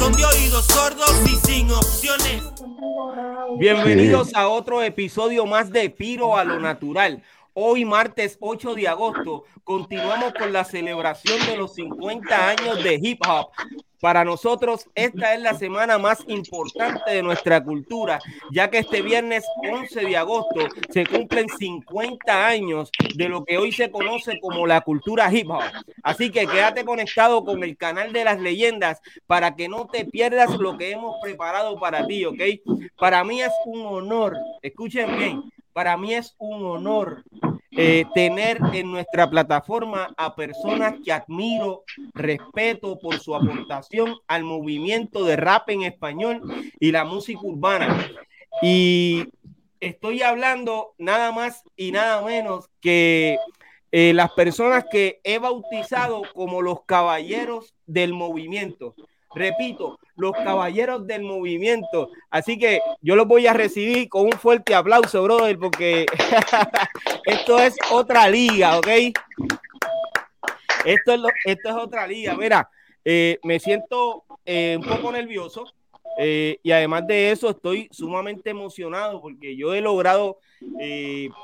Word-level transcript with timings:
son 0.00 0.12
de 0.14 0.24
oídos 0.24 0.64
sordos 0.64 1.12
y 1.26 1.36
sin 1.46 1.70
opciones. 1.70 2.42
Bienvenidos 3.58 4.34
a 4.34 4.48
otro 4.48 4.82
episodio 4.82 5.44
más 5.44 5.70
de 5.70 5.90
Piro 5.90 6.38
a 6.38 6.44
lo 6.44 6.58
Natural. 6.58 7.22
Hoy, 7.52 7.84
martes 7.84 8.38
8 8.40 8.76
de 8.76 8.88
agosto, 8.88 9.44
continuamos 9.62 10.32
con 10.32 10.54
la 10.54 10.64
celebración 10.64 11.38
de 11.44 11.58
los 11.58 11.74
50 11.74 12.48
años 12.48 12.82
de 12.82 12.98
hip 13.02 13.20
hop. 13.28 13.50
Para 14.00 14.24
nosotros, 14.24 14.88
esta 14.94 15.34
es 15.34 15.40
la 15.42 15.54
semana 15.54 15.98
más 15.98 16.24
importante 16.26 17.10
de 17.10 17.22
nuestra 17.22 17.62
cultura, 17.62 18.18
ya 18.50 18.70
que 18.70 18.78
este 18.78 19.02
viernes 19.02 19.44
11 19.62 20.00
de 20.00 20.16
agosto 20.16 20.60
se 20.88 21.04
cumplen 21.06 21.48
50 21.50 22.46
años 22.46 22.90
de 23.14 23.28
lo 23.28 23.44
que 23.44 23.58
hoy 23.58 23.72
se 23.72 23.90
conoce 23.90 24.40
como 24.40 24.66
la 24.66 24.80
cultura 24.80 25.30
hip 25.30 25.50
hop. 25.50 25.60
Así 26.02 26.30
que 26.30 26.46
quédate 26.46 26.84
conectado 26.86 27.44
con 27.44 27.62
el 27.62 27.76
canal 27.76 28.14
de 28.14 28.24
las 28.24 28.40
leyendas 28.40 29.02
para 29.26 29.54
que 29.54 29.68
no 29.68 29.86
te 29.86 30.06
pierdas 30.06 30.56
lo 30.56 30.78
que 30.78 30.92
hemos 30.92 31.16
preparado 31.22 31.78
para 31.78 32.06
ti, 32.06 32.24
¿ok? 32.24 32.40
Para 32.96 33.22
mí 33.22 33.42
es 33.42 33.52
un 33.66 33.84
honor, 33.84 34.34
escuchen 34.62 35.14
bien, 35.18 35.42
para 35.74 35.98
mí 35.98 36.14
es 36.14 36.34
un 36.38 36.64
honor 36.64 37.22
eh, 37.72 38.04
tener 38.14 38.60
en 38.72 38.90
nuestra 38.90 39.30
plataforma 39.30 40.12
a 40.16 40.34
personas 40.34 40.94
que 41.04 41.12
admiro, 41.12 41.84
respeto 42.14 42.98
por 42.98 43.20
su 43.20 43.34
aportación 43.34 44.16
al 44.26 44.44
movimiento 44.44 45.24
de 45.24 45.36
rap 45.36 45.70
en 45.70 45.82
español 45.82 46.42
y 46.80 46.90
la 46.90 47.04
música 47.04 47.40
urbana. 47.42 48.10
Y 48.62 49.24
estoy 49.78 50.22
hablando 50.22 50.94
nada 50.98 51.32
más 51.32 51.62
y 51.76 51.92
nada 51.92 52.22
menos 52.22 52.68
que 52.80 53.38
eh, 53.92 54.12
las 54.14 54.32
personas 54.32 54.84
que 54.90 55.20
he 55.24 55.38
bautizado 55.38 56.22
como 56.34 56.62
los 56.62 56.84
caballeros 56.84 57.74
del 57.86 58.12
movimiento. 58.12 58.94
Repito, 59.34 59.98
los 60.16 60.32
caballeros 60.32 61.06
del 61.06 61.22
movimiento. 61.22 62.10
Así 62.30 62.58
que 62.58 62.80
yo 63.00 63.14
los 63.16 63.26
voy 63.26 63.46
a 63.46 63.52
recibir 63.52 64.08
con 64.08 64.26
un 64.26 64.32
fuerte 64.32 64.74
aplauso, 64.74 65.22
brother, 65.22 65.58
porque 65.58 66.06
esto 67.24 67.58
es 67.58 67.76
otra 67.90 68.28
liga, 68.28 68.78
¿ok? 68.78 68.88
Esto 70.84 71.14
es, 71.14 71.20
esto 71.44 71.68
es 71.68 71.74
otra 71.74 72.06
liga. 72.06 72.34
Mira, 72.34 72.68
eh, 73.04 73.38
me 73.44 73.58
siento 73.58 74.24
eh, 74.44 74.76
un 74.78 74.86
poco 74.86 75.12
nervioso 75.12 75.64
eh, 76.18 76.58
y 76.62 76.70
además 76.72 77.06
de 77.06 77.30
eso 77.30 77.50
estoy 77.50 77.88
sumamente 77.90 78.50
emocionado 78.50 79.20
porque 79.20 79.56
yo 79.56 79.74
he 79.74 79.80
logrado, 79.80 80.38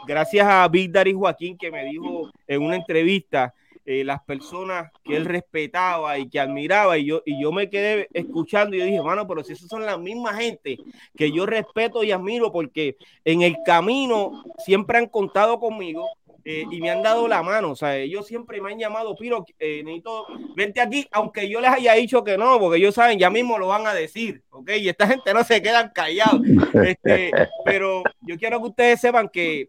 gracias 0.07 0.47
a 0.47 0.69
Big 0.69 0.91
Daddy 0.93 1.13
Joaquín 1.13 1.57
que 1.57 1.71
me 1.71 1.85
dijo 1.85 2.31
en 2.47 2.63
una 2.63 2.77
entrevista, 2.77 3.55
eh, 3.89 4.03
las 4.03 4.21
personas 4.25 4.91
que 5.05 5.15
él 5.15 5.25
respetaba 5.25 6.19
y 6.19 6.29
que 6.29 6.41
admiraba 6.41 6.99
y 6.99 7.05
yo, 7.05 7.23
y 7.25 7.41
yo 7.41 7.53
me 7.53 7.71
quedé 7.71 8.09
escuchando 8.13 8.75
y 8.75 8.81
yo 8.81 8.85
dije, 8.85 9.01
mano, 9.01 9.29
pero 9.29 9.45
si 9.45 9.53
esas 9.53 9.69
son 9.69 9.87
las 9.87 9.97
mismas 10.01 10.37
gente 10.41 10.77
que 11.17 11.31
yo 11.31 11.47
respeto 11.47 12.03
y 12.03 12.11
admiro 12.11 12.51
porque 12.51 12.97
en 13.25 13.43
el 13.43 13.59
camino 13.65 14.43
siempre 14.59 14.99
han 14.99 15.07
contado 15.07 15.61
conmigo 15.61 16.09
eh, 16.45 16.65
y 16.69 16.81
me 16.81 16.91
han 16.91 17.01
dado 17.01 17.29
la 17.29 17.45
mano, 17.45 17.71
o 17.71 17.77
sea, 17.77 17.97
ellos 17.97 18.27
siempre 18.27 18.61
me 18.61 18.73
han 18.73 18.79
llamado, 18.81 19.15
Piro, 19.15 19.47
eh, 19.61 19.83
necesito, 19.85 20.27
vente 20.57 20.81
aquí, 20.81 21.07
aunque 21.13 21.49
yo 21.49 21.61
les 21.61 21.71
haya 21.71 21.95
dicho 21.95 22.25
que 22.25 22.37
no, 22.37 22.59
porque 22.59 22.79
ellos 22.79 22.95
saben, 22.95 23.21
ya 23.21 23.31
mismo 23.31 23.57
lo 23.57 23.69
van 23.69 23.87
a 23.87 23.95
decir, 23.95 24.43
¿ok? 24.51 24.71
Y 24.81 24.89
esta 24.89 25.07
gente 25.07 25.33
no 25.33 25.45
se 25.45 25.63
quedan 25.63 25.93
callados, 25.95 26.41
este, 26.85 27.31
pero 27.65 28.03
yo 28.23 28.37
quiero 28.37 28.59
que 28.59 28.69
ustedes 28.69 29.01
sepan 29.01 29.29
que 29.29 29.69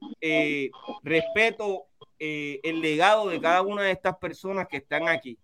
respeto 1.04 1.87
eh, 2.20 2.60
el 2.64 2.82
legado 2.82 3.30
de 3.30 3.40
cada 3.40 3.62
una 3.62 3.84
de 3.84 3.92
estas 3.92 4.18
personas 4.18 4.68
que 4.68 4.78
están 4.78 5.08
aquí. 5.08 5.38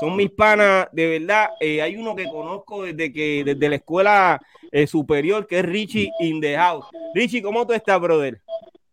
Son 0.00 0.14
mis 0.16 0.30
panas, 0.30 0.88
de 0.92 1.18
verdad. 1.18 1.50
Eh, 1.60 1.80
hay 1.80 1.96
uno 1.96 2.14
que 2.14 2.26
conozco 2.26 2.82
desde 2.82 3.12
que 3.12 3.42
desde 3.44 3.68
la 3.68 3.76
escuela 3.76 4.40
eh, 4.70 4.86
superior, 4.86 5.46
que 5.46 5.60
es 5.60 5.64
Richie 5.64 6.10
in. 6.20 6.42
Richie, 7.14 7.42
¿cómo 7.42 7.66
tú 7.66 7.72
estás, 7.72 8.00
brother? 8.00 8.40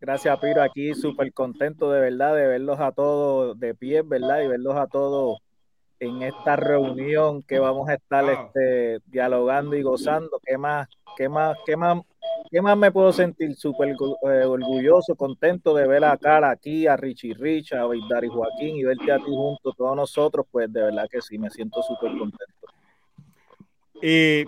Gracias, 0.00 0.38
Piro. 0.40 0.62
Aquí 0.62 0.94
súper 0.94 1.32
contento 1.32 1.90
de 1.90 2.00
verdad 2.00 2.34
de 2.34 2.46
verlos 2.46 2.80
a 2.80 2.92
todos 2.92 3.58
de 3.58 3.74
pie, 3.74 4.02
¿verdad? 4.02 4.42
Y 4.42 4.48
verlos 4.48 4.76
a 4.76 4.86
todos 4.86 5.38
en 6.00 6.22
esta 6.22 6.56
reunión 6.56 7.42
que 7.42 7.58
vamos 7.58 7.88
a 7.88 7.94
estar 7.94 8.24
este, 8.28 9.00
dialogando 9.06 9.76
y 9.76 9.82
gozando. 9.82 10.40
¿Qué 10.44 10.58
más, 10.58 10.88
qué 11.16 11.28
más, 11.28 11.56
qué 11.64 11.76
más 11.76 12.02
¿Qué 12.50 12.62
más 12.62 12.76
me 12.76 12.92
puedo 12.92 13.12
sentir? 13.12 13.54
Súper 13.56 13.90
eh, 13.90 14.44
orgulloso, 14.44 15.14
contento 15.16 15.74
de 15.74 15.86
ver 15.86 16.04
a 16.04 16.16
cara 16.16 16.50
aquí, 16.50 16.86
a 16.86 16.96
Richie 16.96 17.34
Rich, 17.34 17.72
a 17.72 17.86
Dari 18.08 18.28
Joaquín 18.28 18.76
y 18.76 18.84
verte 18.84 19.10
a 19.12 19.18
ti 19.18 19.24
junto, 19.26 19.72
todos 19.72 19.96
nosotros, 19.96 20.46
pues 20.50 20.72
de 20.72 20.82
verdad 20.82 21.08
que 21.10 21.20
sí, 21.20 21.38
me 21.38 21.50
siento 21.50 21.82
súper 21.82 22.16
contento. 22.16 22.66
Eh, 24.00 24.44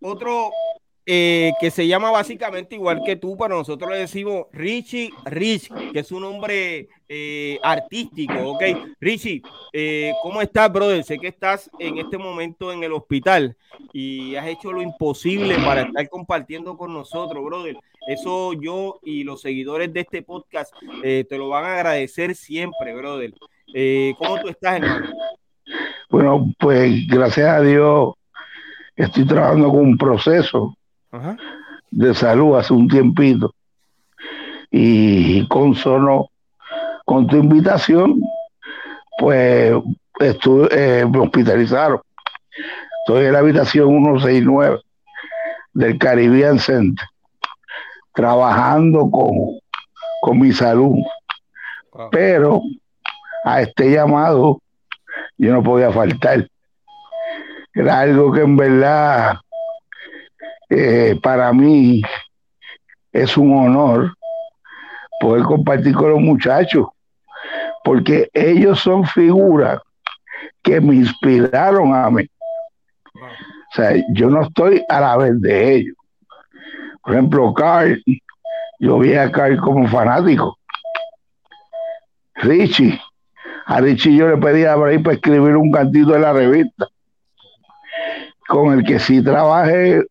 otro 0.00 0.50
eh, 1.04 1.52
que 1.60 1.70
se 1.70 1.86
llama 1.86 2.10
básicamente 2.10 2.74
igual 2.74 3.02
que 3.04 3.16
tú, 3.16 3.36
para 3.36 3.54
nosotros 3.54 3.90
le 3.90 3.98
decimos 3.98 4.46
Richie 4.52 5.10
Rich, 5.24 5.70
que 5.92 6.00
es 6.00 6.10
un 6.10 6.22
nombre 6.22 6.88
eh, 7.08 7.58
artístico, 7.62 8.34
¿ok? 8.50 8.62
Richie, 9.00 9.42
eh, 9.72 10.12
¿cómo 10.22 10.42
estás, 10.42 10.72
brother? 10.72 11.04
Sé 11.04 11.18
que 11.18 11.28
estás 11.28 11.70
en 11.78 11.98
este 11.98 12.18
momento 12.18 12.72
en 12.72 12.82
el 12.82 12.92
hospital 12.92 13.56
y 13.92 14.34
has 14.36 14.46
hecho 14.46 14.72
lo 14.72 14.82
imposible 14.82 15.56
para 15.64 15.82
estar 15.82 16.08
compartiendo 16.08 16.76
con 16.76 16.92
nosotros, 16.92 17.44
brother. 17.44 17.76
Eso 18.06 18.52
yo 18.52 19.00
y 19.02 19.24
los 19.24 19.40
seguidores 19.40 19.92
de 19.92 20.00
este 20.00 20.22
podcast 20.22 20.72
te 21.02 21.38
lo 21.38 21.48
van 21.48 21.64
a 21.64 21.74
agradecer 21.74 22.34
siempre, 22.34 22.94
brother. 22.94 23.34
¿Cómo 24.18 24.40
tú 24.40 24.48
estás, 24.48 24.76
hermano? 24.76 25.10
Bueno, 26.08 26.52
pues 26.58 27.06
gracias 27.08 27.48
a 27.48 27.60
Dios 27.60 28.14
estoy 28.94 29.26
trabajando 29.26 29.70
con 29.70 29.80
un 29.80 29.98
proceso 29.98 30.76
de 31.90 32.14
salud 32.14 32.56
hace 32.56 32.72
un 32.72 32.88
tiempito. 32.88 33.54
Y 34.70 35.46
con 35.48 35.74
sono, 35.74 36.28
con 37.06 37.26
tu 37.28 37.36
invitación, 37.36 38.20
pues 39.18 39.72
estuve, 40.18 40.68
eh, 40.72 41.06
me 41.06 41.20
hospitalizaron. 41.20 42.00
Estoy 43.06 43.26
en 43.26 43.32
la 43.32 43.38
habitación 43.38 43.88
169 43.88 44.80
del 45.72 45.98
Caribbean 45.98 46.58
Center, 46.58 47.06
trabajando 48.12 49.08
con, 49.08 49.30
con 50.20 50.38
mi 50.40 50.52
salud. 50.52 50.96
Pero 52.10 52.60
a 53.44 53.62
este 53.62 53.92
llamado 53.92 54.60
yo 55.38 55.52
no 55.52 55.62
podía 55.62 55.92
faltar. 55.92 56.48
Era 57.72 58.00
algo 58.00 58.32
que 58.32 58.40
en 58.40 58.56
verdad 58.56 59.36
eh, 60.68 61.16
para 61.22 61.52
mí 61.52 62.02
es 63.12 63.36
un 63.36 63.56
honor 63.56 64.12
poder 65.20 65.44
compartir 65.44 65.94
con 65.94 66.10
los 66.10 66.20
muchachos, 66.20 66.86
porque 67.86 68.28
ellos 68.34 68.80
son 68.80 69.06
figuras 69.06 69.80
que 70.60 70.80
me 70.80 70.96
inspiraron 70.96 71.94
a 71.94 72.10
mí. 72.10 72.28
O 73.14 73.74
sea, 73.76 73.92
yo 74.12 74.28
no 74.28 74.42
estoy 74.42 74.82
a 74.88 75.00
la 75.00 75.16
vez 75.16 75.40
de 75.40 75.74
ellos. 75.76 75.96
Por 77.00 77.14
ejemplo, 77.14 77.54
Carl, 77.54 78.02
yo 78.80 78.98
vi 78.98 79.14
a 79.14 79.30
Carl 79.30 79.60
como 79.60 79.86
fanático. 79.86 80.58
Richie, 82.34 83.00
a 83.66 83.80
Richie 83.80 84.16
yo 84.16 84.30
le 84.30 84.36
pedí 84.38 84.64
a 84.64 84.74
para 84.74 84.90
escribir 84.90 85.56
un 85.56 85.70
cantito 85.70 86.10
de 86.10 86.18
la 86.18 86.32
revista, 86.32 86.88
con 88.48 88.76
el 88.76 88.84
que 88.84 88.98
sí 88.98 89.22
trabajé 89.22 90.02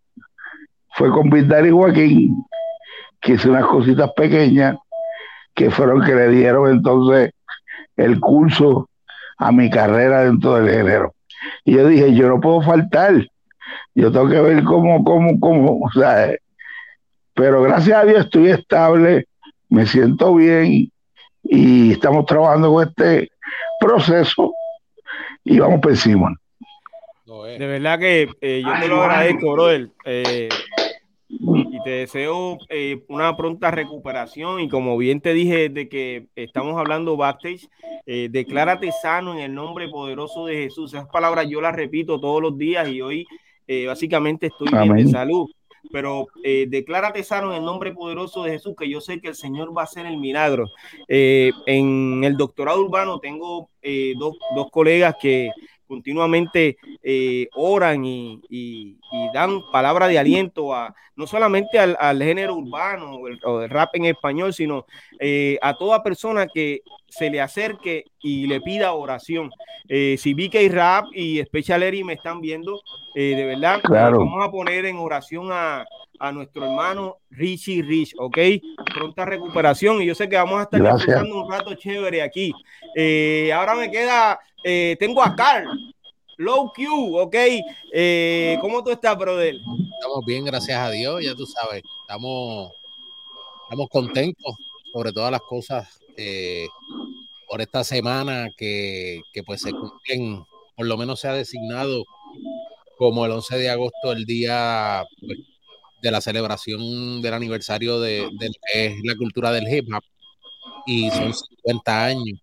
fue 0.93 1.11
con 1.11 1.29
Vidal 1.29 1.67
y 1.67 1.71
Joaquín, 1.71 2.45
que 3.19 3.33
hice 3.33 3.49
unas 3.49 3.65
cositas 3.65 4.09
pequeñas 4.15 4.77
que 5.53 5.69
fueron 5.69 6.01
que 6.05 6.15
le 6.15 6.29
dieron 6.29 6.71
entonces 6.71 7.31
el 7.97 8.19
curso 8.19 8.89
a 9.37 9.51
mi 9.51 9.69
carrera 9.69 10.25
dentro 10.25 10.55
del 10.55 10.69
género. 10.69 11.13
Y 11.63 11.73
yo 11.73 11.87
dije, 11.87 12.13
yo 12.13 12.27
no 12.27 12.39
puedo 12.39 12.61
faltar, 12.61 13.27
yo 13.93 14.11
tengo 14.11 14.29
que 14.29 14.41
ver 14.41 14.63
cómo, 14.63 15.03
cómo, 15.03 15.39
cómo, 15.39 15.79
o 15.85 15.91
sea, 15.91 16.35
pero 17.33 17.61
gracias 17.63 17.97
a 17.97 18.05
Dios 18.05 18.25
estoy 18.25 18.49
estable, 18.49 19.27
me 19.69 19.85
siento 19.85 20.33
bien 20.35 20.89
y 21.43 21.91
estamos 21.91 22.25
trabajando 22.25 22.71
con 22.73 22.87
este 22.87 23.29
proceso 23.79 24.53
y 25.43 25.59
vamos 25.59 25.79
por 25.81 25.91
encima. 25.91 26.33
De 27.25 27.67
verdad 27.67 27.99
que 27.99 28.29
eh, 28.41 28.61
yo 28.65 28.71
te 28.81 28.87
lo 28.87 29.03
agradezco, 29.03 29.53
brother. 29.53 29.89
Eh, 30.05 30.49
te 31.85 31.91
deseo 31.91 32.57
eh, 32.69 33.03
una 33.09 33.37
pronta 33.37 33.69
recuperación 33.69 34.59
y 34.59 34.67
como 34.67 34.97
bien 34.97 35.21
te 35.21 35.35
dije 35.35 35.69
de 35.69 35.87
que 35.87 36.25
estamos 36.35 36.79
hablando 36.79 37.15
backstage, 37.15 37.69
eh, 38.07 38.27
declárate 38.31 38.91
sano 39.03 39.33
en 39.33 39.39
el 39.41 39.53
nombre 39.53 39.87
poderoso 39.87 40.47
de 40.47 40.63
Jesús. 40.63 40.95
Esas 40.95 41.07
palabras 41.07 41.47
yo 41.47 41.61
las 41.61 41.75
repito 41.75 42.19
todos 42.19 42.41
los 42.41 42.57
días 42.57 42.89
y 42.89 43.01
hoy 43.01 43.27
eh, 43.67 43.85
básicamente 43.85 44.47
estoy 44.47 44.67
bien 44.71 44.95
de 44.95 45.07
salud. 45.09 45.47
Pero 45.91 46.25
declárate 46.43 47.23
sano 47.23 47.51
en 47.51 47.59
el 47.59 47.63
nombre 47.63 47.93
poderoso 47.93 48.43
de 48.43 48.53
Jesús, 48.53 48.73
que 48.75 48.89
yo 48.89 48.99
sé 48.99 49.21
que 49.21 49.27
el 49.27 49.35
Señor 49.35 49.77
va 49.77 49.81
a 49.81 49.85
hacer 49.85 50.07
el 50.07 50.17
milagro. 50.17 50.71
en 51.07 52.23
el 52.23 52.35
doctorado 52.35 52.81
urbano 52.81 53.19
tengo 53.19 53.69
dos, 54.17 54.35
dos 54.55 54.71
colegas 54.71 55.15
que 55.21 55.51
continuamente 55.87 56.77
eh, 57.03 57.47
oran 57.53 58.03
y, 58.05 58.97
dan 59.33 59.61
palabra 59.71 60.07
de 60.07 60.19
aliento 60.19 60.73
a 60.73 60.93
no 61.15 61.27
solamente 61.27 61.79
al, 61.79 62.21
género 62.21 62.55
urbano 62.55 63.15
o 63.15 63.61
el, 63.61 63.69
rap 63.69 63.95
en 63.95 64.05
español, 64.05 64.53
sino 64.53 64.85
eh, 65.19 65.57
a 65.61 65.75
toda 65.75 66.03
persona 66.03 66.47
que 66.47 66.81
se 67.07 67.29
le 67.29 67.39
acerque 67.39 68.05
y 68.21 68.47
le 68.47 68.59
pida 68.59 68.91
oración. 68.91 69.49
Eh, 69.87 70.17
si 70.19 70.33
vi 70.33 70.49
que 70.49 70.67
Rap 70.67 71.05
y 71.13 71.41
Special 71.43 71.83
Eri 71.83 72.03
me 72.03 72.13
están 72.13 72.41
viendo, 72.41 72.81
de 73.13 73.45
verdad, 73.45 73.79
vamos 73.87 74.45
a 74.45 74.51
poner 74.51 74.85
en 74.85 74.97
oración 74.97 75.49
a, 75.51 75.85
nuestro 76.33 76.65
hermano 76.65 77.17
Richie 77.29 77.83
Rich, 77.83 78.15
¿ok? 78.17 78.37
Pronta 78.93 79.25
recuperación 79.25 80.01
y 80.01 80.05
yo 80.05 80.15
sé 80.15 80.27
que 80.27 80.37
vamos 80.37 80.59
a 80.59 80.63
estar 80.63 80.81
un 80.81 81.51
rato 81.51 81.75
chévere 81.75 82.21
aquí. 82.21 82.51
ahora 83.53 83.75
me 83.75 83.91
queda 83.91 84.39
eh, 84.67 84.97
tengo 84.99 85.21
a 85.21 85.35
Carl, 85.35 85.67
Low 86.37 86.73
Q, 86.73 87.17
¿ok? 87.19 87.35
Eh, 87.93 88.57
¿Cómo 88.59 88.83
tú 88.83 88.89
estás, 88.89 89.15
brother? 89.15 89.53
Estamos 89.53 90.25
bien, 90.25 90.43
gracias 90.43 90.79
a 90.79 90.89
Dios, 90.89 91.23
ya 91.23 91.35
tú 91.35 91.45
sabes, 91.45 91.83
estamos, 92.01 92.71
estamos 93.65 93.87
contentos 93.89 94.55
sobre 94.91 95.11
todas 95.11 95.31
las 95.31 95.41
cosas 95.41 95.87
eh, 96.17 96.65
por 97.47 97.61
esta 97.61 97.83
semana 97.83 98.49
que, 98.57 99.21
pues 99.45 99.61
se 99.61 99.71
cumplen, 99.71 100.43
por 100.75 100.87
lo 100.87 100.97
menos 100.97 101.19
se 101.19 101.27
ha 101.27 101.33
designado 101.33 102.03
como 102.97 103.23
el 103.23 103.33
11 103.33 103.59
de 103.59 103.69
agosto, 103.69 104.13
el 104.13 104.25
día 104.25 105.05
pues, 105.19 105.37
de 106.01 106.09
la 106.09 106.21
celebración 106.21 107.21
del 107.21 107.35
aniversario 107.35 107.99
de, 107.99 108.27
de, 108.39 108.95
la 109.03 109.15
cultura 109.15 109.51
del 109.51 109.71
hip 109.71 109.93
hop 109.93 110.03
y 110.87 111.11
son 111.11 111.35
50 111.35 112.05
años 112.05 112.39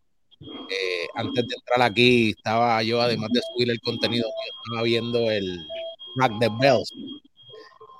eh, 0.70 1.06
antes 1.14 1.46
de 1.46 1.54
entrar 1.54 1.82
aquí, 1.82 2.30
estaba 2.30 2.82
yo, 2.82 3.00
además 3.00 3.30
de 3.32 3.40
subir 3.52 3.70
el 3.70 3.80
contenido, 3.80 4.28
estaba 4.64 4.82
viendo 4.82 5.30
el 5.30 5.66
Rack 6.16 6.32
the 6.40 6.48
Bells, 6.60 6.90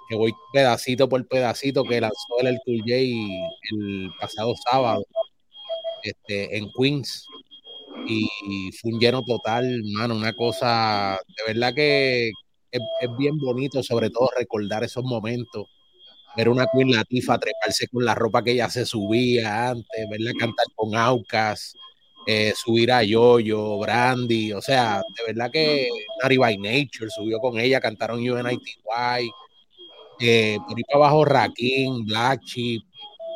que 0.09 0.17
voy 0.17 0.33
pedacito 0.53 1.09
por 1.09 1.27
pedacito 1.27 1.85
que 1.85 2.00
lanzó 2.00 2.41
el 2.41 2.59
Cool 2.65 2.81
J 2.81 2.94
el 2.94 4.11
pasado 4.21 4.55
sábado 4.71 5.05
este, 6.03 6.56
en 6.56 6.71
Queens. 6.79 7.27
Y 8.06 8.29
fue 8.81 8.93
un 8.93 8.99
lleno 9.00 9.23
total, 9.23 9.83
mano, 9.93 10.17
una 10.17 10.33
cosa 10.33 11.19
de 11.37 11.53
verdad 11.53 11.73
que 11.75 12.33
es, 12.71 12.81
bien 13.19 13.38
bonito, 13.38 13.83
sobre 13.83 14.11
todo 14.11 14.31
recordar 14.37 14.83
esos 14.83 15.05
momentos 15.05 15.67
ver 16.37 16.49
una 16.49 16.67
Queen 16.73 16.91
Latifa 16.93 17.38
treparse 17.38 17.88
con 17.88 18.05
la 18.05 18.15
ropa 18.15 18.43
que 18.43 18.53
ella 18.53 18.71
se 18.71 18.87
subía 18.87 19.69
antes, 19.69 20.09
verla 20.11 20.33
cantar 20.38 20.67
con 20.75 20.95
Aucas, 20.97 21.75
eh, 22.27 22.53
subir 22.55 22.93
a 22.93 23.03
Yoyo, 23.03 23.79
Brandy, 23.79 24.53
o 24.53 24.61
sea, 24.61 25.03
de 25.17 25.33
verdad 25.33 25.51
que 25.51 25.89
Nari 26.23 26.37
by 26.37 26.57
Nature 26.57 27.11
subió 27.11 27.39
con 27.39 27.59
ella, 27.59 27.81
cantaron 27.81 28.19
UNITY, 28.19 28.79
eh, 30.21 30.57
por 30.67 30.77
ahí 30.77 30.85
para 30.85 30.97
abajo 30.97 31.25
Rakim, 31.25 32.05
Black 32.07 32.43
Chip, 32.45 32.83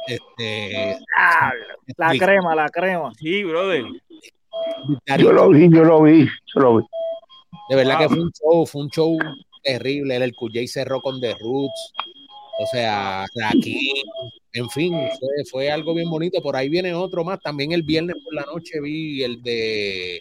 este, 0.06 0.98
la 1.96 2.12
crema, 2.18 2.54
la 2.54 2.68
crema. 2.68 3.12
Sí, 3.14 3.42
brother. 3.42 3.84
Yo 5.18 5.32
lo 5.32 5.50
vi, 5.50 5.68
yo 5.68 5.84
lo 5.84 6.02
vi, 6.02 6.26
yo 6.54 6.60
lo 6.60 6.76
vi. 6.78 6.84
De 7.68 7.76
verdad 7.76 7.98
que 7.98 8.08
fue 8.08 8.20
un 8.20 8.30
show, 8.30 8.66
fue 8.66 8.82
un 8.82 8.90
show 8.90 9.18
terrible. 9.64 10.16
El 10.16 10.32
QJ 10.32 10.66
cerró 10.68 11.00
con 11.00 11.20
The 11.20 11.34
Roots, 11.34 11.92
o 12.58 12.66
sea, 12.66 13.26
Rakim, 13.34 13.96
en 14.52 14.70
fin, 14.70 14.94
fue, 15.50 15.70
algo 15.70 15.94
bien 15.94 16.08
bonito. 16.08 16.40
Por 16.40 16.56
ahí 16.56 16.68
viene 16.68 16.94
otro 16.94 17.24
más. 17.24 17.40
También 17.40 17.72
el 17.72 17.82
viernes 17.82 18.16
por 18.24 18.34
la 18.34 18.46
noche 18.46 18.80
vi 18.80 19.22
el 19.22 19.42
de 19.42 20.20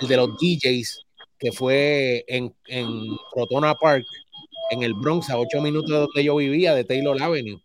el 0.00 0.08
de 0.08 0.16
los 0.16 0.30
DJs, 0.36 1.06
que 1.38 1.52
fue 1.52 2.24
en, 2.28 2.54
en 2.66 2.88
Rotona 3.34 3.74
Park, 3.74 4.04
en 4.70 4.82
el 4.82 4.94
Bronx, 4.94 5.30
a 5.30 5.38
ocho 5.38 5.60
minutos 5.60 5.90
de 5.90 5.98
donde 5.98 6.24
yo 6.24 6.36
vivía, 6.36 6.74
de 6.74 6.84
Taylor 6.84 7.20
Avenue. 7.22 7.60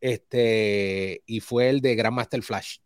Este, 0.00 1.22
y 1.26 1.40
fue 1.40 1.68
el 1.68 1.80
de 1.80 1.94
Grandmaster 1.96 2.42
Flash, 2.42 2.76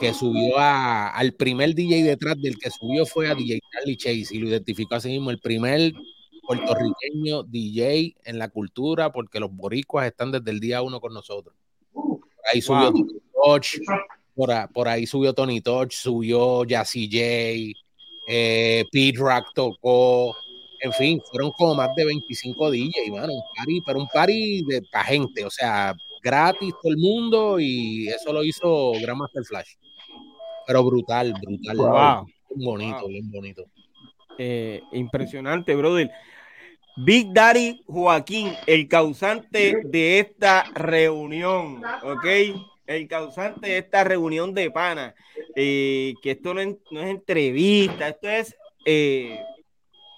que 0.00 0.12
subió 0.14 0.58
a, 0.58 1.10
al 1.10 1.34
primer 1.34 1.74
DJ 1.74 2.02
detrás 2.02 2.40
del 2.40 2.58
que 2.58 2.70
subió 2.70 3.06
fue 3.06 3.28
a 3.28 3.34
DJ 3.34 3.60
Charlie 3.72 3.96
Chase 3.96 4.34
y 4.34 4.38
lo 4.38 4.48
identificó 4.48 4.96
así 4.96 5.10
mismo, 5.10 5.30
el 5.30 5.38
primer 5.38 5.92
puertorriqueño 6.50 7.44
DJ 7.44 8.16
en 8.24 8.38
la 8.38 8.48
cultura, 8.48 9.12
porque 9.12 9.38
los 9.38 9.52
boricuas 9.52 10.06
están 10.06 10.32
desde 10.32 10.50
el 10.50 10.58
día 10.58 10.82
uno 10.82 11.00
con 11.00 11.14
nosotros. 11.14 11.54
Por 11.92 12.20
ahí 12.52 12.60
subió 12.60 12.90
Tony 12.90 13.20
Touch, 13.32 13.66
por, 14.72 14.88
ahí 14.88 15.06
subió 15.06 15.32
Tony 15.32 15.60
Touch, 15.60 15.92
subió 15.92 16.64
Jazzy 16.64 17.06
J, 17.06 17.80
eh, 18.26 18.84
Pete 18.90 19.18
Rock 19.18 19.46
tocó, 19.54 20.34
en 20.80 20.92
fin, 20.92 21.20
fueron 21.30 21.52
como 21.52 21.76
más 21.76 21.94
de 21.94 22.06
25 22.06 22.70
DJ, 22.70 23.10
mano, 23.12 23.32
un 23.32 23.42
party, 23.56 23.82
pero 23.86 24.00
un 24.00 24.08
party 24.08 24.64
de 24.64 24.82
pa' 24.90 25.04
gente, 25.04 25.44
o 25.44 25.50
sea, 25.50 25.94
gratis 26.20 26.74
todo 26.82 26.92
el 26.92 26.98
mundo 26.98 27.60
y 27.60 28.08
eso 28.08 28.32
lo 28.32 28.42
hizo 28.42 28.92
Grandmaster 29.00 29.44
Flash. 29.44 29.74
Pero 30.66 30.82
brutal, 30.82 31.32
brutal. 31.40 31.76
Wow. 31.76 32.26
Bien 32.54 32.66
bonito, 32.66 33.06
bien 33.08 33.30
bonito. 33.30 33.64
Eh, 34.38 34.82
impresionante, 34.92 35.76
brother. 35.76 36.10
Big 36.96 37.32
Daddy 37.32 37.82
Joaquín, 37.86 38.52
el 38.66 38.88
causante 38.88 39.80
de 39.84 40.20
esta 40.20 40.64
reunión, 40.74 41.82
¿ok? 42.02 42.26
El 42.86 43.08
causante 43.08 43.68
de 43.68 43.78
esta 43.78 44.04
reunión 44.04 44.52
de 44.52 44.70
pana, 44.70 45.14
eh, 45.54 46.14
que 46.22 46.32
esto 46.32 46.54
no 46.54 46.60
es, 46.60 46.76
entrevista, 46.90 48.08
esto 48.08 48.28
es 48.28 48.56
eh, 48.84 49.40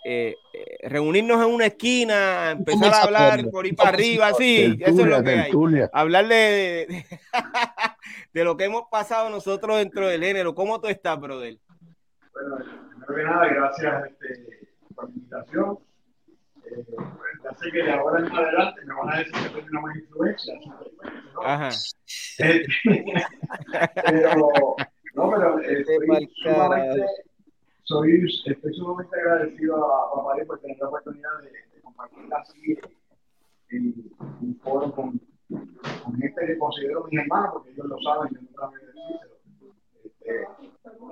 eh, 0.05 0.35
reunirnos 0.83 1.45
en 1.47 1.53
una 1.53 1.67
esquina, 1.67 2.53
empezar 2.53 2.95
a 2.95 3.03
hablar 3.03 3.51
por 3.51 3.67
ahí 3.67 3.73
para 3.73 3.91
arriba, 3.91 4.33
sí, 4.33 4.77
eso 4.81 5.01
es 5.03 5.07
lo 5.07 5.23
que 5.23 5.31
hay. 5.31 5.53
Hablarle 5.93 6.35
de, 6.35 7.05
de, 8.33 8.45
lo 8.45 8.57
que 8.57 8.65
hemos 8.65 8.85
pasado 8.91 9.29
nosotros 9.29 9.79
dentro 9.79 10.09
del 10.09 10.25
género. 10.25 10.55
¿Cómo 10.55 10.81
tú 10.81 10.89
estás, 10.89 11.21
brother? 11.21 11.59
Bueno, 12.33 12.57
primero 13.07 13.15
que 13.15 13.23
nada, 13.23 13.47
gracias 13.47 14.05
este, 14.07 14.69
por 14.95 15.09
la 15.09 15.15
invitación 15.15 15.79
ya 17.45 17.55
sé 17.57 17.71
que 17.71 17.83
de 17.83 17.93
ahora 17.93 18.27
en 18.27 18.33
adelante 18.33 18.85
me 18.85 18.95
van 18.95 19.11
a 19.11 19.19
decir 19.19 19.33
que 19.33 19.49
soy 19.49 19.65
una 19.71 19.81
mala 19.81 19.99
influencia. 19.99 20.55
Ajá. 21.45 21.69
pero, 24.07 24.77
no, 25.15 25.31
pero 25.31 25.59
estoy 25.61 26.31
sumamente, 26.43 27.07
soy, 27.85 28.27
estoy 28.47 28.75
sumamente 28.75 29.21
agradecido 29.21 29.77
a 29.77 30.15
Papá 30.15 30.45
por 30.47 30.61
tener 30.61 30.79
la 30.79 30.89
oportunidad 30.89 31.39
de, 31.43 31.51
de 31.51 31.83
compartir 31.83 32.35
así 32.35 32.79
en 33.71 33.95
un 34.41 34.61
foro 34.63 34.95
con, 34.95 35.21
con, 35.49 36.17
gente 36.19 36.47
que 36.47 36.59
considero 36.59 37.05
mis 37.11 37.21
hermanos, 37.21 37.51
porque 37.55 37.71
ellos 37.71 37.87
lo 37.87 37.99
saben, 38.01 38.35
yo 38.35 38.41
nunca 38.41 38.71
me 38.71 38.79
decírselo. 38.79 39.33
Este, 40.05 40.47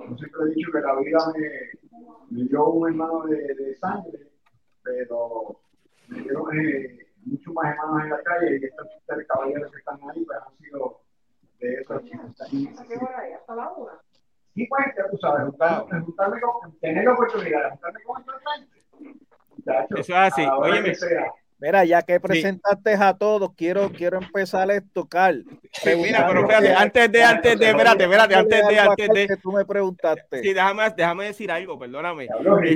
yo 0.09 0.17
siempre 0.17 0.41
he 0.41 0.55
dicho 0.55 0.71
que 0.71 0.79
la 0.79 0.95
vida 0.95 1.33
me, 1.35 2.37
me 2.37 2.47
dio 2.47 2.65
un 2.69 2.87
hermano 2.87 3.25
de, 3.25 3.55
de 3.55 3.75
sangre 3.75 4.31
pero 4.83 5.59
me 6.07 6.21
dio 6.21 6.51
eh, 6.53 7.07
mucho 7.25 7.53
más 7.53 7.71
hermanos 7.71 8.03
en 8.03 8.09
la 8.09 8.21
calle 8.23 8.59
y 8.61 8.65
estos 8.65 8.87
tres 9.05 9.27
caballeros 9.27 9.71
que 9.71 9.77
están 9.77 9.99
ahí 10.09 10.23
pues, 10.25 10.39
han 10.45 10.57
sido 10.57 11.01
de 11.59 11.73
esos 11.75 12.03
chicos. 12.03 12.41
¿Hasta 13.35 13.55
la 13.55 13.71
una? 13.71 13.93
Sí, 14.53 14.67
pues, 14.67 14.85
ya 14.97 15.09
tú 15.09 15.17
sabes, 15.17 15.45
juntarme, 15.47 16.01
juntarme 16.01 16.41
con, 16.41 16.79
tener 16.79 17.05
la 17.05 17.13
oportunidad 17.13 17.63
de 17.63 17.69
juntarme 17.69 18.03
con 18.03 18.19
estos 18.19 18.41
gente. 18.55 18.81
Eso 19.99 19.99
es 19.99 20.09
así. 20.11 20.45
Oye, 20.45 20.95
Mira, 21.61 21.85
ya 21.85 22.01
que 22.01 22.19
presentaste 22.19 22.95
a 22.95 23.13
todos, 23.13 23.51
quiero, 23.55 23.91
quiero 23.91 24.17
empezar 24.17 24.71
esto, 24.71 25.05
Carl. 25.05 25.45
mira, 25.85 26.25
pero 26.27 26.41
espérate, 26.41 26.73
antes 26.73 27.11
de, 27.11 27.23
antes 27.23 27.59
de, 27.59 27.69
espérate, 27.69 28.03
espérate, 28.03 28.35
antes 28.35 28.67
de, 28.67 28.79
antes 28.79 29.09
de. 29.09 29.27
Que 29.27 29.37
tú 29.37 29.51
me 29.51 29.63
preguntaste. 29.63 30.41
Sí, 30.41 30.53
déjame, 30.53 30.89
déjame 30.97 31.25
decir 31.25 31.51
algo, 31.51 31.77
perdóname. 31.77 32.27
Oye, 32.49 32.73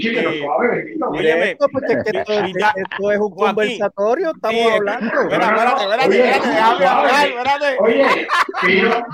esto, 1.52 1.66
esto, 2.16 3.12
es 3.12 3.20
un 3.20 3.36
conversatorio, 3.36 4.32
estamos 4.36 4.72
hablando. 4.74 5.22
Espérate, 5.22 5.82
espérate, 5.82 5.84
espérate, 5.84 6.48
déjame 6.48 6.86
hablar, 6.86 7.28
espérate. 7.28 7.78
Oye, 7.80 8.28
Piro, 8.62 9.06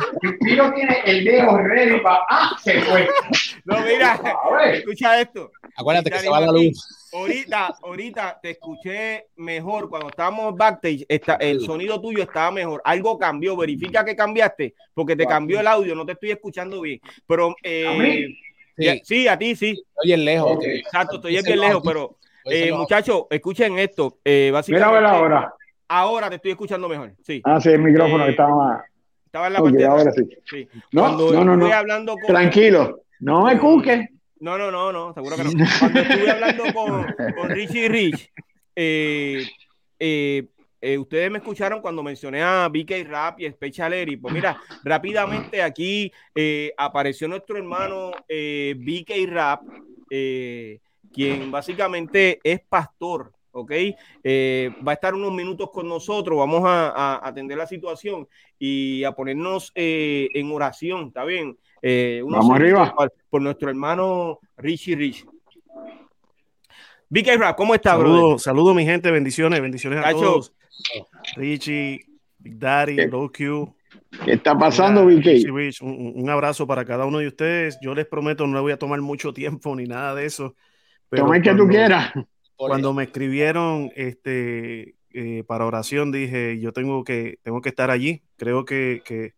Piro 0.41 0.73
tiene 0.73 0.97
el 1.05 1.23
dedo 1.23 1.57
ready 1.57 2.01
para. 2.01 2.25
¡Ah! 2.29 2.57
Se 2.61 2.81
fue. 2.81 3.07
No, 3.65 3.79
mira, 3.81 4.19
escucha 4.73 5.21
esto. 5.21 5.51
Acuérdate 5.75 6.11
que 6.11 6.19
se 6.19 6.29
va 6.29 6.41
la 6.41 6.51
luz. 6.51 7.09
Ahorita, 7.13 7.75
ahorita 7.83 8.39
te 8.41 8.51
escuché 8.51 9.27
mejor 9.35 9.89
cuando 9.89 10.09
estábamos 10.09 10.55
backstage. 10.55 11.05
Está, 11.07 11.35
el 11.35 11.61
sonido 11.61 11.99
tuyo 11.99 12.23
estaba 12.23 12.51
mejor. 12.51 12.81
Algo 12.85 13.17
cambió. 13.17 13.55
Verifica 13.57 14.05
que 14.05 14.15
cambiaste 14.15 14.75
porque 14.93 15.15
te 15.15 15.25
cambió 15.25 15.59
el 15.59 15.67
audio. 15.67 15.95
No 15.95 16.05
te 16.05 16.13
estoy 16.13 16.31
escuchando 16.31 16.81
bien. 16.81 16.99
Pero 17.27 17.55
eh, 17.63 18.27
sí. 19.03 19.27
a 19.27 19.37
ti 19.37 19.55
sí. 19.55 19.83
Estoy 19.95 20.13
en 20.13 20.25
lejos. 20.25 20.57
Exacto, 20.63 21.15
estoy 21.15 21.41
bien 21.41 21.59
lejos, 21.59 21.81
pero 21.85 22.17
eh, 22.45 22.71
muchachos, 22.73 23.25
escuchen 23.29 23.77
esto. 23.79 24.19
Eh, 24.23 24.49
básicamente, 24.51 24.97
Mira 24.97 25.11
ahora. 25.11 25.53
Ahora 25.87 26.29
te 26.29 26.35
estoy 26.37 26.51
escuchando 26.51 26.87
mejor. 26.87 27.13
Sí. 27.23 27.41
Ah, 27.43 27.59
sí, 27.59 27.69
el 27.69 27.79
micrófono 27.79 28.25
eh, 28.25 28.31
estaba. 28.31 28.85
Estaba 29.25 29.47
en 29.47 29.53
la 29.53 29.61
parte 29.61 29.85
ahora 29.85 30.11
sí. 30.11 30.27
sí. 30.45 30.67
No, 30.91 31.17
no, 31.17 31.43
no, 31.43 31.57
no. 31.57 31.73
Hablando 31.73 32.13
con... 32.13 32.27
Tranquilo. 32.27 33.01
No 33.21 33.45
me 33.45 33.57
cuque. 33.57 34.09
No, 34.39 34.57
no, 34.57 34.71
no, 34.71 34.91
no, 34.91 35.13
seguro 35.13 35.37
que 35.37 35.43
no. 35.43 35.51
Cuando 35.79 35.99
estuve 35.99 36.31
hablando 36.31 36.63
con, 36.73 37.15
con 37.35 37.49
Richie 37.51 37.87
Rich, 37.87 38.31
eh, 38.75 39.45
eh, 39.99 40.47
eh, 40.81 40.97
ustedes 40.97 41.29
me 41.29 41.37
escucharon 41.37 41.79
cuando 41.79 42.01
mencioné 42.01 42.41
a 42.41 42.67
BK 42.67 43.07
Rap 43.07 43.39
y 43.39 43.47
Special 43.47 43.93
Eri. 43.93 44.17
Pues 44.17 44.33
mira, 44.33 44.59
rápidamente 44.83 45.61
aquí 45.61 46.11
apareció 46.75 47.27
nuestro 47.27 47.57
hermano 47.57 48.11
BK 48.27 49.29
Rap, 49.29 49.61
quien 50.09 51.51
básicamente 51.51 52.39
es 52.43 52.61
pastor. 52.67 53.31
¿ok? 53.53 53.71
va 54.87 54.91
a 54.91 54.93
estar 54.93 55.13
unos 55.13 55.33
minutos 55.33 55.69
con 55.71 55.87
nosotros, 55.87 56.39
vamos 56.39 56.63
a, 56.65 57.19
atender 57.27 57.57
la 57.57 57.67
situación 57.67 58.27
y 58.57 59.03
a 59.03 59.11
ponernos 59.11 59.73
en 59.75 60.51
oración, 60.51 61.07
¿está 61.07 61.25
bien? 61.25 61.57
Eh, 61.81 62.21
Vamos 62.23 62.55
arriba. 62.55 62.93
Por, 63.29 63.41
nuestro 63.41 63.69
hermano 63.69 64.39
Richie 64.57 64.95
Rich. 64.95 65.25
BK 67.09 67.37
Rap, 67.37 67.57
¿cómo 67.57 67.75
estás, 67.75 67.97
Saludos, 67.97 68.43
saludo, 68.43 68.73
mi 68.73 68.85
gente, 68.85 69.11
bendiciones, 69.11 69.61
bendiciones 69.61 70.05
a 70.05 70.11
todos. 70.11 70.53
Richie, 71.35 72.05
Big 72.37 72.57
Daddy, 72.57 72.95
Low 73.07 73.29
Q. 73.31 73.75
¿Qué 74.23 74.33
está 74.33 74.57
pasando, 74.57 75.05
BK? 75.05 75.81
un, 75.81 76.29
abrazo 76.29 76.65
para 76.67 76.85
cada 76.85 77.05
uno 77.05 77.19
de 77.19 77.27
ustedes. 77.27 77.77
Yo 77.81 77.93
les 77.93 78.05
prometo, 78.05 78.47
no 78.47 78.55
le 78.55 78.61
voy 78.61 78.71
a 78.71 78.77
tomar 78.77 79.01
mucho 79.01 79.33
tiempo 79.33 79.75
ni 79.75 79.85
nada 79.85 80.15
de 80.15 80.25
eso. 80.25 80.55
Pero 81.09 81.23
Toma 81.23 81.41
que 81.41 81.53
tú 81.53 81.67
quieras. 81.67 82.13
Cuando 82.55 82.93
me 82.93 83.03
escribieron 83.03 83.91
este, 83.95 84.95
eh, 85.11 85.43
para 85.47 85.65
oración, 85.65 86.11
dije, 86.11 86.59
yo 86.59 86.71
tengo 86.71 87.03
que, 87.03 87.39
tengo 87.43 87.59
que 87.61 87.69
estar 87.69 87.89
allí. 87.89 88.21
Creo 88.37 88.63
que, 88.65 89.01
que 89.03 89.33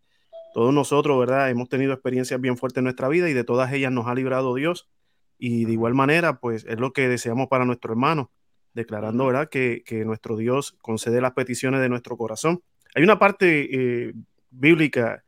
todos 0.53 0.73
nosotros, 0.73 1.19
¿verdad? 1.19 1.49
Hemos 1.49 1.69
tenido 1.69 1.93
experiencias 1.93 2.39
bien 2.39 2.57
fuertes 2.57 2.77
en 2.77 2.85
nuestra 2.85 3.07
vida 3.07 3.29
y 3.29 3.33
de 3.33 3.43
todas 3.43 3.71
ellas 3.73 3.91
nos 3.91 4.07
ha 4.07 4.15
librado 4.15 4.55
Dios. 4.55 4.89
Y 5.37 5.65
de 5.65 5.73
igual 5.73 5.93
manera, 5.93 6.39
pues 6.39 6.65
es 6.65 6.79
lo 6.79 6.93
que 6.93 7.09
deseamos 7.09 7.47
para 7.47 7.65
nuestro 7.65 7.91
hermano, 7.91 8.31
declarando, 8.73 9.25
¿verdad? 9.25 9.49
Que, 9.49 9.83
nuestro 10.05 10.37
Dios 10.37 10.77
concede 10.81 11.21
las 11.21 11.33
peticiones 11.33 11.81
de 11.81 11.89
nuestro 11.89 12.15
corazón. 12.17 12.61
Hay 12.95 13.03
una 13.03 13.19
parte 13.19 14.07
eh, 14.07 14.13
bíblica 14.51 15.23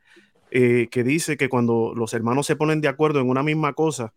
eh, 0.50 0.88
que 0.90 1.02
dice 1.04 1.36
que 1.36 1.48
cuando 1.48 1.92
los 1.94 2.14
hermanos 2.14 2.46
se 2.46 2.56
ponen 2.56 2.80
de 2.80 2.88
acuerdo 2.88 3.20
en 3.20 3.28
una 3.28 3.42
misma 3.42 3.72
cosa, 3.72 4.14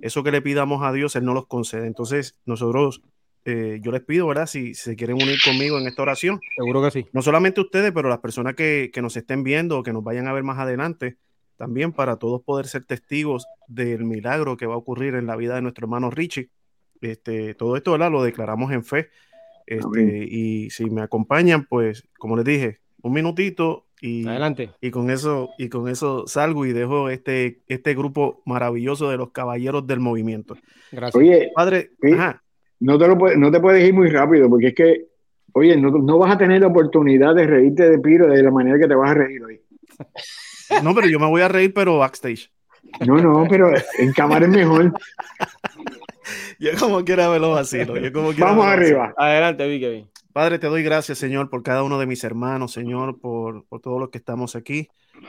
eso 0.00 0.22
que 0.22 0.32
le 0.32 0.42
pidamos 0.42 0.82
a 0.82 0.92
Dios, 0.92 1.16
Él 1.16 1.24
no 1.24 1.34
los 1.34 1.46
concede. 1.46 1.86
Entonces, 1.86 2.36
nosotros 2.44 3.02
eh, 3.48 3.80
yo 3.80 3.90
les 3.92 4.02
pido, 4.02 4.26
¿verdad? 4.26 4.46
Si, 4.46 4.74
se 4.74 4.94
quieren 4.94 5.16
unir 5.16 5.38
conmigo 5.42 5.78
en 5.78 5.86
esta 5.86 6.02
oración. 6.02 6.38
Seguro 6.54 6.82
que 6.82 6.90
sí. 6.90 7.06
No 7.12 7.22
solamente 7.22 7.62
ustedes, 7.62 7.92
pero 7.92 8.10
las 8.10 8.18
personas 8.18 8.54
que, 8.54 8.90
nos 9.00 9.16
estén 9.16 9.42
viendo 9.42 9.78
o 9.78 9.82
que 9.82 9.92
nos 9.92 10.04
vayan 10.04 10.28
a 10.28 10.34
ver 10.34 10.42
más 10.42 10.58
adelante, 10.58 11.16
también 11.56 11.92
para 11.92 12.16
todos 12.16 12.42
poder 12.42 12.66
ser 12.66 12.84
testigos 12.84 13.46
del 13.66 14.04
milagro 14.04 14.56
que 14.58 14.66
va 14.66 14.74
a 14.74 14.78
ocurrir 14.78 15.14
en 15.14 15.26
la 15.26 15.34
vida 15.34 15.54
de 15.54 15.62
nuestro 15.62 15.86
hermano 15.86 16.10
Richie. 16.10 16.50
Este, 17.00 17.54
todo 17.54 17.76
esto, 17.76 17.92
¿verdad? 17.92 18.10
Lo 18.10 18.22
declaramos 18.22 18.70
en 18.72 18.84
fe. 18.84 19.08
Este, 19.66 20.26
y 20.30 20.68
si 20.70 20.90
me 20.90 21.00
acompañan, 21.00 21.64
pues, 21.64 22.06
como 22.18 22.36
les 22.36 22.44
dije, 22.44 22.80
un 23.02 23.12
minutito 23.12 23.86
y, 24.00 24.26
Adelante. 24.26 24.70
y 24.80 24.90
con 24.90 25.10
eso 25.10 25.50
y 25.58 25.68
con 25.68 25.88
eso 25.88 26.26
salgo 26.26 26.66
y 26.66 26.72
dejo 26.72 27.08
este, 27.08 27.62
este 27.66 27.94
grupo 27.94 28.42
maravilloso 28.44 29.10
de 29.10 29.16
los 29.16 29.30
caballeros 29.30 29.86
del 29.86 30.00
movimiento. 30.00 30.56
Gracias. 30.92 31.16
Oye, 31.16 31.50
padre, 31.54 31.92
ajá, 32.14 32.42
no 32.80 32.98
te, 32.98 33.08
lo, 33.08 33.16
no 33.36 33.50
te 33.50 33.60
puedes 33.60 33.86
ir 33.86 33.94
muy 33.94 34.08
rápido, 34.08 34.48
porque 34.48 34.68
es 34.68 34.74
que, 34.74 35.06
oye, 35.52 35.76
no, 35.76 35.90
no, 35.90 36.18
vas 36.18 36.34
a 36.34 36.38
tener 36.38 36.60
la 36.60 36.68
oportunidad 36.68 37.34
de 37.34 37.46
reírte 37.46 37.88
de 37.88 37.98
Piro 37.98 38.26
de 38.28 38.42
la 38.42 38.50
manera 38.50 38.78
que 38.78 38.88
te 38.88 38.94
vas 38.94 39.10
a 39.10 39.14
reír 39.14 39.42
hoy. 39.42 39.60
No, 40.82 40.94
pero 40.94 41.08
yo 41.08 41.18
me 41.18 41.26
voy 41.26 41.42
a 41.42 41.48
reír, 41.48 41.72
pero 41.72 41.98
backstage. 41.98 42.52
No, 43.06 43.16
no, 43.16 43.46
pero 43.48 43.70
en 43.98 44.12
cámara 44.12 44.46
es 44.46 44.50
mejor. 44.50 44.92
yo 46.58 46.70
como 46.78 47.04
quiera 47.04 47.28
verlo 47.28 47.52
vacilo. 47.52 47.96
Yo 47.96 48.12
como 48.12 48.32
Vamos 48.34 48.66
arriba. 48.66 49.14
Adelante, 49.16 49.66
Vicky. 49.66 50.06
Padre, 50.32 50.58
te 50.58 50.66
doy 50.66 50.82
gracias, 50.82 51.18
Señor, 51.18 51.50
por 51.50 51.62
cada 51.62 51.82
uno 51.82 51.98
de 51.98 52.06
mis 52.06 52.22
hermanos, 52.22 52.72
Señor, 52.72 53.18
por, 53.18 53.64
por 53.64 53.80
todo 53.80 53.98
lo 53.98 54.10
que 54.10 54.18
estamos 54.18 54.56
aquí. 54.56 54.88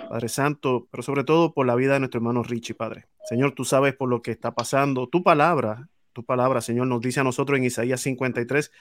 Padre 0.09 0.29
Santo, 0.29 0.87
pero 0.91 1.01
sobre 1.01 1.23
todo 1.23 1.53
por 1.53 1.65
la 1.65 1.75
vida 1.75 1.93
de 1.93 1.99
nuestro 1.99 2.19
hermano 2.19 2.43
Richie, 2.43 2.75
Padre. 2.75 3.05
Señor, 3.23 3.53
tú 3.53 3.63
sabes 3.63 3.95
por 3.95 4.09
lo 4.09 4.21
que 4.21 4.31
está 4.31 4.53
pasando. 4.53 5.07
Tu 5.07 5.23
palabra 5.23 5.87
tu 6.13 6.25
palabra, 6.25 6.61
Señor, 6.61 6.87
nos 6.87 7.01
dice 7.01 7.19
a 7.19 7.23
nosotros 7.23 7.57
en 7.57 7.65
Isaías 7.65 8.01
53 8.01 8.71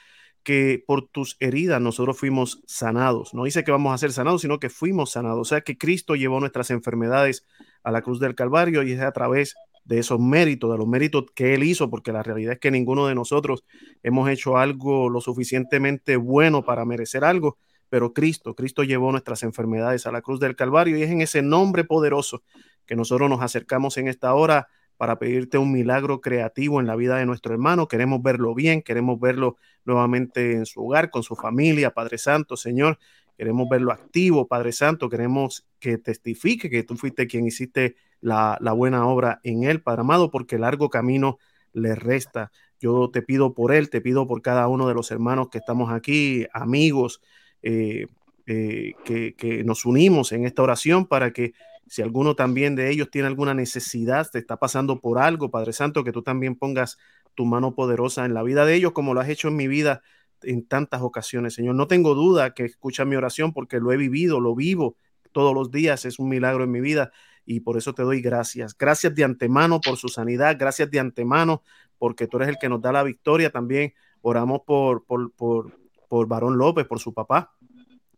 que 0.43 0.83
por 0.85 1.07
tus 1.07 1.37
heridas 1.39 1.81
nosotros 1.81 2.17
fuimos 2.17 2.61
sanados. 2.65 3.33
No 3.33 3.43
dice 3.43 3.63
que 3.63 3.71
vamos 3.71 3.93
a 3.93 3.97
ser 3.97 4.11
sanados, 4.11 4.41
sino 4.41 4.59
que 4.59 4.69
fuimos 4.69 5.11
sanados. 5.11 5.39
O 5.39 5.45
sea 5.45 5.61
que 5.61 5.77
Cristo 5.77 6.15
llevó 6.15 6.39
nuestras 6.39 6.71
enfermedades 6.71 7.45
a 7.83 7.91
la 7.91 8.01
cruz 8.01 8.19
del 8.19 8.35
Calvario 8.35 8.83
y 8.83 8.93
es 8.93 9.01
a 9.01 9.11
través 9.11 9.55
de 9.85 9.99
esos 9.99 10.19
méritos, 10.19 10.71
de 10.71 10.77
los 10.77 10.87
méritos 10.87 11.25
que 11.33 11.55
Él 11.55 11.63
hizo, 11.63 11.89
porque 11.89 12.11
la 12.11 12.23
realidad 12.23 12.53
es 12.53 12.59
que 12.59 12.71
ninguno 12.71 13.07
de 13.07 13.15
nosotros 13.15 13.65
hemos 14.03 14.29
hecho 14.29 14.57
algo 14.57 15.09
lo 15.09 15.19
suficientemente 15.19 16.15
bueno 16.15 16.63
para 16.63 16.85
merecer 16.85 17.23
algo, 17.23 17.57
pero 17.89 18.13
Cristo, 18.13 18.53
Cristo 18.53 18.83
llevó 18.83 19.11
nuestras 19.11 19.41
enfermedades 19.41 20.05
a 20.05 20.11
la 20.11 20.21
cruz 20.21 20.39
del 20.39 20.55
Calvario 20.55 20.97
y 20.97 21.01
es 21.01 21.09
en 21.09 21.21
ese 21.21 21.41
nombre 21.41 21.85
poderoso 21.85 22.43
que 22.85 22.95
nosotros 22.95 23.29
nos 23.29 23.41
acercamos 23.41 23.97
en 23.97 24.07
esta 24.07 24.33
hora 24.35 24.67
para 24.99 25.17
pedirte 25.17 25.57
un 25.57 25.71
milagro 25.71 26.19
creativo 26.19 26.81
en 26.81 26.85
la 26.85 26.97
vida 26.97 27.15
de 27.15 27.25
nuestro 27.25 27.53
hermano. 27.53 27.87
Queremos 27.87 28.21
verlo 28.21 28.53
bien, 28.53 28.81
queremos 28.81 29.17
verlo 29.17 29.55
nuevamente 29.85 30.51
en 30.51 30.65
su 30.65 30.85
hogar, 30.85 31.09
con 31.09 31.23
su 31.23 31.37
familia, 31.37 31.91
Padre 31.91 32.17
Santo, 32.17 32.57
Señor. 32.57 32.99
Queremos 33.37 33.69
verlo 33.69 33.93
activo, 33.93 34.45
Padre 34.49 34.73
Santo. 34.73 35.07
Queremos 35.07 35.65
que 35.79 35.97
testifique 35.97 36.69
que 36.69 36.83
tú 36.83 36.97
fuiste 36.97 37.27
quien 37.27 37.47
hiciste 37.47 37.95
la, 38.19 38.59
buena 38.75 39.07
obra 39.07 39.39
en 39.45 39.63
él, 39.63 39.81
Padre 39.81 40.01
amado, 40.01 40.31
porque 40.31 40.59
largo 40.59 40.89
camino 40.89 41.39
le 41.71 41.95
resta. 41.95 42.51
Yo 42.81 43.09
te 43.09 43.21
pido 43.21 43.53
por 43.53 43.71
él, 43.71 43.89
te 43.89 44.01
pido 44.01 44.27
por 44.27 44.41
cada 44.41 44.67
uno 44.67 44.85
de 44.89 44.95
los 44.95 45.11
hermanos 45.11 45.47
que 45.47 45.59
estamos 45.59 45.93
aquí, 45.93 46.45
amigos, 46.51 47.21
eh, 47.61 48.07
eh, 48.47 48.95
que, 49.05 49.63
nos 49.63 49.85
unimos 49.85 50.33
en 50.33 50.43
esta 50.43 50.61
oración 50.61 51.05
para 51.05 51.31
que 51.31 51.53
si 51.89 52.01
alguno 52.01 52.35
también 52.35 52.75
de 52.75 52.91
ellos 52.91 53.09
tiene 53.09 53.27
alguna 53.27 53.53
necesidad, 53.53 54.27
te 54.31 54.39
está 54.39 54.57
pasando 54.57 55.01
por 55.01 55.19
algo, 55.19 55.49
Padre 55.49 55.73
Santo, 55.73 56.03
que 56.03 56.11
tú 56.11 56.21
también 56.21 56.55
pongas 56.55 56.97
tu 57.33 57.45
mano 57.45 57.73
poderosa 57.73 58.25
en 58.25 58.33
la 58.33 58.43
vida 58.43 58.65
de 58.65 58.75
ellos, 58.75 58.91
como 58.91 59.13
lo 59.13 59.21
has 59.21 59.29
hecho 59.29 59.47
en 59.47 59.55
mi 59.55 59.67
vida 59.67 60.01
en 60.43 60.67
tantas 60.67 61.01
ocasiones, 61.01 61.53
Señor. 61.53 61.75
No 61.75 61.87
tengo 61.87 62.13
duda 62.13 62.53
que 62.53 62.65
escucha 62.65 63.05
mi 63.05 63.15
oración 63.15 63.53
porque 63.53 63.79
lo 63.79 63.91
he 63.91 63.97
vivido, 63.97 64.39
lo 64.39 64.55
vivo 64.55 64.95
todos 65.31 65.53
los 65.53 65.71
días, 65.71 66.05
es 66.05 66.19
un 66.19 66.29
milagro 66.29 66.63
en 66.63 66.71
mi 66.71 66.81
vida 66.81 67.11
y 67.45 67.61
por 67.61 67.77
eso 67.77 67.93
te 67.93 68.03
doy 68.03 68.21
gracias. 68.21 68.77
Gracias 68.77 69.15
de 69.15 69.23
antemano 69.23 69.81
por 69.81 69.97
su 69.97 70.07
sanidad, 70.09 70.55
gracias 70.59 70.89
de 70.91 70.99
antemano 70.99 71.63
porque 71.97 72.27
tú 72.27 72.37
eres 72.37 72.49
el 72.49 72.57
que 72.59 72.69
nos 72.69 72.81
da 72.81 72.91
la 72.91 73.03
victoria. 73.03 73.51
También 73.51 73.93
oramos 74.21 74.61
por, 74.65 75.05
por, 75.05 75.31
por, 75.33 75.79
por 76.07 76.27
Varón 76.27 76.57
López, 76.57 76.85
por 76.85 76.99
su 76.99 77.13
papá, 77.13 77.55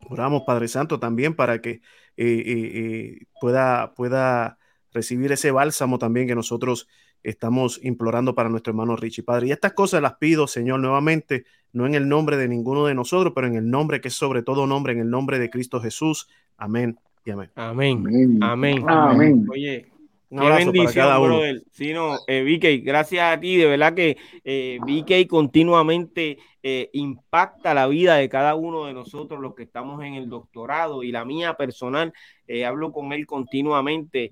Oramos, 0.10 0.44
Padre 0.46 0.68
Santo, 0.68 1.00
también 1.00 1.36
para 1.36 1.62
que 1.62 1.70
eh, 1.70 1.80
eh, 2.18 2.72
eh, 2.74 3.26
pueda, 3.40 3.94
pueda 3.94 4.58
recibir 4.92 5.32
ese 5.32 5.52
bálsamo 5.52 5.98
también 6.00 6.28
que 6.28 6.36
nosotros 6.36 6.88
estamos 7.24 7.80
implorando 7.84 8.36
para 8.36 8.50
nuestro 8.50 8.72
hermano 8.72 8.96
Richie, 8.96 9.24
Padre. 9.24 9.48
Y 9.48 9.52
estas 9.52 9.74
cosas 9.74 10.02
las 10.02 10.16
pido, 10.16 10.48
Señor, 10.48 10.80
nuevamente, 10.80 11.46
no 11.74 11.86
en 11.86 11.96
el 11.96 12.10
nombre 12.10 12.38
de 12.38 12.48
ninguno 12.48 12.86
de 12.86 12.96
nosotros, 12.96 13.34
pero 13.36 13.48
en 13.48 13.56
el 13.56 13.70
nombre 13.70 14.02
que 14.02 14.08
es 14.08 14.16
sobre 14.16 14.44
todo 14.44 14.68
nombre, 14.68 14.94
en 14.94 15.00
el 15.00 15.10
nombre 15.10 15.40
de 15.40 15.50
Cristo 15.50 15.80
Jesús. 15.80 16.28
Amén 16.58 16.98
y 17.26 17.32
amén. 17.32 17.52
Amén. 17.56 18.40
Amén. 18.42 18.84
Amén. 18.88 19.46
Oye, 19.50 19.91
un 20.32 20.40
abrazo 20.40 20.72
para 20.72 20.94
cada 20.94 21.20
uno. 21.20 21.42
Sí, 21.72 21.92
no, 21.92 22.18
eh, 22.26 22.82
gracias 22.84 23.34
a 23.34 23.38
ti, 23.38 23.58
de 23.58 23.66
verdad 23.66 23.94
que 23.94 24.18
eh, 24.46 24.80
VK 24.82 25.28
continuamente 25.28 26.38
eh, 26.64 26.90
impacta 26.94 27.74
la 27.74 27.86
vida 27.88 28.16
de 28.16 28.30
cada 28.30 28.56
uno 28.56 28.86
de 28.86 28.94
nosotros, 28.94 29.42
los 29.42 29.56
que 29.56 29.64
estamos 29.64 30.02
en 30.06 30.14
el 30.14 30.30
doctorado 30.30 31.04
y 31.04 31.12
la 31.12 31.26
mía 31.26 31.56
personal, 31.56 32.14
eh, 32.48 32.64
hablo 32.64 32.94
con 32.94 33.12
él 33.12 33.28
continuamente. 33.28 34.32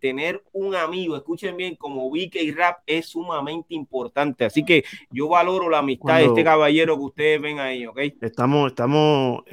tener 0.00 0.44
un 0.52 0.74
amigo, 0.74 1.16
escuchen 1.16 1.56
bien, 1.56 1.76
como 1.76 2.10
VK 2.10 2.54
Rap 2.54 2.80
es 2.86 3.06
sumamente 3.06 3.74
importante, 3.74 4.44
así 4.44 4.66
que 4.66 4.84
yo 5.10 5.28
valoro 5.28 5.70
la 5.70 5.78
amistad 5.78 6.18
de 6.18 6.26
este 6.26 6.44
caballero 6.44 6.96
que 6.98 7.04
ustedes 7.04 7.40
ven 7.40 7.58
ahí, 7.58 7.86
¿ok? 7.86 8.00
Estamos, 8.20 8.72
estamos 8.72 9.44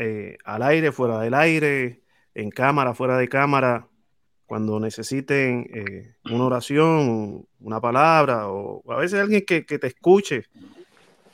al 0.44 0.62
aire, 0.62 0.92
fuera 0.92 1.22
del 1.22 1.36
aire, 1.36 2.02
en 2.34 2.50
cámara, 2.50 2.94
fuera 2.94 3.18
de 3.18 3.30
cámara 3.30 3.88
cuando 4.46 4.80
necesiten 4.80 5.68
eh, 5.74 6.16
una 6.32 6.46
oración, 6.46 7.46
una 7.60 7.82
palabra 7.82 8.50
o 8.50 8.84
a 8.92 8.98
veces 8.98 9.20
alguien 9.20 9.44
que, 9.46 9.62
te 9.62 9.88
escuche. 9.88 10.46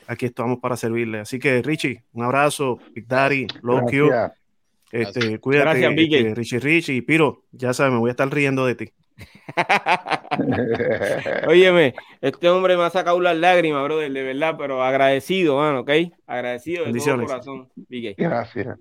Aquí 0.06 0.26
estamos 0.26 0.58
para 0.58 0.76
servirle. 0.76 1.20
Así 1.20 1.38
que 1.38 1.62
Richie, 1.62 2.02
un 2.12 2.24
abrazo, 2.24 2.78
Big 2.94 3.06
Daddy, 3.06 3.46
Low 3.62 3.86
Q. 3.86 4.10
Este, 4.90 5.38
cuídate, 5.38 5.80
Gracias, 5.80 5.94
este, 5.96 6.34
Richie 6.34 6.60
Richie 6.60 6.94
y 6.96 7.00
Piro, 7.00 7.44
ya 7.50 7.72
sabes, 7.72 7.94
me 7.94 7.98
voy 7.98 8.10
a 8.10 8.12
estar 8.12 8.30
riendo 8.30 8.66
de 8.66 8.74
ti. 8.74 8.92
Óyeme, 11.48 11.94
este 12.20 12.48
hombre 12.50 12.76
me 12.76 12.82
ha 12.82 12.90
sacado 12.90 13.18
las 13.20 13.36
lágrimas, 13.36 13.84
brother, 13.84 14.12
de 14.12 14.22
verdad, 14.22 14.56
pero 14.58 14.82
agradecido, 14.82 15.56
mano, 15.56 15.80
¿ok? 15.80 15.90
Agradecido 16.26 16.84
de 16.84 16.98
todo 16.98 17.24
corazón, 17.24 17.68
Gracias. 18.18 18.78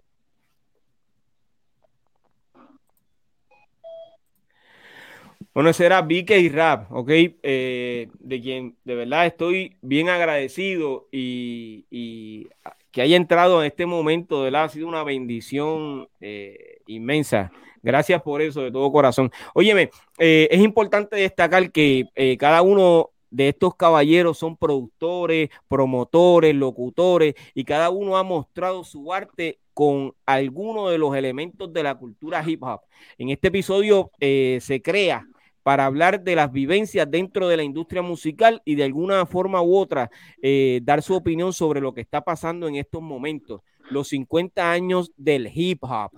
Bueno, 5.53 5.69
ese 5.69 5.85
era 5.85 6.07
y 6.09 6.49
Rap, 6.49 6.89
¿ok? 6.93 7.09
Eh, 7.43 8.07
de 8.19 8.41
quien 8.41 8.77
de 8.85 8.95
verdad 8.95 9.25
estoy 9.25 9.75
bien 9.81 10.07
agradecido 10.07 11.09
y, 11.11 12.47
que 12.91 13.01
haya 13.01 13.17
entrado 13.17 13.61
en 13.61 13.67
este 13.67 13.85
momento, 13.85 14.37
de 14.37 14.43
verdad, 14.45 14.65
ha 14.65 14.69
sido 14.69 14.87
una 14.87 15.03
bendición 15.03 16.07
eh, 16.21 16.79
inmensa. 16.87 17.51
Gracias 17.83 18.21
por 18.21 18.41
eso, 18.41 18.61
de 18.61 18.71
todo 18.71 18.91
corazón. 18.93 19.29
Óyeme, 19.53 19.89
eh, 20.19 20.47
es 20.51 20.61
importante 20.61 21.17
destacar 21.17 21.71
que 21.71 22.05
cada 22.39 22.61
uno 22.61 23.09
de 23.29 23.49
estos 23.49 23.75
caballeros 23.75 24.37
son 24.37 24.55
productores, 24.55 25.49
promotores, 25.67 26.55
locutores 26.55 27.35
y 27.53 27.65
cada 27.65 27.89
uno 27.89 28.15
ha 28.17 28.23
mostrado 28.23 28.85
su 28.85 29.11
arte 29.11 29.59
con 29.73 30.13
algunos 30.25 30.91
de 30.91 30.97
los 30.97 31.15
elementos 31.15 31.73
de 31.73 31.83
la 31.83 31.95
cultura 31.95 32.43
hip 32.45 32.63
hop. 32.63 32.81
En 33.17 33.29
este 33.29 33.49
episodio 33.49 34.11
se 34.19 34.81
crea 34.81 35.25
para 35.63 35.85
hablar 35.85 36.21
de 36.21 36.35
las 36.35 36.51
vivencias 36.51 37.09
dentro 37.09 37.47
de 37.47 37.57
la 37.57 37.63
industria 37.63 38.01
musical 38.01 38.61
y 38.65 38.75
de 38.75 38.83
alguna 38.83 39.25
forma 39.25 39.61
u 39.61 39.75
otra 39.75 40.09
eh, 40.41 40.79
dar 40.83 41.01
su 41.01 41.15
opinión 41.15 41.53
sobre 41.53 41.81
lo 41.81 41.93
que 41.93 42.01
está 42.01 42.21
pasando 42.21 42.67
en 42.67 42.75
estos 42.75 43.01
momentos, 43.01 43.61
los 43.89 44.07
50 44.09 44.71
años 44.71 45.11
del 45.15 45.49
hip 45.53 45.83
hop. 45.83 46.11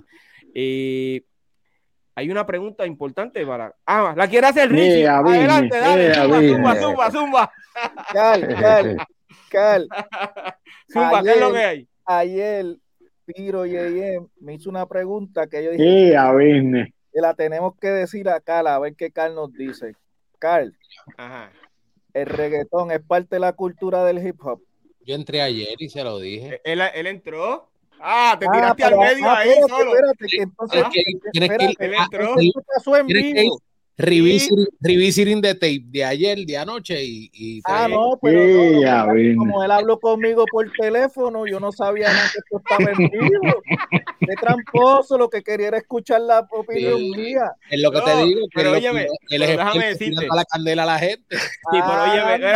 Eh, 0.54 1.24
hay 2.16 2.30
una 2.30 2.46
pregunta 2.46 2.86
importante 2.86 3.46
para. 3.46 3.74
Ah, 3.86 4.14
la 4.16 4.28
quiere 4.28 4.48
hacer 4.48 4.70
Richie. 4.70 5.08
Adelante, 5.08 5.78
dale, 5.78 6.14
zumba, 6.14 6.76
zumba, 6.76 7.12
zumba, 7.12 7.52
Cal, 8.12 8.48
cal, 8.48 8.98
cal. 9.50 9.88
Zumba, 10.94 11.24
¿qué 11.24 11.32
es 11.32 11.40
lo 11.40 11.52
que 11.52 11.64
hay? 11.64 11.88
Ayer, 12.06 12.78
Piro 13.26 13.66
y 13.66 13.74
me 14.42 14.54
hizo 14.54 14.70
una 14.70 14.86
pregunta 14.86 15.48
que 15.48 15.64
yo 15.64 15.72
dije. 15.72 15.84
La 17.14 17.34
tenemos 17.36 17.76
que 17.80 17.88
decir 17.88 18.28
a 18.30 18.40
Carl, 18.40 18.68
a 18.68 18.80
ver 18.80 18.96
qué 18.96 19.12
Carl 19.12 19.36
nos 19.36 19.54
dice. 19.54 19.96
Carl, 20.40 20.76
el 22.14 22.26
reggaetón 22.26 22.92
es 22.92 23.02
parte 23.02 23.36
de 23.36 23.40
la 23.40 23.54
cultura 23.54 24.04
del 24.04 24.26
hip 24.26 24.40
hop. 24.44 24.62
Yo 25.06 25.16
entré 25.16 25.42
ayer 25.42 25.76
y 25.80 25.90
se 25.90 26.04
lo 26.04 26.20
dije. 26.20 26.62
¿Él, 26.64 26.82
entró? 27.08 27.70
Ah, 28.00 28.36
te 28.40 28.46
ah, 28.48 28.52
tiraste 28.52 28.84
al 28.84 28.98
medio 28.98 29.30
ah, 29.30 29.40
ahí 29.40 29.54
solo. 29.68 29.94
Espérate, 29.94 30.26
que 30.28 30.42
entonces, 30.42 30.84
él 31.80 31.94
entró. 31.94 32.36
pasó 32.74 32.98
en 32.98 33.08
vivo. 33.08 33.62
Revisiting 33.96 35.40
the 35.42 35.54
tape 35.54 35.84
de 35.86 36.04
ayer, 36.04 36.40
de 36.46 36.58
anoche 36.58 37.00
y, 37.04 37.62
ah, 37.66 37.88
no, 37.88 38.18
pero 38.20 39.38
como 39.38 39.64
él 39.64 39.72
habló 39.72 40.00
conmigo 40.00 40.46
por 40.52 40.72
teléfono, 40.72 41.46
yo 41.46 41.60
no 41.60 41.72
sabía 41.72 42.12
nada 42.12 42.28
que 42.34 42.40
esto 42.40 42.58
estaba 42.58 42.92
en 42.92 43.10
vivo. 43.12 43.62
Qué 44.20 44.34
tramposo, 44.40 45.18
lo 45.18 45.30
que 45.30 45.44
quería 45.44 45.68
era 45.68 45.78
escuchar 45.78 46.22
la 46.22 46.48
opinión 46.50 47.02
mía. 47.12 47.52
Es 47.70 47.82
lo 47.82 47.92
que 47.92 48.02
te 48.02 48.26
digo, 48.26 48.48
pero 48.56 48.72
óyeme, 48.72 49.06
déjame 49.30 49.88
decirte. 49.88 50.28
la 50.34 50.46
candela 50.46 50.84
a 50.84 50.86
la 50.88 50.98
gente. 50.98 51.38
Sí, 51.38 51.48
pero 51.72 52.04
óyeme, 52.04 52.54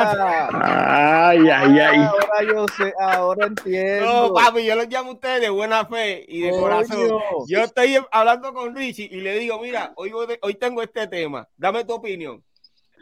ay, 0.64 1.50
ay, 1.50 1.80
ay. 1.80 1.98
Ahora 2.00 2.52
yo 2.52 2.66
sé, 2.76 2.94
ahora 3.00 3.48
entiendo. 3.48 4.06
No, 4.06 4.34
papi, 4.34 4.66
yo 4.66 4.76
los 4.76 4.88
llamo 4.88 5.12
a 5.12 5.14
ustedes 5.14 5.42
de 5.42 5.50
buena 5.50 5.86
fe 5.86 6.26
y 6.28 6.42
de 6.42 6.52
corazón. 6.52 7.20
Yo 7.48 7.60
estoy 7.60 8.00
hablando 8.12 8.54
con 8.54 8.76
Richie 8.76 9.10
y 9.12 9.22
le 9.22 9.38
digo, 9.38 9.62
mira, 9.62 9.92
hoy, 9.98 10.12
hoy 10.42 10.56
tengo 10.56 10.82
este 10.82 11.06
tema 11.06 11.27
Dame 11.58 11.86
tu 11.86 11.94
opinión. 11.94 12.44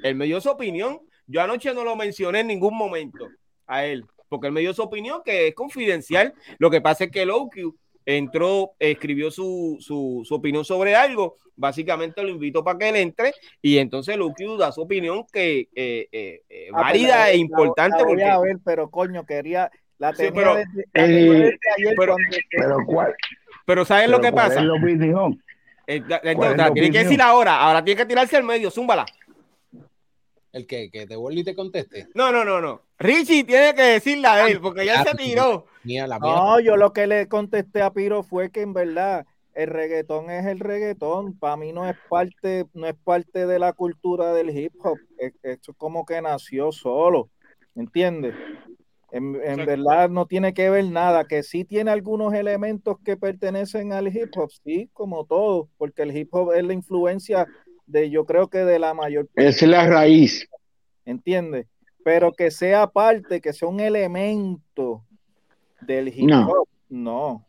Él 0.04 0.16
me 0.16 0.26
dio 0.26 0.40
su 0.42 0.50
opinión. 0.50 1.00
Yo 1.28 1.42
anoche 1.42 1.74
no 1.74 1.84
lo 1.84 1.96
mencioné 1.96 2.42
en 2.42 2.48
ningún 2.48 2.78
momento 2.78 3.28
a 3.66 3.86
él, 3.86 4.06
porque 4.30 4.48
él 4.48 4.54
me 4.54 4.62
dio 4.62 4.74
su 4.74 4.84
opinión 4.84 5.22
que 5.24 5.48
es 5.48 5.56
confidencial. 5.56 6.34
Lo 6.60 6.70
que 6.70 6.82
pasa 6.82 7.06
es 7.06 7.12
que 7.12 7.24
el 7.24 7.32
OQ 7.32 7.76
entró, 8.06 8.74
escribió 8.78 9.32
su, 9.32 9.78
su, 9.80 10.26
opinión 10.30 10.64
sobre 10.64 10.96
algo. 10.96 11.38
Básicamente 11.56 12.22
lo 12.22 12.30
invito 12.30 12.64
para 12.64 12.78
que 12.78 12.90
él 12.90 12.96
entre 12.98 13.34
y 13.62 13.78
entonces 13.78 14.18
OQ 14.20 14.58
da 14.60 14.72
su 14.72 14.82
opinión 14.82 15.26
que 15.32 15.70
eh, 15.74 16.08
eh, 16.12 16.42
eh 16.50 16.70
ah, 16.74 16.82
válida 16.82 17.32
e 17.32 17.38
importante. 17.38 18.04
voy 18.04 18.22
a 18.22 18.40
ver, 18.40 18.58
pero 18.64 18.90
coño, 18.90 19.26
quería. 19.26 19.72
La 19.98 20.12
tenía 20.12 20.34
pero, 20.34 20.52
ayer 20.94 21.58
pero, 21.98 22.18
pero, 22.52 22.78
¿cuál? 22.86 23.16
Pero 23.66 23.86
¿saben 23.86 24.12
lo 24.12 24.20
que 24.20 24.34
pasa? 24.34 24.62
Entonces, 25.88 26.74
tiene 26.74 26.92
que 26.92 27.04
decir 27.04 27.22
ahora, 27.22 27.60
ahora 27.60 27.84
tiene 27.84 27.98
que 27.98 28.06
tirarse 28.06 28.38
al 28.38 28.44
medio, 28.44 28.72
zúmbala. 28.72 29.06
¿El 30.52 30.66
que 30.66 30.90
¿Que 30.90 31.06
te 31.06 31.18
vuelva 31.18 31.42
y 31.42 31.44
te 31.44 31.54
conteste? 31.54 32.08
No, 32.14 32.32
no, 32.32 32.46
no, 32.46 32.62
no. 32.62 32.82
Richie 32.98 33.44
tiene 33.44 33.76
que 33.76 33.82
decirla 33.82 34.36
a 34.36 34.50
él, 34.50 34.62
porque 34.62 34.86
ya 34.86 35.04
se 35.04 35.14
tiró. 35.16 35.68
No, 36.22 36.60
yo 36.62 36.78
lo 36.78 36.94
que 36.94 37.08
le 37.08 37.28
contesté 37.28 37.82
a 37.82 37.92
Piro 37.92 38.24
fue 38.24 38.52
que 38.52 38.62
en 38.62 38.74
verdad 38.74 39.26
el 39.54 39.68
reggaetón 39.68 40.30
es 40.30 40.46
el 40.46 40.60
reggaetón. 40.60 41.38
Para 41.38 41.58
mí 41.58 41.74
no 41.74 41.88
es 41.90 41.98
parte, 42.10 42.66
no 42.74 42.88
es 42.88 42.96
parte 43.04 43.46
de 43.46 43.60
la 43.60 43.74
cultura 43.74 44.34
del 44.34 44.58
hip 44.58 44.74
hop. 44.82 44.98
Esto 45.18 45.72
es 45.72 45.78
como 45.78 46.06
que 46.06 46.22
nació 46.22 46.72
solo. 46.72 47.30
¿Entiendes? 47.76 48.34
En, 49.16 49.32
verdad 49.66 50.10
no 50.10 50.26
tiene 50.26 50.54
que 50.54 50.70
ver 50.70 50.84
nada, 50.92 51.24
que 51.24 51.42
sí 51.42 51.64
tiene 51.64 51.90
algunos 51.90 52.34
elementos 52.34 52.98
que 53.00 53.16
pertenecen 53.16 53.94
al 53.94 54.10
hip 54.10 54.30
hop, 54.36 54.50
sí, 54.66 54.90
como 54.92 55.24
todo, 55.26 55.70
porque 55.78 56.02
el 56.02 56.16
hip 56.16 56.36
hop 56.36 56.52
es 56.52 56.66
la 56.66 56.74
influencia 56.74 57.48
de, 57.88 58.10
yo 58.10 58.26
creo 58.26 58.50
que 58.50 58.58
de 58.58 58.78
la 58.78 58.94
mayor 58.94 59.30
Es 59.36 59.62
la 59.62 59.88
raíz. 59.88 60.46
¿Entiendes? 61.06 61.68
Pero 62.04 62.34
que 62.34 62.52
sea 62.52 62.88
parte, 62.88 63.40
que 63.40 63.54
sea 63.54 63.70
un 63.70 63.80
elemento 63.80 65.06
del 65.80 66.10
hip 66.10 66.30
hop, 66.50 66.68
no. 66.90 67.48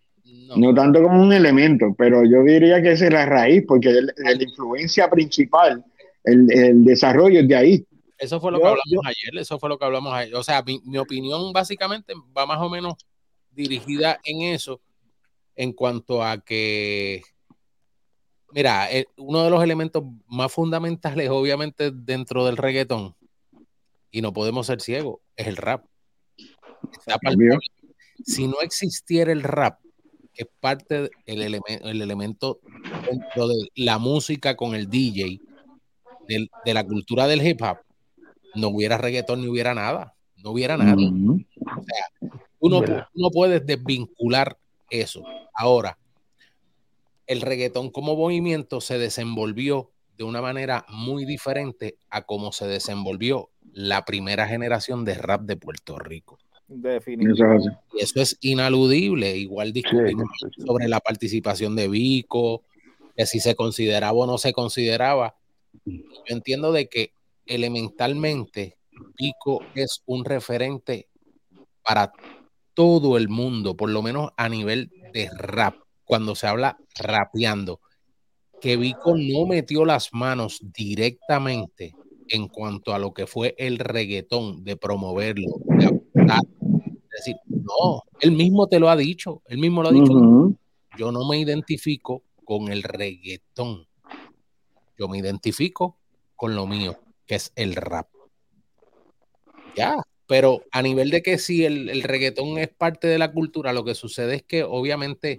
no. 0.57 0.73
tanto 0.73 1.03
como 1.03 1.21
un 1.21 1.33
elemento, 1.33 1.93
pero 1.99 2.23
yo 2.25 2.45
diría 2.45 2.81
que 2.81 2.93
esa 2.93 3.07
es 3.07 3.13
la 3.13 3.27
raíz, 3.27 3.65
porque 3.67 3.93
la 3.93 4.33
influencia 4.41 5.11
principal, 5.11 5.85
el, 6.23 6.47
el 6.53 6.85
desarrollo 6.85 7.41
es 7.41 7.49
de 7.49 7.57
ahí. 7.57 7.87
Eso 8.19 8.41
fue 8.41 8.51
lo 8.51 8.59
que 8.61 8.67
hablamos 8.67 9.05
ayer, 9.05 9.39
eso 9.39 9.59
fue 9.59 9.69
lo 9.69 9.79
que 9.79 9.85
hablamos 9.85 10.13
ayer. 10.15 10.35
O 10.35 10.43
sea, 10.43 10.63
mi, 10.63 10.99
opinión 10.99 11.53
básicamente 11.53 12.15
va 12.37 12.47
más 12.47 12.61
o 12.61 12.71
menos 12.71 12.95
dirigida 13.51 14.19
en 14.25 14.43
eso, 14.43 14.81
en 15.55 15.73
cuanto 15.73 16.23
a 16.23 16.39
que, 16.39 17.23
mira, 18.53 18.91
eh, 18.91 19.07
uno 19.17 19.43
de 19.43 19.51
los 19.51 19.63
elementos 19.63 20.03
más 20.27 20.53
fundamentales, 20.53 21.29
obviamente, 21.31 21.91
dentro 21.91 22.47
del 22.47 22.57
reggaetón, 22.57 23.15
y 24.11 24.23
no 24.23 24.33
podemos 24.33 24.67
ser 24.67 24.81
ciegos, 24.81 25.21
es 25.37 25.47
el 25.47 25.57
rap. 25.57 25.85
si 28.25 28.47
no 28.47 28.61
existiera 28.63 29.31
el 29.31 29.43
rap, 29.43 29.81
que 30.33 30.45
es 30.45 30.49
parte 30.61 31.11
del 31.27 31.61
el 31.67 32.03
elemento 32.03 32.61
dentro 33.11 33.49
de 33.49 33.69
la 33.75 33.99
música 33.99 34.57
con 34.57 34.75
el 34.75 34.89
DJ, 34.89 35.41
de 36.29 36.75
la 36.75 36.85
cultura 36.85 37.27
del 37.27 37.47
hip 37.47 37.63
hop, 37.63 37.86
no 38.57 38.69
hubiera 38.69 38.99
reggaetón 38.99 39.43
ni 39.43 39.49
hubiera 39.49 39.75
nada. 39.75 40.15
No 40.43 40.51
hubiera 40.51 40.77
nada. 40.77 40.95
O 40.95 41.83
sea, 41.83 42.31
uno, 42.59 42.83
no 43.15 43.31
puedes 43.31 43.65
desvincular 43.67 44.59
eso. 44.91 45.25
Ahora, 45.55 45.99
el 47.27 47.41
reggaetón 47.41 47.91
como 47.91 48.17
movimiento 48.17 48.81
se 48.81 48.99
desenvolvió 48.99 49.91
de 50.17 50.25
una 50.25 50.41
manera 50.41 50.87
muy 50.89 51.25
diferente 51.25 51.97
a 52.11 52.23
cómo 52.23 52.53
se 52.53 52.67
desenvolvió 52.67 53.51
la 53.73 54.05
primera 54.05 54.47
generación 54.47 55.05
de 55.05 55.15
rap 55.15 55.43
de 55.43 55.57
Puerto 55.57 55.99
Rico. 55.99 56.39
Definitivamente. 56.69 57.79
Y 57.93 58.03
eso 58.03 58.21
es 58.21 58.39
inaludible. 58.41 59.37
Igual 59.37 59.73
discutimos 59.73 60.29
sobre 60.57 60.89
la 60.89 61.01
participación 61.01 61.77
de 61.77 61.89
Vico, 61.89 62.63
que 63.17 63.27
si 63.27 63.41
se 63.41 63.55
consideraba 63.55 64.13
o 64.13 64.27
no 64.27 64.39
se 64.39 64.53
consideraba. 64.53 65.37
Yo 65.85 66.03
entiendo 66.27 66.73
de 66.73 66.89
que 66.89 67.13
elementalmente, 67.47 68.79
Pico 69.15 69.61
es 69.75 70.03
un 70.07 70.25
referente 70.25 71.09
para 71.83 72.13
todo 72.75 73.17
el 73.17 73.29
mundo, 73.29 73.77
por 73.77 73.91
lo 73.91 74.03
menos 74.03 74.31
a 74.37 74.49
nivel 74.49 74.91
de 75.13 75.31
rap, 75.35 75.77
cuando 76.05 76.35
se 76.35 76.47
habla 76.47 76.79
rapeando, 76.99 77.81
que 78.61 78.77
Vico 78.77 79.15
no 79.17 79.47
metió 79.47 79.85
las 79.85 80.13
manos 80.13 80.61
directamente 80.63 81.95
en 82.29 82.49
cuanto 82.49 82.93
a 82.93 82.99
lo 82.99 83.15
que 83.15 83.27
fue 83.27 83.55
el 83.59 83.79
reggaetón, 83.79 84.65
de 84.65 84.77
promoverlo, 84.77 85.61
de 85.65 85.87
Es 85.87 87.25
decir, 87.25 87.37
no, 87.49 88.03
él 88.21 88.33
mismo 88.33 88.67
te 88.67 88.81
lo 88.81 88.89
ha 88.89 88.97
dicho, 88.97 89.43
él 89.47 89.59
mismo 89.59 89.83
lo 89.83 89.89
ha 89.89 89.93
dicho. 89.93 90.57
Yo 90.99 91.13
no 91.13 91.29
me 91.29 91.39
identifico 91.39 92.23
con 92.45 92.69
el 92.71 92.83
reggaetón. 92.83 93.87
yo 94.99 95.09
me 95.09 95.19
identifico 95.19 95.99
con 96.37 96.55
lo 96.55 96.67
mío, 96.67 96.99
que 97.27 97.37
es 97.37 97.53
el 97.57 97.75
rap. 97.75 98.09
Ya, 99.77 99.97
pero 100.27 100.63
a 100.73 100.83
nivel 100.83 101.11
de 101.11 101.23
que 101.23 101.39
si 101.39 101.65
el, 101.65 101.89
el 101.89 102.03
reggaetón 102.03 102.59
es 102.59 102.69
parte 102.69 103.09
de 103.09 103.19
la 103.19 103.33
cultura, 103.33 103.73
lo 103.73 103.85
que 103.85 103.95
sucede 103.95 104.37
es 104.37 104.43
que 104.43 104.65
obviamente 104.65 105.39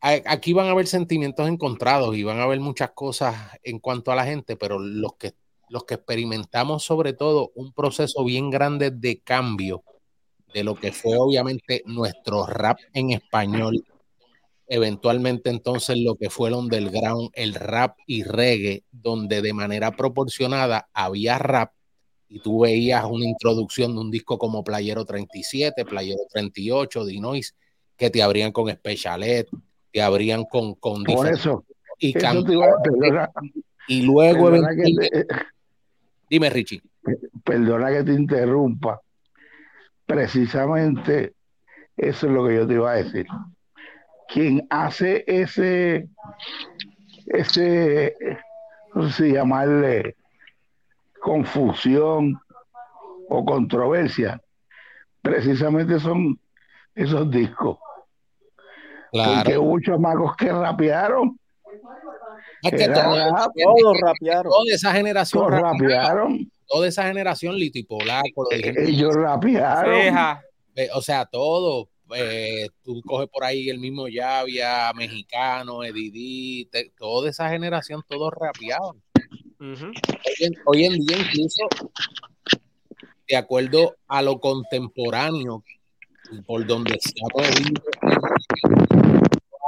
aquí 0.00 0.52
van 0.52 0.68
a 0.68 0.70
haber 0.70 0.86
sentimientos 0.86 1.48
encontrados 1.48 2.16
y 2.16 2.22
van 2.22 2.38
a 2.38 2.44
haber 2.44 2.60
muchas 2.60 2.90
cosas 2.90 3.36
en 3.62 3.78
cuanto 3.78 4.12
a 4.12 4.16
la 4.16 4.24
gente, 4.24 4.56
pero 4.56 4.78
los 4.78 5.14
que, 5.16 5.34
los 5.68 5.84
que 5.84 5.94
experimentamos 5.94 6.84
sobre 6.84 7.12
todo 7.12 7.52
un 7.54 7.72
proceso 7.72 8.24
bien 8.24 8.50
grande 8.50 8.90
de 8.90 9.20
cambio 9.20 9.82
de 10.54 10.64
lo 10.64 10.74
que 10.74 10.92
fue 10.92 11.16
obviamente 11.18 11.82
nuestro 11.84 12.46
rap 12.46 12.78
en 12.92 13.10
español, 13.10 13.84
eventualmente 14.68 15.50
entonces 15.50 15.98
lo 15.98 16.16
que 16.16 16.30
fue 16.30 16.50
el 16.50 16.54
underground, 16.54 17.30
el 17.32 17.54
rap 17.54 17.96
y 18.06 18.22
reggae, 18.22 18.84
donde 18.92 19.40
de 19.40 19.52
manera 19.54 19.92
proporcionada 19.92 20.88
había 20.92 21.38
rap 21.38 21.72
y 22.28 22.40
tú 22.40 22.60
veías 22.60 23.04
una 23.06 23.24
introducción 23.24 23.94
de 23.94 24.00
un 24.00 24.10
disco 24.10 24.38
como 24.38 24.62
Playero 24.62 25.06
37, 25.06 25.84
Playero 25.86 26.20
38, 26.30 27.06
Dinois, 27.06 27.54
que 27.96 28.10
te 28.10 28.22
abrían 28.22 28.52
con 28.52 28.70
Specialet, 28.70 29.48
te 29.90 30.02
abrían 30.02 30.44
con, 30.44 30.74
con 30.74 31.02
Por 31.04 31.26
eso. 31.26 31.64
Y, 31.98 32.16
eso 32.16 32.44
perdona, 32.84 33.30
y 33.88 34.02
luego 34.02 34.50
te, 34.52 35.26
dime 36.28 36.50
Richie. 36.50 36.82
Perdona 37.42 37.90
que 37.90 38.04
te 38.04 38.12
interrumpa. 38.12 39.00
Precisamente 40.04 41.32
eso 41.96 42.26
es 42.26 42.32
lo 42.32 42.46
que 42.46 42.54
yo 42.54 42.66
te 42.66 42.74
iba 42.74 42.92
a 42.92 42.96
decir 42.96 43.26
quien 44.32 44.66
hace 44.70 45.24
ese 45.26 46.08
ese 47.26 48.14
no 48.94 49.08
sé 49.10 49.24
si 49.24 49.32
llamarle 49.32 50.16
confusión 51.20 52.40
o 53.28 53.44
controversia 53.44 54.40
precisamente 55.22 55.98
son 56.00 56.38
esos 56.94 57.30
discos 57.30 57.78
Claro. 59.10 59.32
porque 59.36 59.56
hubo 59.58 59.80
chamacos 59.80 60.36
que 60.36 60.52
rapearon. 60.52 61.38
Es 62.62 62.70
que 62.72 62.84
Era 62.84 62.94
todo- 63.04 63.16
rap, 63.34 63.50
Todos 63.64 64.00
rapearon. 64.02 64.52
toda 64.52 64.74
esa 64.74 64.92
generación 64.92 65.46
todos 65.46 65.60
rapearon. 65.62 66.50
toda 66.66 66.88
esa 66.88 67.04
generación 67.04 67.54
Lito 67.56 67.78
y 67.78 67.84
Polaco. 67.84 68.46
Ellos 68.50 69.14
rapearon. 69.14 69.94
Ceja. 69.94 70.42
Eh, 70.74 70.88
o 70.94 71.00
sea, 71.00 71.24
todo. 71.24 71.88
Eh, 72.14 72.68
tú 72.82 73.02
coges 73.02 73.28
por 73.28 73.44
ahí 73.44 73.68
el 73.68 73.78
mismo 73.78 74.08
Llavia, 74.08 74.92
mexicano, 74.94 75.84
Edidí, 75.84 76.68
toda 76.96 77.30
esa 77.30 77.48
generación, 77.48 78.02
todos 78.08 78.32
rapeaban. 78.32 79.02
Ujú. 79.60 79.86
Hoy 79.86 80.36
en, 80.40 80.54
hoy 80.66 80.84
en 80.84 80.98
día, 80.98 81.18
incluso, 81.18 81.68
de 83.28 83.36
acuerdo 83.36 83.96
a 84.06 84.22
lo 84.22 84.40
contemporáneo, 84.40 85.64
y 86.30 86.42
por 86.42 86.66
donde 86.66 86.98
se 87.00 87.14
ha 87.20 87.28
movido 87.34 87.82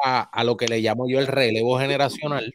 a, 0.05 0.22
a 0.22 0.44
lo 0.44 0.57
que 0.57 0.68
le 0.68 0.81
llamo 0.81 1.09
yo 1.09 1.18
el 1.18 1.26
relevo 1.26 1.79
generacional, 1.79 2.55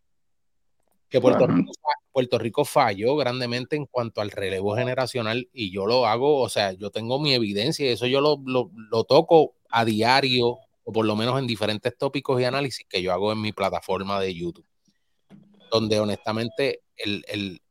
que 1.10 1.21
Puerto. 1.21 1.48
Rico, 1.48 1.71
Puerto 2.15 2.39
Rico 2.39 2.63
falló 2.63 3.17
grandemente 3.17 3.75
en 3.75 3.88
cuanto 3.88 4.21
al 4.21 4.32
relevo 4.32 4.73
generacional 4.78 5.49
y 5.51 5.69
yo 5.69 5.86
lo 5.86 6.06
hago, 6.08 6.39
o 6.39 6.47
sea, 6.47 6.71
yo 6.71 6.89
tengo 6.89 7.19
mi 7.19 7.34
evidencia 7.34 7.86
y 7.86 7.89
eso 7.89 8.08
yo 8.08 8.21
lo, 8.21 8.41
lo- 8.45 8.71
lo 8.73 9.04
toco 9.04 9.56
a 9.69 9.84
diario 9.84 10.56
o 10.86 10.91
por 10.93 11.06
lo 11.06 11.17
menos 11.17 11.38
en 11.38 11.45
diferentes 11.45 11.97
tópicos 11.97 12.39
y 12.39 12.45
análisis 12.45 12.86
que 12.88 13.01
yo 13.01 13.12
hago 13.12 13.34
en 13.34 13.41
mi 13.41 13.51
plataforma 13.51 14.21
de 14.21 14.34
YouTube, 14.34 14.65
donde 15.69 15.99
honestamente 15.99 16.84
el, 16.95 17.25
el- 17.28 17.62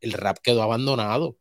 el 0.00 0.12
rap 0.12 0.38
quedó 0.40 0.62
abandonado, 0.62 1.36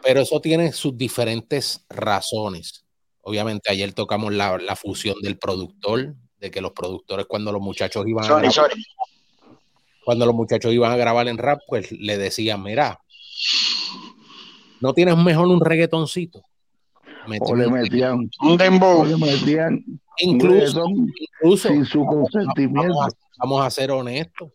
pero 0.00 0.20
eso 0.20 0.40
tiene 0.40 0.70
sus 0.70 0.96
diferentes 0.96 1.84
razones. 1.88 2.84
Obviamente 3.22 3.68
ayer 3.68 3.92
tocamos 3.94 4.32
la, 4.32 4.58
la 4.58 4.76
fusión 4.76 5.16
del 5.22 5.38
productor, 5.38 6.14
de 6.38 6.50
que 6.52 6.60
los 6.60 6.70
productores 6.70 7.26
cuando 7.26 7.50
los 7.50 7.60
muchachos 7.60 8.06
iban 8.06 8.24
a 8.24 8.28
grabar- 8.48 8.52
sorry. 8.70 8.84
Cuando 10.04 10.26
los 10.26 10.34
muchachos 10.34 10.72
iban 10.72 10.92
a 10.92 10.96
grabar 10.96 11.28
en 11.28 11.38
rap, 11.38 11.60
pues 11.66 11.92
le 11.92 12.18
decían, 12.18 12.62
mira, 12.62 12.98
¿no 14.80 14.92
tienes 14.94 15.16
mejor 15.16 15.46
un 15.48 15.60
reggaetoncito? 15.60 16.42
O 17.40 17.54
le 17.54 17.68
metían, 17.68 18.30
Un 18.40 18.52
o 18.52 18.56
dembow. 18.56 19.04
le 19.04 19.16
metían 19.16 19.84
Incluso, 20.18 20.84
incluso 20.88 21.68
sin 21.68 21.84
su 21.84 22.04
consentimiento. 22.04 22.82
vamos, 22.94 23.06
a, 23.06 23.08
vamos 23.38 23.66
a 23.66 23.70
ser 23.70 23.90
honestos. 23.90 24.50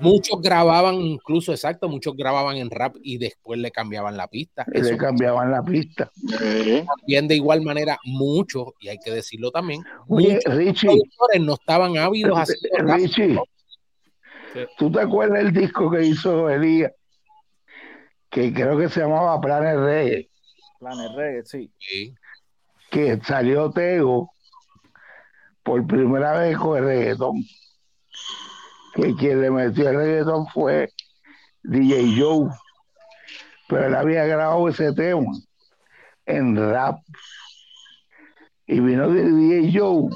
Muchos 0.00 0.40
grababan, 0.40 0.94
incluso 0.94 1.52
exacto, 1.52 1.90
muchos 1.90 2.16
grababan 2.16 2.56
en 2.56 2.70
rap 2.70 2.96
y 3.02 3.18
después 3.18 3.60
le 3.60 3.70
cambiaban 3.70 4.16
la 4.16 4.28
pista. 4.28 4.64
Y 4.72 4.80
le 4.80 4.96
cambiaban 4.96 5.50
la 5.50 5.62
pista. 5.62 6.10
Eh, 6.42 6.86
también 6.86 7.28
de 7.28 7.34
igual 7.36 7.60
manera, 7.60 7.98
muchos, 8.04 8.68
y 8.80 8.88
hay 8.88 8.98
que 8.98 9.10
decirlo 9.10 9.50
también, 9.50 9.82
Oye, 10.08 10.36
muchos 10.36 10.54
Richie, 10.54 10.86
productores 10.88 11.40
no 11.42 11.52
estaban 11.54 11.98
ávidos 11.98 12.38
a 12.38 12.42
hacer 12.42 12.56
rap. 12.78 12.98
Sí. 14.54 14.60
¿tú 14.78 14.90
te 14.90 15.00
acuerdas 15.00 15.40
el 15.40 15.52
disco 15.52 15.90
que 15.90 16.04
hizo 16.04 16.48
Elías? 16.48 16.92
Que 18.30 18.52
creo 18.54 18.78
que 18.78 18.88
se 18.88 19.00
llamaba 19.00 19.40
Planes 19.40 19.78
Reyes, 19.78 20.28
Planet 20.78 21.12
Reggae, 21.14 21.44
sí. 21.44 21.72
Sí, 21.78 22.14
que 22.90 23.18
salió 23.24 23.70
Tego 23.72 24.30
por 25.64 25.84
primera 25.86 26.38
vez 26.38 26.56
con 26.56 26.78
el 26.78 26.84
reggaetón. 26.84 27.42
Que 28.94 29.14
quien 29.16 29.40
le 29.40 29.50
metió 29.50 29.88
el 29.88 29.96
reggaetón 29.96 30.46
fue 30.48 30.92
DJ 31.64 32.14
Joe. 32.16 32.50
Pero 33.68 33.86
él 33.86 33.94
había 33.96 34.24
grabado 34.26 34.68
ese 34.68 34.92
tema 34.92 35.32
en 36.26 36.56
rap. 36.56 37.00
Y 38.66 38.78
vino 38.78 39.10
DJ 39.10 39.78
Joe 39.78 40.08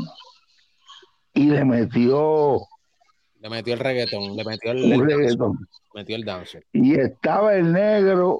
y 1.35 1.51
le 1.51 1.64
metió 1.64 2.61
le 3.40 3.48
metió 3.51 3.74
el 3.74 3.81
reggaetón, 3.81 4.37
le 4.37 4.44
metió 4.44 4.72
el, 4.72 4.92
el- 4.92 5.01
reggaetón. 5.01 5.59
metió 5.94 6.16
el 6.16 6.24
dance. 6.24 6.62
Y 6.72 6.98
estaba 6.98 7.55
el 7.57 7.72
negro 7.72 8.38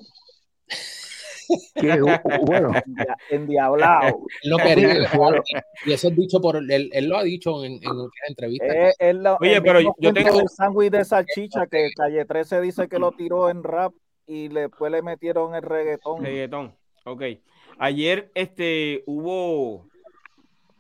que, 1.75 1.99
bueno, 2.43 2.71
Endia- 2.73 3.17
Endiablado. 3.31 4.19
Él 4.43 4.51
no 4.51 4.57
quería 4.59 4.95
y 5.87 5.93
eso 5.93 6.09
es 6.09 6.17
dicho 6.17 6.41
por 6.41 6.57
él, 6.57 6.91
él 6.93 7.09
lo 7.09 7.17
ha 7.17 7.23
dicho 7.23 7.65
en, 7.65 7.73
en 7.75 7.91
entrevistas. 8.29 8.69
Es, 8.71 8.97
es 8.99 9.15
la- 9.15 9.37
Oye, 9.41 9.55
el 9.57 9.63
pero 9.63 9.81
yo 9.81 10.13
tengo- 10.13 10.37
del 10.39 10.49
sándwich 10.49 10.91
de 10.93 11.05
salchicha 11.05 11.67
que 11.67 11.89
Calle 11.97 12.25
13 12.25 12.61
dice 12.61 12.89
que 12.89 12.99
lo 12.99 13.13
tiró 13.13 13.49
en 13.49 13.63
rap 13.63 13.95
y 14.27 14.49
después 14.49 14.93
le 14.93 15.01
metieron 15.03 15.55
el 15.55 15.63
reggaetón. 15.63 16.23
Reggaetón. 16.23 16.75
Ok. 17.07 17.23
Ayer 17.79 18.31
este, 18.35 19.05
hubo, 19.07 19.87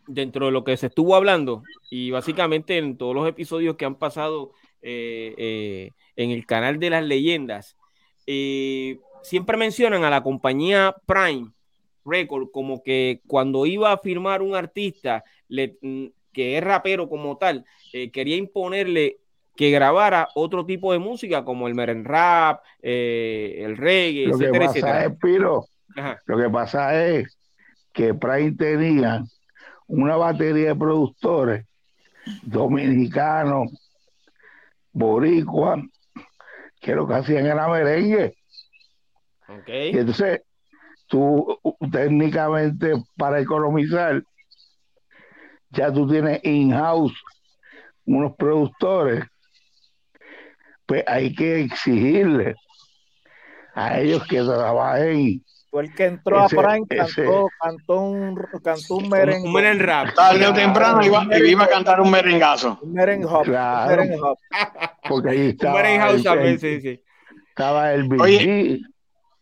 dentro 0.08 0.46
de 0.46 0.52
lo 0.52 0.64
que 0.64 0.76
se 0.76 0.86
estuvo 0.88 1.14
hablando, 1.14 1.62
y 1.90 2.10
básicamente 2.10 2.78
en 2.78 2.96
todos 2.96 3.14
los 3.14 3.28
episodios 3.28 3.76
que 3.76 3.84
han 3.84 3.94
pasado 3.94 4.50
eh, 4.82 5.34
eh, 5.38 5.90
en 6.16 6.30
el 6.30 6.44
canal 6.46 6.78
de 6.80 6.90
las 6.90 7.04
leyendas, 7.04 7.76
eh, 8.26 8.98
siempre 9.22 9.56
mencionan 9.56 10.04
a 10.04 10.10
la 10.10 10.22
compañía 10.22 10.96
Prime 11.06 11.50
Record 12.04 12.50
como 12.50 12.82
que 12.82 13.20
cuando 13.26 13.66
iba 13.66 13.92
a 13.92 13.98
firmar 13.98 14.42
un 14.42 14.54
artista 14.54 15.24
le- 15.48 15.76
mm, 15.82 16.06
que 16.32 16.56
es 16.56 16.64
rapero 16.64 17.08
como 17.08 17.36
tal, 17.36 17.64
eh, 17.92 18.10
quería 18.10 18.36
imponerle 18.36 19.18
que 19.56 19.70
grabara 19.70 20.28
otro 20.34 20.64
tipo 20.64 20.92
de 20.92 21.00
música 21.00 21.44
como 21.44 21.66
el 21.66 21.74
meren 21.74 22.04
rap, 22.04 22.62
eh, 22.80 23.56
el 23.64 23.76
reggae, 23.76 24.26
lo 24.26 24.38
que 24.38 24.44
etcétera, 24.44 24.66
pasa 24.66 24.78
etcétera. 24.78 25.04
es, 25.06 25.18
Piro, 25.20 25.66
Ajá. 25.96 26.18
Lo 26.26 26.38
que 26.38 26.48
pasa 26.48 27.06
es 27.06 27.36
que 27.92 28.14
Prime 28.14 28.52
tenía 28.52 29.24
una 29.88 30.16
batería 30.16 30.68
de 30.68 30.76
productores 30.76 31.66
dominicanos, 32.42 33.68
boricuas, 34.92 35.80
que 36.80 36.94
lo 36.94 37.08
que 37.08 37.14
hacían 37.14 37.46
era 37.46 37.68
merengue. 37.68 38.34
Ok. 39.48 39.68
Y 39.68 39.98
entonces, 39.98 40.42
tú 41.06 41.58
técnicamente 41.90 42.92
para 43.16 43.40
economizar, 43.40 44.22
ya 45.70 45.92
tú 45.92 46.08
tienes 46.08 46.40
in-house 46.44 47.14
unos 48.04 48.34
productores, 48.36 49.24
pues 50.86 51.04
hay 51.06 51.34
que 51.34 51.60
exigirle 51.60 52.54
a 53.74 54.00
ellos 54.00 54.26
que 54.26 54.42
trabajen 54.42 55.44
Fue 55.70 55.82
el 55.84 55.94
que 55.94 56.06
entró 56.06 56.46
Ese- 56.46 56.56
a 56.58 56.62
Prime, 56.62 56.86
ese- 56.88 57.24
cantó, 57.24 57.48
cantó 57.60 58.00
un, 58.00 58.34
cantó 58.64 58.94
un 58.96 59.08
merengue. 59.10 59.46
Un 59.48 59.52
meren 59.52 59.78
rap. 59.78 60.14
Tarde 60.14 60.46
o 60.46 60.52
temprano 60.54 61.04
iba, 61.04 61.26
iba 61.46 61.64
a 61.64 61.68
cantar 61.68 62.00
un 62.00 62.10
merengazo. 62.10 62.78
Un 62.82 62.92
merengue 62.94 63.26
hop, 63.26 63.38
un 63.40 63.44
Claro. 63.44 64.02
hop. 64.22 64.38
porque 65.08 65.28
ahí 65.30 65.40
Un 65.40 65.48
estaba 65.50 66.10
el- 66.10 66.22
también, 66.22 66.58
sí, 66.58 66.80
sí. 66.80 67.02
estaba 67.50 67.92
el 67.92 68.08
Big 68.08 68.20
Oye. 68.20 68.80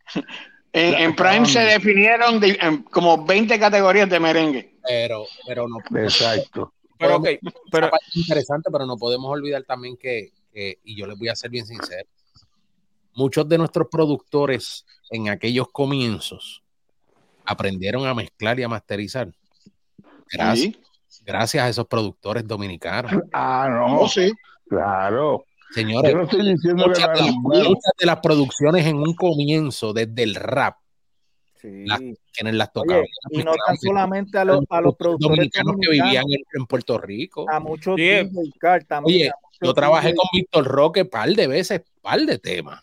En, 0.72 0.92
en 0.94 1.16
Prime 1.16 1.46
se 1.46 1.60
definieron 1.60 2.38
de- 2.38 2.58
en 2.60 2.82
como 2.82 3.24
20 3.24 3.58
categorías 3.58 4.10
de 4.10 4.20
merengue. 4.20 4.76
Pero, 4.86 5.24
pero 5.46 5.66
no. 5.66 5.78
exacto. 6.02 6.74
Pero 6.98 7.16
ok, 7.16 7.28
pero 7.70 7.90
interesante, 8.14 8.68
pero 8.70 8.84
no 8.84 8.96
podemos 8.98 9.30
olvidar 9.30 9.62
también 9.64 9.96
que, 9.96 10.32
y 10.52 10.94
yo 10.94 11.06
les 11.06 11.18
voy 11.18 11.28
a 11.30 11.34
ser 11.34 11.50
bien 11.50 11.64
sincero, 11.66 12.06
muchos 13.14 13.48
de 13.48 13.56
nuestros 13.58 13.86
productores 13.90 14.84
en 15.10 15.28
aquellos 15.28 15.68
comienzos 15.70 16.62
aprendieron 17.44 18.06
a 18.06 18.14
mezclar 18.14 18.58
y 18.58 18.62
a 18.64 18.68
masterizar. 18.68 19.28
Gracias, 20.32 20.74
gracias 21.24 21.64
a 21.64 21.68
esos 21.68 21.86
productores 21.86 22.46
dominicanos. 22.46 23.12
Ah, 23.32 23.68
no, 23.70 24.08
sí. 24.08 24.32
claro. 24.68 25.44
Señores, 25.72 26.12
Yo 26.12 26.16
no 26.18 26.24
estoy 26.24 26.52
diciendo 26.52 26.86
muchas, 26.86 27.06
que 27.08 27.12
de 27.14 27.18
las, 27.20 27.28
es 27.28 27.34
bueno. 27.42 27.68
muchas 27.70 27.92
de 27.98 28.06
las 28.06 28.20
producciones 28.20 28.86
en 28.86 28.96
un 28.96 29.14
comienzo, 29.14 29.92
desde 29.92 30.22
el 30.22 30.34
rap, 30.36 30.76
Sí. 31.60 31.84
las- 31.86 32.00
quienes 32.32 32.54
las 32.54 32.72
tocaban. 32.72 33.02
Oye, 33.30 33.40
y 33.40 33.44
no 33.44 33.52
tan 33.66 33.76
solamente 33.76 34.38
a 34.38 34.44
los, 34.44 34.60
a 34.68 34.80
los 34.80 34.94
productores 34.96 35.36
dominicanos 35.36 35.76
que 35.80 35.90
vivían 35.90 36.24
en, 36.30 36.40
en 36.54 36.66
Puerto 36.66 36.98
Rico. 36.98 37.46
a 37.50 37.58
muchos 37.60 37.96
Sí. 37.96 38.10
Carl 38.60 38.84
también. 38.86 39.16
Oye, 39.16 39.28
a 39.28 39.32
muchos 39.42 39.58
yo 39.68 39.74
trabajé 39.74 40.14
con 40.14 40.26
Víctor 40.32 40.64
Roque 40.66 41.04
par 41.04 41.28
de 41.30 41.46
veces, 41.48 41.82
par 42.00 42.20
de 42.20 42.38
temas. 42.38 42.82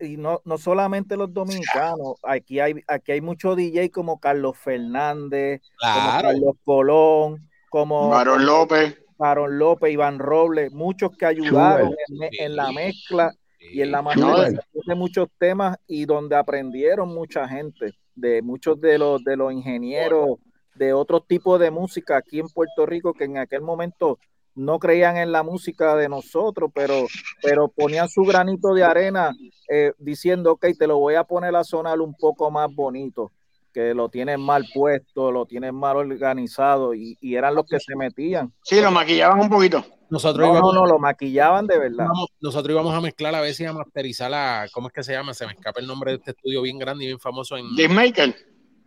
Y 0.00 0.16
no, 0.16 0.40
no 0.44 0.58
solamente 0.58 1.16
los 1.16 1.32
dominicanos, 1.32 2.14
aquí 2.22 2.60
hay, 2.60 2.74
aquí 2.86 3.12
hay 3.12 3.20
muchos 3.20 3.56
DJ 3.56 3.90
como 3.90 4.18
Carlos 4.18 4.56
Fernández, 4.56 5.60
como. 5.78 6.22
Carlos 6.22 6.54
Colón, 6.64 7.48
como 7.68 8.08
Marón 8.08 8.46
López. 8.46 8.96
Aaron 9.18 9.58
López, 9.58 9.92
Iván 9.92 10.18
Robles, 10.18 10.72
muchos 10.72 11.16
que 11.16 11.26
ayudaron 11.26 11.94
en, 12.18 12.56
la 12.56 12.70
mezcla 12.72 13.32
y 13.58 13.80
en 13.80 13.90
la 13.90 14.02
masterización 14.02 14.82
de 14.86 14.94
muchos 14.94 15.28
temas 15.38 15.76
y 15.86 16.04
donde 16.04 16.36
aprendieron 16.36 17.08
mucha 17.14 17.48
gente, 17.48 17.94
de 18.14 18.42
muchos 18.42 18.80
de 18.80 18.98
los 18.98 19.24
de 19.24 19.36
los 19.36 19.52
ingenieros 19.52 20.38
de 20.74 20.92
otros 20.92 21.26
tipos 21.26 21.58
de 21.58 21.70
música 21.70 22.18
aquí 22.18 22.40
en 22.40 22.48
Puerto 22.48 22.84
Rico 22.84 23.14
que 23.14 23.24
en 23.24 23.38
aquel 23.38 23.62
momento 23.62 24.18
no 24.56 24.78
creían 24.80 25.16
en 25.18 25.30
la 25.30 25.42
música 25.42 25.94
de 25.96 26.08
nosotros, 26.08 26.70
pero, 26.74 27.06
pero 27.42 27.68
ponían 27.68 28.08
su 28.08 28.22
granito 28.22 28.74
de 28.74 28.82
arena 28.82 29.30
eh, 29.70 29.92
diciendo, 29.98 30.52
ok, 30.52 30.66
te 30.78 30.86
lo 30.86 30.98
voy 30.98 31.14
a 31.14 31.24
poner 31.24 31.54
a 31.54 31.62
sonar 31.62 32.00
un 32.00 32.14
poco 32.14 32.50
más 32.50 32.74
bonito, 32.74 33.30
que 33.72 33.94
lo 33.94 34.08
tienen 34.08 34.40
mal 34.40 34.64
puesto, 34.74 35.30
lo 35.30 35.44
tienen 35.46 35.74
mal 35.74 35.96
organizado 35.98 36.94
y, 36.94 37.16
y 37.20 37.34
eran 37.36 37.54
los 37.54 37.66
que 37.66 37.78
se 37.78 37.94
metían. 37.94 38.52
Sí, 38.62 38.80
lo 38.80 38.90
maquillaban 38.90 39.38
un 39.40 39.50
poquito. 39.50 39.84
Nosotros 40.08 40.46
No, 40.46 40.52
no, 40.52 40.58
íbamos, 40.58 40.74
no, 40.74 40.86
lo 40.86 40.98
maquillaban 40.98 41.66
de 41.66 41.78
verdad. 41.78 42.04
íbamos- 42.04 42.28
nosotros 42.40 42.72
íbamos 42.72 42.94
a 42.94 43.00
mezclar 43.00 43.34
a 43.34 43.40
veces 43.40 43.60
y 43.60 43.64
a 43.66 43.72
masterizar 43.72 44.30
la, 44.30 44.66
¿cómo 44.72 44.86
es 44.88 44.94
que 44.94 45.02
se 45.02 45.12
llama? 45.12 45.34
Se 45.34 45.46
me 45.46 45.52
escapa 45.52 45.80
el 45.80 45.86
nombre 45.86 46.12
de 46.12 46.18
este 46.18 46.30
estudio 46.30 46.62
bien 46.62 46.78
grande 46.78 47.04
y 47.04 47.08
bien 47.08 47.18
famoso 47.18 47.56
en. 47.56 47.74
Dismaker. 47.76 48.34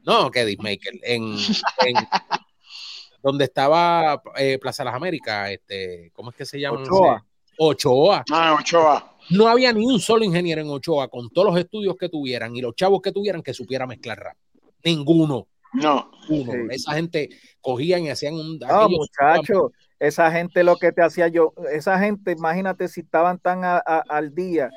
No, 0.06 0.32
que 0.32 0.46
Dismaker. 0.46 0.94
En, 1.04 1.36
en 1.86 1.96
donde 3.22 3.46
estaba 3.46 4.22
eh, 4.38 4.58
Plaza 4.60 4.84
Las 4.84 4.96
Américas, 4.96 5.50
este, 5.52 6.12
¿cómo 6.14 6.30
es 6.32 6.36
que 6.36 6.46
se 6.46 6.60
llama? 6.60 6.82
Ochoa. 6.82 7.26
Ochoa. 7.58 8.24
Ah, 8.32 8.56
Ochoa. 8.60 9.16
No 9.32 9.48
había 9.48 9.72
ni 9.74 9.86
un 9.86 10.00
solo 10.00 10.24
ingeniero 10.24 10.62
en 10.62 10.70
Ochoa 10.70 11.08
con 11.10 11.30
todos 11.30 11.52
los 11.52 11.58
estudios 11.60 11.96
que 11.98 12.10
tuvieran 12.10 12.56
y 12.56 12.62
los 12.62 12.76
chavos 12.76 13.02
que 13.02 13.12
tuvieran 13.12 13.42
que 13.44 13.54
supiera 13.54 13.86
mezclar 13.86 14.18
rap. 14.20 14.38
Ninguno. 14.84 15.48
No. 15.74 16.10
Uno. 16.30 16.52
Sí. 16.54 16.58
Esa 16.72 16.94
gente 16.94 17.30
cogían 17.62 18.04
y 18.04 18.10
hacían 18.10 18.34
un. 18.36 18.58
No, 18.60 18.90
muchachos, 18.90 19.72
esa 20.00 20.32
gente 20.32 20.64
lo 20.64 20.78
que 20.78 20.92
te 20.92 21.04
hacía 21.04 21.28
yo, 21.28 21.54
esa 21.72 22.00
gente, 22.00 22.32
imagínate 22.32 22.88
si 22.88 23.02
estaban 23.02 23.38
tan 23.40 23.64
a- 23.64 23.84
a- 23.86 24.04
al 24.10 24.34
día 24.34 24.70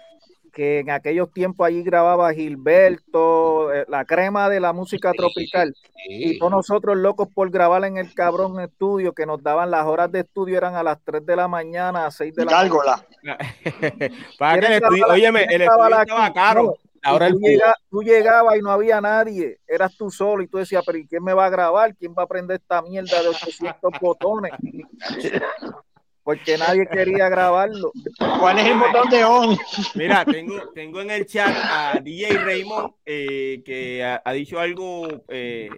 que 0.52 0.80
en 0.80 0.90
aquellos 0.90 1.32
tiempos 1.32 1.66
allí 1.66 1.82
grababa 1.82 2.32
Gilberto, 2.34 3.72
eh, 3.72 3.84
la 3.88 4.04
crema 4.04 4.48
de 4.50 4.60
la 4.60 4.72
música 4.72 5.10
Sí, 5.12 5.16
tropical, 5.16 5.74
y 6.06 6.38
todos 6.38 6.52
nosotros 6.52 6.96
locos 6.96 7.28
por 7.34 7.50
grabar 7.50 7.84
en 7.84 7.96
el 7.96 8.12
cabrón 8.14 8.60
estudio, 8.60 9.12
que 9.14 9.24
nos 9.26 9.42
daban 9.42 9.70
las 9.70 9.86
horas 9.86 10.12
de 10.12 10.20
estudio 10.20 10.58
eran 10.58 10.74
a 10.76 10.82
las 10.82 10.98
3 11.04 11.24
de 11.24 11.36
la 11.36 11.48
mañana, 11.48 12.06
a 12.06 12.10
6 12.10 12.34
de 12.34 12.44
la 12.44 12.50
mañana. 12.50 12.62
Gárgola. 12.62 13.06
Para 14.38 14.52
que 14.60 14.66
el 14.66 14.66
¿Quién 14.66 14.72
estudio, 14.74 14.96
estaba- 14.96 15.12
óyeme, 15.14 15.44
el 15.44 15.62
estaba 15.62 15.84
estudio 15.84 15.96
la- 15.96 16.02
estaba 16.02 16.32
caro. 16.32 16.62
No, 16.64 16.74
Ahora 17.04 17.30
tú, 17.30 17.38
llega- 17.40 17.74
tú 17.90 18.02
llegabas 18.04 18.56
y 18.56 18.60
no 18.60 18.70
había 18.70 19.00
nadie, 19.00 19.58
eras 19.66 19.96
tú 19.96 20.08
solo 20.10 20.40
y 20.42 20.46
tú 20.46 20.58
decías, 20.58 20.84
pero 20.86 20.98
¿y 20.98 21.06
quién 21.08 21.24
me 21.24 21.34
va 21.34 21.46
a 21.46 21.50
grabar? 21.50 21.96
¿Quién 21.96 22.14
va 22.16 22.22
a 22.22 22.26
prender 22.28 22.60
esta 22.60 22.80
mierda 22.80 23.20
de 23.22 23.28
800 23.28 23.90
botones? 24.00 24.52
Porque 26.24 26.56
nadie 26.56 26.87
quería 26.87 27.28
grabarlo. 27.28 27.90
¿Cuál 28.38 28.58
es 28.61 28.66
el 28.66 28.78
botón 28.78 29.11
de 29.11 29.24
on? 29.24 29.56
Mira, 29.96 30.24
tengo, 30.24 30.54
tengo 30.74 31.00
en 31.00 31.11
el 31.11 31.26
chat 31.26 31.52
a 31.64 31.98
DJ 32.00 32.38
Raymond 32.44 32.92
eh, 33.04 33.61
que 33.64 34.04
ha, 34.04 34.22
ha 34.24 34.32
dicho 34.32 34.61
algo 34.61 35.24
eh, 35.28 35.68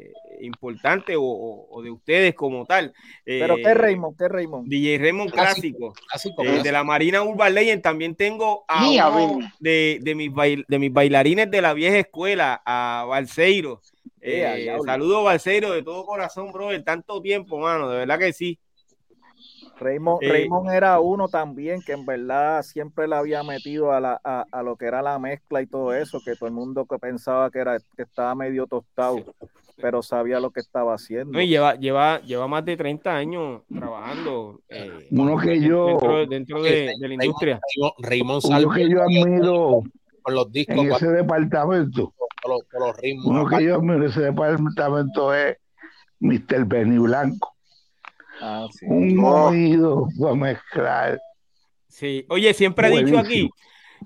importante 0.42 1.14
o, 1.18 1.80
de 1.82 1.90
ustedes 1.90 2.34
como 2.34 2.66
tal. 2.66 2.92
Eh, 3.24 3.38
Pero 3.40 3.56
¿qué 3.56 3.72
Raymond? 3.72 4.18
¿Qué 4.18 4.28
Raymond? 4.28 4.68
DJ 4.68 4.98
Raymond 4.98 5.30
clásico. 5.32 5.92
Clásico, 6.08 6.42
eh, 6.42 6.46
clásico. 6.46 6.62
de 6.62 6.72
la 6.72 6.84
Marina 6.84 7.22
Urban 7.22 7.54
Legend 7.54 7.80
también 7.82 8.14
tengo 8.14 8.64
a 8.68 8.82
Mía, 8.82 9.08
uno 9.08 9.38
de, 9.60 9.98
de, 10.02 10.14
mis 10.14 10.30
bail- 10.30 10.64
de 10.68 10.78
mis 10.78 10.92
bailarines 10.92 11.50
de 11.50 11.62
la 11.62 11.72
vieja 11.72 11.98
escuela, 11.98 12.60
a 12.66 13.06
Balseiro. 13.08 13.80
Eh, 14.20 14.40
Eh, 14.40 14.46
a 14.46 14.54
diablo. 14.56 14.84
saludo 14.84 15.22
Balseiro 15.22 15.72
de 15.72 15.82
todo 15.82 16.04
corazón, 16.06 16.50
bro, 16.52 16.68
de 16.68 16.82
tanto 16.82 17.20
tiempo, 17.22 17.58
mano, 17.58 17.88
de 17.88 17.98
verdad 17.98 18.18
que 18.18 18.32
sí. 18.32 18.58
Raymond, 19.78 20.22
Eh, 20.22 20.28
Raymond 20.30 20.70
era 20.70 21.00
uno 21.00 21.28
también 21.28 21.80
que 21.82 21.92
en 21.92 22.06
verdad 22.06 22.62
siempre 22.62 23.08
le 23.08 23.16
había 23.16 23.42
metido 23.42 23.92
a, 23.92 24.00
la, 24.00 24.20
a, 24.24 24.44
a 24.50 24.62
lo 24.62 24.76
que 24.76 24.86
era 24.86 25.02
la 25.02 25.18
mezcla 25.18 25.60
y 25.62 25.66
todo 25.66 25.92
eso, 25.94 26.20
que 26.24 26.36
todo 26.36 26.48
el 26.48 26.54
mundo 26.54 26.86
que 26.86 26.98
pensaba 26.98 27.50
que 27.50 27.58
era 27.58 27.78
que 27.96 28.02
estaba 28.02 28.34
medio 28.34 28.66
tostado, 28.66 29.18
pero 29.80 30.02
sabía 30.02 30.38
lo 30.40 30.50
que 30.50 30.60
estaba 30.60 30.94
haciendo. 30.94 31.32
No, 31.32 31.40
y 31.40 31.48
lleva, 31.48 31.74
lleva, 31.74 32.20
lleva 32.20 32.46
más 32.46 32.64
de 32.64 32.76
30 32.76 33.14
años 33.16 33.62
trabajando 33.72 34.60
eh, 34.68 35.08
Uno 35.10 35.36
que 35.36 35.60
yo, 35.60 35.86
dentro, 35.86 36.26
dentro 36.26 36.62
de, 36.62 36.92
de 36.98 37.08
la 37.08 37.14
industria. 37.14 37.60
Raymond, 37.98 38.42
Raymond 38.42 38.44
uno 38.64 38.74
que 38.74 38.88
yo 38.88 39.02
admiro 39.02 39.82
con 40.22 40.34
los 40.34 40.52
discos, 40.52 40.76
en 40.76 40.92
ese 40.92 41.08
departamento, 41.08 42.14
con 42.42 42.52
los, 42.52 42.62
con 42.70 42.80
los 42.80 42.96
ritmos. 42.96 43.26
uno 43.26 43.46
que 43.46 43.64
yo 43.64 43.74
admiro 43.76 43.96
en 43.96 44.02
ese 44.04 44.20
departamento 44.20 45.34
es 45.34 45.58
Mr. 46.20 46.64
Benny 46.64 46.98
Blanco. 46.98 47.53
Ah, 48.40 48.66
sí. 48.70 48.86
Un 48.88 49.18
Oh. 49.24 49.48
oído 49.48 50.08
para 50.20 50.34
mezclar. 50.34 51.20
Sí, 51.88 52.24
oye, 52.28 52.52
siempre 52.54 52.88
he 52.88 53.04
dicho 53.04 53.18
aquí, 53.18 53.42
Buenísimo. 53.42 53.50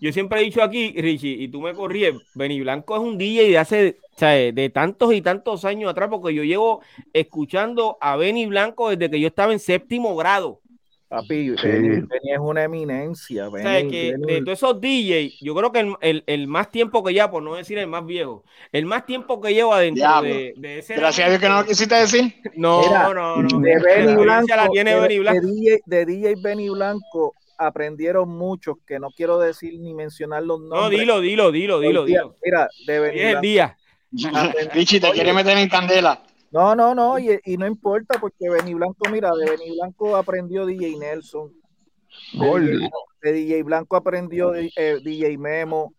yo 0.01 0.13
siempre 0.13 0.41
he 0.41 0.45
dicho 0.45 0.63
aquí, 0.63 0.93
Richie, 0.97 1.37
y 1.43 1.49
tú 1.49 1.61
me 1.63 1.73
corríes, 1.75 2.15
Benny 2.35 2.61
Blanco 2.61 2.95
es 2.97 3.03
un 3.03 3.17
DJ 3.17 3.49
de 3.49 3.59
hace, 3.59 3.97
o 4.15 4.19
sea, 4.19 4.31
de 4.33 4.71
tantos 4.71 5.15
y 5.15 5.23
tantos 5.23 5.65
años 5.65 5.91
atrás, 5.91 6.09
porque 6.11 6.35
yo 6.35 6.45
llevo 6.45 6.83
escuchando 7.15 7.97
a 8.01 8.17
Benny 8.17 8.47
Blanco 8.47 8.91
desde 8.91 9.11
que 9.11 9.21
yo 9.21 9.29
estaba 9.29 9.53
en 9.53 9.59
séptimo 9.59 10.15
grado. 10.17 10.61
Papi, 11.09 11.57
Sí. 11.57 11.67
Benny, 11.67 11.89
Benny 12.07 12.33
es 12.35 12.39
una 12.39 12.65
eminencia. 12.65 13.49
O 13.49 13.57
sea, 13.57 13.65
Benny- 13.65 13.91
que 13.91 14.13
Benny- 14.13 14.27
de 14.35 14.43
todos 14.43 14.59
esos 14.59 14.81
DJs, 14.81 15.41
yo 15.41 15.55
creo 15.55 15.73
que 15.73 15.81
el, 15.81 15.95
el- 16.03 16.25
el 16.27 16.47
más 16.49 16.71
tiempo 16.71 17.03
que 17.03 17.15
ya, 17.15 17.31
por 17.31 17.43
no 17.43 17.55
decir 17.55 17.79
el 17.79 17.87
más 17.87 18.05
viejo, 18.05 18.45
el 18.73 18.85
más 18.85 19.07
tiempo 19.07 19.41
que 19.41 19.55
lleva 19.55 19.81
dentro 19.81 20.21
de, 20.23 20.53
de 20.57 20.79
ese. 20.81 20.97
Gracias 20.97 21.27
a 21.27 21.31
Dios 21.31 21.41
que 21.41 21.49
no 21.49 21.61
lo 21.63 21.67
quisiste 21.67 21.95
decir. 21.95 22.35
No, 22.57 22.83
Mira, 22.83 23.15
no, 23.15 23.43
no. 23.43 23.59
de 23.61 23.79
Benny 23.81 24.15
Blanco, 24.23 24.55
la 24.55 24.69
tiene 24.69 24.95
de, 24.95 25.01
Benny 25.01 25.15
de 25.15 25.21
Blanco. 25.21 25.47
DJ, 25.47 25.81
de 25.87 26.07
DJ 26.07 26.35
Benny 26.43 26.69
Blanco 26.69 27.35
aprendieron 27.57 28.29
muchos 28.29 28.77
que 28.87 28.99
no 28.99 29.09
quiero 29.11 29.39
decir 29.39 29.79
ni 29.81 29.95
mencionar 29.95 30.43
los 30.43 30.61
nombres. 30.61 30.81
No, 30.83 30.89
dilo, 30.91 31.21
dilo, 31.21 31.51
dilo, 31.51 31.81
dilo, 31.81 32.03
Hoy 32.03 32.07
dilo. 32.13 32.37
Mira, 32.45 32.69
de 32.87 33.01
Hoy 33.01 33.09
Benny 33.09 33.19
es 33.19 33.25
el 33.25 33.31
Blanco. 33.31 33.43
día. 33.43 33.77
Richie, 34.75 35.01
te 35.01 35.11
quiere 35.13 35.33
meter 35.33 35.57
en 35.59 35.69
candela. 35.69 36.23
No, 36.51 36.75
no, 36.75 36.95
no, 36.95 37.19
y, 37.19 37.39
y 37.45 37.57
no 37.59 37.67
importa 37.67 38.19
porque 38.19 38.49
Benny 38.49 38.75
Blanco, 38.75 39.09
mira, 39.11 39.31
de 39.35 39.51
Benny 39.51 39.77
Blanco 39.77 40.17
aprendió 40.17 40.65
DJ 40.65 40.97
Nelson, 40.99 41.53
de 42.67 42.89
de 43.23 43.33
DJ 43.33 43.63
Blanco 43.65 43.97
aprendió 43.97 44.55
eh, 44.55 44.71
DJ 45.05 45.37
Memo, 45.37 45.93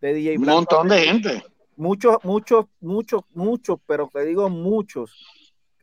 de 0.00 0.14
DJ 0.14 0.36
Un 0.36 0.42
Blanco 0.44 0.58
montón 0.60 0.88
de 0.88 1.00
gente. 1.00 1.42
muchos, 1.76 2.18
muchos, 2.22 2.66
muchos, 2.80 3.22
muchos, 3.34 3.78
pero 3.86 4.08
te 4.12 4.24
digo 4.24 4.48
muchos, 4.48 5.12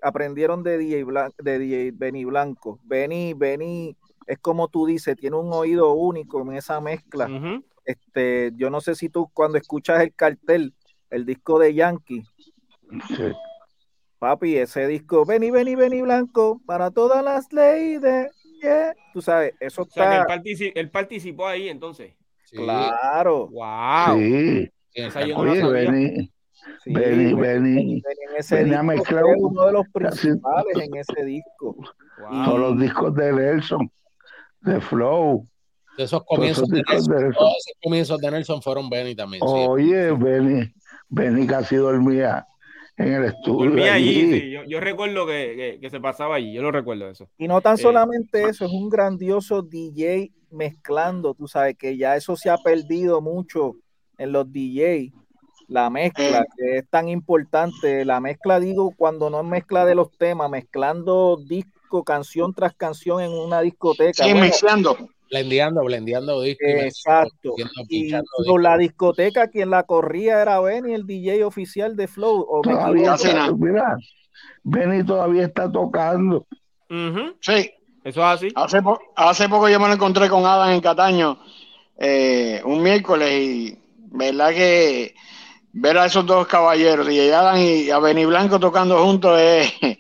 aprendieron 0.02 0.64
de 0.64 0.78
DJ, 0.78 1.04
Blan- 1.06 1.34
de 1.38 1.60
DJ 1.60 1.92
Benny 1.94 2.24
Blanco. 2.26 2.80
Benny, 2.84 3.34
Benny, 3.34 3.96
es 4.26 4.40
como 4.40 4.68
tú 4.70 4.86
dices, 4.86 5.18
tiene 5.18 5.36
un 5.36 5.52
oído 5.52 5.92
único 5.94 6.42
en 6.42 6.54
esa 6.54 6.80
mezcla. 6.80 7.28
Este, 7.84 8.52
yo 8.56 8.70
no 8.70 8.80
sé 8.80 8.96
si 8.96 9.10
tú 9.10 9.30
cuando 9.34 9.58
escuchas 9.58 10.02
el 10.02 10.14
cartel, 10.14 10.74
el 11.10 11.26
disco 11.26 11.60
de 11.60 11.74
Yankee, 11.74 12.24
Sí. 13.10 13.24
Papi, 14.22 14.56
ese 14.56 14.86
disco, 14.86 15.26
Benny, 15.26 15.50
Benny, 15.50 15.74
Benny 15.76 16.04
Blanco, 16.04 16.62
para 16.68 16.92
todas 16.92 17.24
las 17.24 17.52
leyes, 17.52 18.02
yeah. 18.62 18.94
tú 19.14 19.20
sabes, 19.20 19.56
eso 19.60 19.82
O 19.82 19.86
sea, 19.86 20.04
que 20.10 20.16
él, 20.16 20.22
está 20.22 20.36
partici- 20.36 20.72
él 20.76 20.92
participó 20.92 21.48
ahí 21.48 21.70
entonces. 21.70 22.14
Sí, 22.46 22.58
claro. 22.58 23.48
wow. 23.48 24.16
Sí. 24.20 24.66
sí, 24.66 24.72
Esa 24.94 25.26
yo 25.26 25.36
no 25.38 25.46
la 25.46 25.52
Oye, 25.54 25.62
sabía. 25.62 25.92
Benny, 25.92 26.32
Sí, 26.84 26.94
Benny, 26.94 27.34
Benny- 27.34 27.34
Benny, 27.34 27.74
Benny 27.74 28.02
en 28.30 28.36
ese 28.38 28.84
mezclado 28.84 29.26
fue 29.26 29.36
uno 29.40 29.66
de 29.66 29.72
los 29.72 29.86
principales 29.92 30.78
en 30.78 30.96
ese 30.98 31.26
disco. 31.26 31.76
wow. 32.20 32.46
todos 32.46 32.60
los 32.60 32.80
discos 32.80 33.16
de 33.16 33.34
Nelson, 33.34 33.92
de 34.62 34.80
Flow. 34.82 35.48
de 35.98 36.04
esos 36.04 36.20
Todos 36.24 36.28
comienzos 36.38 36.64
esos 36.66 36.70
de 36.70 36.84
Nelson, 36.88 37.16
de 37.16 37.22
Nelson. 37.24 37.34
todos 37.40 37.58
esos 37.58 37.78
comienzos 37.82 38.18
de 38.22 38.32
Nelson 38.32 38.62
fueron 38.62 38.88
Benny 38.92 39.16
también. 39.16 39.42
sí. 39.42 39.48
Oye, 39.68 40.12
Benny, 40.12 40.72
Benny 41.10 41.48
casi 41.48 41.78
dormía 41.78 42.46
en 43.02 43.14
el 43.14 43.26
estudio. 43.26 43.92
allí, 43.92 44.58
yo, 44.68 44.80
recuerdo 44.80 45.26
que, 45.26 45.80
se 45.90 46.00
pasaba 46.00 46.36
allí, 46.36 46.54
yo 46.54 46.62
lo 46.62 46.72
recuerdo 46.72 47.10
eso. 47.10 47.30
Y 47.38 47.48
no 47.48 47.62
tan 47.62 47.76
eh, 47.76 47.82
solamente 47.82 48.44
eso, 48.44 48.66
es 48.66 48.72
un 48.72 48.90
grandioso 48.90 49.62
DJ 49.62 50.32
mezclando, 50.52 51.34
tú 51.34 51.48
sabes 51.48 51.78
que 51.78 51.98
ya 51.98 52.16
eso 52.16 52.36
se 52.36 52.50
ha 52.50 52.58
perdido 52.58 53.22
mucho 53.22 53.76
en 54.18 54.32
los 54.32 54.52
DJ, 54.52 55.12
la 55.68 55.90
mezcla, 55.90 56.46
que 56.58 56.78
es 56.78 56.90
tan 56.90 57.08
importante, 57.08 58.04
la 58.04 58.20
mezcla 58.20 58.60
digo 58.60 58.94
cuando 58.96 59.30
no 59.30 59.40
es 59.40 59.46
mezcla 59.46 59.86
de 59.86 59.96
los 59.96 60.12
temas, 60.18 60.50
mezclando 60.50 61.38
disco, 61.38 62.04
canción 62.04 62.54
tras 62.54 62.74
canción 62.76 63.22
en 63.22 63.32
una 63.32 63.62
discoteca. 63.62 64.24
Sí, 64.24 64.34
mezclando. 64.34 64.98
Blendeando, 65.32 65.84
blendeando 65.84 66.42
discos. 66.42 66.68
Exacto. 66.68 67.56
Y 67.88 68.12
con 68.46 68.62
la 68.62 68.78
discoteca, 68.78 69.48
quien 69.48 69.70
la 69.70 69.84
corría 69.84 70.42
era 70.42 70.60
Benny, 70.60 70.94
el 70.94 71.08
DJ 71.08 71.46
oficial 71.46 71.96
de 71.96 72.08
Flow. 72.08 72.46
O 72.48 72.62
todavía 72.62 73.16
mira, 73.58 73.98
Benny 74.64 75.04
todavía 75.04 75.46
está 75.46 75.72
tocando. 75.72 76.46
Sí. 77.40 77.72
Eso 78.04 78.22
es 78.22 78.26
así. 78.26 78.48
Hace, 78.56 78.80
hace 79.16 79.50
poco 79.50 79.70
yo 79.70 79.80
me 79.80 79.88
lo 79.88 79.94
encontré 79.94 80.28
con 80.28 80.46
Adam 80.46 80.72
en 80.72 80.82
Cataño, 80.82 81.40
eh, 81.98 82.62
un 82.66 82.82
miércoles, 82.82 83.32
y 83.32 83.78
verdad 84.12 84.50
que 84.50 85.14
ver 85.74 85.98
a 85.98 86.08
esos 86.08 86.26
dos 86.26 86.48
caballeros, 86.48 87.10
y 87.12 87.30
Adam 87.30 87.58
y 87.58 87.90
a 87.92 88.00
Benny 88.00 88.26
Blanco 88.26 88.60
tocando 88.60 89.04
juntos, 89.04 89.40
es, 89.40 89.72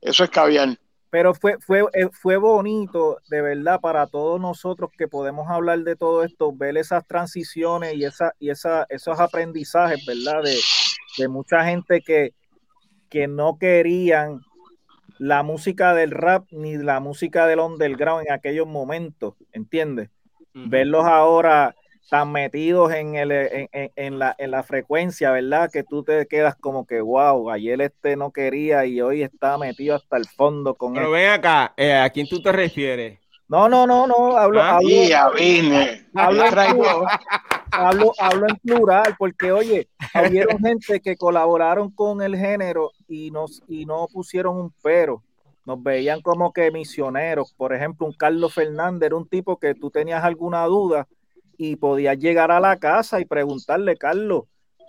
eso 0.00 0.24
es 0.24 0.30
caviar. 0.30 0.78
Pero 1.12 1.34
fue, 1.34 1.58
fue, 1.60 1.84
eh, 1.92 2.08
fue 2.10 2.38
bonito, 2.38 3.18
de 3.28 3.42
verdad, 3.42 3.82
para 3.82 4.06
todos 4.06 4.40
nosotros 4.40 4.90
que 4.96 5.08
podemos 5.08 5.46
hablar 5.50 5.80
de 5.80 5.94
todo 5.94 6.22
esto, 6.24 6.54
ver 6.54 6.78
esas 6.78 7.06
transiciones 7.06 7.92
y, 7.96 8.06
esa, 8.06 8.32
y 8.38 8.48
esa, 8.48 8.86
esos 8.88 9.20
aprendizajes, 9.20 10.06
¿verdad? 10.06 10.42
De, 10.42 10.56
de 11.18 11.28
mucha 11.28 11.66
gente 11.66 12.00
que, 12.00 12.32
que 13.10 13.28
no 13.28 13.58
querían 13.58 14.40
la 15.18 15.42
música 15.42 15.92
del 15.92 16.12
rap 16.12 16.46
ni 16.50 16.78
la 16.78 16.98
música 16.98 17.46
del 17.46 17.60
underground 17.60 18.26
en 18.26 18.32
aquellos 18.32 18.66
momentos, 18.66 19.34
¿entiendes? 19.52 20.08
Verlos 20.54 21.04
ahora 21.04 21.74
tan 22.10 22.32
metidos 22.32 22.92
en, 22.92 23.14
el, 23.14 23.30
en, 23.72 24.18
la, 24.18 24.34
en 24.38 24.50
la 24.50 24.62
frecuencia, 24.62 25.30
¿verdad? 25.30 25.70
Que 25.72 25.82
tú 25.82 26.02
te 26.02 26.26
quedas 26.26 26.56
como 26.56 26.86
que, 26.86 27.00
wow, 27.00 27.50
ayer 27.50 27.80
este 27.80 28.16
no 28.16 28.32
quería 28.32 28.84
y 28.84 29.00
hoy 29.00 29.22
está 29.22 29.56
metido 29.58 29.96
hasta 29.96 30.16
el 30.16 30.26
fondo 30.26 30.74
con 30.74 30.94
Pero 30.94 31.10
ven 31.10 31.30
acá, 31.30 31.72
eh, 31.76 31.94
¿a 31.94 32.10
quién 32.10 32.28
tú 32.28 32.42
te 32.42 32.52
refieres? 32.52 33.18
No, 33.48 33.68
no, 33.68 33.86
no, 33.86 34.06
no, 34.06 34.36
hablo, 34.36 34.62
ah, 34.62 34.76
hablo, 34.76 34.90
hablo, 37.70 38.12
hablo, 38.18 38.46
en 38.48 38.56
plural, 38.56 39.14
porque 39.18 39.52
oye, 39.52 39.88
hubieron 40.26 40.58
gente 40.64 41.00
que 41.00 41.16
colaboraron 41.16 41.90
con 41.90 42.22
el 42.22 42.36
género 42.36 42.92
y, 43.08 43.30
nos, 43.30 43.62
y 43.68 43.84
no 43.84 44.06
pusieron 44.10 44.56
un 44.56 44.72
pero. 44.82 45.22
Nos 45.64 45.82
veían 45.82 46.22
como 46.22 46.52
que 46.52 46.70
misioneros. 46.70 47.52
Por 47.52 47.74
ejemplo, 47.74 48.06
un 48.06 48.14
Carlos 48.14 48.54
Fernández 48.54 49.08
era 49.08 49.16
un 49.16 49.28
tipo 49.28 49.58
que 49.58 49.74
tú 49.74 49.90
tenías 49.90 50.24
alguna 50.24 50.64
duda 50.64 51.06
y 51.64 51.76
podías 51.76 52.18
llegar 52.18 52.50
a 52.50 52.58
la 52.58 52.76
casa 52.78 53.20
y 53.20 53.24
preguntarle, 53.24 53.96
Carlos, 53.96 54.44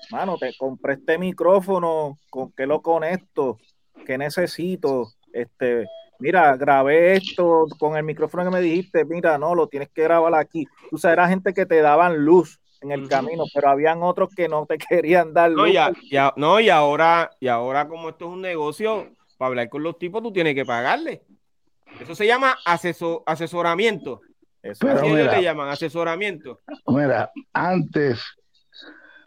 mano, 0.09 0.37
te 0.39 0.55
compré 0.57 0.95
este 0.95 1.19
micrófono, 1.19 2.17
¿con 2.31 2.51
qué 2.51 2.65
lo 2.65 2.81
conecto? 2.81 3.59
¿Qué 4.07 4.17
necesito? 4.17 5.11
Este, 5.31 5.85
mira, 6.17 6.57
grabé 6.57 7.17
esto 7.17 7.67
con 7.77 7.95
el 7.95 8.03
micrófono 8.03 8.43
que 8.45 8.49
me 8.49 8.61
dijiste, 8.61 9.05
mira, 9.05 9.37
no, 9.37 9.53
lo 9.53 9.67
tienes 9.67 9.89
que 9.89 10.01
grabar 10.01 10.33
aquí. 10.33 10.65
Tú 10.89 10.97
sabes, 10.97 11.13
era 11.13 11.27
gente 11.27 11.53
que 11.53 11.67
te 11.67 11.79
daban 11.81 12.25
luz 12.25 12.59
en 12.81 12.91
el 12.91 13.07
camino, 13.07 13.43
pero 13.53 13.69
habían 13.69 14.01
otros 14.01 14.29
que 14.35 14.49
no 14.49 14.65
te 14.65 14.77
querían 14.89 15.31
dar 15.31 15.51
luz. 15.51 15.67
No, 15.67 15.91
ya, 16.09 16.33
no, 16.35 16.59
y 16.59 16.69
ahora, 16.69 17.29
y 17.39 17.49
ahora 17.49 17.87
como 17.87 18.09
esto 18.09 18.25
es 18.25 18.31
un 18.31 18.41
negocio, 18.41 19.11
para 19.37 19.49
hablar 19.49 19.69
con 19.69 19.83
los 19.83 19.99
tipos 19.99 20.23
tú 20.23 20.33
tienes 20.33 20.55
que 20.55 20.65
pagarle. 20.65 21.21
Eso 21.99 22.15
se 22.15 22.25
llama 22.25 22.57
asesoramiento. 22.65 24.21
Eso 24.63 24.87
le 24.87 25.43
llaman 25.43 25.67
asesoramiento. 25.67 26.61
Mira, 26.87 27.29
antes 27.51 28.23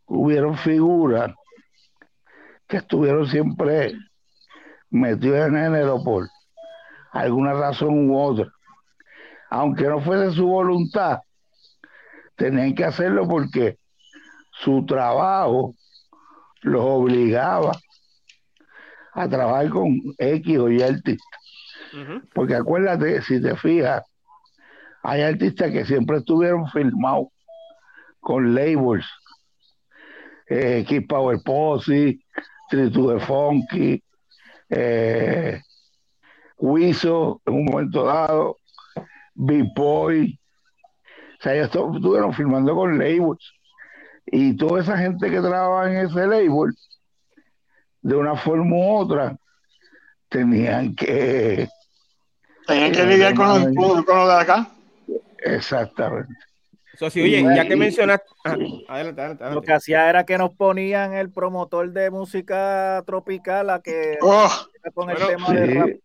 hubieron 0.06 0.56
figuras 0.56 1.34
que 2.66 2.78
estuvieron 2.78 3.26
siempre 3.26 3.92
metidos 4.88 5.48
en 5.48 5.54
género 5.54 6.02
por 6.02 6.26
alguna 7.12 7.52
razón 7.52 8.10
u 8.10 8.18
otra. 8.18 8.50
Aunque 9.50 9.84
no 9.84 10.00
fuese 10.00 10.34
su 10.34 10.46
voluntad, 10.46 11.20
tenían 12.34 12.74
que 12.74 12.84
hacerlo 12.84 13.28
porque 13.28 13.78
su 14.52 14.86
trabajo 14.86 15.74
los 16.62 16.82
obligaba 16.82 17.72
a 19.12 19.28
trabajar 19.28 19.68
con 19.68 20.00
X 20.16 20.58
o 20.58 20.70
Y 20.70 20.82
artistas. 20.82 21.40
Porque 22.34 22.54
acuérdate, 22.54 23.20
si 23.22 23.40
te 23.40 23.54
fijas, 23.56 24.02
hay 25.08 25.22
artistas 25.22 25.70
que 25.70 25.86
siempre 25.86 26.18
estuvieron 26.18 26.68
filmados 26.70 27.28
con 28.18 28.56
labels. 28.56 29.06
Eh, 30.48 30.84
Keep 30.86 31.06
Power 31.06 31.38
Posse, 31.44 32.18
Tritu 32.68 33.10
de 33.10 33.20
Funky, 33.20 34.02
eh, 34.68 35.60
Wiso 36.58 37.40
en 37.46 37.54
un 37.54 37.64
momento 37.66 38.04
dado, 38.04 38.56
Big 39.34 39.72
Boy. 39.76 40.40
O 41.38 41.42
sea, 41.42 41.54
ellos 41.54 41.66
estuvieron 41.66 42.34
filmando 42.34 42.74
con 42.74 42.98
labels. 42.98 43.52
Y 44.26 44.56
toda 44.56 44.80
esa 44.80 44.98
gente 44.98 45.30
que 45.30 45.40
trabaja 45.40 45.88
en 45.88 46.06
ese 46.08 46.26
label, 46.26 46.74
de 48.02 48.16
una 48.16 48.34
forma 48.34 48.74
u 48.74 48.96
otra, 48.96 49.36
tenían 50.28 50.96
que. 50.96 51.68
Tenían 52.66 52.90
que 52.90 53.04
lidiar 53.04 53.34
con, 53.36 53.72
con, 53.76 54.02
con 54.02 54.18
lo 54.18 54.26
de 54.26 54.34
acá. 54.34 54.72
Exactamente. 55.54 56.34
oye, 57.14 57.42
ya 57.42 57.66
que 57.66 57.76
mencionaste. 57.76 58.26
adelante, 58.88 59.20
adelante, 59.20 59.50
Lo 59.50 59.62
que 59.62 59.72
hacía 59.72 60.08
era 60.08 60.24
que 60.24 60.38
nos 60.38 60.50
ponían 60.50 61.14
el 61.14 61.30
promotor 61.30 61.90
de 61.92 62.10
música 62.10 63.02
tropical 63.06 63.70
a 63.70 63.80
que. 63.80 64.18
Oh, 64.22 64.50
con 64.94 65.10
el 65.10 65.16
tema 65.16 65.52
de 65.52 65.98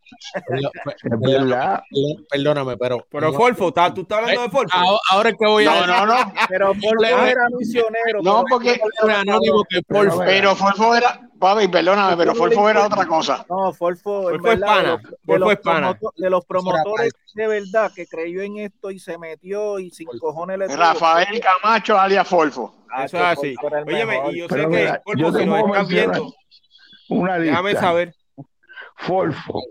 rap. 1.47 1.84
Perdóname, 2.30 2.77
pero. 2.77 3.06
Pero 3.10 3.34
Folfo, 3.34 3.71
¿tú 3.93 4.01
estás 4.01 4.19
hablando 4.19 4.41
de 4.41 4.49
Folfo? 4.49 4.77
Ahora 5.12 5.30
es 5.30 5.36
que 5.38 5.45
voy 5.45 5.65
a. 5.65 5.86
No, 5.86 5.88
no, 5.88 6.06
no. 6.06 6.34
Pero 6.49 6.73
Folfo 6.73 7.25
era 7.25 7.47
misionero. 7.58 8.21
No, 8.21 8.43
porque. 8.49 8.80
anónimo 9.10 9.63
que 9.69 9.82
Folfo. 9.88 10.19
Pero 10.19 10.56
Folfo 10.56 10.95
era. 10.95 11.21
Papi, 11.39 11.67
perdóname, 11.69 12.15
pero 12.17 12.36
Folfo 12.36 12.69
era 12.69 12.86
otra 12.86 13.06
cosa. 13.08 13.43
No, 13.49 13.73
Folfo, 13.73 14.23
Folfo 14.23 14.51
es 14.51 14.60
pana. 14.60 15.01
Folfo 15.25 15.51
es 15.51 15.60
pana. 15.60 15.99
De 16.15 16.30
los 16.30 16.45
promotores 16.45 17.13
de 17.34 17.47
verdad 17.47 17.91
que 17.93 18.06
creyó 18.08 18.41
en 18.41 18.58
esto 18.58 18.91
y 18.91 18.99
se 18.99 19.17
metió 19.17 19.80
y 19.80 19.89
sin 19.89 20.08
cojones 20.19 20.60
le. 20.60 20.67
Rafael 20.67 21.39
Camacho 21.39 21.97
alias 21.97 22.27
Folfo. 22.31 22.73
Eso 23.03 23.17
es 23.17 23.23
así. 23.23 23.55
Óyeme, 23.61 24.21
y 24.31 24.37
yo 24.37 24.47
sé 24.47 24.55
que 24.55 24.99
Folfo, 25.03 25.37
si 25.37 25.45
nos 25.45 25.65
estás 25.65 25.87
viendo, 25.89 26.33
una 27.09 27.37
lista. 27.37 27.51
déjame 27.51 27.75
saber. 27.75 28.15
Folfo, 28.95 29.61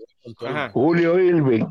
Julio 0.72 1.18
Irving. 1.18 1.64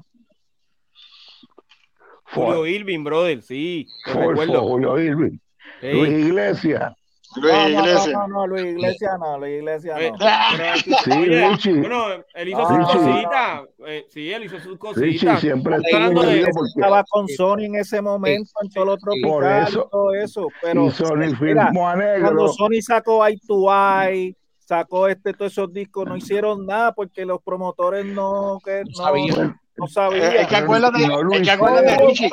Julio 2.23 2.65
Irving, 2.65 3.03
brother, 3.03 3.41
sí. 3.43 3.87
Folfo, 4.11 4.61
Julio 4.61 4.99
Irving. 4.99 5.37
Luis 5.81 6.25
Iglesias. 6.25 6.93
Luis 7.35 7.53
Iglesias. 7.67 8.07
No, 8.07 8.27
no, 8.27 8.27
no, 8.27 8.47
Luis 8.47 8.65
Iglesias 8.65 9.11
no, 9.19 9.39
Luis 9.39 9.57
Iglesias 9.59 9.99
no. 10.19 10.97
sí, 11.03 11.25
Richie. 11.25 11.79
Bueno, 11.79 12.05
él 12.33 12.49
hizo 12.49 12.67
sus 12.67 12.91
cositas. 12.91 13.61
Eh, 13.85 14.05
sí, 14.09 14.33
él 14.33 14.43
hizo 14.45 14.59
sus 14.59 14.77
cositas. 14.77 15.39
siempre 15.39 15.77
estaba 15.77 17.03
con 17.09 17.27
Sony 17.27 17.65
en 17.65 17.75
ese 17.75 18.01
momento, 18.01 18.51
en 18.61 18.69
Cholo 18.69 18.97
Tropical, 18.97 19.67
eso, 19.67 19.87
todo 19.91 20.13
eso. 20.13 20.47
Pero 20.61 20.87
y 20.87 20.91
Sony 20.91 21.35
firmó 21.37 21.87
a 21.87 21.95
negro. 21.95 22.21
Cuando 22.21 22.47
Sony 22.49 22.81
sacó 22.81 23.25
Eye 23.25 23.39
to 23.47 23.67
Eye, 23.71 24.35
sacó 24.57 25.07
este, 25.07 25.33
todos 25.33 25.51
esos 25.51 25.71
discos, 25.73 26.07
no 26.07 26.15
hicieron 26.15 26.65
nada 26.65 26.93
porque 26.93 27.25
los 27.25 27.41
promotores 27.41 28.05
no, 28.05 28.59
que, 28.63 28.83
no 28.85 28.95
sabían. 28.95 29.59
No 29.79 29.87
sabían. 29.87 30.35
Es 30.35 30.47
que 30.47 30.55
acuérdate, 30.55 31.03
es 31.03 31.41
que 31.41 31.51
acuérdate, 31.51 31.97
Richie. 32.05 32.29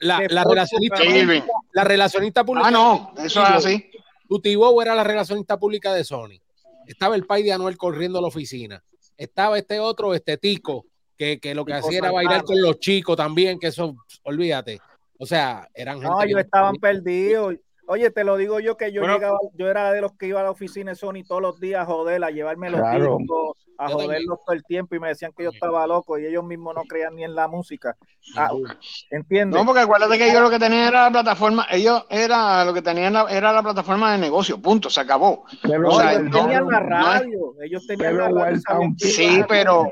la, 0.00 0.26
la, 0.28 0.44
relacionista, 0.44 1.02
la 1.72 1.84
relacionista 1.84 2.44
pública. 2.44 2.68
Ah, 2.68 2.70
no, 2.70 3.12
eso 3.18 3.42
es 3.42 3.50
así. 3.50 3.90
Tutibo 4.28 4.82
era 4.82 4.94
la 4.94 5.04
relacionista 5.04 5.58
pública 5.58 5.94
de 5.94 6.04
Sony. 6.04 6.40
Estaba 6.86 7.14
el 7.14 7.26
pai 7.26 7.42
de 7.42 7.52
Anuel 7.52 7.76
corriendo 7.76 8.18
a 8.18 8.22
la 8.22 8.28
oficina. 8.28 8.82
Estaba 9.16 9.58
este 9.58 9.80
otro, 9.80 10.14
este 10.14 10.36
Tico, 10.36 10.86
que, 11.16 11.38
que 11.40 11.54
lo 11.54 11.64
que 11.64 11.74
hacía 11.74 11.98
era 11.98 12.10
bailar 12.10 12.44
con 12.44 12.60
los 12.60 12.78
chicos 12.78 13.16
también, 13.16 13.58
que 13.58 13.68
eso, 13.68 13.94
olvídate. 14.24 14.80
O 15.18 15.26
sea, 15.26 15.68
eran 15.74 15.96
gente. 16.00 16.10
No, 16.10 16.22
ellos 16.22 16.40
estaban 16.40 16.76
perdidos 16.76 17.54
Oye, 17.88 18.10
te 18.10 18.24
lo 18.24 18.36
digo 18.36 18.58
yo 18.58 18.76
que 18.76 18.90
yo 18.92 19.02
llegaba, 19.02 19.38
yo 19.54 19.70
era 19.70 19.92
de 19.92 20.00
los 20.00 20.12
que 20.14 20.26
iba 20.26 20.40
a 20.40 20.44
la 20.44 20.50
oficina 20.50 20.90
de 20.90 20.96
Sony 20.96 21.22
todos 21.26 21.40
los 21.40 21.60
días 21.60 21.82
a 21.82 21.86
joder, 21.86 22.22
a 22.24 22.30
llevarme 22.30 22.68
los 22.68 22.80
discos, 22.80 23.56
a 23.78 23.88
joderlos 23.88 24.38
todo 24.44 24.56
el 24.56 24.64
tiempo 24.64 24.96
y 24.96 25.00
me 25.00 25.08
decían 25.08 25.32
que 25.36 25.44
yo 25.44 25.50
estaba 25.50 25.86
loco 25.86 26.18
y 26.18 26.26
ellos 26.26 26.44
mismos 26.44 26.74
no 26.74 26.82
creían 26.82 27.14
ni 27.14 27.22
en 27.22 27.34
la 27.36 27.46
música. 27.46 27.96
Ah, 28.36 28.50
¿Entiendes? 29.10 29.58
No, 29.58 29.64
porque 29.64 29.82
acuérdate 29.82 30.18
que 30.18 30.28
ellos 30.28 30.42
lo 30.42 30.50
que 30.50 30.58
tenían 30.58 30.88
era 30.88 31.04
la 31.04 31.10
plataforma, 31.10 31.66
ellos 31.70 32.04
era 32.10 32.64
lo 32.64 32.74
que 32.74 32.82
tenían 32.82 33.14
era 33.30 33.52
la 33.52 33.62
plataforma 33.62 34.12
de 34.12 34.18
negocio, 34.18 34.60
punto, 34.60 34.90
se 34.90 35.00
acabó. 35.00 35.44
Pero 35.62 35.88
o 35.88 36.00
ellos 36.00 36.30
tenían 36.32 36.66
la 36.66 36.80
radio, 36.80 37.54
ellos 37.62 37.86
tenían 37.86 38.16
la 38.16 38.28
radio. 38.28 38.94
sí, 38.98 39.44
pero, 39.48 39.88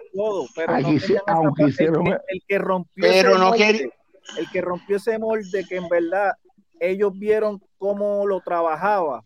aunque 1.27 1.65
hicieron, 1.65 2.07
el, 2.07 2.43
que 2.49 2.59
rompió 2.59 3.05
pero 3.09 3.39
no 3.39 3.51
molde, 3.51 3.93
el 4.39 4.51
que 4.51 4.61
rompió 4.61 4.97
ese 4.97 5.19
molde 5.19 5.65
que 5.69 5.77
en 5.77 5.89
verdad 5.89 6.33
ellos 6.81 7.13
vieron 7.19 7.63
cómo 7.85 8.27
lo 8.27 8.41
trabajaba 8.41 9.23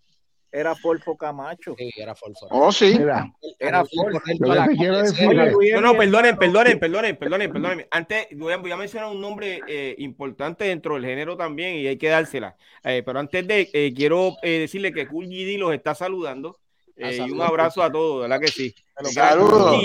era 0.51 0.75
Folfo 0.75 1.17
Camacho. 1.17 1.77
Sí, 1.79 1.91
era 1.97 2.17
Folfo. 2.17 2.49
Oh, 2.51 2.73
sí. 2.73 2.97
Era, 2.99 3.33
era 3.57 3.85
Folfo. 3.85 4.21
No, 4.41 5.81
no, 5.81 5.97
perdonen, 5.97 6.37
perdonen, 6.37 6.81
perdonen, 6.81 7.17
perdonen, 7.17 7.53
perdonen. 7.53 7.87
Antes 7.89 8.27
voy 8.35 8.53
a, 8.53 8.77
mencionar 8.77 9.11
un 9.11 9.21
nombre 9.21 9.61
eh, 9.69 9.95
importante 9.99 10.65
dentro 10.65 10.95
del 10.95 11.05
género 11.05 11.37
también 11.37 11.77
y 11.77 11.87
hay 11.87 11.97
que 11.97 12.09
dársela. 12.09 12.57
Eh, 12.83 13.05
pero 13.07 13.21
antes 13.21 13.47
de, 13.47 13.71
eh, 13.73 13.93
quiero 13.95 14.35
decirle 14.43 14.93
que 14.93 15.07
Cool 15.07 15.27
GD 15.27 15.57
los 15.57 15.73
está 15.73 15.95
saludando. 15.95 16.59
Ah, 17.01 17.13
y 17.13 17.31
un 17.31 17.41
abrazo 17.41 17.81
a 17.81 17.93
todos, 17.93 18.23
¿verdad 18.23 18.41
que 18.41 18.49
sí? 18.49 18.75
Saludos. 19.05 19.81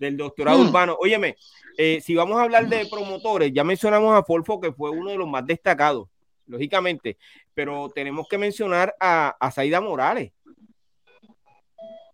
del 0.00 0.16
doctorado 0.16 0.58
mm. 0.58 0.66
urbano. 0.66 0.96
Óyeme, 0.98 1.36
si 1.76 2.16
vamos 2.16 2.36
a 2.40 2.42
hablar 2.42 2.68
de 2.68 2.84
promotores, 2.90 3.52
ya 3.52 3.62
mencionamos 3.62 4.12
a 4.12 4.24
Folfo, 4.24 4.60
que 4.60 4.72
fue 4.72 4.90
uno 4.90 5.10
de 5.10 5.18
los 5.18 5.28
más 5.28 5.46
destacados 5.46 6.08
lógicamente, 6.52 7.16
pero 7.54 7.90
tenemos 7.94 8.26
que 8.28 8.38
mencionar 8.38 8.94
a, 9.00 9.36
a 9.38 9.50
Zaida 9.50 9.80
Morales. 9.80 10.32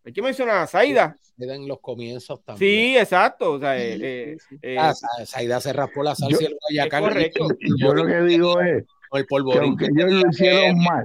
Hay 0.05 0.13
que 0.13 0.23
mencionar 0.23 0.59
a 0.59 0.67
Zaida. 0.67 1.17
En 1.39 1.69
los 1.69 1.81
comienzos 1.81 2.43
también. 2.45 2.71
Sí, 2.71 2.97
exacto. 2.97 3.53
O 3.53 3.61
sea, 3.61 3.79
eh, 3.79 4.37
eh, 4.63 4.77
ah, 4.79 4.93
eh 5.21 5.27
Zaida 5.27 5.61
se 5.61 5.73
raspó 5.73 6.03
la 6.03 6.15
salsa 6.15 6.41
yo, 6.41 6.49
y 6.71 6.79
el 6.79 6.89
correcto. 6.89 7.47
Yo 7.79 7.95
lo 7.95 8.07
que 8.07 8.23
digo 8.23 8.61
es 8.61 8.85
el 9.13 9.27
polvo 9.27 9.53
que 9.53 9.59
aunque 9.59 9.85
ellos 9.87 10.13
lo 10.13 10.31
hicieron 10.31 10.79
mal, 10.79 11.05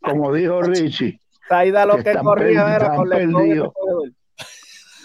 como 0.00 0.32
dijo 0.32 0.60
Richie. 0.62 1.18
Zaida 1.48 1.86
lo 1.86 1.96
que, 1.98 2.04
que 2.04 2.18
corría 2.18 2.74
era 2.74 2.96
con 2.96 3.12
el 3.12 3.70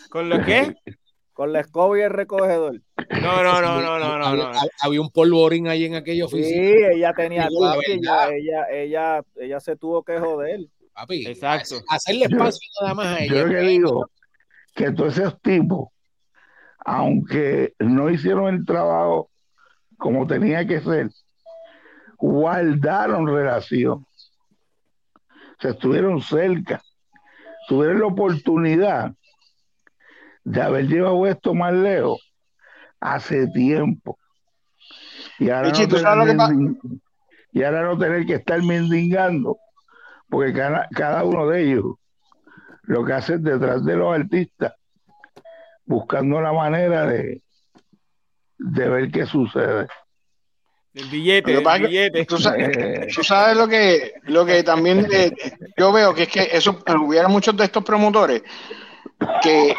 ¿Con 0.10 0.30
lo 0.30 0.44
qué? 0.44 0.76
con 1.40 1.54
la 1.54 1.62
escoba 1.62 1.98
y 1.98 2.02
el 2.02 2.10
recogedor. 2.10 2.82
No, 3.22 3.44
no, 3.44 3.62
no, 3.62 3.82
no, 3.82 3.98
no, 3.98 4.36
no. 4.36 4.52
Había, 4.82 5.00
un 5.00 5.10
polvorín 5.10 5.70
ahí 5.70 5.86
en 5.86 5.96
aquella 5.96 6.26
oficina. 6.26 6.50
Sí, 6.50 6.74
ella 6.96 7.14
tenía 7.14 7.48
ella, 7.48 8.28
ella, 8.28 8.66
ella, 8.70 9.22
ella, 9.38 9.60
se 9.62 9.78
tuvo 9.78 10.04
que 10.04 10.20
joder. 10.20 10.60
Papi, 10.92 11.26
Exacto. 11.26 11.78
Hacerle 11.88 12.26
espacio 12.26 12.70
nada 12.82 12.94
más 12.94 13.08
a 13.08 13.24
ella. 13.24 13.34
Yo 13.34 13.46
lo 13.46 13.54
que 13.54 13.60
digo 13.62 14.12
que 14.76 14.92
todos 14.92 15.18
esos 15.18 15.42
tipos, 15.42 15.88
aunque 16.80 17.74
no 17.80 18.10
hicieron 18.10 18.54
el 18.54 18.66
trabajo 18.66 19.30
como 19.98 20.28
tenía 20.28 20.68
que 20.68 20.82
ser, 20.82 21.10
guardaron 22.18 23.26
relación. 23.26 24.06
Se 25.62 25.70
estuvieron 25.70 26.22
cerca, 26.22 26.82
tuvieron 27.70 28.02
la 28.02 28.08
oportunidad 28.08 29.14
de 30.44 30.62
haber 30.62 30.88
llevado 30.88 31.26
esto 31.28 31.54
más 31.54 31.74
lejos 31.74 32.20
hace 33.00 33.48
tiempo. 33.48 34.18
Y 35.38 35.50
ahora, 35.50 35.70
no, 35.70 36.26
tener, 36.26 36.76
y 37.52 37.64
ahora 37.64 37.84
no 37.84 37.98
tener 37.98 38.26
que 38.26 38.36
estar 38.36 38.62
mendigando, 38.62 39.58
porque 40.30 40.54
cada, 40.54 40.88
cada 40.90 41.24
uno 41.24 41.48
de 41.48 41.64
ellos 41.64 41.96
lo 42.84 43.06
que 43.06 43.14
hace 43.14 43.38
detrás 43.38 43.86
de 43.86 43.96
los 43.96 44.14
artistas, 44.14 44.74
buscando 45.86 46.42
la 46.42 46.52
manera 46.52 47.06
de, 47.06 47.42
de 48.58 48.90
ver 48.90 49.12
qué 49.12 49.26
sucede. 49.26 49.88
El 50.94 51.06
billete, 51.06 51.54
el 51.54 51.64
billete. 51.82 52.26
Tú, 52.26 52.38
sabes, 52.38 53.56
lo 53.56 53.68
que, 53.68 54.14
lo 54.24 54.46
que 54.46 54.64
también 54.64 55.08
eh, 55.12 55.32
yo 55.78 55.94
veo 55.94 56.14
que 56.14 56.24
es 56.24 56.30
que 56.30 56.50
eso 56.52 56.84
hubiera 57.00 57.28
muchos 57.28 57.56
de 57.56 57.66
estos 57.66 57.84
promotores 57.84 58.42
que 59.42 59.76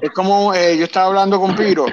es 0.00 0.10
como 0.10 0.54
eh, 0.54 0.76
yo 0.76 0.84
estaba 0.84 1.06
hablando 1.06 1.40
con 1.40 1.54
Piro. 1.54 1.86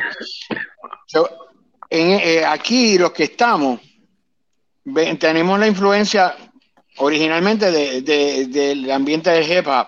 Eh, 1.89 2.43
aquí 2.45 2.97
los 2.97 3.11
que 3.11 3.25
estamos 3.25 3.79
tenemos 5.19 5.59
la 5.59 5.67
influencia 5.67 6.35
originalmente 6.97 7.71
del 7.71 8.91
ambiente 8.91 9.29
de 9.29 9.43
hip 9.43 9.67
hop, 9.67 9.87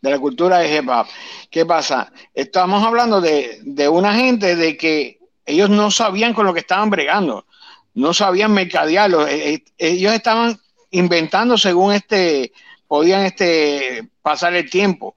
de 0.00 0.10
la 0.10 0.18
cultura 0.18 0.58
de 0.58 0.76
hip 0.76 0.88
hop. 0.88 1.06
¿Qué 1.50 1.64
pasa? 1.64 2.12
Estamos 2.34 2.84
hablando 2.84 3.20
de, 3.20 3.60
de 3.62 3.88
una 3.88 4.14
gente 4.14 4.56
de 4.56 4.76
que 4.76 5.18
ellos 5.46 5.70
no 5.70 5.90
sabían 5.90 6.34
con 6.34 6.46
lo 6.46 6.54
que 6.54 6.60
estaban 6.60 6.90
bregando, 6.90 7.46
no 7.94 8.12
sabían 8.12 8.52
mercadearlo, 8.52 9.26
eh, 9.26 9.62
ellos 9.78 10.12
estaban 10.12 10.58
inventando 10.90 11.56
según 11.56 11.92
este 11.92 12.52
podían 12.86 13.24
este 13.24 14.08
pasar 14.22 14.54
el 14.54 14.70
tiempo. 14.70 15.16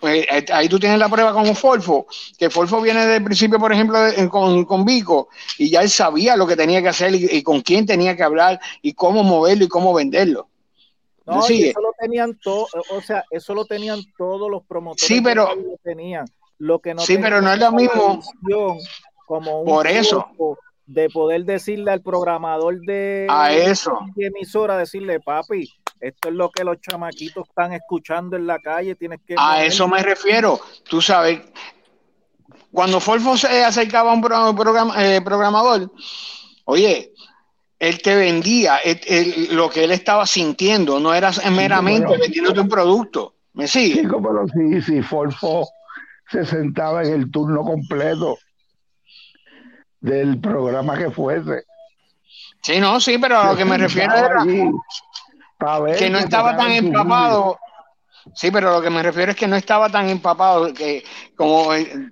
Pues, 0.00 0.26
eh, 0.30 0.44
ahí 0.52 0.68
tú 0.68 0.78
tienes 0.78 0.98
la 0.98 1.08
prueba 1.08 1.32
como 1.32 1.54
Folfo, 1.54 2.06
que 2.38 2.50
Folfo 2.50 2.80
viene 2.80 3.00
desde 3.00 3.16
el 3.16 3.24
principio, 3.24 3.58
por 3.58 3.72
ejemplo, 3.72 3.98
con, 4.30 4.64
con, 4.64 4.84
Vico, 4.84 5.28
y 5.58 5.70
ya 5.70 5.82
él 5.82 5.90
sabía 5.90 6.36
lo 6.36 6.46
que 6.46 6.56
tenía 6.56 6.82
que 6.82 6.88
hacer 6.88 7.14
y, 7.14 7.42
con 7.42 7.62
quién 7.62 7.86
tenía 7.86 8.16
que 8.16 8.22
hablar 8.22 8.60
y 8.82 8.92
cómo 8.92 9.22
moverlo 9.22 9.64
y 9.64 9.68
cómo 9.68 9.94
venderlo. 9.94 10.48
No, 11.26 11.46
eso 11.46 11.80
lo 11.80 11.94
tenían 11.98 12.38
todo, 12.42 12.66
o 12.90 13.00
sea, 13.00 13.24
eso 13.30 13.54
lo 13.54 13.64
tenían 13.64 14.00
todos 14.18 14.50
los 14.50 14.62
promotores. 14.64 15.06
Sí, 15.06 15.22
pero 15.22 15.54
lo 15.54 15.78
tenían. 15.82 16.26
Lo 16.58 16.78
que 16.78 16.94
no 16.94 17.00
sí, 17.00 17.16
pero 17.18 17.40
no 17.40 17.52
es 17.52 17.58
lo 17.58 17.72
mismo. 17.72 18.20
Como 19.26 19.60
un 19.60 19.66
por 19.66 19.86
eso 19.86 20.28
de 20.86 21.08
poder 21.08 21.44
decirle 21.44 21.90
al 21.90 22.02
programador 22.02 22.80
de, 22.80 23.26
a 23.30 23.52
eso. 23.52 23.98
de 24.14 24.26
emisora, 24.26 24.76
decirle, 24.76 25.18
papi, 25.20 25.72
esto 26.08 26.28
es 26.28 26.34
lo 26.34 26.50
que 26.50 26.64
los 26.64 26.80
chamaquitos 26.80 27.48
están 27.48 27.72
escuchando 27.72 28.36
en 28.36 28.46
la 28.46 28.58
calle, 28.58 28.94
tienes 28.94 29.20
que... 29.26 29.34
A 29.38 29.64
eso 29.64 29.88
me 29.88 30.02
refiero, 30.02 30.60
tú 30.88 31.00
sabes, 31.00 31.40
cuando 32.70 33.00
Folfo 33.00 33.36
se 33.36 33.64
acercaba 33.64 34.12
a 34.12 34.14
un 34.14 34.24
eh, 34.98 35.20
programador, 35.24 35.90
oye, 36.64 37.12
él 37.78 38.02
te 38.02 38.16
vendía 38.16 38.80
lo 39.50 39.70
que 39.70 39.84
él 39.84 39.92
estaba 39.92 40.26
sintiendo, 40.26 41.00
no 41.00 41.14
era 41.14 41.30
meramente 41.50 42.16
vendiéndote 42.18 42.60
un 42.60 42.68
producto. 42.68 43.34
¿Me 43.54 43.68
sigue? 43.68 44.00
Sí, 44.02 44.08
pero 44.08 44.46
si, 44.48 44.82
si 44.82 45.02
Folfo 45.02 45.68
se 46.30 46.44
sentaba 46.44 47.04
en 47.04 47.14
el 47.14 47.30
turno 47.30 47.62
completo 47.62 48.38
del 50.00 50.40
programa 50.40 50.98
que 50.98 51.10
fuese. 51.10 51.64
Sí, 52.62 52.80
no, 52.80 52.98
sí, 52.98 53.18
pero 53.18 53.38
a 53.38 53.52
lo 53.52 53.56
que 53.56 53.64
me 53.64 53.78
refiero 53.78 54.14
era 54.14 54.44
que 55.98 56.10
no 56.10 56.18
estaba 56.18 56.56
tan 56.56 56.72
empapado. 56.72 57.58
Sí, 58.34 58.50
pero 58.50 58.72
lo 58.72 58.80
que 58.80 58.90
me 58.90 59.02
refiero 59.02 59.32
es 59.32 59.36
que 59.36 59.46
no 59.46 59.56
estaba 59.56 59.90
tan 59.90 60.08
empapado 60.08 60.72
que 60.72 61.04
como 61.36 61.74
eh, 61.74 62.10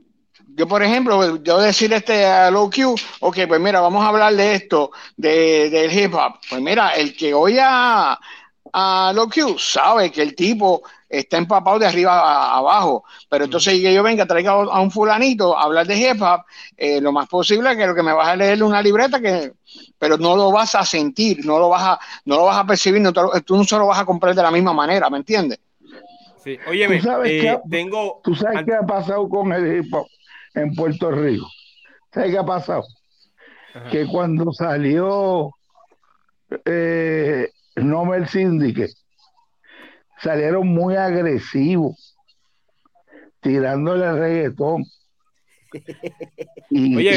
yo, 0.55 0.69
por 0.69 0.83
ejemplo, 0.83 1.37
yo 1.43 1.59
decir 1.61 1.93
este 1.93 2.27
a 2.27 2.51
Low 2.51 2.71
Q, 2.71 2.95
ok, 3.21 3.39
pues 3.49 3.61
mira, 3.61 3.81
vamos 3.81 4.05
a 4.05 4.09
hablar 4.09 4.35
de 4.35 4.55
esto, 4.55 4.91
de, 5.17 5.71
del 5.71 5.99
hip 5.99 6.15
hop. 6.15 6.35
Pues 6.49 6.61
mira, 6.61 6.91
el 6.91 7.17
que 7.17 7.33
oye 7.33 7.61
a, 7.63 8.19
a 8.73 9.13
Low 9.15 9.29
Q 9.29 9.59
sabe 9.59 10.11
que 10.11 10.23
el 10.23 10.35
tipo 10.35 10.83
está 11.09 11.37
empapado 11.37 11.79
de 11.79 11.87
arriba 11.87 12.19
a, 12.19 12.57
abajo. 12.57 13.05
Pero 13.29 13.45
entonces 13.45 13.75
que 13.81 13.93
yo 13.93 14.03
venga, 14.03 14.27
traiga 14.27 14.53
a 14.53 14.81
un 14.81 14.91
fulanito 14.91 15.57
a 15.57 15.65
hablar 15.65 15.87
de 15.87 15.97
hip 15.97 16.23
hop, 16.23 16.43
eh, 16.77 17.01
lo 17.01 17.13
más 17.13 17.29
posible 17.29 17.77
que 17.77 17.87
lo 17.87 17.95
que 17.95 18.03
me 18.03 18.13
vas 18.13 18.29
a 18.29 18.37
leer 18.37 18.63
una 18.63 18.83
libreta 18.83 19.21
que, 19.21 19.53
pero 19.99 20.17
no 20.17 20.37
lo 20.37 20.51
vas 20.51 20.75
a 20.75 20.85
sentir, 20.85 21.45
no 21.45 21.59
lo 21.59 21.69
vas 21.69 21.83
a, 21.83 22.01
no 22.25 22.37
lo 22.37 22.45
vas 22.45 22.59
a 22.59 22.67
percibir, 22.67 23.01
no 23.03 23.13
tú 23.13 23.57
no 23.57 23.65
se 23.65 23.77
lo 23.77 23.87
vas 23.87 24.01
a 24.01 24.07
comprar 24.07 24.35
de 24.35 24.43
la 24.43 24.51
misma 24.51 24.73
manera, 24.73 25.11
¿me 25.11 25.19
entiendes? 25.19 25.59
Sí, 26.43 26.59
oye, 26.67 26.89
¿Tú 26.89 27.07
sabes, 27.07 27.45
eh, 27.45 27.61
tengo... 27.71 28.21
¿Tú 28.25 28.35
sabes 28.35 28.65
qué 28.65 28.75
ha 28.75 28.87
pasado 28.87 29.29
con 29.29 29.53
el 29.53 29.77
hip 29.77 29.95
hop 29.95 30.07
en 30.55 30.75
Puerto 30.75 31.11
Rico? 31.11 31.47
¿Sabes 32.13 32.33
qué 32.33 32.39
ha 32.39 32.45
pasado? 32.45 32.85
Que 33.91 34.07
cuando 34.07 34.53
salió 34.53 35.55
eh, 36.65 37.49
Nobel 37.77 38.29
Syndicate, 38.29 38.95
salieron 40.21 40.69
muy 40.69 40.97
agresivos, 40.97 42.17
tirándole 43.41 44.07
el 44.07 44.19
reggaetón. 44.19 44.85
Oye, 46.71 47.13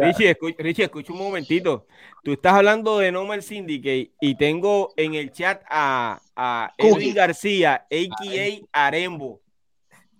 Richie, 0.00 0.36
Richie, 0.58 0.84
escucha, 0.84 1.12
un 1.12 1.18
momentito. 1.18 1.86
Tú 2.22 2.32
estás 2.32 2.54
hablando 2.54 2.98
de 2.98 3.10
Normal 3.10 3.42
Syndicate 3.42 4.12
y 4.20 4.36
tengo 4.36 4.92
en 4.96 5.14
el 5.14 5.32
chat 5.32 5.62
a, 5.68 6.20
a 6.36 6.72
Edwin 6.78 7.14
García, 7.14 7.86
a.k.a. 7.90 8.86
Arembo. 8.86 9.40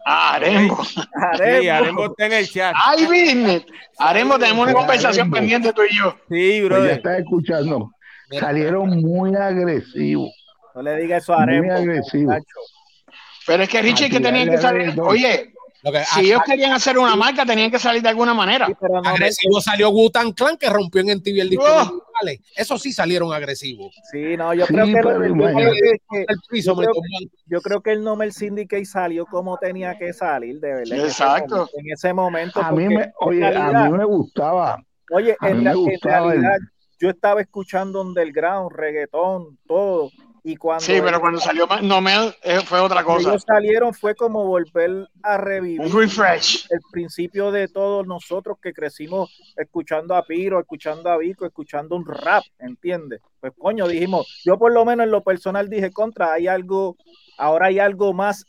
Ah, 0.05 0.35
Arembo. 0.35 0.85
Sí, 0.85 1.69
Arembo 1.69 2.07
está 2.07 2.27
en 2.27 2.33
el 2.33 2.49
chat. 2.49 2.75
Ay, 2.77 3.05
business. 3.07 3.65
Arembo, 3.99 4.37
tenemos 4.39 4.65
una 4.65 4.75
conversación 4.75 5.31
pendiente 5.31 5.73
tú 5.73 5.83
y 5.89 5.97
yo. 5.97 6.17
Sí, 6.29 6.61
bro. 6.63 6.77
Pues 6.77 6.89
ya 6.89 6.95
está 6.97 7.19
escuchando. 7.19 7.93
Salieron 8.39 9.01
muy 9.01 9.35
agresivos. 9.35 10.31
No 10.75 10.83
le 10.83 10.97
diga 10.97 11.19
eso 11.19 11.35
a 11.35 11.47
Muy 11.47 11.69
agresivos. 11.69 12.37
Pero 13.47 13.63
es 13.65 13.69
que 13.69 13.83
Richie 13.83 14.09
que 14.09 14.21
tenían 14.21 14.49
que 14.49 14.59
salir. 14.59 14.99
Oye, 15.01 15.53
si 16.15 16.21
ellos 16.27 16.43
querían 16.47 16.73
hacer 16.73 16.97
una 16.97 17.17
marca, 17.17 17.45
tenían 17.45 17.71
que 17.71 17.79
salir 17.79 18.03
de 18.03 18.09
alguna 18.09 18.35
manera. 18.35 18.69
agresivo 19.05 19.61
salió 19.61 19.91
Wutan 19.91 20.33
Clan 20.33 20.57
que 20.57 20.71
rompió 20.71 21.01
en 21.01 21.19
MTV 21.19 21.41
el 21.41 21.51
disco. 21.51 21.65
Oh. 21.67 22.03
Eso 22.55 22.79
sí 22.79 22.93
salieron 22.93 23.33
agresivos. 23.33 23.93
Sí, 24.11 24.37
no, 24.37 24.55
yo 24.55 24.65
creo 24.67 24.87
que, 24.87 24.93
yo, 24.93 24.99
creo 24.99 25.73
que 25.73 26.25
el 26.29 26.37
piso 26.49 26.71
yo, 26.71 26.77
creo, 26.77 26.93
yo 27.47 27.61
creo 27.61 27.81
que 27.81 27.91
el 27.91 28.05
Nomel 28.05 28.33
Syndicate 28.33 28.85
salió 28.85 29.27
como 29.27 29.59
tenía 29.59 29.99
que 29.99 30.13
salir, 30.13 30.61
de 30.61 30.75
verdad. 30.75 31.05
Exacto. 31.05 31.69
En 31.75 31.91
ese 31.93 32.13
momento. 32.13 32.63
a, 32.63 32.71
mí 32.71 32.89
me, 32.89 33.13
oye, 33.21 33.45
a 33.45 33.89
mí 33.89 33.99
me 33.99 34.05
gustaba. 34.05 34.79
Oye, 35.11 35.37
en, 35.41 35.65
realidad, 35.65 36.59
yo 37.03 37.11
estaba 37.11 37.41
escuchando 37.41 38.01
underground, 38.01 38.71
reggaetón, 38.71 39.59
todo 39.67 40.09
y 40.45 40.57
cuando 40.57 40.85
sí, 40.85 40.95
pero 41.03 41.21
cuando 41.21 41.41
salió 41.41 41.69
Nomel 41.83 42.35
eh, 42.43 42.61
fue 42.65 42.81
otra 42.81 43.03
cosa. 43.05 43.31
Ellos 43.31 43.45
salieron 43.47 43.93
fue 43.93 44.15
como 44.15 44.45
volver 44.45 45.09
a 45.23 45.37
revivir 45.37 45.81
un 45.81 45.93
refresh. 45.93 46.67
El 46.71 46.81
principio 46.91 47.51
de 47.51 47.69
todos 47.69 48.07
nosotros 48.07 48.59
que 48.61 48.73
crecimos 48.73 49.37
escuchando 49.57 50.15
a 50.15 50.25
Piro, 50.25 50.61
escuchando 50.61 51.11
a 51.11 51.19
Vico, 51.19 51.45
escuchando 51.45 51.97
un 51.97 52.07
rap, 52.07 52.45
¿entiendes? 52.59 53.21
Pues 53.41 53.53
coño, 53.57 53.87
dijimos, 53.89 54.43
yo 54.45 54.59
por 54.59 54.73
lo 54.73 54.85
menos 54.85 55.05
en 55.05 55.11
lo 55.13 55.23
personal 55.23 55.69
dije 55.69 55.93
contra, 55.93 56.33
hay 56.33 56.47
algo, 56.49 56.97
ahora 57.37 57.67
hay 57.67 57.79
algo 57.79 58.13
más 58.13 58.45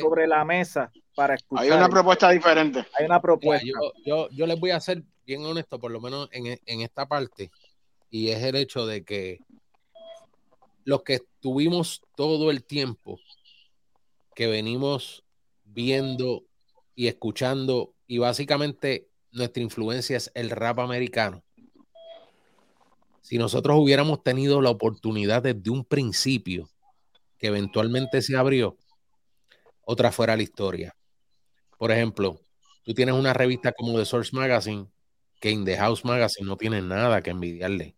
sobre 0.00 0.26
la 0.26 0.44
mesa 0.44 0.90
para 1.14 1.34
escuchar. 1.34 1.64
Hay 1.64 1.70
una 1.70 1.88
propuesta 1.88 2.30
diferente. 2.30 2.86
Hay 2.98 3.06
una 3.06 3.20
propuesta. 3.20 3.66
yo, 4.04 4.28
yo, 4.30 4.46
les 4.46 4.60
voy 4.60 4.70
a 4.70 4.80
ser 4.80 5.02
bien 5.24 5.44
honesto, 5.44 5.78
por 5.78 5.90
lo 5.90 6.00
menos 6.00 6.28
en, 6.32 6.58
en 6.64 6.80
esta 6.80 7.06
parte, 7.06 7.50
y 8.10 8.28
es 8.28 8.42
el 8.42 8.56
hecho 8.56 8.86
de 8.86 9.04
que 9.04 9.40
los 10.84 11.02
que 11.02 11.20
tuvimos 11.40 12.02
todo 12.16 12.50
el 12.50 12.64
tiempo 12.64 13.20
que 14.34 14.46
venimos 14.46 15.24
viendo 15.64 16.44
y 16.94 17.08
escuchando 17.08 17.94
y 18.06 18.18
básicamente 18.18 19.08
nuestra 19.32 19.62
influencia 19.62 20.16
es 20.16 20.30
el 20.34 20.50
rap 20.50 20.78
americano. 20.78 21.44
Si 23.20 23.36
nosotros 23.36 23.76
hubiéramos 23.78 24.22
tenido 24.22 24.62
la 24.62 24.70
oportunidad 24.70 25.42
desde 25.42 25.70
un 25.70 25.84
principio, 25.84 26.70
que 27.36 27.48
eventualmente 27.48 28.22
se 28.22 28.36
abrió, 28.36 28.78
otra 29.82 30.10
fuera 30.10 30.36
la 30.36 30.42
historia. 30.42 30.96
Por 31.76 31.92
ejemplo, 31.92 32.40
tú 32.82 32.94
tienes 32.94 33.14
una 33.14 33.34
revista 33.34 33.72
como 33.72 33.98
The 33.98 34.06
Source 34.06 34.34
Magazine, 34.34 34.86
que 35.40 35.50
en 35.50 35.64
The 35.64 35.76
House 35.76 36.04
Magazine 36.04 36.48
no 36.48 36.56
tiene 36.56 36.80
nada 36.80 37.22
que 37.22 37.30
envidiarle. 37.30 37.97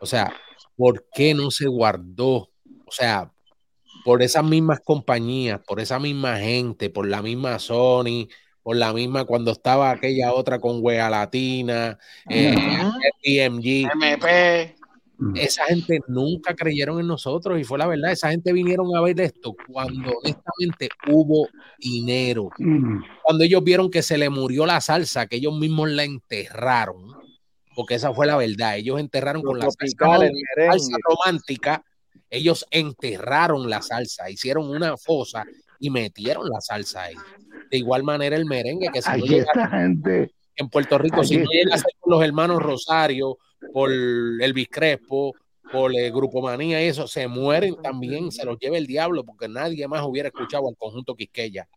O 0.00 0.06
sea, 0.06 0.32
¿por 0.76 1.06
qué 1.12 1.34
no 1.34 1.50
se 1.50 1.66
guardó? 1.66 2.50
O 2.86 2.90
sea, 2.90 3.32
por 4.04 4.22
esas 4.22 4.44
mismas 4.44 4.80
compañías, 4.80 5.60
por 5.66 5.80
esa 5.80 5.98
misma 5.98 6.38
gente, 6.38 6.90
por 6.90 7.06
la 7.06 7.22
misma 7.22 7.58
Sony, 7.58 8.28
por 8.62 8.76
la 8.76 8.92
misma 8.92 9.24
cuando 9.24 9.52
estaba 9.52 9.90
aquella 9.90 10.32
otra 10.32 10.58
con 10.58 10.78
Wea 10.82 11.10
Latina, 11.10 11.98
eh, 12.28 12.54
MP. 13.22 14.76
Esa 15.34 15.64
gente 15.64 15.98
nunca 16.06 16.54
creyeron 16.54 17.00
en 17.00 17.08
nosotros 17.08 17.58
y 17.58 17.64
fue 17.64 17.76
la 17.76 17.88
verdad, 17.88 18.12
esa 18.12 18.30
gente 18.30 18.52
vinieron 18.52 18.94
a 18.96 19.00
ver 19.00 19.20
esto 19.20 19.56
cuando 19.66 20.12
honestamente 20.22 20.88
hubo 21.08 21.48
dinero. 21.76 22.50
Cuando 23.24 23.42
ellos 23.42 23.64
vieron 23.64 23.90
que 23.90 24.02
se 24.02 24.16
le 24.16 24.30
murió 24.30 24.64
la 24.64 24.80
salsa, 24.80 25.26
que 25.26 25.36
ellos 25.36 25.58
mismos 25.58 25.90
la 25.90 26.04
enterraron 26.04 27.17
porque 27.78 27.94
esa 27.94 28.12
fue 28.12 28.26
la 28.26 28.36
verdad. 28.36 28.76
Ellos 28.76 28.98
enterraron 28.98 29.40
con 29.40 29.56
la 29.56 29.68
salsa, 29.70 30.96
romántica, 31.00 31.84
ellos 32.28 32.66
enterraron 32.72 33.70
la 33.70 33.82
salsa, 33.82 34.28
hicieron 34.28 34.68
una 34.68 34.96
fosa 34.96 35.44
y 35.78 35.88
metieron 35.88 36.48
la 36.48 36.60
salsa 36.60 37.04
ahí. 37.04 37.14
De 37.70 37.78
igual 37.78 38.02
manera 38.02 38.34
el 38.34 38.46
merengue 38.46 38.88
que 38.92 39.00
se 39.00 39.12
gente 39.12 40.32
en 40.56 40.68
Puerto 40.68 40.98
Rico, 40.98 41.22
si 41.22 41.36
no 41.36 41.44
llega 41.44 41.76
con 42.00 42.14
los 42.14 42.24
hermanos 42.24 42.60
Rosario, 42.60 43.38
por 43.72 43.92
el 43.92 44.68
Crespo, 44.68 45.36
por 45.70 45.94
el 45.94 46.10
Grupo 46.10 46.42
Manía 46.42 46.82
y 46.82 46.88
eso, 46.88 47.06
se 47.06 47.28
mueren 47.28 47.76
también, 47.80 48.32
se 48.32 48.44
los 48.44 48.58
lleva 48.58 48.76
el 48.76 48.88
diablo, 48.88 49.22
porque 49.22 49.46
nadie 49.46 49.86
más 49.86 50.02
hubiera 50.04 50.30
escuchado 50.30 50.68
al 50.68 50.76
conjunto 50.76 51.14
Quisqueya. 51.14 51.68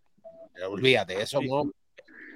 Olvídate, 0.68 1.22
eso 1.22 1.42
no, 1.44 1.72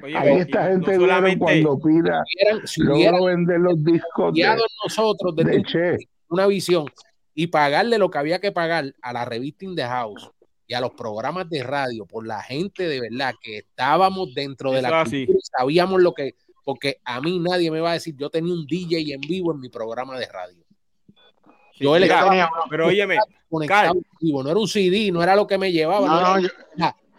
Ahí 0.03 0.39
esta 0.39 0.67
gente 0.67 0.97
no 0.97 1.39
cuando 1.39 1.79
pida 1.79 2.23
si 2.65 2.83
vender 2.83 3.59
los 3.59 3.83
discos 3.83 4.33
de, 4.33 4.57
nosotros 4.83 5.35
de 5.35 5.97
una 6.29 6.47
visión 6.47 6.85
y 7.33 7.47
pagarle 7.47 7.97
lo 7.97 8.09
que 8.09 8.17
había 8.17 8.39
que 8.39 8.51
pagar 8.51 8.93
a 9.01 9.13
la 9.13 9.25
revista 9.25 9.65
In 9.65 9.75
the 9.75 9.83
House 9.83 10.31
y 10.67 10.73
a 10.73 10.81
los 10.81 10.91
programas 10.91 11.49
de 11.49 11.63
radio 11.63 12.05
por 12.05 12.25
la 12.25 12.41
gente 12.41 12.87
de 12.87 13.01
verdad 13.01 13.35
que 13.41 13.59
estábamos 13.59 14.33
dentro 14.33 14.71
de 14.71 14.81
la 14.81 15.03
cultura, 15.03 15.39
sabíamos 15.57 16.01
lo 16.01 16.13
que 16.13 16.35
porque 16.63 16.99
a 17.03 17.21
mí 17.21 17.39
nadie 17.39 17.69
me 17.69 17.79
va 17.79 17.91
a 17.91 17.93
decir 17.93 18.15
yo 18.17 18.29
tenía 18.29 18.53
un 18.53 18.65
DJ 18.65 19.13
en 19.13 19.21
vivo 19.21 19.53
en 19.53 19.59
mi 19.59 19.69
programa 19.69 20.17
de 20.17 20.27
radio. 20.27 20.63
Yo 21.77 21.99
le 21.99 22.09
pero 22.69 22.87
óyeme 22.87 23.17
no 23.51 23.63
era 24.49 24.59
un 24.59 24.67
CD 24.67 25.11
no 25.11 25.21
era 25.21 25.35
lo 25.35 25.45
que 25.45 25.57
me 25.57 25.71
llevaba 25.71 26.39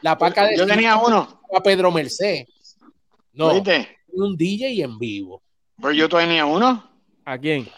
la, 0.03 0.19
paca 0.19 0.47
de 0.47 0.57
yo 0.57 0.67
tenía 0.67 0.97
uno. 0.97 1.41
a 1.55 1.63
Pedro 1.63 1.91
Merced 1.91 2.47
no, 3.37 3.53
un 4.13 4.37
DJ 4.37 4.83
en 4.83 4.99
vivo. 4.99 5.43
Pues 5.81 5.97
yo 5.97 6.09
tenía 6.09 6.47
uno. 6.47 6.83
¿A 7.25 7.39
quién? 7.39 7.69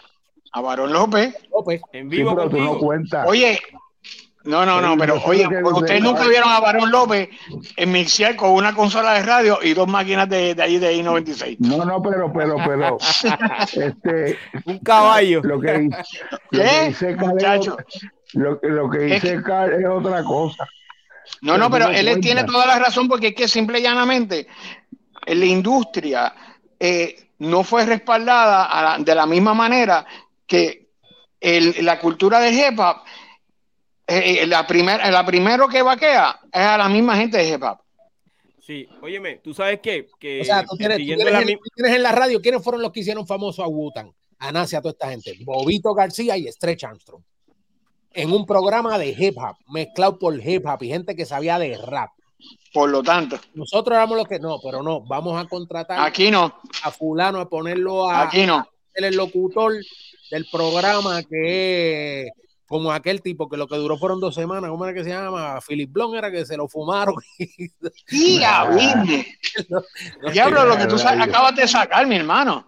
A 0.53 0.61
Barón 0.61 0.93
López. 0.93 1.35
López. 1.51 1.81
En 1.91 2.09
vivo. 2.09 2.33
no 2.33 2.77
cuenta. 2.79 3.25
Oye, 3.25 3.59
no, 4.45 4.65
no, 4.65 4.79
no, 4.81 4.97
pero 4.97 5.21
oye, 5.25 5.45
ustedes 5.63 6.01
nunca 6.01 6.25
vieron 6.27 6.49
a 6.49 6.61
Barón 6.61 6.89
López 6.91 7.29
en 7.75 7.91
mixear 7.91 8.37
con 8.37 8.51
una 8.51 8.73
consola 8.73 9.13
de 9.13 9.23
radio 9.23 9.59
y 9.61 9.73
dos 9.73 9.87
máquinas 9.87 10.29
de, 10.29 10.55
de 10.55 10.63
ahí 10.63 10.77
de 10.77 10.93
I-96. 10.93 11.57
No, 11.59 11.83
no, 11.83 12.01
pero, 12.01 12.31
pero, 12.31 12.55
pero, 12.65 12.97
este, 13.73 14.37
un 14.65 14.79
caballo. 14.79 15.41
Lo 15.43 15.59
que, 15.59 15.89
¿Qué? 16.51 16.95
Lo 16.99 17.17
que 17.17 17.25
Muchacho. 17.25 17.77
Lo, 18.33 18.59
lo 18.61 18.89
que 18.89 18.99
dice 18.99 19.33
es, 19.33 19.39
es 19.39 19.85
otra 19.87 20.23
cosa. 20.23 20.67
No, 21.41 21.57
no, 21.57 21.69
pero 21.69 21.89
él 21.89 22.19
tiene 22.21 22.43
toda 22.45 22.65
la 22.65 22.79
razón 22.79 23.07
porque 23.07 23.27
es 23.27 23.35
que 23.35 23.47
simple 23.47 23.79
y 23.79 23.83
llanamente 23.83 24.47
la 25.35 25.45
industria 25.45 26.33
eh, 26.79 27.29
no 27.39 27.63
fue 27.63 27.85
respaldada 27.85 28.97
de 28.99 29.15
la 29.15 29.25
misma 29.25 29.53
manera 29.53 30.05
que 30.45 30.89
la 31.41 31.99
cultura 31.99 32.39
de 32.39 32.51
hip 32.51 32.79
hop, 32.79 32.97
eh, 34.07 34.41
eh, 34.41 34.47
la, 34.47 34.65
primer, 34.65 34.99
la 35.11 35.25
primero 35.25 35.67
que 35.67 35.81
vaquea 35.81 36.39
es 36.51 36.61
a 36.61 36.77
la 36.77 36.89
misma 36.89 37.15
gente 37.15 37.37
de 37.37 37.49
hip 37.49 37.63
hop. 37.63 37.79
Sí, 38.59 38.87
óyeme, 39.01 39.37
tú 39.37 39.53
sabes 39.53 39.79
qué? 39.81 40.07
que 40.19 40.41
o 40.41 40.43
sea, 40.43 40.63
tú 40.63 40.77
tienes, 40.77 40.99
en, 40.99 42.03
la 42.03 42.11
radio, 42.11 42.39
¿quiénes 42.41 42.63
fueron 42.63 42.81
los 42.81 42.91
que 42.91 42.99
hicieron 42.99 43.25
famoso 43.25 43.63
a 43.63 43.67
Wutan? 43.67 44.13
A 44.37 44.51
Nancy, 44.51 44.75
a 44.75 44.81
toda 44.81 44.91
esta 44.91 45.09
gente. 45.09 45.35
Bobito 45.43 45.93
García 45.93 46.37
y 46.37 46.47
Stretch 46.47 46.83
Armstrong. 46.83 47.23
En 48.11 48.31
un 48.31 48.45
programa 48.45 48.97
de 48.97 49.09
hip 49.09 49.37
hop, 49.37 49.55
mezclado 49.67 50.19
por 50.19 50.39
hip 50.39 50.65
hop 50.65 50.83
y 50.83 50.89
gente 50.89 51.15
que 51.15 51.25
sabía 51.25 51.57
de 51.57 51.77
rap. 51.77 52.11
Por 52.73 52.89
lo 52.89 53.01
tanto. 53.01 53.39
Nosotros 53.53 53.95
éramos 53.95 54.17
los 54.17 54.27
que 54.27 54.39
no, 54.39 54.59
pero 54.63 54.83
no, 54.83 55.01
vamos 55.01 55.39
a 55.39 55.47
contratar 55.47 55.99
Aquí 55.99 56.29
no. 56.29 56.59
a 56.83 56.91
fulano 56.91 57.39
a 57.39 57.49
ponerlo 57.49 58.09
a, 58.09 58.23
Aquí 58.23 58.45
no. 58.45 58.67
el 58.93 59.15
locutor 59.15 59.73
del 60.31 60.47
programa 60.51 61.23
que 61.23 62.27
es 62.27 62.31
como 62.69 62.91
aquel 62.91 63.23
tipo 63.23 63.49
que 63.49 63.57
lo 63.57 63.67
que 63.67 63.77
duró 63.77 63.97
fueron 63.97 64.19
dos 64.19 64.35
semanas, 64.35 64.69
¿cómo 64.69 64.85
era 64.85 64.93
que 64.93 65.03
se 65.03 65.09
llama? 65.09 65.59
Philip 65.67 65.91
Blon 65.91 66.15
era 66.15 66.29
que 66.29 66.45
se 66.45 66.55
lo 66.55 66.67
fumaron. 66.67 67.15
¡Tía, 68.05 68.69
Diablo, 70.31 70.65
lo 70.65 70.77
que 70.77 70.85
tú 70.85 70.95
acabas 71.03 71.55
de 71.55 71.67
sacar, 71.67 72.05
mi 72.05 72.17
hermano. 72.17 72.67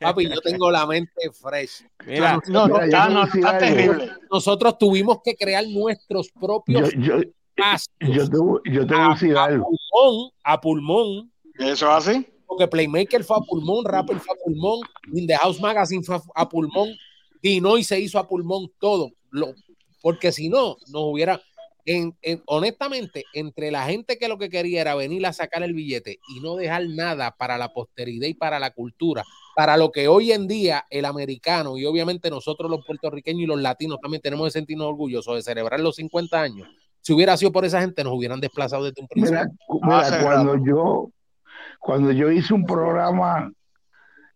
Papi, 0.00 0.30
yo 0.30 0.40
tengo 0.40 0.70
la 0.70 0.86
mente 0.86 1.30
fresh. 1.32 1.84
Mira, 2.06 2.40
no, 2.48 2.66
no, 2.66 2.80
está, 2.80 3.10
no, 3.10 3.24
está 3.24 3.58
terrible. 3.58 4.10
Nosotros 4.30 4.78
tuvimos 4.78 5.18
que 5.22 5.36
crear 5.36 5.64
nuestros 5.68 6.30
propios 6.30 6.90
yo 6.96 7.20
te, 7.98 8.12
yo 8.12 8.28
te 8.28 8.38
voy 8.38 9.04
a 9.04 9.08
decir 9.10 9.36
a, 9.36 9.48
Pulmón, 9.48 10.30
a 10.42 10.60
pulmón. 10.60 11.32
¿Eso 11.58 11.90
hace? 11.90 12.32
Porque 12.46 12.68
Playmaker 12.68 13.24
fue 13.24 13.36
a 13.36 13.40
pulmón, 13.40 13.84
Rapper 13.84 14.18
fue 14.18 14.34
a 14.34 14.44
pulmón, 14.44 14.80
In 15.14 15.26
the 15.26 15.36
House 15.36 15.60
Magazine 15.60 16.02
fue 16.02 16.18
a 16.34 16.48
pulmón, 16.48 16.90
Dinoy 17.42 17.82
se 17.82 17.98
hizo 17.98 18.18
a 18.18 18.28
pulmón, 18.28 18.70
todo. 18.78 19.10
Lo, 19.30 19.54
porque 20.02 20.32
si 20.32 20.48
no, 20.48 20.76
nos 20.88 21.02
hubiera. 21.04 21.40
En, 21.84 22.14
honestamente, 22.46 23.24
entre 23.32 23.72
la 23.72 23.84
gente 23.86 24.16
que 24.16 24.28
lo 24.28 24.38
que 24.38 24.48
quería 24.48 24.82
era 24.82 24.94
venir 24.94 25.26
a 25.26 25.32
sacar 25.32 25.64
el 25.64 25.74
billete 25.74 26.20
y 26.28 26.38
no 26.38 26.54
dejar 26.54 26.86
nada 26.86 27.34
para 27.36 27.58
la 27.58 27.72
posteridad 27.72 28.28
y 28.28 28.34
para 28.34 28.60
la 28.60 28.70
cultura, 28.70 29.24
para 29.56 29.76
lo 29.76 29.90
que 29.90 30.06
hoy 30.06 30.30
en 30.30 30.46
día 30.46 30.86
el 30.90 31.06
americano 31.06 31.76
y 31.76 31.84
obviamente 31.84 32.30
nosotros 32.30 32.70
los 32.70 32.86
puertorriqueños 32.86 33.42
y 33.42 33.46
los 33.46 33.60
latinos 33.60 33.98
también 34.00 34.22
tenemos 34.22 34.46
que 34.46 34.52
sentirnos 34.52 34.86
orgullosos 34.86 35.34
de 35.34 35.42
celebrar 35.42 35.80
los 35.80 35.96
50 35.96 36.40
años 36.40 36.68
si 37.02 37.12
hubiera 37.12 37.36
sido 37.36 37.50
por 37.50 37.64
esa 37.64 37.80
gente, 37.80 38.04
nos 38.04 38.12
hubieran 38.14 38.40
desplazado 38.40 38.84
desde 38.84 39.02
un 39.02 39.08
principio. 39.08 39.44
Mira, 39.82 40.22
cuando 40.22 40.56
yo, 40.64 41.10
cuando 41.80 42.12
yo 42.12 42.30
hice 42.30 42.54
un 42.54 42.64
programa 42.64 43.50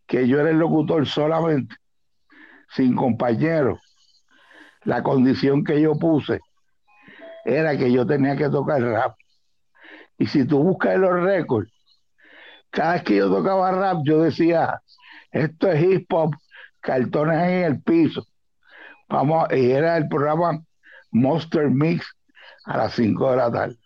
que 0.06 0.26
yo 0.26 0.40
era 0.40 0.50
el 0.50 0.58
locutor 0.58 1.06
solamente, 1.06 1.76
sin 2.74 2.96
compañeros, 2.96 3.78
la 4.82 5.04
condición 5.04 5.62
que 5.62 5.80
yo 5.80 5.94
puse 5.94 6.40
era 7.44 7.76
que 7.76 7.92
yo 7.92 8.04
tenía 8.04 8.36
que 8.36 8.48
tocar 8.48 8.82
rap. 8.82 9.16
Y 10.18 10.26
si 10.26 10.44
tú 10.44 10.60
buscas 10.60 10.98
los 10.98 11.22
récords, 11.22 11.70
cada 12.70 12.94
vez 12.94 13.04
que 13.04 13.16
yo 13.16 13.30
tocaba 13.30 13.70
rap, 13.70 13.98
yo 14.04 14.22
decía, 14.22 14.82
esto 15.30 15.70
es 15.70 15.84
hip 15.84 16.12
hop, 16.12 16.34
cartones 16.80 17.38
en 17.42 17.64
el 17.64 17.80
piso. 17.80 18.26
Vamos, 19.08 19.46
y 19.52 19.70
era 19.70 19.96
el 19.96 20.08
programa 20.08 20.64
Monster 21.12 21.70
Mix 21.70 22.15
a 22.66 22.76
las 22.76 22.94
5 22.94 23.30
de 23.30 23.36
la 23.36 23.50
tarde. 23.50 23.76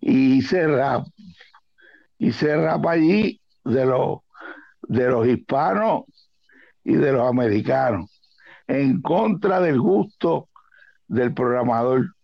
Y 0.00 0.38
hice 0.38 0.66
rap. 0.66 1.06
Hice 2.18 2.56
rap 2.56 2.86
allí 2.86 3.40
de 3.64 3.86
los, 3.86 4.20
de 4.82 5.08
los 5.08 5.26
hispanos 5.26 6.02
y 6.84 6.94
de 6.94 7.12
los 7.12 7.28
americanos, 7.28 8.10
en 8.66 9.02
contra 9.02 9.60
del 9.60 9.78
gusto 9.78 10.48
del 11.06 11.34
programador. 11.34 12.14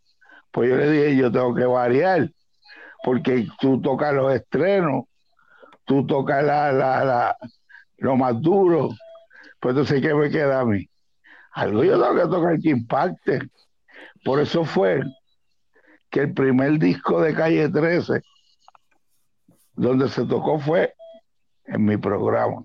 Pues 0.50 0.70
yo 0.70 0.76
le 0.76 0.90
dije, 0.90 1.16
yo 1.16 1.30
tengo 1.30 1.54
que 1.54 1.66
variar, 1.66 2.30
porque 3.04 3.46
tú 3.60 3.80
tocas 3.80 4.14
los 4.14 4.32
estrenos, 4.32 5.04
tú 5.84 6.06
tocas 6.06 6.42
la, 6.44 6.72
la, 6.72 7.04
la, 7.04 7.36
lo 7.98 8.16
más 8.16 8.40
duro, 8.40 8.90
pues 9.60 9.72
entonces, 9.72 10.00
¿qué 10.00 10.14
me 10.14 10.30
queda 10.30 10.60
a 10.60 10.64
mí? 10.64 10.88
Algo 11.52 11.84
yo 11.84 11.92
tengo 11.92 12.14
que 12.14 12.28
tocar 12.28 12.58
que 12.58 12.70
impacte. 12.70 13.38
Por 14.24 14.40
eso 14.40 14.64
fue 14.64 15.02
que 16.14 16.20
el 16.20 16.32
primer 16.32 16.78
disco 16.78 17.20
de 17.20 17.34
Calle 17.34 17.68
13, 17.68 18.22
donde 19.74 20.08
se 20.08 20.24
tocó 20.24 20.60
fue 20.60 20.94
en 21.64 21.84
mi 21.84 21.96
programa. 21.96 22.62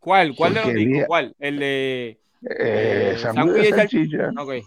¿Cuál? 0.00 0.34
¿Cuál 0.34 0.54
de 0.54 0.60
los 0.64 0.74
discos? 0.74 1.06
¿Cuál? 1.06 1.36
El 1.38 1.58
de 1.60 2.20
eh, 2.42 3.16
eh 3.16 3.16
de 3.16 4.64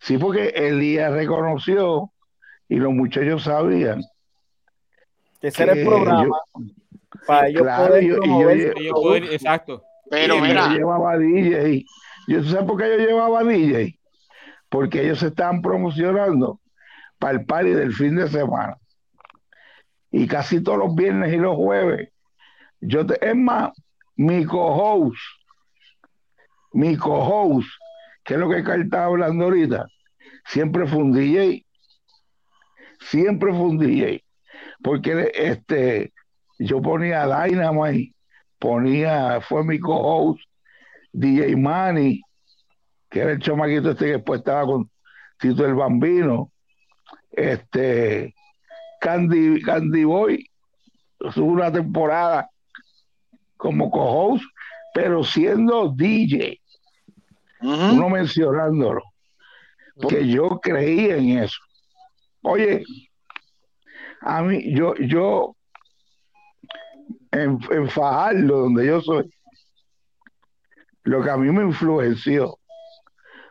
Sí, 0.00 0.16
porque 0.16 0.48
Elías 0.56 1.12
reconoció 1.12 2.10
y 2.66 2.76
los 2.76 2.94
muchachos 2.94 3.42
sabían 3.42 4.00
que 5.42 5.48
ese 5.48 5.64
era 5.64 5.74
el 5.74 5.84
programa 5.84 6.38
para 7.26 7.48
ellos 7.48 8.18
poder, 8.90 9.24
exacto. 9.34 9.82
Pero 10.08 10.40
mira, 10.40 10.70
yo 10.70 10.78
llevaba 10.78 11.18
DJ. 11.18 11.84
¿Yo 12.26 12.42
sabes 12.44 12.64
por 12.64 12.78
qué 12.78 12.88
yo 12.88 13.06
llevaba 13.06 13.44
DJ? 13.44 13.98
Porque 14.70 15.02
ellos 15.02 15.18
se 15.18 15.26
estaban 15.26 15.60
promocionando 15.60 16.58
para 17.18 17.38
el 17.38 17.46
party 17.46 17.70
del 17.70 17.92
fin 17.92 18.16
de 18.16 18.28
semana. 18.28 18.76
Y 20.10 20.26
casi 20.26 20.62
todos 20.62 20.78
los 20.78 20.94
viernes 20.94 21.32
y 21.32 21.36
los 21.36 21.56
jueves. 21.56 22.10
Yo 22.80 23.04
te, 23.06 23.18
es 23.26 23.34
más, 23.34 23.70
mi 24.16 24.44
co-host, 24.44 25.18
mi 26.72 26.96
co-host, 26.96 27.68
que 28.24 28.34
es 28.34 28.40
lo 28.40 28.48
que 28.48 28.62
Carl 28.62 28.82
estaba 28.82 29.06
hablando 29.06 29.44
ahorita, 29.44 29.86
siempre 30.46 30.86
fue 30.86 30.98
un 30.98 31.12
DJ. 31.12 31.64
Siempre 33.00 33.50
fue 33.50 33.60
un 33.60 33.78
DJ. 33.78 34.24
Porque 34.82 35.32
este, 35.34 36.12
yo 36.58 36.80
ponía 36.80 37.26
Dynamite, 37.26 38.14
ponía, 38.58 39.40
fue 39.40 39.64
mi 39.64 39.78
co-host, 39.78 40.40
DJ 41.12 41.56
Manny, 41.56 42.22
que 43.10 43.20
era 43.20 43.32
el 43.32 43.38
chomaquito 43.38 43.90
este 43.90 44.06
que 44.06 44.12
después 44.12 44.40
estaba 44.40 44.66
con 44.66 44.90
Tito 45.38 45.64
el 45.64 45.74
Bambino, 45.74 46.52
este, 47.36 48.34
Candy, 49.00 49.62
Candy 49.62 50.04
Boy, 50.04 50.50
tuvo 51.34 51.52
una 51.52 51.70
temporada 51.70 52.50
como 53.56 53.90
co-host, 53.90 54.44
pero 54.94 55.22
siendo 55.22 55.90
DJ, 55.90 56.60
uno 57.60 58.08
mencionándolo, 58.08 59.02
que 60.08 60.26
yo 60.26 60.60
creí 60.60 61.10
en 61.10 61.38
eso. 61.38 61.58
Oye, 62.42 62.84
a 64.20 64.42
mí, 64.42 64.74
yo, 64.74 64.94
yo, 64.96 65.56
en, 67.32 67.58
en 67.70 67.88
Fajardo, 67.90 68.60
donde 68.60 68.86
yo 68.86 69.00
soy, 69.00 69.30
lo 71.04 71.22
que 71.22 71.30
a 71.30 71.36
mí 71.36 71.50
me 71.52 71.62
influenció 71.62 72.58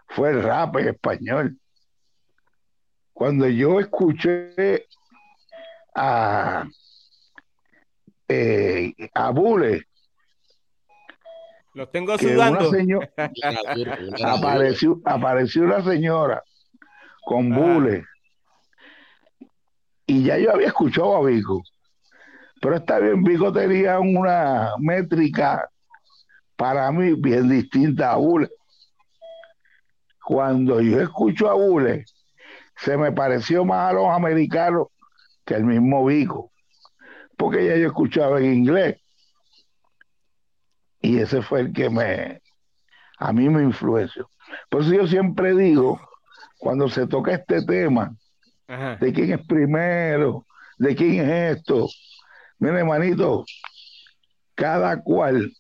fue 0.10 0.32
el 0.32 0.44
rap 0.44 0.76
en 0.78 0.90
español. 0.90 1.58
Cuando 3.16 3.48
yo 3.48 3.80
escuché 3.80 4.88
a, 5.96 6.68
eh, 8.28 8.94
a 9.14 9.30
Bule, 9.32 9.88
los 11.76 11.90
tengo 11.92 12.18
sudando. 12.18 12.70
apareció, 14.26 15.02
apareció 15.06 15.64
una 15.64 15.82
señora 15.82 16.44
con 17.24 17.54
ah. 17.54 17.58
Bule. 17.58 18.06
Y 20.08 20.26
ya 20.26 20.38
yo 20.38 20.52
había 20.52 20.68
escuchado 20.68 21.16
a 21.16 21.26
Vico. 21.26 21.64
Pero 22.60 22.76
está 22.76 23.00
bien, 23.00 23.24
Vico 23.24 23.50
tenía 23.54 23.98
una 23.98 24.74
métrica 24.78 25.70
para 26.58 26.92
mí 26.92 27.14
bien 27.14 27.48
distinta 27.48 28.12
a 28.12 28.18
Bule. 28.18 28.50
Cuando 30.22 30.82
yo 30.82 31.00
escucho 31.00 31.50
a 31.50 31.54
Bule, 31.54 32.04
se 32.78 32.98
me 32.98 33.12
pareció 33.12 33.66
más 33.66 33.92
a 33.92 33.94
los 33.94 34.08
americanos 34.08 34.88
que 35.46 35.56
el 35.56 35.66
mismo 35.66 36.06
Vico, 36.06 36.52
porque 37.38 37.66
ya 37.66 37.76
yo 37.78 37.88
escuchaba 37.88 38.40
en 38.40 38.54
inglés. 38.54 39.02
Y 41.02 41.20
ese 41.20 41.42
fue 41.42 41.62
el 41.62 41.74
que 41.74 41.90
me, 41.90 42.42
a 43.20 43.32
mí 43.32 43.50
me 43.50 43.64
influenció. 43.64 44.30
Por 44.70 44.82
eso 44.82 44.94
yo 44.94 45.08
siempre 45.08 45.56
digo, 45.56 46.00
cuando 46.58 46.90
se 46.90 47.08
toca 47.08 47.34
este 47.34 47.64
tema, 47.64 48.16
de 49.00 49.14
quién 49.14 49.32
es 49.34 49.46
primero, 49.46 50.46
de 50.80 50.96
quién 50.96 51.30
es 51.30 51.58
esto, 51.58 51.88
mire 52.58 52.80
hermanito, 52.80 53.46
cada 54.56 55.02
cual 55.02 55.52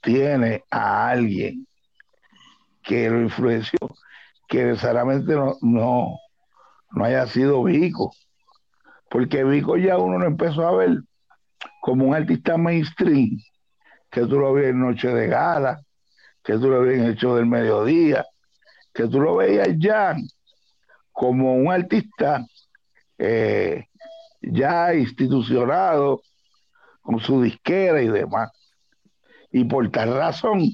tiene 0.00 0.64
a 0.70 1.10
alguien 1.10 1.66
que 2.82 3.08
lo 3.08 3.20
influenció, 3.20 3.78
que 4.48 4.64
necesariamente 4.64 5.34
no, 5.34 5.56
no, 5.60 6.18
no 6.92 7.04
haya 7.04 7.26
sido 7.26 7.62
Vico, 7.64 8.12
porque 9.10 9.44
Vico 9.44 9.76
ya 9.76 9.98
uno 9.98 10.18
lo 10.18 10.26
empezó 10.26 10.66
a 10.66 10.76
ver 10.76 10.98
como 11.80 12.06
un 12.06 12.14
artista 12.14 12.56
mainstream, 12.56 13.38
que 14.10 14.22
tú 14.22 14.38
lo 14.38 14.52
veías 14.52 14.70
en 14.70 14.80
Noche 14.80 15.08
de 15.08 15.26
Gala, 15.26 15.80
que 16.42 16.54
tú 16.54 16.68
lo 16.68 16.82
veías 16.82 17.22
en 17.22 17.34
del 17.34 17.46
mediodía, 17.46 18.24
que 18.92 19.06
tú 19.06 19.20
lo 19.20 19.36
veías 19.36 19.68
ya 19.78 20.16
como 21.12 21.54
un 21.54 21.70
artista 21.72 22.44
eh, 23.18 23.86
ya 24.40 24.94
institucionado, 24.94 26.22
con 27.02 27.20
su 27.20 27.42
disquera 27.42 28.02
y 28.02 28.08
demás. 28.08 28.50
Y 29.50 29.64
por 29.64 29.90
tal 29.90 30.14
razón, 30.14 30.70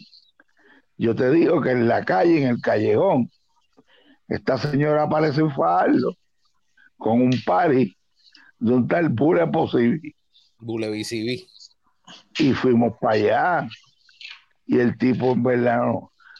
yo 0.96 1.14
te 1.14 1.30
digo 1.30 1.60
que 1.60 1.70
en 1.70 1.88
la 1.88 2.04
calle, 2.04 2.42
en 2.42 2.48
el 2.48 2.60
callejón, 2.60 3.30
esta 4.34 4.58
señora 4.58 5.04
aparece 5.04 5.40
en 5.40 5.52
faldo 5.52 6.16
con 6.96 7.20
un 7.20 7.32
pari 7.44 7.96
de 8.58 8.72
un 8.72 8.88
tal 8.88 9.08
Bule 9.08 9.46
Posible. 9.48 10.14
Bule 10.58 10.88
BCB. 10.88 11.44
Y 12.38 12.52
fuimos 12.54 12.94
para 13.00 13.14
allá. 13.14 13.68
Y 14.66 14.78
el 14.78 14.96
tipo, 14.96 15.32
en 15.32 15.42
verdad, 15.42 15.82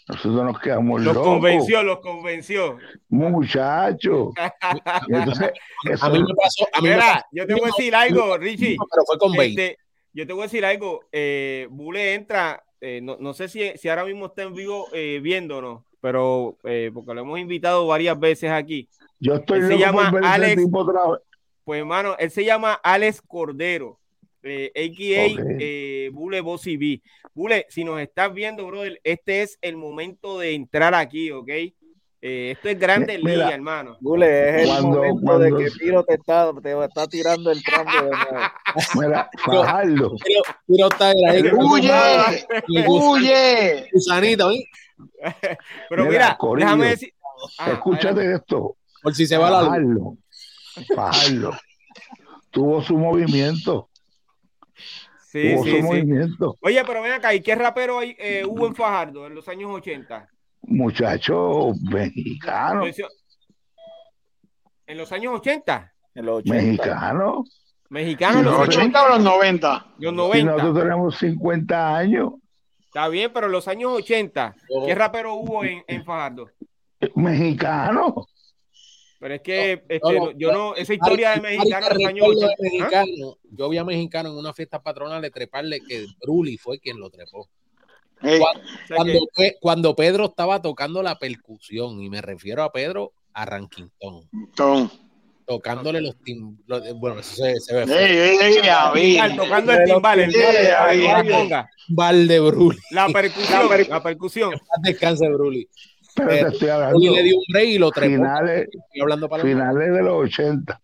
nosotros 0.08 0.44
nos 0.44 0.60
quedamos 0.60 1.02
los 1.02 1.14
locos. 1.14 1.32
convenció, 1.34 1.82
los 1.82 2.00
convenció. 2.00 2.78
Muchacho. 3.08 4.32
Entonces, 5.08 5.52
A 6.00 6.10
mí 6.10 6.18
me 6.18 6.34
pasó. 6.34 6.66
A 6.72 6.80
mí 6.80 6.88
Mira, 6.88 7.26
yo 7.32 7.46
te 7.46 7.54
voy 7.54 7.62
a 7.64 7.66
decir 7.66 7.94
algo, 7.94 8.36
Richie. 8.36 8.76
Pero 8.90 9.04
fue 9.06 9.18
con 9.18 9.32
20. 9.32 9.66
Este, 9.66 9.78
yo 10.12 10.26
te 10.26 10.32
voy 10.32 10.42
a 10.42 10.46
decir 10.46 10.64
algo. 10.64 11.00
Eh, 11.12 11.68
Bule 11.70 12.14
entra, 12.14 12.62
eh, 12.80 13.00
no, 13.02 13.16
no, 13.18 13.34
sé 13.34 13.48
si, 13.48 13.76
si, 13.76 13.88
ahora 13.88 14.04
mismo 14.04 14.26
está 14.26 14.42
en 14.42 14.54
vivo 14.54 14.88
eh, 14.92 15.20
viéndonos, 15.22 15.84
pero 16.04 16.58
eh, 16.64 16.90
porque 16.92 17.14
lo 17.14 17.22
hemos 17.22 17.38
invitado 17.38 17.86
varias 17.86 18.20
veces 18.20 18.50
aquí. 18.50 18.86
Yo 19.18 19.36
estoy 19.36 19.60
él 19.60 19.68
se 19.68 19.78
llama 19.78 20.12
Alex. 20.22 20.62
Pues 21.64 21.80
hermano, 21.80 22.14
él 22.18 22.30
se 22.30 22.44
llama 22.44 22.74
Alex 22.74 23.22
Cordero, 23.26 23.98
eh, 24.42 24.70
a.k.a. 24.76 26.14
Bule 26.14 26.42
Bossy 26.42 26.76
B. 26.76 27.00
Bule, 27.32 27.64
si 27.70 27.84
nos 27.84 28.02
estás 28.02 28.34
viendo, 28.34 28.66
brother, 28.66 29.00
este 29.02 29.40
es 29.40 29.58
el 29.62 29.78
momento 29.78 30.38
de 30.38 30.52
entrar 30.52 30.94
aquí, 30.94 31.30
¿ok? 31.30 31.48
Eh, 31.48 32.52
esto 32.52 32.68
es 32.68 32.78
grande 32.78 33.16
liga, 33.16 33.54
hermano. 33.54 33.96
Gule, 34.02 34.62
es 34.62 34.68
el 34.68 34.82
momento 34.82 35.38
de 35.38 35.50
que 35.56 35.70
Piro 35.78 36.04
te 36.04 36.16
está, 36.16 36.52
te 36.62 36.84
está 36.84 37.06
tirando 37.06 37.50
el 37.50 37.64
trampo 37.64 37.92
de 37.92 38.10
nuevo. 38.10 38.46
Mira, 39.00 39.30
bajarlo. 39.46 40.16
Piro, 40.66 40.88
está 40.88 41.08
ahí. 41.08 41.50
¡Huye! 41.50 42.02
¿oí? 44.42 44.68
Pero 45.88 46.04
mira, 46.06 46.36
déjame 46.56 46.86
decir. 46.88 47.12
Ah, 47.58 47.72
escúchate 47.72 48.34
esto. 48.34 48.76
Por 49.02 49.14
si 49.14 49.26
se 49.26 49.36
va 49.36 49.50
la 49.50 49.78
luz. 49.78 50.18
Bajarlo. 50.96 51.52
Tuvo 52.50 52.80
su 52.82 52.96
movimiento. 52.96 53.90
Sí, 55.18 55.54
Tuvo 55.54 55.64
sí, 55.64 55.70
su 55.70 55.76
sí. 55.76 55.82
movimiento. 55.82 56.56
Oye, 56.62 56.82
pero 56.86 57.02
ven 57.02 57.12
acá, 57.12 57.34
¿y 57.34 57.40
qué 57.40 57.54
rapero 57.56 58.00
eh, 58.02 58.44
hubo 58.46 58.66
en 58.66 58.74
Fajardo 58.74 59.26
en 59.26 59.34
los 59.34 59.48
años 59.48 59.70
80? 59.72 60.28
muchacho 60.66 61.72
mexicano. 61.90 62.84
¿En 64.86 64.98
los 64.98 65.12
años 65.12 65.34
80? 65.40 65.92
En 66.14 66.26
los 66.26 66.38
80. 66.38 66.54
Mexicano. 66.62 67.44
¿Mexicano 67.90 68.38
en 68.38 68.44
¿Los 68.44 68.58
los 68.58 68.68
80 68.68 69.02
o 69.04 69.08
los 69.08 69.20
90? 69.20 69.86
Los 69.98 70.12
Y 70.12 70.16
90. 70.16 70.52
nosotros 70.52 70.82
tenemos 70.82 71.18
50 71.18 71.96
años. 71.96 72.32
Está 72.94 73.08
bien, 73.08 73.32
pero 73.32 73.46
en 73.46 73.52
los 73.52 73.66
años 73.66 73.90
80, 73.92 74.54
Oh. 74.70 74.86
¿qué 74.86 74.94
rapero 74.94 75.34
hubo 75.34 75.64
en, 75.64 75.82
en 75.88 76.04
Fajardo? 76.04 76.48
Mexicano. 77.16 78.28
Pero 79.18 79.34
es 79.34 79.40
que 79.42 79.76
No, 79.76 79.82
este, 79.88 80.12
no, 80.20 80.30
yo 80.30 80.52
no, 80.52 80.74
esa 80.76 80.94
historia 80.94 81.30
de 81.32 81.40
mexicano 81.40 81.86
en 81.90 81.94
los 81.98 82.06
años 82.08 82.28
recuerdo 82.28 82.40
de 82.40 82.46
80. 82.46 82.84
¿ah? 83.00 83.02
mexicano, 83.04 83.36
Yo 83.50 83.68
vi 83.68 83.78
a 83.78 83.84
mexicano 83.84 84.28
en 84.30 84.36
una 84.36 84.52
fiesta 84.52 84.80
patronal 84.80 85.20
de 85.22 85.30
treparle 85.32 85.80
que 85.80 86.06
Bruli 86.22 86.56
fue 86.56 86.78
quien 86.78 87.00
lo 87.00 87.10
trepó. 87.10 87.40
O 87.40 87.48
sea 88.22 88.38
Cuando, 88.96 89.18
que- 89.34 89.56
cuando 89.60 89.96
Pedro 89.96 90.26
estaba 90.26 90.62
tocando 90.62 91.02
la 91.02 91.18
percusión, 91.18 92.00
y 92.00 92.08
me 92.08 92.22
refiero 92.22 92.62
a 92.62 92.70
Pedro 92.70 93.12
a 93.32 93.44
Ranquintón, 93.44 94.30
Tom. 94.54 94.88
Tocándole 95.46 96.00
los 96.00 96.16
tim... 96.22 96.56
los- 96.66 96.82
bueno, 96.98 97.20
eso 97.20 97.34
se, 97.36 97.60
se 97.60 97.74
ve 97.74 97.80
Ey, 97.82 97.86
feo. 97.86 97.96
ey, 97.98 98.38
ey, 98.40 98.62
David. 98.66 99.18
Al 99.18 99.36
tocando 99.36 99.72
el 99.72 99.84
timbal, 99.84 100.20
el 100.20 100.32
Val 101.88 102.26
de 102.28 102.40
Bruli. 102.40 102.78
la 102.90 103.08
percusión, 103.08 103.68
la 103.88 104.02
percusión. 104.02 104.50
Paz 104.52 104.82
Descanse 104.82 105.28
Bruli. 105.28 105.68
Pero 106.16 106.30
Eh, 106.30 106.44
te 106.44 106.48
estoy 106.52 106.68
hablando 106.68 106.98
Bruli 106.98 107.16
le 107.16 107.22
dio 107.24 107.36
un 107.36 107.44
break 107.52 107.68
y 107.68 107.78
lo 107.78 107.90
trepó. 107.90 108.14
finales, 108.14 108.68
Estoy 108.72 109.00
hablando 109.02 109.28
para 109.28 109.42
finales 109.42 109.92
de 109.92 110.02
los 110.02 110.12
80. 110.24 110.80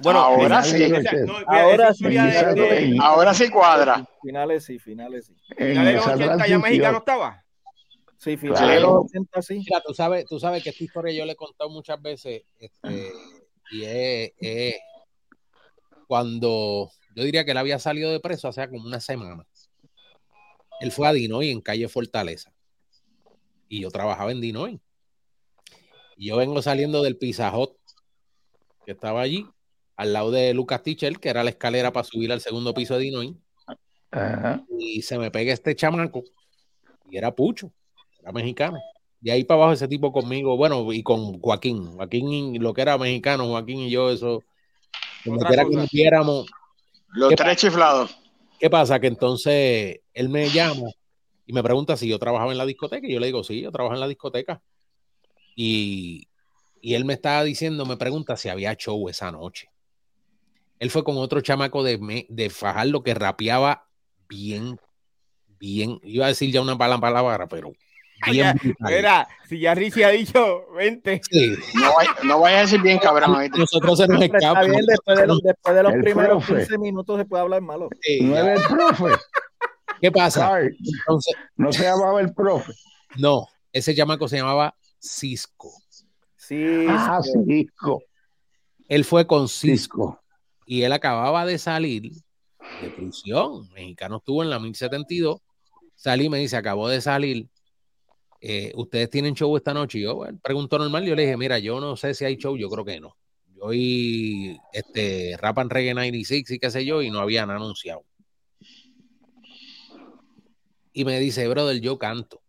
Bueno, 0.00 0.20
Ahora 0.20 0.62
sí. 0.62 0.82
esa- 0.82 1.12
no, 1.26 1.34
ahora 1.46 1.92
sí, 1.92 2.04
de- 2.04 2.14
de- 2.54 2.96
Ahora 3.00 3.34
sí 3.34 3.48
cuadra. 3.50 4.06
Finales 4.22 4.64
sí, 4.64 4.78
finales 4.78 5.26
sí. 5.26 5.34
En 5.56 5.68
finales 5.70 5.86
de 5.86 5.92
los 5.94 6.04
esa 6.06 6.14
80 6.14 6.46
ya 6.46 6.58
mexicano 6.58 6.98
estaba. 6.98 7.44
Sí, 8.18 8.36
finales 8.36 8.60
Claro. 8.60 8.74
de 8.74 8.80
los 8.80 9.04
80 9.04 9.42
sí. 9.42 9.54
Mira, 9.58 9.80
tú 9.86 9.94
sabes, 9.94 10.24
tú 10.26 10.40
sabes 10.40 10.62
que 10.62 10.70
esta 10.70 10.84
historia 10.84 11.12
yo 11.12 11.24
le 11.24 11.32
he 11.32 11.36
contado 11.36 11.70
muchas 11.70 12.00
veces, 12.02 12.42
este, 12.58 13.12
y 13.70 13.84
es, 13.84 14.32
es 14.38 14.74
cuando 16.06 16.90
yo 17.14 17.24
diría 17.24 17.44
que 17.44 17.52
él 17.52 17.56
había 17.58 17.78
salido 17.78 18.10
de 18.10 18.20
preso 18.20 18.48
hace 18.48 18.68
como 18.68 18.86
una 18.86 19.00
semana. 19.00 19.46
Él 20.80 20.92
fue 20.92 21.08
a 21.08 21.12
Dinoy 21.12 21.50
en 21.50 21.60
calle 21.60 21.88
Fortaleza. 21.88 22.52
Y 23.68 23.80
yo 23.80 23.90
trabajaba 23.90 24.32
en 24.32 24.40
Dinoy. 24.40 24.80
Y 26.16 26.28
yo 26.28 26.36
vengo 26.36 26.62
saliendo 26.62 27.02
del 27.02 27.16
Pizza 27.16 27.56
Hut, 27.56 27.72
que 28.86 28.92
estaba 28.92 29.20
allí, 29.20 29.46
al 29.96 30.12
lado 30.12 30.30
de 30.30 30.54
Lucas 30.54 30.82
Tichel, 30.82 31.20
que 31.20 31.28
era 31.28 31.44
la 31.44 31.50
escalera 31.50 31.92
para 31.92 32.04
subir 32.04 32.32
al 32.32 32.40
segundo 32.40 32.72
piso 32.74 32.94
de 32.94 33.00
Dinoy. 33.00 33.36
Ajá. 34.10 34.64
Y 34.78 35.02
se 35.02 35.18
me 35.18 35.30
pega 35.30 35.52
este 35.52 35.76
chamaco, 35.76 36.24
y 37.10 37.18
era 37.18 37.34
Pucho, 37.34 37.72
era 38.28 38.32
mexicano. 38.32 38.78
De 39.20 39.32
ahí 39.32 39.44
para 39.44 39.58
abajo 39.58 39.72
ese 39.72 39.88
tipo 39.88 40.12
conmigo, 40.12 40.56
bueno, 40.56 40.92
y 40.92 41.02
con 41.02 41.40
Joaquín. 41.40 41.96
Joaquín, 41.96 42.62
lo 42.62 42.72
que 42.72 42.82
era 42.82 42.98
mexicano, 42.98 43.46
Joaquín 43.46 43.80
y 43.80 43.90
yo, 43.90 44.10
eso, 44.10 44.42
Otra 45.26 45.48
quiera 45.48 45.64
que 45.64 45.76
nos 45.76 45.90
viéramos. 45.90 46.46
Los 47.08 47.30
¿Qué 47.30 47.36
tres 47.36 47.56
chiflados. 47.56 48.16
¿Qué 48.60 48.70
pasa? 48.70 49.00
Que 49.00 49.06
entonces 49.06 50.00
él 50.14 50.28
me 50.28 50.48
llama 50.50 50.90
y 51.46 51.52
me 51.52 51.62
pregunta 51.62 51.96
si 51.96 52.08
yo 52.08 52.18
trabajaba 52.18 52.52
en 52.52 52.58
la 52.58 52.66
discoteca. 52.66 53.06
Y 53.06 53.12
yo 53.12 53.20
le 53.20 53.26
digo, 53.26 53.42
sí, 53.42 53.60
yo 53.60 53.72
trabajo 53.72 53.94
en 53.94 54.00
la 54.00 54.08
discoteca. 54.08 54.60
Y, 55.56 56.28
y 56.80 56.94
él 56.94 57.04
me 57.04 57.14
estaba 57.14 57.42
diciendo, 57.42 57.86
me 57.86 57.96
pregunta 57.96 58.36
si 58.36 58.48
había 58.48 58.74
show 58.76 59.08
esa 59.08 59.32
noche. 59.32 59.70
Él 60.78 60.90
fue 60.90 61.02
con 61.02 61.16
otro 61.16 61.40
chamaco 61.40 61.82
de, 61.82 62.26
de 62.28 62.50
Fajardo 62.50 63.02
que 63.02 63.14
rapeaba 63.14 63.88
bien, 64.28 64.78
bien. 65.58 65.98
Iba 66.04 66.26
a 66.26 66.28
decir 66.28 66.52
ya 66.52 66.60
una 66.60 66.78
palabra, 66.78 67.48
pero 67.48 67.72
bien. 68.30 68.58
Mira, 68.80 69.28
si 69.48 69.60
ya 69.60 69.74
Richie 69.74 70.04
ha 70.04 70.10
dicho, 70.10 70.66
vente. 70.76 71.20
Sí, 71.30 71.54
No, 71.74 71.94
vaya- 71.96 72.16
no 72.24 72.44
a 72.46 72.50
decir 72.50 72.80
bien 72.82 72.98
cabrón. 72.98 73.50
nosotros 73.56 73.98
se 73.98 74.08
nos 74.08 74.22
escapa. 74.22 74.62
bien, 74.64 74.84
después 74.86 75.18
de 75.18 75.26
los, 75.26 75.40
después 75.40 75.74
de 75.76 75.82
los 75.82 75.92
El 75.94 76.00
primeros 76.02 76.44
profe. 76.44 76.60
15 76.62 76.78
minutos 76.78 77.18
se 77.18 77.24
puede 77.24 77.42
hablar 77.42 77.62
malo. 77.62 77.88
Sí, 78.00 78.20
No 78.22 78.36
era 78.36 78.54
el 78.54 78.62
profe. 78.62 79.14
¿Qué 80.00 80.12
pasa? 80.12 80.60
Entonces, 80.60 81.34
no 81.56 81.72
se 81.72 81.82
llamaba 81.84 82.20
el 82.20 82.32
profe. 82.32 82.72
no, 83.16 83.46
ese 83.72 83.94
chamaco 83.94 84.28
se 84.28 84.36
llamaba 84.36 84.74
Cisco. 85.00 85.72
Sí, 86.36 86.86
Ah. 86.88 87.20
Cisco. 87.22 88.02
Él 88.88 89.04
fue 89.04 89.26
con 89.26 89.48
Cisco. 89.48 89.68
Cisco. 89.68 90.22
y 90.66 90.82
él 90.82 90.92
acababa 90.92 91.44
de 91.46 91.58
salir 91.58 92.12
de 92.82 92.90
prisión. 92.90 93.68
Mexicano 93.72 94.16
estuvo 94.18 94.42
en 94.42 94.50
la 94.50 94.58
1072. 94.58 95.40
Salí 95.94 96.26
y 96.26 96.28
me 96.28 96.38
dice, 96.38 96.56
acabó 96.56 96.88
de 96.88 97.00
salir. 97.00 97.48
Eh, 98.40 98.72
¿Ustedes 98.76 99.10
tienen 99.10 99.34
show 99.34 99.56
esta 99.56 99.74
noche? 99.74 99.98
Y 99.98 100.02
yo, 100.02 100.16
bueno, 100.16 100.38
pregunto 100.42 100.78
normal. 100.78 101.04
Yo 101.04 101.14
le 101.14 101.22
dije, 101.22 101.36
mira, 101.36 101.58
yo 101.58 101.80
no 101.80 101.96
sé 101.96 102.14
si 102.14 102.24
hay 102.24 102.36
show. 102.36 102.56
Yo 102.56 102.68
creo 102.68 102.84
que 102.84 103.00
no. 103.00 103.16
Oí 103.60 104.56
este, 104.72 105.36
Rap 105.38 105.58
and 105.58 105.72
Reggae 105.72 105.94
96 105.94 106.50
y 106.50 106.58
qué 106.58 106.70
sé 106.70 106.84
yo, 106.84 107.02
y 107.02 107.10
no 107.10 107.20
habían 107.20 107.50
anunciado. 107.50 108.04
Y 110.92 111.04
me 111.04 111.18
dice, 111.18 111.46
brother, 111.48 111.80
yo 111.80 111.98
canto. 111.98 112.40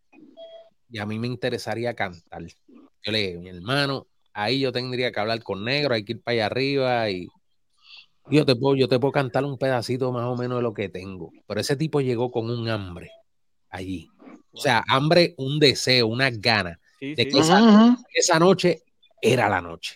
Y 0.91 0.99
a 0.99 1.05
mí 1.05 1.19
me 1.19 1.27
interesaría 1.27 1.93
cantar. 1.93 2.43
Yo 2.45 3.11
le 3.11 3.19
dije, 3.19 3.37
mi 3.37 3.49
hermano, 3.49 4.07
ahí 4.33 4.59
yo 4.59 4.71
tendría 4.71 5.11
que 5.11 5.19
hablar 5.19 5.41
con 5.43 5.63
negro, 5.63 5.93
hay 5.93 6.03
que 6.03 6.13
ir 6.13 6.21
para 6.21 6.33
allá 6.33 6.45
arriba 6.47 7.09
y 7.09 7.27
yo 8.31 8.45
te 8.45 8.55
puedo, 8.55 8.75
yo 8.75 8.87
te 8.87 8.99
puedo 8.99 9.11
cantar 9.11 9.43
un 9.45 9.57
pedacito 9.57 10.11
más 10.11 10.25
o 10.25 10.35
menos 10.35 10.57
de 10.57 10.63
lo 10.63 10.73
que 10.73 10.89
tengo. 10.89 11.31
Pero 11.47 11.59
ese 11.59 11.75
tipo 11.75 12.01
llegó 12.01 12.31
con 12.31 12.49
un 12.49 12.69
hambre 12.69 13.11
allí. 13.69 14.09
O 14.59 14.61
sea, 14.61 14.83
hambre, 14.89 15.35
un 15.37 15.57
deseo, 15.57 16.07
unas 16.07 16.37
ganas. 16.41 16.77
Sí, 16.99 17.15
De 17.15 17.23
sí. 17.23 17.29
que 17.29 17.39
esa, 17.39 17.97
esa 18.13 18.39
noche 18.39 18.83
era 19.21 19.47
la 19.47 19.61
noche. 19.61 19.95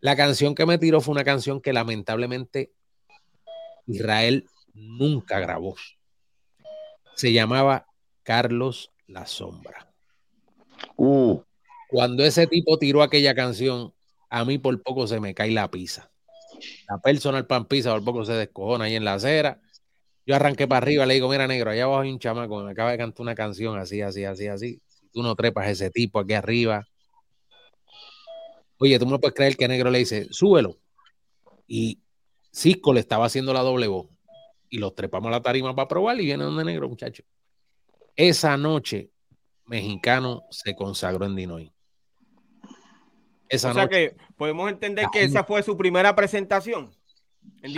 La 0.00 0.14
canción 0.14 0.54
que 0.54 0.64
me 0.64 0.78
tiró 0.78 1.00
fue 1.00 1.10
una 1.10 1.24
canción 1.24 1.60
que 1.60 1.72
lamentablemente 1.72 2.70
Israel 3.88 4.46
nunca 4.74 5.40
grabó. 5.40 5.74
Se 7.16 7.32
llamaba 7.32 7.86
Carlos 8.22 8.92
La 9.08 9.26
Sombra. 9.26 9.92
Uh, 10.96 11.40
Cuando 11.88 12.24
ese 12.24 12.46
tipo 12.46 12.78
tiró 12.78 13.02
aquella 13.02 13.34
canción, 13.34 13.92
a 14.28 14.44
mí 14.44 14.58
por 14.58 14.80
poco 14.84 15.08
se 15.08 15.18
me 15.18 15.34
cae 15.34 15.50
la 15.50 15.68
pizza. 15.68 16.12
La 16.88 16.98
personal 16.98 17.44
pan 17.48 17.64
pizza 17.64 17.90
por 17.90 18.04
poco 18.04 18.24
se 18.24 18.34
descojona 18.34 18.84
ahí 18.84 18.94
en 18.94 19.04
la 19.04 19.14
acera. 19.14 19.60
Yo 20.30 20.36
arranqué 20.36 20.68
para 20.68 20.78
arriba, 20.78 21.06
le 21.06 21.14
digo, 21.14 21.28
mira 21.28 21.48
negro, 21.48 21.72
allá 21.72 21.82
abajo 21.82 22.02
hay 22.02 22.12
un 22.12 22.20
chamaco 22.20 22.62
me 22.62 22.70
acaba 22.70 22.92
de 22.92 22.98
cantar 22.98 23.20
una 23.20 23.34
canción 23.34 23.76
así, 23.76 24.00
así, 24.00 24.22
así, 24.22 24.46
así. 24.46 24.80
Si 24.86 25.08
tú 25.08 25.24
no 25.24 25.34
trepas 25.34 25.66
a 25.66 25.70
ese 25.70 25.90
tipo 25.90 26.20
aquí 26.20 26.34
arriba. 26.34 26.86
Oye, 28.78 28.96
tú 29.00 29.06
me 29.06 29.18
puedes 29.18 29.34
creer 29.34 29.56
que 29.56 29.66
negro 29.66 29.90
le 29.90 29.98
dice, 29.98 30.28
súbelo. 30.30 30.78
Y 31.66 31.98
Cisco 32.52 32.92
le 32.92 33.00
estaba 33.00 33.26
haciendo 33.26 33.52
la 33.52 33.62
doble 33.62 33.88
voz. 33.88 34.06
Y 34.68 34.78
los 34.78 34.94
trepamos 34.94 35.26
a 35.26 35.32
la 35.32 35.42
tarima 35.42 35.74
para 35.74 35.88
probar 35.88 36.20
y 36.20 36.26
viene 36.26 36.44
donde 36.44 36.62
negro, 36.62 36.88
muchacho. 36.88 37.24
Esa 38.14 38.56
noche, 38.56 39.10
mexicano 39.66 40.44
se 40.52 40.76
consagró 40.76 41.26
en 41.26 41.34
Dinoy. 41.34 41.72
Esa 43.48 43.70
O 43.70 43.74
sea 43.74 43.82
noche, 43.82 44.12
que 44.12 44.16
podemos 44.36 44.70
entender 44.70 45.06
que 45.12 45.24
esa 45.24 45.42
fue 45.42 45.64
su 45.64 45.76
primera 45.76 46.14
presentación. 46.14 46.94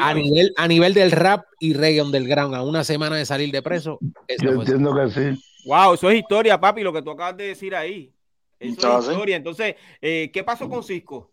A 0.01 0.14
nivel, 0.14 0.53
a 0.57 0.68
nivel 0.68 0.95
del 0.95 1.11
rap 1.11 1.45
y 1.61 1.75
reggae 1.75 2.03
underground, 2.03 2.55
a 2.55 2.62
una 2.62 2.85
semana 2.85 3.16
de 3.16 3.27
salir 3.27 3.51
de 3.53 3.62
preso, 3.62 3.99
yo 4.41 4.51
entiendo 4.53 4.95
que 4.95 5.11
sí. 5.11 5.43
Wow, 5.66 5.95
eso 5.95 6.11
es 6.11 6.18
historia, 6.18 6.59
papi, 6.61 6.83
lo 6.83 6.93
que 6.93 7.03
tú 7.03 7.11
acabas 7.11 7.37
de 7.37 7.49
decir 7.49 7.75
ahí. 7.75 8.12
Eso 8.59 8.70
Entonces. 8.75 9.09
es 9.09 9.12
historia. 9.14 9.37
Entonces, 9.37 9.75
eh, 10.01 10.31
¿qué 10.33 10.43
pasó 10.45 10.68
con 10.68 10.83
Cisco? 10.83 11.31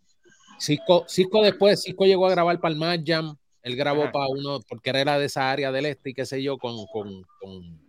Cisco, 0.58 1.04
Cisco 1.08 1.42
después, 1.42 1.82
Cisco 1.82 2.04
llegó 2.04 2.26
a 2.26 2.30
grabar 2.30 2.60
para 2.60 2.72
el 2.74 2.78
Mad 2.78 3.00
Jam, 3.04 3.36
él 3.62 3.76
grabó 3.76 4.02
Ajá. 4.04 4.12
para 4.12 4.26
uno, 4.28 4.60
porque 4.68 4.90
era 4.90 5.18
de 5.18 5.26
esa 5.26 5.50
área 5.50 5.72
del 5.72 5.86
este 5.86 6.10
y 6.10 6.14
qué 6.14 6.26
sé 6.26 6.42
yo, 6.42 6.58
con, 6.58 6.86
con, 6.92 7.22
con, 7.40 7.80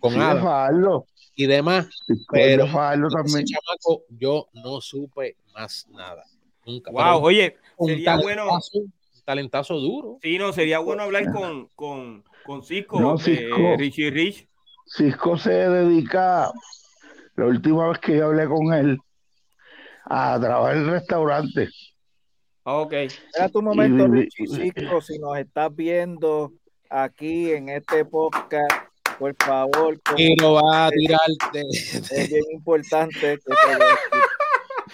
con 0.00 0.12
Sí, 0.14 0.18
Adam 0.20 1.02
y 1.34 1.46
demás. 1.46 1.86
Cisco 2.06 2.24
Pero- 2.32 2.66
también. 2.66 3.44
chamaco, 3.46 4.04
yo 4.10 4.48
no 4.54 4.80
supe 4.80 5.36
más 5.54 5.86
nada. 5.90 6.24
Nunca. 6.66 6.90
Wow, 6.90 7.00
Pero 7.02 7.18
oye, 7.20 7.56
un 7.78 7.88
sería 7.88 8.16
bueno. 8.16 8.46
Talentazo 9.30 9.74
duro. 9.78 10.18
Sí, 10.22 10.38
no, 10.38 10.52
sería 10.52 10.80
bueno 10.80 11.04
hablar 11.04 11.30
con, 11.32 11.68
con, 11.76 12.24
con 12.44 12.64
Cisco, 12.64 13.00
No, 13.00 13.14
eh, 13.14 13.18
Cisco. 13.18 13.76
Richie 13.78 14.10
Rich. 14.10 14.48
Cisco 14.86 15.38
se 15.38 15.50
dedica, 15.52 16.50
la 17.36 17.46
última 17.46 17.88
vez 17.88 17.98
que 18.00 18.16
yo 18.16 18.26
hablé 18.26 18.46
con 18.48 18.72
él, 18.74 18.98
a 20.06 20.36
trabajar 20.40 20.76
en 20.76 20.82
el 20.82 20.90
restaurante. 20.90 21.68
Ah, 22.64 22.78
Ok. 22.78 22.92
Espera 22.94 23.48
tu 23.48 23.62
momento, 23.62 24.06
Y- 24.06 24.22
Richie 24.22 24.46
Cisco, 24.48 25.00
si 25.00 25.18
nos 25.20 25.38
estás 25.38 25.74
viendo 25.76 26.52
aquí 26.90 27.52
en 27.52 27.68
este 27.68 28.04
podcast, 28.04 28.72
por 29.18 29.34
favor, 29.38 29.96
Y 30.16 30.34
lo 30.40 30.54
va 30.54 30.86
a 30.86 30.90
tirar 30.90 31.20
de- 31.52 31.60
es 31.70 32.28
bien 32.28 32.42
importante 32.52 33.20
que 33.20 33.36
te 33.38 33.54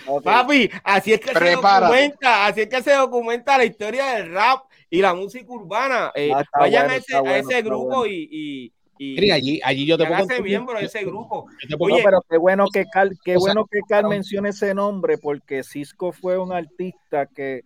Ok. 0.06 0.24
Papi, 0.24 0.70
así 0.84 1.12
es 1.12 1.20
que 1.20 1.28
se 1.32 1.38
Prepárate. 1.38 1.84
documenta, 1.86 2.46
así 2.46 2.60
es 2.62 2.68
que 2.68 2.82
se 2.82 2.92
documenta 2.94 3.58
la 3.58 3.64
historia 3.64 4.06
del 4.14 4.32
rap 4.32 4.64
y 4.90 5.00
la 5.00 5.14
música 5.14 5.46
urbana. 5.52 6.12
Eh, 6.14 6.30
Ah, 6.34 6.44
vayan 6.58 6.84
bueno, 6.84 6.92
a 6.94 6.96
ese, 6.96 7.16
a 7.16 7.20
bueno, 7.20 7.36
ese 7.36 7.62
grupo 7.62 7.86
bueno. 7.98 8.06
y, 8.06 8.72
y, 8.98 9.24
y, 9.24 9.30
allí, 9.30 9.60
allí 9.62 9.86
yo 9.86 9.98
te 9.98 10.06
puedo 10.06 10.42
miembro 10.42 10.78
de 10.78 10.86
ese 10.86 11.04
grupo. 11.04 11.46
Oye, 11.78 12.00
pero 12.04 12.24
qué 12.28 12.36
bueno 12.38 12.66
que 12.72 12.86
Carl, 12.86 13.16
qué 13.24 13.36
bueno 13.36 13.66
que 13.70 13.80
Carl 13.88 14.08
mencione 14.08 14.50
ese 14.50 14.74
nombre, 14.74 15.18
porque 15.18 15.62
Cisco 15.62 16.12
fue 16.12 16.38
un 16.38 16.52
artista 16.52 17.26
que 17.26 17.62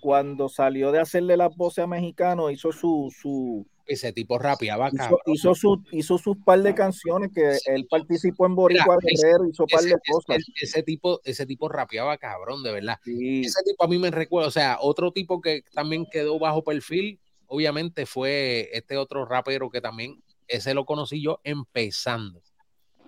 cuando 0.00 0.48
salió 0.48 0.92
de 0.92 1.00
hacerle 1.00 1.36
las 1.36 1.56
voces 1.56 1.82
a 1.84 1.86
mexicanos 1.88 2.52
hizo 2.52 2.70
su, 2.70 3.12
su 3.20 3.66
ese 3.88 4.12
tipo 4.12 4.38
rapeaba 4.38 4.90
hizo, 4.92 5.18
hizo, 5.26 5.54
su, 5.54 5.82
hizo 5.90 6.18
sus 6.18 6.36
par 6.44 6.60
de 6.62 6.74
canciones 6.74 7.30
que 7.34 7.58
él 7.66 7.86
participó 7.90 8.46
en 8.46 8.54
Boricua 8.54 8.98
Guerrero, 9.00 9.46
hizo 9.48 9.66
par 9.66 9.82
de 9.82 9.96
cosas. 10.06 10.44
Ese, 10.60 10.82
tipo, 10.82 11.20
ese 11.24 11.46
tipo 11.46 11.68
rapeaba 11.68 12.18
cabrón, 12.18 12.62
de 12.62 12.72
verdad. 12.72 12.98
Ese 13.04 13.62
tipo 13.64 13.84
a 13.84 13.88
mí 13.88 13.98
me 13.98 14.10
recuerda, 14.10 14.48
o 14.48 14.52
sea, 14.52 14.78
otro 14.80 15.10
tipo 15.12 15.40
que 15.40 15.62
también 15.72 16.06
quedó 16.10 16.38
bajo 16.38 16.62
perfil, 16.62 17.18
obviamente 17.46 18.04
fue 18.04 18.68
este 18.72 18.96
otro 18.96 19.24
rapero 19.24 19.70
que 19.70 19.80
también, 19.80 20.22
ese 20.46 20.74
lo 20.74 20.84
conocí 20.84 21.22
yo 21.22 21.40
empezando. 21.42 22.42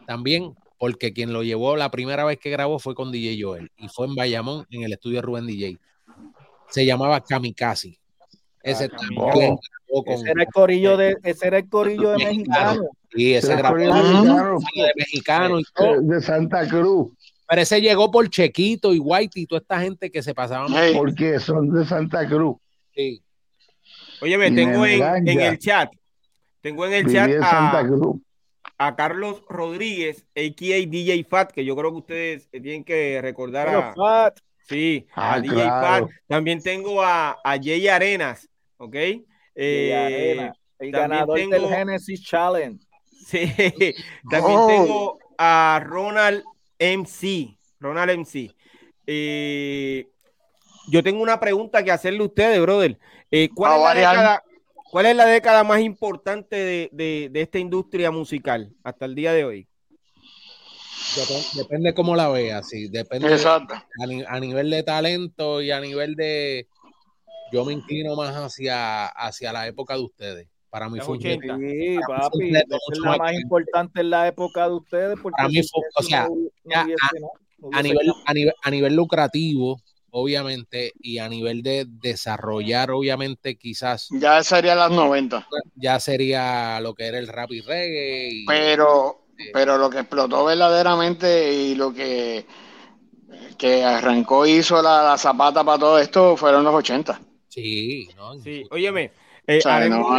También 0.07 0.55
porque 0.79 1.13
quien 1.13 1.35
lo 1.35 1.43
llevó 1.43 1.77
la 1.77 1.91
primera 1.91 2.25
vez 2.25 2.39
que 2.39 2.49
grabó 2.49 2.79
fue 2.79 2.95
con 2.95 3.13
DJ 3.13 3.43
Joel 3.43 3.71
y 3.77 3.89
fue 3.89 4.07
en 4.07 4.15
Bayamón, 4.15 4.67
en 4.71 4.83
el 4.83 4.95
estudio 4.95 5.21
Rubén 5.21 5.47
DJ. 5.47 5.79
Se 6.71 6.87
llamaba 6.87 7.21
Kamikaze. 7.21 8.00
Ese, 8.63 8.91
ese 10.07 10.31
era 10.31 10.43
el 10.43 10.49
corillo 10.53 10.97
de, 10.97 11.17
ese 11.23 11.47
era 11.47 11.59
el 11.59 11.69
corillo 11.69 12.11
de 12.11 12.19
mexicano. 12.19 12.83
Sí, 13.13 13.35
ese 13.35 13.53
era 13.55 13.73
mexicano, 13.73 14.59
de 14.75 14.93
mexicano 14.97 15.61
y 15.61 15.65
todo. 15.75 16.01
De 16.03 16.21
Santa 16.21 16.69
Cruz. 16.69 17.13
Pero 17.49 17.63
ese 17.63 17.81
llegó 17.81 18.11
por 18.11 18.29
Chequito 18.29 18.95
y 18.95 18.99
White 19.01 19.41
y 19.41 19.47
toda 19.47 19.61
esta 19.61 19.81
gente 19.81 20.11
que 20.11 20.23
se 20.23 20.35
pasaban. 20.35 20.73
Porque 20.95 21.41
son 21.41 21.73
de 21.73 21.85
Santa 21.85 22.29
Cruz. 22.29 22.57
Sí. 22.95 23.23
Oye, 24.21 24.39
me 24.39 24.51
tengo 24.53 24.85
en, 24.85 25.27
en, 25.27 25.41
el 25.41 25.59
chat. 25.59 25.91
Tengo 26.61 26.87
en 26.87 26.93
el 26.93 27.13
chat 27.13 27.31
a, 27.43 27.83
a, 28.79 28.97
Carlos 28.97 29.43
Rodríguez, 29.49 30.27
a.k.a. 30.37 30.87
DJ 30.87 31.25
Fat, 31.25 31.53
que 31.53 31.65
yo 31.65 31.75
creo 31.75 31.91
que 31.91 31.97
ustedes 31.97 32.51
tienen 32.51 32.85
que 32.85 33.19
recordar 33.23 33.69
a. 33.69 33.95
Fat. 33.95 34.39
Sí, 34.69 35.09
a 35.15 35.35
ah, 35.35 35.41
DJ 35.41 35.65
Fat. 35.65 36.11
También 36.29 36.63
tengo 36.63 37.03
a, 37.03 37.39
a 37.43 37.57
Jay 37.61 37.89
Arenas, 37.89 38.49
¿ok? 38.81 38.95
Eh, 39.55 40.51
el 40.79 40.91
ganador 40.91 41.39
del 41.39 41.67
Genesis 41.69 42.25
Challenge. 42.25 42.85
Sí, 43.27 43.53
también 44.31 44.59
oh. 44.59 44.67
tengo 44.67 45.19
a 45.37 45.79
Ronald 45.85 46.43
MC. 46.79 47.55
Ronald 47.79 48.21
MC. 48.21 48.51
Eh, 49.07 50.09
yo 50.89 51.03
tengo 51.03 51.23
una 51.23 51.39
pregunta 51.39 51.85
que 51.85 51.91
hacerle 51.91 52.21
a 52.21 52.27
ustedes, 52.27 52.59
brother. 52.63 52.99
Eh, 53.31 53.51
¿cuál, 53.55 53.75
es 53.75 53.83
la 53.83 53.95
década, 53.95 54.43
¿Cuál 54.91 55.07
es 55.07 55.17
la 55.17 55.27
década 55.27 55.65
más 55.65 55.81
importante 55.81 56.89
de, 56.91 57.31
esta 57.35 57.59
industria 57.59 58.11
musical 58.11 58.73
hasta 58.83 59.05
el 59.05 59.15
día 59.15 59.35
de 59.35 59.45
hoy? 59.45 59.69
Depende, 61.55 61.93
cómo 61.93 62.17
la 62.17 62.29
veas, 62.31 62.67
sí. 62.67 62.89
Depende 62.89 63.37
a, 64.27 64.41
nivel 64.41 64.71
de 64.71 64.83
talento 64.83 65.61
y 65.61 65.71
a 65.71 65.81
nivel 65.81 66.15
de, 66.15 66.69
yo 67.53 67.65
me 67.65 67.73
inclino 67.73 68.17
más 68.17 68.35
hacia, 68.35 69.07
hacia 69.07 69.53
la 69.53 69.67
época 69.67 69.95
de 69.95 70.03
ustedes. 70.03 70.49
Para 70.71 70.89
mí 70.89 71.01
fue 71.01 71.19
Sí, 71.19 71.99
papi, 72.07 72.55
es 72.55 72.99
la 73.01 73.17
más 73.17 73.33
importante 73.35 74.01
en 74.01 74.11
la 74.11 74.29
época 74.29 74.69
de 74.69 74.75
ustedes. 74.75 75.19
Porque 75.21 75.43
mí 75.49 75.61
o 75.97 76.03
sea, 76.03 76.29
a, 77.73 77.83
nivel, 77.83 78.13
a, 78.63 78.71
nivel, 78.71 78.95
lucrativo, 78.95 79.81
obviamente, 80.13 80.93
y 81.01 81.19
a 81.19 81.29
nivel 81.29 81.65
de 81.65 81.87
desarrollar, 81.89 82.93
obviamente, 82.93 83.59
quizás. 83.59 84.09
Ya 84.13 84.45
sería 84.45 84.77
las 84.77 84.93
90. 84.93 85.45
Ya 85.75 85.99
sería 85.99 86.81
lo 86.81 86.95
que 86.95 87.07
era 87.07 87.19
el 87.19 87.27
rap 87.27 87.51
y 87.51 87.63
reggae. 87.63 88.45
pero, 88.47 89.25
pero 89.53 89.77
lo 89.77 89.91
que 89.91 89.99
explotó 89.99 90.45
verdaderamente 90.45 91.53
y 91.53 91.75
lo 91.75 91.93
que, 91.93 92.47
que 93.59 93.83
arrancó 93.83 94.47
hizo 94.47 94.81
la, 94.81 95.03
la 95.03 95.19
zapata 95.19 95.65
para 95.65 95.79
todo 95.81 95.99
esto 95.99 96.37
fueron 96.37 96.63
los 96.63 96.75
80. 96.75 97.21
Sí, 97.51 98.09
no, 98.17 98.39
sí. 98.39 98.65
Óyeme, 98.71 99.11
eh, 99.47 99.61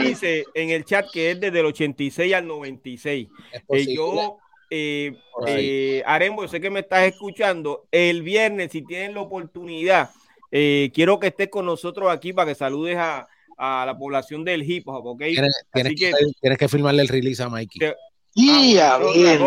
dice 0.03 0.43
en 0.53 0.69
el 0.69 0.83
chat 0.83 1.09
que 1.11 1.31
es 1.31 1.39
desde 1.39 1.61
el 1.61 1.65
86 1.67 2.33
al 2.33 2.45
96. 2.45 3.27
Eh, 3.69 3.95
yo, 3.95 4.37
eh, 4.69 5.13
eh 5.47 6.03
Arembo, 6.05 6.45
sé 6.47 6.59
que 6.59 6.69
me 6.69 6.81
estás 6.81 7.03
escuchando. 7.03 7.87
El 7.89 8.21
viernes, 8.21 8.71
si 8.73 8.81
tienen 8.81 9.13
la 9.13 9.21
oportunidad, 9.21 10.09
eh, 10.51 10.91
quiero 10.93 11.19
que 11.19 11.27
estés 11.27 11.47
con 11.47 11.65
nosotros 11.65 12.11
aquí 12.11 12.33
para 12.33 12.51
que 12.51 12.55
saludes 12.55 12.97
a, 12.97 13.29
a 13.57 13.85
la 13.85 13.97
población 13.97 14.43
del 14.43 14.69
hip 14.69 14.89
hop, 14.89 15.05
¿ok? 15.05 15.19
Tienes, 15.19 15.65
que, 15.73 16.11
tienes 16.41 16.57
que, 16.59 16.67
firmarle 16.67 17.03
el 17.03 17.07
release 17.07 17.41
a 17.41 17.47
Mikey. 17.47 17.93
y 18.35 18.77
a 18.77 18.97
bien, 18.97 19.39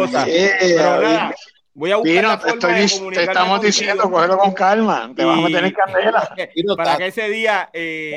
Voy 1.75 1.91
a 1.91 1.97
buscar 1.97 2.23
la 2.23 2.39
forma 2.39 2.69
te, 3.13 3.25
estamos 3.25 3.61
diciendo, 3.61 4.09
cógelo 4.09 4.39
con 4.39 4.53
calma. 4.53 5.13
Te 5.15 5.25
vamos 5.25 5.51
a 5.51 5.57
tener 5.57 5.75
que 5.75 5.83
hacerla. 5.83 6.35
Para 6.77 6.97
que 6.97 7.07
ese 7.09 7.29
día 7.29 7.69
eh, 7.73 8.17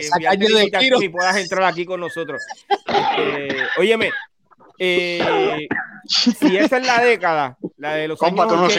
y 1.01 1.09
puedas 1.09 1.37
entrar 1.37 1.63
aquí 1.63 1.83
con 1.83 1.99
nosotros. 1.99 2.39
Este, 2.69 3.57
óyeme, 3.79 4.11
eh, 4.77 5.67
si 6.05 6.55
esa 6.55 6.77
es 6.77 6.85
la 6.85 7.01
década, 7.01 7.57
la 7.77 7.95
de 7.95 8.07
los 8.07 8.21
años 8.21 8.77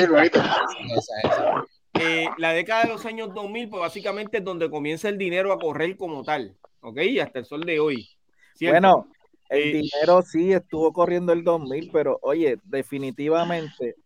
eh, 2.00 2.28
la 2.36 2.52
década 2.52 2.84
de 2.84 2.88
los 2.90 3.04
años 3.04 3.34
2000, 3.34 3.68
pues 3.70 3.80
básicamente 3.80 4.38
es 4.38 4.44
donde 4.44 4.70
comienza 4.70 5.08
el 5.08 5.18
dinero 5.18 5.52
a 5.52 5.58
correr 5.58 5.96
como 5.96 6.22
tal, 6.22 6.54
¿ok? 6.80 6.98
Hasta 7.20 7.40
el 7.40 7.44
sol 7.44 7.62
de 7.62 7.80
hoy. 7.80 8.08
Bueno, 8.60 9.08
el 9.48 9.62
eh, 9.62 9.82
dinero 9.82 10.22
sí 10.22 10.52
estuvo 10.52 10.92
corriendo 10.92 11.32
el 11.32 11.42
2000, 11.42 11.90
pero 11.92 12.18
oye, 12.22 12.58
definitivamente 12.62 13.96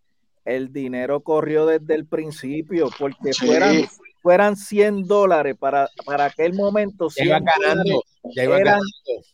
el 0.44 0.72
dinero 0.72 1.20
corrió 1.20 1.66
desde 1.66 1.94
el 1.94 2.06
principio, 2.06 2.90
porque 2.98 3.32
fueran, 3.32 3.88
fueran 4.20 4.56
100 4.56 5.06
dólares 5.06 5.56
para, 5.58 5.88
para 6.04 6.26
aquel 6.26 6.54
momento. 6.54 7.08
Ya 7.16 7.24
iba 7.24 7.40
ganando, 7.40 8.02
eran, 8.34 8.80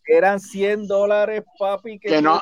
eran 0.07 0.41
100 0.41 0.87
dólares, 0.87 1.43
papi, 1.59 1.99
que, 1.99 2.21
no. 2.21 2.41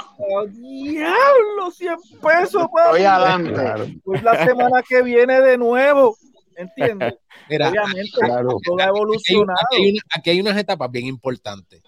diablo, 0.49 1.71
100 1.71 1.97
pesos, 2.23 2.67
papi. 2.75 3.05
adelante. 3.05 4.01
Pues 4.05 4.23
la 4.23 4.45
semana 4.45 4.83
que 4.83 5.03
viene 5.03 5.41
de 5.41 5.59
nuevo. 5.59 6.17
¿Entiendes? 6.57 7.15
Obviamente, 7.51 8.19
todo 8.65 8.79
ha 8.81 8.87
evolucionado. 8.87 9.59
Aquí 10.11 10.31
hay, 10.31 10.41
unas 10.41 10.57
etapas 10.57 10.91
bien 10.91 11.07
importantes. 11.07 11.83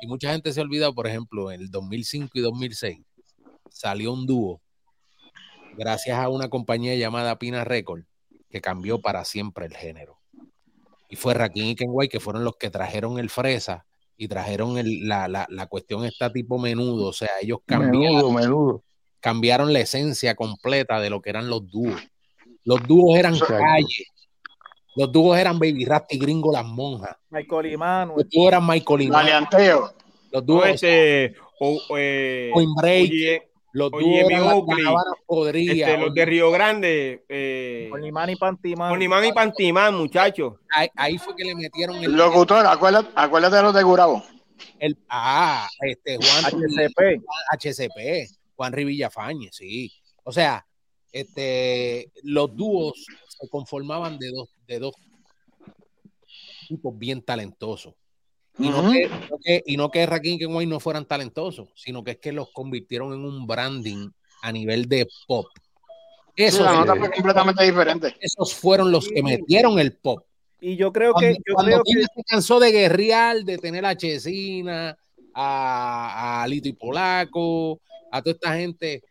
Y 0.00 0.06
mucha 0.06 0.32
gente 0.32 0.52
se 0.52 0.60
ha 0.60 0.62
olvidado, 0.62 0.94
por 0.94 1.06
ejemplo, 1.06 1.50
en 1.50 1.60
el 1.60 1.70
2005 1.70 2.30
y 2.34 2.40
2006 2.40 2.98
salió 3.68 4.12
un 4.12 4.26
dúo 4.26 4.61
gracias 5.76 6.18
a 6.18 6.28
una 6.28 6.48
compañía 6.48 6.94
llamada 6.94 7.38
Pina 7.38 7.64
Record, 7.64 8.04
que 8.50 8.60
cambió 8.60 9.00
para 9.00 9.24
siempre 9.24 9.66
el 9.66 9.76
género. 9.76 10.18
Y 11.08 11.16
fue 11.16 11.34
Rakim 11.34 11.66
y 11.66 11.74
Kenway 11.74 12.08
que 12.08 12.20
fueron 12.20 12.44
los 12.44 12.56
que 12.56 12.70
trajeron 12.70 13.18
el 13.18 13.28
fresa 13.28 13.84
y 14.16 14.28
trajeron 14.28 14.74
la, 15.06 15.28
la, 15.28 15.46
la, 15.48 15.66
cuestión 15.66 16.04
esta 16.04 16.32
tipo 16.32 16.58
menudo. 16.58 17.08
O 17.08 17.12
sea, 17.12 17.28
ellos 17.40 17.58
cambiaron, 17.66 18.82
cambiaron 19.20 19.72
la 19.72 19.80
esencia 19.80 20.34
completa 20.34 21.00
de 21.00 21.10
lo 21.10 21.20
que 21.20 21.30
eran 21.30 21.50
los 21.50 21.70
dúos. 21.70 22.00
Los 22.64 22.86
dúos 22.86 23.18
eran 23.18 23.38
calle. 23.38 24.06
Los 24.94 25.10
dúos 25.10 25.38
eran 25.38 25.58
Baby 25.58 25.84
Rasty 25.84 26.18
Gringo 26.18 26.52
Las 26.52 26.66
Monjas. 26.66 27.16
Michael 27.30 27.72
y 27.72 27.76
Manu. 27.76 28.14
Los 28.16 28.28
dúos 28.28 28.48
eran 28.48 28.66
Michael 28.66 29.00
y 29.02 29.08
Manu. 29.08 29.30
Los 30.30 30.46
dúos. 30.46 30.66
Este, 30.66 31.34
o, 31.58 31.80
eh, 31.96 32.52
Break. 32.76 33.51
Los 33.72 33.90
Oye, 33.92 34.26
podría. 35.26 35.88
Este, 35.88 35.98
los 35.98 36.14
de 36.14 36.24
Río 36.26 36.50
Grande. 36.50 37.24
Eh, 37.28 37.90
Onimán 37.92 38.30
y 38.30 38.36
Pantimán. 38.36 38.92
Onimán 38.92 39.24
y 39.24 39.32
Pantimán, 39.32 39.94
muchachos. 39.94 40.54
Ahí, 40.96 41.16
fue 41.18 41.34
que 41.34 41.44
le 41.44 41.54
metieron 41.54 41.96
el. 41.96 42.12
Locutor, 42.12 42.66
acuérdate, 42.66 43.08
acuérdate 43.14 43.56
de 43.56 43.62
los 43.62 43.74
de 43.74 43.82
Gurabo. 43.82 44.22
El, 44.78 44.98
ah, 45.08 45.68
este 45.80 46.16
Juan. 46.16 46.44
HCP. 46.44 47.22
HCP. 47.52 48.30
Juan 48.56 48.72
Rivilla 48.72 49.10
Fañez, 49.10 49.56
sí. 49.56 49.90
O 50.22 50.32
sea, 50.32 50.66
este, 51.10 52.12
los 52.22 52.54
dúos 52.54 53.06
se 53.28 53.48
conformaban 53.48 54.18
de 54.18 54.30
dos, 54.30 54.50
de 54.66 54.78
dos 54.78 54.94
tipos 56.68 56.96
bien 56.98 57.22
talentosos. 57.22 57.94
Y, 58.58 58.68
no 58.68 58.90
que, 59.42 59.62
y 59.64 59.76
no 59.76 59.90
que 59.90 60.06
Rakim 60.06 60.38
y 60.60 60.66
no 60.66 60.78
fueran 60.78 61.06
talentosos, 61.06 61.70
sino 61.74 62.04
que 62.04 62.12
es 62.12 62.18
que 62.18 62.32
los 62.32 62.50
convirtieron 62.52 63.12
en 63.14 63.24
un 63.24 63.46
branding 63.46 64.10
a 64.42 64.52
nivel 64.52 64.88
de 64.88 65.06
pop. 65.26 65.46
Eso 66.36 66.64
fue 66.96 67.10
completamente 67.10 67.64
diferente. 67.64 68.16
Esos 68.20 68.54
fueron 68.54 68.90
los 68.90 69.08
que 69.08 69.22
metieron 69.22 69.78
el 69.78 69.96
pop. 69.96 70.24
Y 70.60 70.76
yo 70.76 70.92
creo 70.92 71.14
que. 71.14 71.34
Yo 71.46 71.54
creo 71.56 71.82
que... 71.82 72.02
se 72.02 72.24
cansó 72.26 72.60
de 72.60 72.70
guerrear, 72.70 73.42
de 73.42 73.58
tener 73.58 73.84
a 73.84 73.96
Chesina, 73.96 74.96
a, 75.34 76.42
a 76.42 76.46
Lito 76.46 76.68
y 76.68 76.72
Polaco, 76.72 77.80
a 78.10 78.22
toda 78.22 78.34
esta 78.34 78.54
gente, 78.54 79.02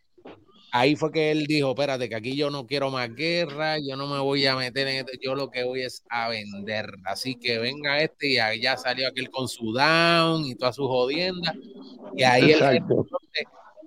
ahí 0.71 0.95
fue 0.95 1.11
que 1.11 1.31
él 1.31 1.45
dijo, 1.45 1.71
espérate, 1.71 2.09
que 2.09 2.15
aquí 2.15 2.35
yo 2.35 2.49
no 2.49 2.65
quiero 2.65 2.89
más 2.89 3.13
guerra, 3.13 3.77
yo 3.77 3.95
no 3.95 4.07
me 4.07 4.19
voy 4.19 4.45
a 4.45 4.55
meter 4.55 4.87
en 4.87 4.97
esto, 4.97 5.11
yo 5.21 5.35
lo 5.35 5.49
que 5.49 5.63
voy 5.63 5.81
es 5.81 6.03
a 6.09 6.29
vender. 6.29 6.87
Así 7.05 7.35
que 7.35 7.59
venga 7.59 8.01
este 8.01 8.31
y 8.31 8.39
allá 8.39 8.77
salió 8.77 9.07
aquel 9.07 9.29
con 9.29 9.47
su 9.47 9.73
down 9.73 10.45
y 10.45 10.55
todas 10.55 10.75
sus 10.75 10.87
jodiendas. 10.87 11.55
Y 12.15 12.23
ahí 12.23 12.51
él 12.51 12.81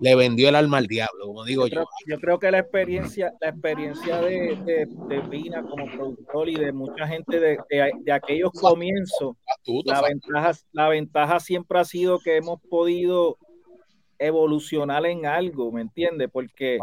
le 0.01 0.17
vendió 0.17 0.49
el 0.49 0.57
alma 0.57 0.79
al 0.79 0.87
diablo, 0.87 1.27
como 1.27 1.45
digo 1.45 1.67
yo. 1.67 1.85
Yo 2.07 2.19
creo, 2.19 2.39
que 2.39 2.51
la 2.51 2.59
experiencia, 2.59 3.33
la 3.41 3.51
experiencia 3.51 4.21
de, 4.21 4.57
de, 4.65 4.89
de 5.09 5.21
Pina 5.31 5.63
como 5.63 5.87
productor 5.91 6.49
y 6.49 6.57
de 6.57 6.73
mucha 6.73 7.07
gente 7.07 7.39
de, 7.39 7.59
de 8.03 8.13
aquellos 8.13 8.51
comienzos, 8.53 9.37
la, 9.85 10.03
ventaja, 10.03 10.53
la 10.73 10.89
ventaja 10.89 11.41
siempre 11.41 11.79
ha 11.79 11.85
sido 11.85 12.19
que 12.19 12.37
hemos 12.37 12.61
podido 12.69 13.39
evolucionar 14.19 15.05
en 15.07 15.27
algo, 15.27 15.71
¿me 15.73 15.81
entiendes? 15.81 16.29
Porque 16.33 16.79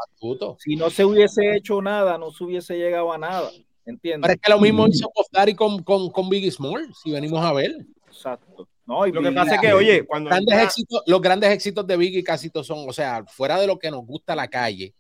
si 0.59 0.75
no 0.75 0.89
se 0.89 1.05
hubiese 1.05 1.55
hecho 1.55 1.81
nada, 1.81 2.17
no 2.17 2.31
se 2.31 2.43
hubiese 2.43 2.77
llegado 2.77 3.11
a 3.11 3.17
nada, 3.17 3.49
¿entiendes? 3.85 4.21
Pero 4.27 4.33
es 4.33 4.41
que 4.41 4.51
lo 4.51 4.59
mismo 4.59 4.87
hizo 4.87 5.09
Postari 5.13 5.55
con, 5.55 5.83
con, 5.83 6.09
con 6.09 6.29
Biggie 6.29 6.51
Small, 6.51 6.93
si 6.93 7.11
venimos 7.11 7.43
a 7.43 7.53
ver. 7.53 7.71
Exacto. 8.07 8.67
No, 8.85 9.07
y 9.07 9.11
lo 9.11 9.21
que 9.21 9.31
pasa 9.31 9.55
es 9.55 9.61
que, 9.61 9.73
oye, 9.73 10.05
cuando 10.05 10.29
grandes 10.29 10.59
éxitos, 10.59 11.03
los 11.05 11.21
grandes 11.21 11.49
éxitos 11.51 11.87
de 11.87 11.97
Biggie 11.97 12.23
casi 12.23 12.49
todos 12.49 12.67
son, 12.67 12.89
o 12.89 12.91
sea, 12.91 13.23
fuera 13.25 13.59
de 13.59 13.67
lo 13.67 13.79
que 13.79 13.89
nos 13.89 14.05
gusta 14.05 14.35
la 14.35 14.47
calle, 14.47 14.93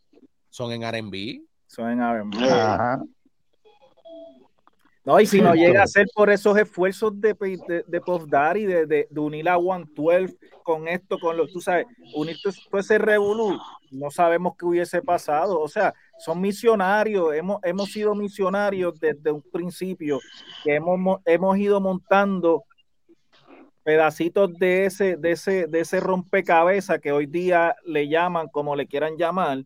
son 0.49 0.71
en 0.71 0.83
R&B. 0.83 1.41
Son 1.67 1.89
en 1.89 1.99
R&B. 1.99 2.37
No, 5.03 5.19
y 5.19 5.25
si 5.25 5.41
no 5.41 5.55
llega 5.55 5.83
a 5.83 5.87
ser 5.87 6.07
por 6.13 6.29
esos 6.29 6.57
esfuerzos 6.57 7.19
de, 7.19 7.33
de, 7.33 7.83
de 7.87 8.01
Puff 8.01 8.25
Daddy, 8.27 8.65
de, 8.65 8.85
de, 8.85 9.07
de, 9.09 9.19
unir 9.19 9.49
a 9.49 9.57
112 9.57 10.37
con 10.63 10.87
esto, 10.87 11.17
con 11.19 11.37
lo, 11.37 11.47
tú 11.47 11.59
sabes, 11.59 11.87
unir 12.13 12.37
todo 12.41 12.79
ese 12.79 12.97
revolú, 12.99 13.57
no 13.89 14.11
sabemos 14.11 14.53
qué 14.57 14.65
hubiese 14.65 15.01
pasado. 15.01 15.59
O 15.59 15.67
sea, 15.67 15.93
son 16.19 16.39
misionarios, 16.39 17.33
hemos, 17.33 17.57
hemos 17.63 17.91
sido 17.91 18.13
misionarios 18.13 18.99
desde 18.99 19.31
un 19.31 19.41
principio, 19.41 20.19
que 20.63 20.75
hemos, 20.75 21.19
hemos 21.25 21.57
ido 21.57 21.81
montando 21.81 22.63
pedacitos 23.83 24.53
de 24.59 24.85
ese, 24.85 25.17
de 25.17 25.31
ese, 25.31 25.67
de 25.67 25.79
ese 25.79 25.99
rompecabezas 25.99 26.99
que 26.99 27.11
hoy 27.11 27.25
día 27.25 27.75
le 27.85 28.07
llaman 28.07 28.47
como 28.49 28.75
le 28.75 28.85
quieran 28.85 29.17
llamar, 29.17 29.65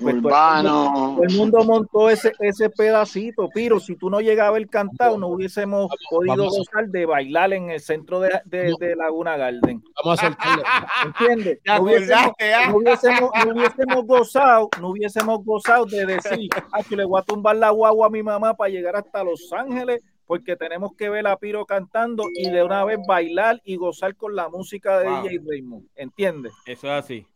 pues 0.00 0.14
Urbano. 0.16 1.18
el, 1.22 1.36
mundo, 1.36 1.64
montó 1.64 2.08
ese, 2.08 2.32
ese 2.40 2.70
pedacito, 2.70 3.48
pero 3.52 3.78
si 3.78 3.96
tú 3.96 4.08
no 4.08 4.20
llegabas 4.20 4.48
a 4.48 4.56
haber 4.56 4.68
cantado, 4.68 5.18
no 5.18 5.28
hubiésemos 5.28 5.90
podido 6.10 6.48
gozar 6.48 6.88
de 6.88 7.06
bailar 7.06 7.52
en 7.52 7.70
el 7.70 7.80
centro 7.80 8.20
de, 8.20 8.40
de, 8.44 8.96
Laguna 8.96 9.36
Garden. 9.36 9.82
Vamos 10.02 10.18
a 10.22 10.26
soltarlo. 10.26 10.62
¿Entiendes? 11.04 11.60
No 11.64 11.82
hubiésemos, 11.82 12.32
no, 12.68 12.76
hubiésemos, 12.76 13.30
no 13.44 13.52
hubiésemos, 13.52 14.06
gozado, 14.06 14.68
no 14.80 14.88
hubiésemos 14.88 15.44
gozado 15.44 15.86
de 15.86 16.06
decir, 16.06 16.48
ah, 16.72 16.82
que 16.88 16.96
le 16.96 17.04
voy 17.04 17.20
a 17.20 17.24
tumbar 17.24 17.56
la 17.56 17.70
guagua 17.70 18.06
a 18.06 18.10
mi 18.10 18.22
mamá 18.22 18.54
para 18.54 18.70
llegar 18.70 18.96
hasta 18.96 19.22
Los 19.22 19.52
Ángeles 19.52 20.02
porque 20.24 20.56
tenemos 20.56 20.92
que 20.96 21.10
ver 21.10 21.26
a 21.26 21.36
Piro 21.36 21.66
cantando 21.66 22.24
y 22.32 22.48
de 22.48 22.62
una 22.62 22.84
vez 22.84 22.98
bailar 23.06 23.60
y 23.64 23.76
gozar 23.76 24.16
con 24.16 24.34
la 24.34 24.48
música 24.48 24.98
de 25.00 25.10
DJ 25.10 25.40
Raymond. 25.46 25.86
¿Entiendes? 25.94 26.54
Eso 26.64 26.86
es 26.86 26.92
así 26.92 27.26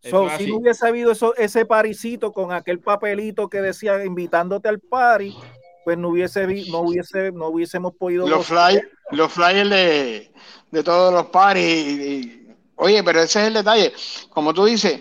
si 0.00 0.12
no 0.46 0.56
hubiese 0.58 0.86
habido 0.86 1.12
eso, 1.12 1.34
ese 1.36 1.64
parisito 1.64 2.32
con 2.32 2.52
aquel 2.52 2.80
papelito 2.80 3.48
que 3.48 3.60
decía 3.60 4.04
invitándote 4.04 4.68
al 4.68 4.80
party, 4.80 5.36
pues 5.84 5.98
no 5.98 6.08
hubiese 6.10 6.46
no 6.70 6.80
hubiese 6.80 7.32
no 7.32 7.48
hubiésemos 7.48 7.94
podido 7.94 8.28
los 8.28 8.46
flyers 8.46 8.86
los 9.10 9.32
flyers 9.32 9.70
de, 9.70 10.30
de 10.70 10.82
todos 10.82 11.12
los 11.12 11.26
paris 11.26 12.36
oye 12.76 13.02
pero 13.02 13.20
ese 13.20 13.40
es 13.40 13.46
el 13.48 13.54
detalle. 13.54 13.92
Como 14.30 14.52
tú 14.54 14.66
dices 14.66 15.00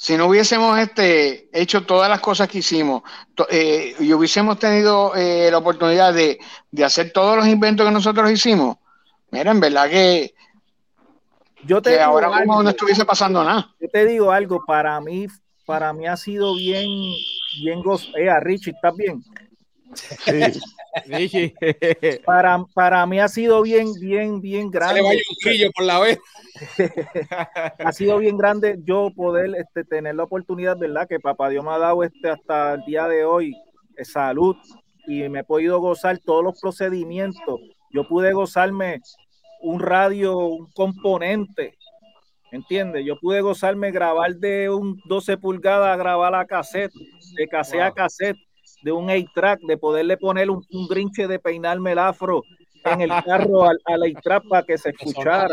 si 0.00 0.16
no 0.16 0.26
hubiésemos 0.26 0.78
este, 0.78 1.48
hecho 1.52 1.84
todas 1.84 2.08
las 2.08 2.20
cosas 2.20 2.48
que 2.48 2.58
hicimos 2.58 3.02
eh, 3.50 3.96
y 3.98 4.12
hubiésemos 4.12 4.56
tenido 4.60 5.12
eh, 5.16 5.48
la 5.50 5.58
oportunidad 5.58 6.14
de, 6.14 6.38
de, 6.70 6.84
hacer 6.84 7.12
todos 7.12 7.36
los 7.36 7.48
inventos 7.48 7.84
que 7.84 7.92
nosotros 7.92 8.30
hicimos, 8.30 8.76
mira, 9.32 9.50
en 9.50 9.58
verdad 9.58 9.90
que 9.90 10.34
yo 11.64 11.82
te 11.82 12.00
ahora 12.00 12.30
mismo 12.30 12.62
no 12.62 12.70
estuviese 12.70 13.04
pasando 13.04 13.42
nada. 13.44 13.74
Yo 13.80 13.88
te 13.88 14.06
digo 14.06 14.30
algo, 14.30 14.62
para 14.66 15.00
mí, 15.00 15.26
para 15.66 15.92
mí 15.92 16.06
ha 16.06 16.16
sido 16.16 16.54
bien, 16.54 16.88
bien 17.62 17.82
gozo. 17.82 18.16
Eh, 18.16 18.28
Richie, 18.40 18.72
¿estás 18.72 18.94
bien? 18.96 19.22
Sí. 19.94 21.54
para, 22.24 22.64
para 22.74 23.06
mí 23.06 23.20
ha 23.20 23.28
sido 23.28 23.62
bien, 23.62 23.92
bien, 24.00 24.40
bien 24.40 24.70
grande. 24.70 25.02
un 25.02 25.72
por 25.74 25.84
la 25.84 25.98
vez. 26.00 26.18
ha 27.78 27.92
sido 27.92 28.18
bien 28.18 28.36
grande 28.36 28.78
yo 28.84 29.10
poder 29.14 29.54
este, 29.56 29.84
tener 29.84 30.14
la 30.14 30.24
oportunidad, 30.24 30.76
¿verdad? 30.76 31.06
Que 31.08 31.20
papá 31.20 31.48
Dios 31.48 31.64
me 31.64 31.70
ha 31.70 31.78
dado 31.78 32.02
este 32.02 32.30
hasta 32.30 32.74
el 32.74 32.84
día 32.84 33.06
de 33.06 33.24
hoy 33.24 33.54
eh, 33.96 34.04
salud 34.04 34.56
y 35.06 35.28
me 35.28 35.40
he 35.40 35.44
podido 35.44 35.80
gozar 35.80 36.18
todos 36.18 36.44
los 36.44 36.60
procedimientos. 36.60 37.60
Yo 37.90 38.06
pude 38.06 38.32
gozarme 38.32 39.00
un 39.60 39.80
radio, 39.80 40.38
un 40.38 40.70
componente, 40.72 41.76
¿entiendes? 42.50 43.04
Yo 43.04 43.18
pude 43.18 43.40
gozarme 43.40 43.90
grabar 43.90 44.34
de 44.36 44.70
un 44.70 45.00
12 45.06 45.36
pulgadas 45.38 45.94
a 45.94 45.96
grabar 45.96 46.34
a 46.34 46.46
cassette, 46.46 46.92
de 47.36 47.48
cassette 47.48 47.80
a 47.80 47.92
cassette, 47.92 48.36
de 48.82 48.92
un 48.92 49.10
A-track, 49.10 49.60
de 49.60 49.76
poderle 49.76 50.16
poner 50.16 50.50
un, 50.50 50.64
un, 50.70 50.86
grinche 50.86 51.26
de 51.26 51.38
peinarme 51.38 51.92
el 51.92 51.98
afro 51.98 52.42
en 52.84 53.00
el 53.00 53.10
carro 53.24 53.64
al, 53.64 53.78
al 53.84 54.02
A-track 54.02 54.44
para 54.48 54.62
que 54.62 54.78
se 54.78 54.90
escuchara, 54.90 55.48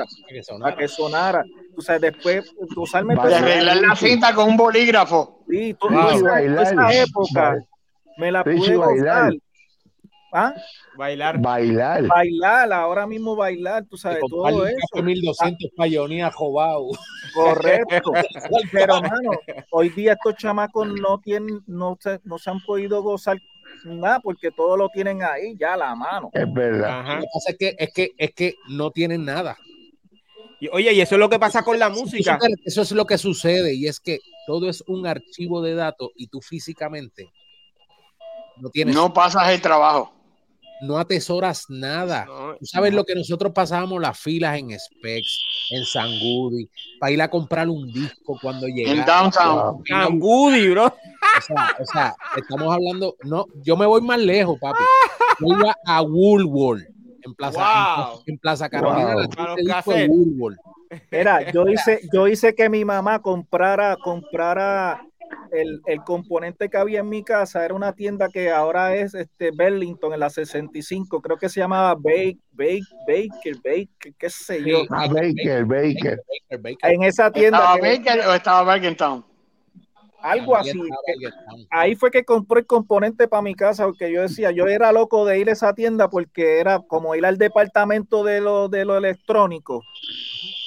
para 0.59 0.75
que 0.75 0.87
sonara. 0.87 1.43
O 1.77 1.81
sea, 1.81 1.99
después 1.99 2.53
gozarme... 2.75 3.15
Para 3.15 3.39
arreglar 3.39 3.77
la 3.77 3.95
cinta 3.95 4.33
con 4.33 4.49
un 4.49 4.57
bolígrafo. 4.57 5.43
Sí, 5.49 5.75
toda 5.79 6.13
esa 6.13 6.93
época 6.93 7.57
me 8.17 8.31
la 8.31 8.43
pude 8.43 8.75
gozar 8.75 9.33
¿Ah? 10.31 10.53
Bailar. 10.97 11.39
Bailar. 11.39 12.07
Bailar, 12.07 12.73
ahora 12.73 13.07
mismo 13.07 13.35
bailar, 13.35 13.85
tú 13.85 13.97
sabes, 13.97 14.19
todo 14.29 14.67
eso. 14.67 15.01
1200 15.01 15.71
payonía 15.75 16.29
jobao. 16.31 16.91
Correcto. 17.33 18.11
Pero, 18.71 18.97
hermano, 18.97 19.31
hoy 19.71 19.89
día 19.89 20.13
estos 20.13 20.35
chamacos 20.35 20.87
no 20.87 21.19
tienen, 21.19 21.61
no 21.67 21.97
se, 21.99 22.19
no 22.23 22.37
se 22.37 22.49
han 22.49 22.59
podido 22.61 23.01
gozar 23.01 23.37
nada 23.85 24.19
porque 24.19 24.51
todo 24.51 24.77
lo 24.77 24.89
tienen 24.89 25.23
ahí 25.23 25.55
ya 25.57 25.73
a 25.73 25.77
la 25.77 25.95
mano. 25.95 26.29
Es 26.33 26.51
verdad. 26.51 27.15
Lo 27.15 27.21
que 27.21 27.27
pasa 27.33 27.51
es 27.51 27.57
que, 27.57 27.75
es 27.77 27.93
que, 27.93 28.11
es 28.17 28.33
que 28.33 28.55
no 28.69 28.91
tienen 28.91 29.25
nada. 29.25 29.57
Y, 30.59 30.67
oye, 30.69 30.93
y 30.93 31.01
eso 31.01 31.15
es 31.15 31.19
lo 31.19 31.29
que 31.29 31.39
pasa 31.39 31.63
con 31.63 31.77
la 31.77 31.89
música. 31.89 32.39
Eso 32.63 32.81
es 32.81 32.91
lo 32.91 33.05
que 33.05 33.17
sucede 33.17 33.73
y 33.73 33.87
es 33.87 33.99
que 33.99 34.19
todo 34.47 34.69
es 34.69 34.83
un 34.87 35.05
archivo 35.05 35.61
de 35.61 35.75
datos 35.75 36.09
y 36.15 36.27
tú 36.27 36.41
físicamente 36.41 37.31
no 38.57 38.69
tienes. 38.69 38.95
No 38.95 39.13
pasas 39.13 39.49
el 39.49 39.61
trabajo 39.61 40.14
no 40.81 40.97
atesoras 40.97 41.65
nada. 41.69 42.25
Tú 42.59 42.65
sabes 42.65 42.93
lo 42.93 43.03
que 43.03 43.15
nosotros 43.15 43.51
pasábamos 43.53 44.01
las 44.01 44.19
filas 44.19 44.57
en 44.57 44.77
Specs, 44.77 45.39
en 45.71 45.85
San 45.85 46.09
Goody, 46.19 46.69
para 46.99 47.11
ir 47.11 47.21
a 47.21 47.29
comprar 47.29 47.69
un 47.69 47.91
disco 47.91 48.37
cuando 48.41 48.67
llegaba. 48.67 48.99
En 48.99 49.05
Downtown. 49.05 49.83
San 49.87 50.19
Goody, 50.19 50.69
bro. 50.69 50.85
O 50.87 51.85
sea, 51.85 52.15
estamos 52.37 52.73
hablando, 52.73 53.15
no, 53.23 53.45
yo 53.63 53.75
me 53.75 53.85
voy 53.85 54.01
más 54.01 54.19
lejos, 54.19 54.57
papi. 54.59 54.83
Yo 55.39 55.47
iba 55.57 55.75
a 55.85 56.01
Woolworth 56.01 56.87
en 57.25 57.33
Plaza, 57.33 58.13
en, 58.25 58.37
Plaza 58.37 58.69
Carolina. 58.69 59.27
Era, 61.11 61.51
yo 61.51 61.67
hice, 61.67 62.01
yo 62.13 62.27
hice 62.27 62.53
que 62.55 62.69
mi 62.69 62.85
mamá 62.85 63.21
comprara, 63.21 63.97
comprara 63.97 65.05
el, 65.51 65.81
el, 65.85 66.03
componente 66.03 66.69
que 66.69 66.77
había 66.77 66.99
en 66.99 67.09
mi 67.09 67.23
casa 67.23 67.63
era 67.63 67.73
una 67.73 67.93
tienda 67.93 68.29
que 68.29 68.51
ahora 68.51 68.95
es 68.95 69.13
este 69.13 69.51
Burlington 69.51 70.13
en 70.13 70.19
la 70.19 70.29
65, 70.29 71.21
creo 71.21 71.37
que 71.37 71.49
se 71.49 71.59
llamaba 71.59 71.95
Bake, 71.95 72.39
Bake, 72.51 72.83
Baker, 73.07 73.55
Baker, 73.63 74.13
qué 74.17 74.29
sé 74.29 74.63
yo. 74.63 74.83
Ah, 74.89 75.07
Baker, 75.07 75.65
Baker. 75.65 76.21
En 76.49 77.03
esa 77.03 77.31
tienda. 77.31 77.57
¿Estaba 77.57 77.77
Baker 77.77 78.19
o 78.27 78.33
estaba 78.33 78.95
Town 78.95 79.25
Algo 80.21 80.55
así. 80.55 80.79
Ahí 81.69 81.95
fue 81.95 82.11
que 82.11 82.23
compré 82.23 82.61
el 82.61 82.65
componente 82.65 83.27
para 83.27 83.41
mi 83.41 83.55
casa, 83.55 83.85
porque 83.85 84.11
yo 84.11 84.21
decía, 84.21 84.51
yo 84.51 84.67
era 84.67 84.91
loco 84.91 85.25
de 85.25 85.39
ir 85.39 85.49
a 85.49 85.53
esa 85.53 85.73
tienda 85.73 86.09
porque 86.09 86.59
era 86.59 86.79
como 86.79 87.15
ir 87.15 87.25
al 87.25 87.37
departamento 87.37 88.23
de 88.23 88.41
lo, 88.41 88.67
de 88.67 88.85
lo 88.85 88.97
electrónico. 88.97 89.83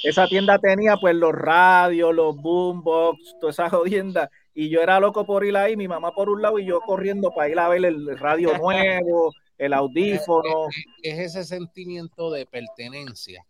Esa 0.03 0.27
tienda 0.27 0.57
tenía 0.59 0.95
pues 0.95 1.13
los 1.13 1.33
radios, 1.33 2.15
los 2.15 2.37
boombox, 2.37 3.35
toda 3.39 3.51
esa 3.51 3.69
jodienda 3.69 4.29
y 4.53 4.69
yo 4.69 4.81
era 4.81 4.99
loco 4.99 5.25
por 5.25 5.45
ir 5.45 5.55
ahí, 5.55 5.75
mi 5.75 5.87
mamá 5.87 6.13
por 6.13 6.29
un 6.29 6.41
lado 6.41 6.59
y 6.59 6.65
yo 6.65 6.81
corriendo 6.81 7.31
para 7.33 7.49
ir 7.49 7.59
a 7.59 7.69
ver 7.69 7.85
el 7.85 8.17
radio 8.17 8.51
nuevo, 8.57 9.33
el 9.57 9.73
audífono. 9.73 10.67
Es, 11.03 11.19
ese 11.19 11.43
sentimiento 11.43 12.31
de 12.31 12.45
pertenencia. 12.45 13.45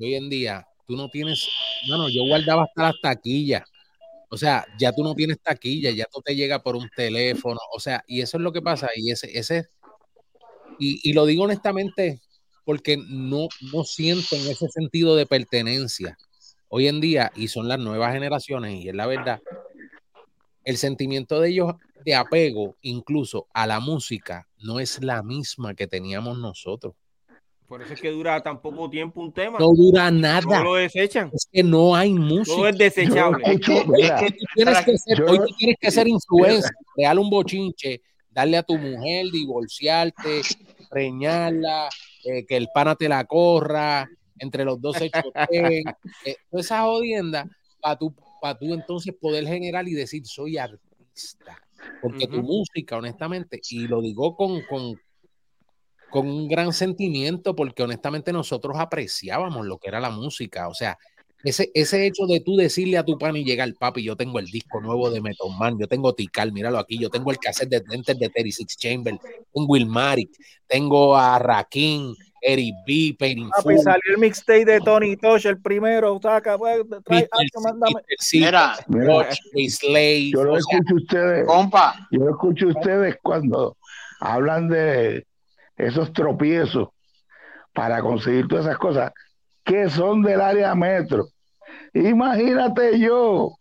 Hoy 0.00 0.14
en 0.14 0.28
día 0.28 0.66
tú 0.86 0.96
no 0.96 1.08
tienes, 1.08 1.48
bueno, 1.88 2.08
yo 2.08 2.24
guardaba 2.26 2.64
hasta 2.64 2.82
las 2.82 3.00
taquillas. 3.00 3.62
O 4.30 4.36
sea, 4.36 4.66
ya 4.78 4.92
tú 4.92 5.02
no 5.02 5.14
tienes 5.14 5.40
taquilla, 5.40 5.90
ya 5.90 6.06
tú 6.12 6.20
te 6.20 6.34
llega 6.34 6.62
por 6.62 6.76
un 6.76 6.88
teléfono, 6.94 7.58
o 7.72 7.80
sea, 7.80 8.04
y 8.06 8.20
eso 8.20 8.36
es 8.36 8.42
lo 8.42 8.52
que 8.52 8.60
pasa, 8.60 8.90
y 8.94 9.10
ese, 9.10 9.38
ese, 9.38 9.68
y, 10.78 11.00
y 11.02 11.14
lo 11.14 11.24
digo 11.24 11.44
honestamente, 11.44 12.20
porque 12.66 12.98
no, 12.98 13.48
no 13.72 13.84
sienten 13.84 14.40
ese 14.40 14.68
sentido 14.68 15.16
de 15.16 15.24
pertenencia 15.24 16.18
hoy 16.68 16.88
en 16.88 17.00
día, 17.00 17.32
y 17.34 17.48
son 17.48 17.68
las 17.68 17.78
nuevas 17.78 18.12
generaciones, 18.12 18.84
y 18.84 18.90
es 18.90 18.94
la 18.94 19.06
verdad, 19.06 19.40
el 20.68 20.76
sentimiento 20.76 21.40
de 21.40 21.48
ellos 21.48 21.74
de 22.04 22.14
apego 22.14 22.76
incluso 22.82 23.46
a 23.54 23.66
la 23.66 23.80
música 23.80 24.46
no 24.58 24.80
es 24.80 25.02
la 25.02 25.22
misma 25.22 25.74
que 25.74 25.86
teníamos 25.86 26.38
nosotros. 26.38 26.94
Por 27.66 27.80
eso 27.80 27.94
es 27.94 28.00
que 28.00 28.10
dura 28.10 28.42
tan 28.42 28.60
poco 28.60 28.90
tiempo 28.90 29.22
un 29.22 29.32
tema. 29.32 29.58
No 29.58 29.68
dura 29.74 30.10
nada. 30.10 30.58
No 30.58 30.64
lo 30.64 30.74
desechan. 30.74 31.30
Es 31.32 31.48
que 31.50 31.62
no 31.62 31.96
hay 31.96 32.12
música. 32.12 32.54
Todo 32.54 32.68
es 32.68 32.76
desechable. 32.76 33.44
es 33.46 33.60
que, 33.60 33.82
tú 33.82 34.44
tienes 34.54 34.84
que 34.84 34.98
ser, 34.98 35.22
hoy 35.22 35.38
tú 35.38 35.54
tienes 35.56 35.76
que 35.80 35.90
ser 35.90 36.06
influencer, 36.06 36.70
crear 36.94 37.18
un 37.18 37.30
bochinche, 37.30 38.02
darle 38.30 38.58
a 38.58 38.62
tu 38.62 38.76
mujer, 38.76 39.26
divorciarte, 39.32 40.42
preñarla, 40.90 41.88
eh, 42.24 42.44
que 42.46 42.58
el 42.58 42.68
pana 42.74 42.94
te 42.94 43.08
la 43.08 43.24
corra, 43.24 44.06
entre 44.38 44.66
los 44.66 44.78
dos 44.80 45.00
hechos. 45.00 45.24
eh, 45.50 45.82
toda 46.50 46.60
esa 46.60 46.82
jodienda 46.82 47.48
para 47.80 47.96
tú, 47.96 48.14
para 48.40 48.58
tú 48.58 48.74
entonces 48.74 49.14
poder 49.20 49.46
generar 49.46 49.86
y 49.88 49.92
decir 49.92 50.26
soy 50.26 50.58
artista. 50.58 51.60
Porque 52.02 52.26
tu 52.26 52.42
música, 52.42 52.96
honestamente, 52.96 53.60
y 53.70 53.86
lo 53.86 54.00
digo 54.00 54.36
con, 54.36 54.62
con, 54.62 55.00
con 56.10 56.28
un 56.28 56.48
gran 56.48 56.72
sentimiento 56.72 57.54
porque 57.54 57.82
honestamente 57.82 58.32
nosotros 58.32 58.76
apreciábamos 58.78 59.66
lo 59.66 59.78
que 59.78 59.88
era 59.88 60.00
la 60.00 60.10
música. 60.10 60.68
O 60.68 60.74
sea, 60.74 60.98
ese, 61.44 61.70
ese 61.72 62.06
hecho 62.06 62.26
de 62.26 62.40
tú 62.40 62.56
decirle 62.56 62.98
a 62.98 63.04
tu 63.04 63.16
pan 63.16 63.36
y 63.36 63.44
llegar, 63.44 63.72
papi, 63.78 64.02
yo 64.02 64.16
tengo 64.16 64.38
el 64.40 64.46
disco 64.46 64.80
nuevo 64.80 65.08
de 65.10 65.20
Metal 65.20 65.48
Man, 65.58 65.78
yo 65.78 65.86
tengo 65.86 66.14
Tikal, 66.14 66.52
míralo 66.52 66.78
aquí, 66.78 66.98
yo 66.98 67.10
tengo 67.10 67.30
el 67.30 67.38
cassette 67.38 67.68
de 67.68 67.80
Dentes 67.80 68.18
de 68.18 68.28
Terry 68.28 68.50
Six 68.50 68.76
Chamber, 68.76 69.16
un 69.52 69.66
Wilmaric, 69.68 70.30
tengo 70.66 71.16
a 71.16 71.38
Rakim, 71.38 72.14
Eric 72.42 72.74
B, 72.86 73.16
Painting 73.18 73.50
Papi, 73.50 73.78
salió 73.78 74.14
el 74.14 74.18
mixtape 74.18 74.64
de 74.64 74.80
Tony 74.80 75.16
Tosh, 75.16 75.46
el 75.46 75.60
primero, 75.60 76.18
saca, 76.22 76.56
pues, 76.56 76.82
trae, 77.04 77.28
mándame. 77.62 78.02
Mira, 78.32 78.76
mira 78.86 79.28
Slade, 79.68 80.30
yo 80.30 80.44
lo 80.44 80.56
escucho 80.56 80.94
ustedes, 80.94 81.46
compa. 81.46 81.94
yo 82.10 82.20
lo 82.20 82.30
escucho 82.30 82.68
ustedes 82.68 83.16
cuando 83.22 83.76
hablan 84.20 84.68
de 84.68 85.26
esos 85.76 86.12
tropiezos 86.12 86.88
para 87.72 88.00
conseguir 88.00 88.48
todas 88.48 88.66
esas 88.66 88.78
cosas 88.78 89.12
que 89.64 89.88
son 89.90 90.22
del 90.22 90.40
área 90.40 90.74
metro. 90.74 91.28
Imagínate 91.94 92.98
yo, 92.98 93.56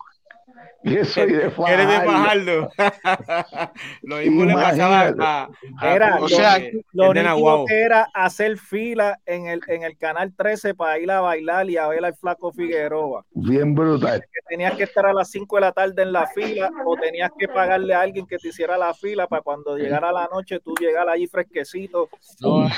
que 0.95 1.05
soy 1.05 1.31
de 1.31 1.49
Fajardo. 1.51 1.73
Eres 1.73 1.87
de 1.87 2.05
Fajardo. 2.05 2.69
lo 4.03 4.17
mismo 4.17 4.45
le 4.45 4.53
pasaba 4.53 5.13
a, 5.19 5.49
a, 5.79 5.95
era, 5.95 6.17
o 6.21 6.27
sea, 6.27 6.59
lo 6.93 7.09
único 7.09 7.65
que 7.65 7.79
era 7.81 8.09
hacer 8.13 8.57
fila 8.57 9.19
en 9.25 9.47
el, 9.47 9.61
en 9.67 9.83
el 9.83 9.97
canal 9.97 10.33
13 10.35 10.73
para 10.75 10.99
ir 10.99 11.11
a 11.11 11.21
bailar 11.21 11.69
y 11.69 11.77
a 11.77 11.87
ver 11.87 12.03
al 12.05 12.15
flaco 12.15 12.51
Figueroa. 12.51 13.25
Bien 13.31 13.73
brutal. 13.75 14.21
Que 14.21 14.39
tenías 14.49 14.75
que 14.75 14.83
estar 14.83 15.05
a 15.05 15.13
las 15.13 15.29
5 15.31 15.55
de 15.55 15.61
la 15.61 15.71
tarde 15.71 16.01
en 16.01 16.11
la 16.11 16.27
fila 16.27 16.69
o 16.85 16.95
tenías 16.95 17.31
que 17.37 17.47
pagarle 17.47 17.93
a 17.93 18.01
alguien 18.01 18.25
que 18.25 18.37
te 18.37 18.49
hiciera 18.49 18.77
la 18.77 18.93
fila 18.93 19.27
para 19.27 19.41
cuando 19.41 19.77
llegara 19.77 20.11
la 20.11 20.27
noche 20.31 20.59
tú 20.59 20.73
llegar 20.79 21.07
allí 21.09 21.27
fresquecito. 21.27 22.09
No, 22.39 22.63
no, 22.63 22.69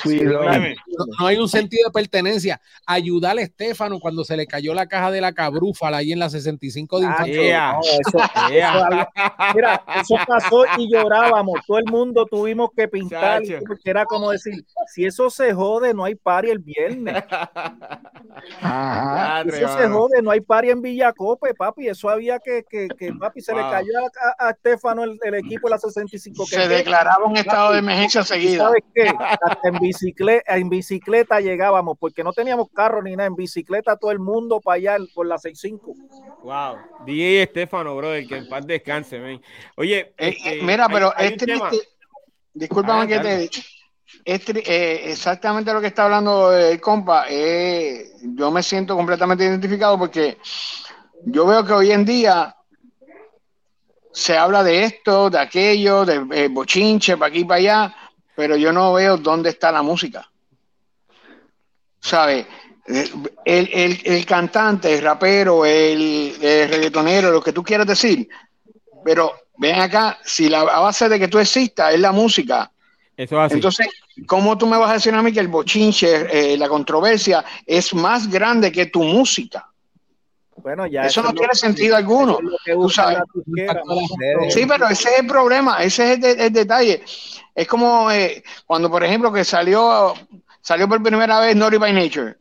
no, 1.19 1.27
hay 1.27 1.37
un 1.37 1.49
sentido 1.49 1.87
de 1.87 1.91
pertenencia. 1.93 2.59
Ayudar 2.85 3.37
a 3.37 3.41
Estefano 3.41 3.99
cuando 3.99 4.23
se 4.23 4.35
le 4.37 4.47
cayó 4.47 4.73
la 4.73 4.87
caja 4.87 5.11
de 5.11 5.21
la 5.21 5.33
cabrúfala 5.33 5.97
ahí 5.97 6.11
en 6.11 6.19
la 6.19 6.29
65 6.29 6.99
de 6.99 7.05
Ah, 7.05 7.09
infantil. 7.09 7.41
yeah. 7.41 7.73
No, 7.73 7.79
eso, 7.99 8.17
eso 8.51 8.85
había- 8.85 9.09
mira, 9.55 9.83
eso 9.99 10.15
pasó 10.27 10.63
y 10.77 10.91
llorábamos. 10.91 11.59
Todo 11.67 11.77
el 11.79 11.85
mundo 11.85 12.25
tuvimos 12.25 12.69
que 12.75 12.87
pintar. 12.87 13.43
Chacho. 13.43 13.59
Porque 13.67 13.89
era 13.89 14.05
como 14.05 14.31
decir, 14.31 14.63
si 14.87 15.05
eso 15.05 15.29
se 15.29 15.53
jode, 15.53 15.93
no 15.93 16.03
hay 16.05 16.15
party 16.15 16.49
el 16.49 16.59
viernes. 16.59 17.23
Ajá. 18.61 19.41
Eso 19.41 19.77
se 19.77 19.87
jode, 19.87 20.21
no 20.21 20.31
hay 20.31 20.41
party 20.41 20.69
en 20.69 20.81
Villacope, 20.81 21.53
papi. 21.53 21.87
Eso 21.87 22.09
había 22.09 22.39
que, 22.39 22.63
que, 22.69 22.87
que 22.97 23.13
papi, 23.13 23.41
se 23.41 23.53
le 23.53 23.59
Wow. 23.61 23.71
cayó 23.71 23.91
a, 24.39 24.47
a 24.47 24.49
Estefano 24.51 25.03
el, 25.03 25.19
el 25.21 25.35
equipo 25.35 25.67
de 25.67 25.71
la 25.71 25.77
65. 25.79 26.45
que 26.49 26.55
Se 26.55 26.67
declaraba 26.67 27.25
un 27.25 27.35
estado 27.37 27.73
de 27.73 27.79
emergencia 27.79 28.21
¿Y 28.21 28.25
seguida. 28.25 28.63
¿Sabes 28.65 28.83
qué? 28.93 29.11
Hasta 29.19 29.67
en 29.67 29.79
bicicleta, 29.79 30.55
en 30.57 30.69
bicicleta 30.69 31.39
llegábamos, 31.41 31.97
porque 31.99 32.23
no 32.23 32.31
teníamos 32.33 32.67
carro 32.73 33.01
ni 33.03 33.15
nada. 33.15 33.27
En 33.27 33.35
bicicleta 33.35 33.97
todo 33.97 34.11
el 34.11 34.19
mundo 34.19 34.59
para 34.61 34.75
allá 34.75 34.97
por 35.13 35.25
la 35.27 35.37
65. 35.37 35.93
Wow. 36.43 36.77
DJ 37.05 37.43
Estefano, 37.43 37.88
brother, 37.95 38.27
que 38.27 38.37
en 38.37 38.47
paz 38.49 38.65
descanse, 38.65 39.19
man. 39.19 39.41
Oye, 39.75 40.13
Eh, 40.17 40.29
este, 40.29 40.59
eh, 40.59 40.63
mira, 40.63 40.85
hay- 40.85 40.93
pero 40.93 41.13
hay 41.15 41.25
es 41.27 41.31
un 41.33 41.37
tema. 41.39 41.71
Discúlpame 42.53 43.03
Ah, 43.03 43.07
que 43.07 43.19
te. 43.19 43.49
Es 44.25 44.45
tri- 44.47 44.63
eh, 44.65 45.11
exactamente 45.11 45.71
lo 45.71 45.79
que 45.79 45.87
está 45.87 46.05
hablando 46.05 46.51
el 46.55 46.81
compa. 46.81 47.25
eh, 47.29 48.11
yo 48.21 48.49
me 48.51 48.63
siento 48.63 48.95
completamente 48.95 49.43
identificado 49.45 49.97
porque 49.99 50.37
yo 51.25 51.45
veo 51.45 51.63
que 51.63 51.73
hoy 51.73 51.91
en 51.91 52.05
día 52.05 52.55
se 54.11 54.35
habla 54.37 54.63
de 54.63 54.83
esto, 54.83 55.29
de 55.29 55.39
aquello, 55.39 56.05
de 56.05 56.25
eh, 56.33 56.47
bochinche, 56.49 57.17
para 57.17 57.29
aquí 57.29 57.41
y 57.41 57.45
para 57.45 57.57
allá, 57.59 57.95
pero 58.35 58.55
yo 58.57 58.73
no 58.73 58.93
veo 58.93 59.17
dónde 59.17 59.49
está 59.51 59.71
la 59.71 59.83
música. 59.83 60.29
¿Sabes? 62.01 62.47
El, 62.89 63.69
el- 63.73 64.01
el 64.03 64.25
cantante, 64.25 64.93
el 64.95 65.03
rapero, 65.03 65.63
el, 65.65 66.35
el 66.41 66.69
reggaetonero, 66.69 67.29
lo 67.31 67.41
que 67.41 67.53
tú 67.53 67.63
quieras 67.63 67.85
decir, 67.85 68.27
pero 69.05 69.31
ven 69.57 69.79
acá, 69.79 70.17
si 70.25 70.49
la 70.49 70.63
base 70.63 71.07
de 71.07 71.19
que 71.19 71.27
tú 71.27 71.37
existas 71.37 71.93
es 71.93 71.99
la 71.99 72.11
música, 72.11 72.71
Eso 73.15 73.35
es 73.39 73.45
así. 73.45 73.55
entonces, 73.55 73.87
¿cómo 74.25 74.57
tú 74.57 74.65
me 74.65 74.75
vas 74.77 74.89
a 74.89 74.93
decir 74.93 75.13
a 75.13 75.21
mí 75.21 75.31
que 75.31 75.39
el 75.39 75.49
bochinche, 75.49 76.53
eh, 76.53 76.57
la 76.57 76.67
controversia 76.67 77.45
es 77.65 77.93
más 77.93 78.27
grande 78.27 78.71
que 78.71 78.87
tu 78.87 79.03
música? 79.03 79.67
Bueno, 80.57 80.87
ya 80.87 81.03
Eso 81.03 81.21
no 81.21 81.29
es 81.29 81.35
tiene 81.35 81.49
que- 81.51 81.57
sentido 81.57 81.95
alguno. 81.95 82.37
Sí, 84.49 84.65
pero 84.67 84.87
ese 84.89 85.09
es 85.09 85.19
el 85.19 85.27
problema, 85.27 85.83
ese 85.83 86.03
es 86.05 86.09
el, 86.15 86.21
de- 86.21 86.45
el 86.47 86.53
detalle. 86.53 87.03
Es 87.55 87.67
como 87.67 88.09
eh, 88.11 88.43
cuando, 88.65 88.89
por 88.89 89.03
ejemplo, 89.03 89.31
que 89.31 89.43
salió 89.45 90.13
salió 90.61 90.87
por 90.89 91.01
primera 91.01 91.39
vez 91.39 91.55
Naughty 91.55 91.77
by 91.77 91.93
Nature. 91.93 92.35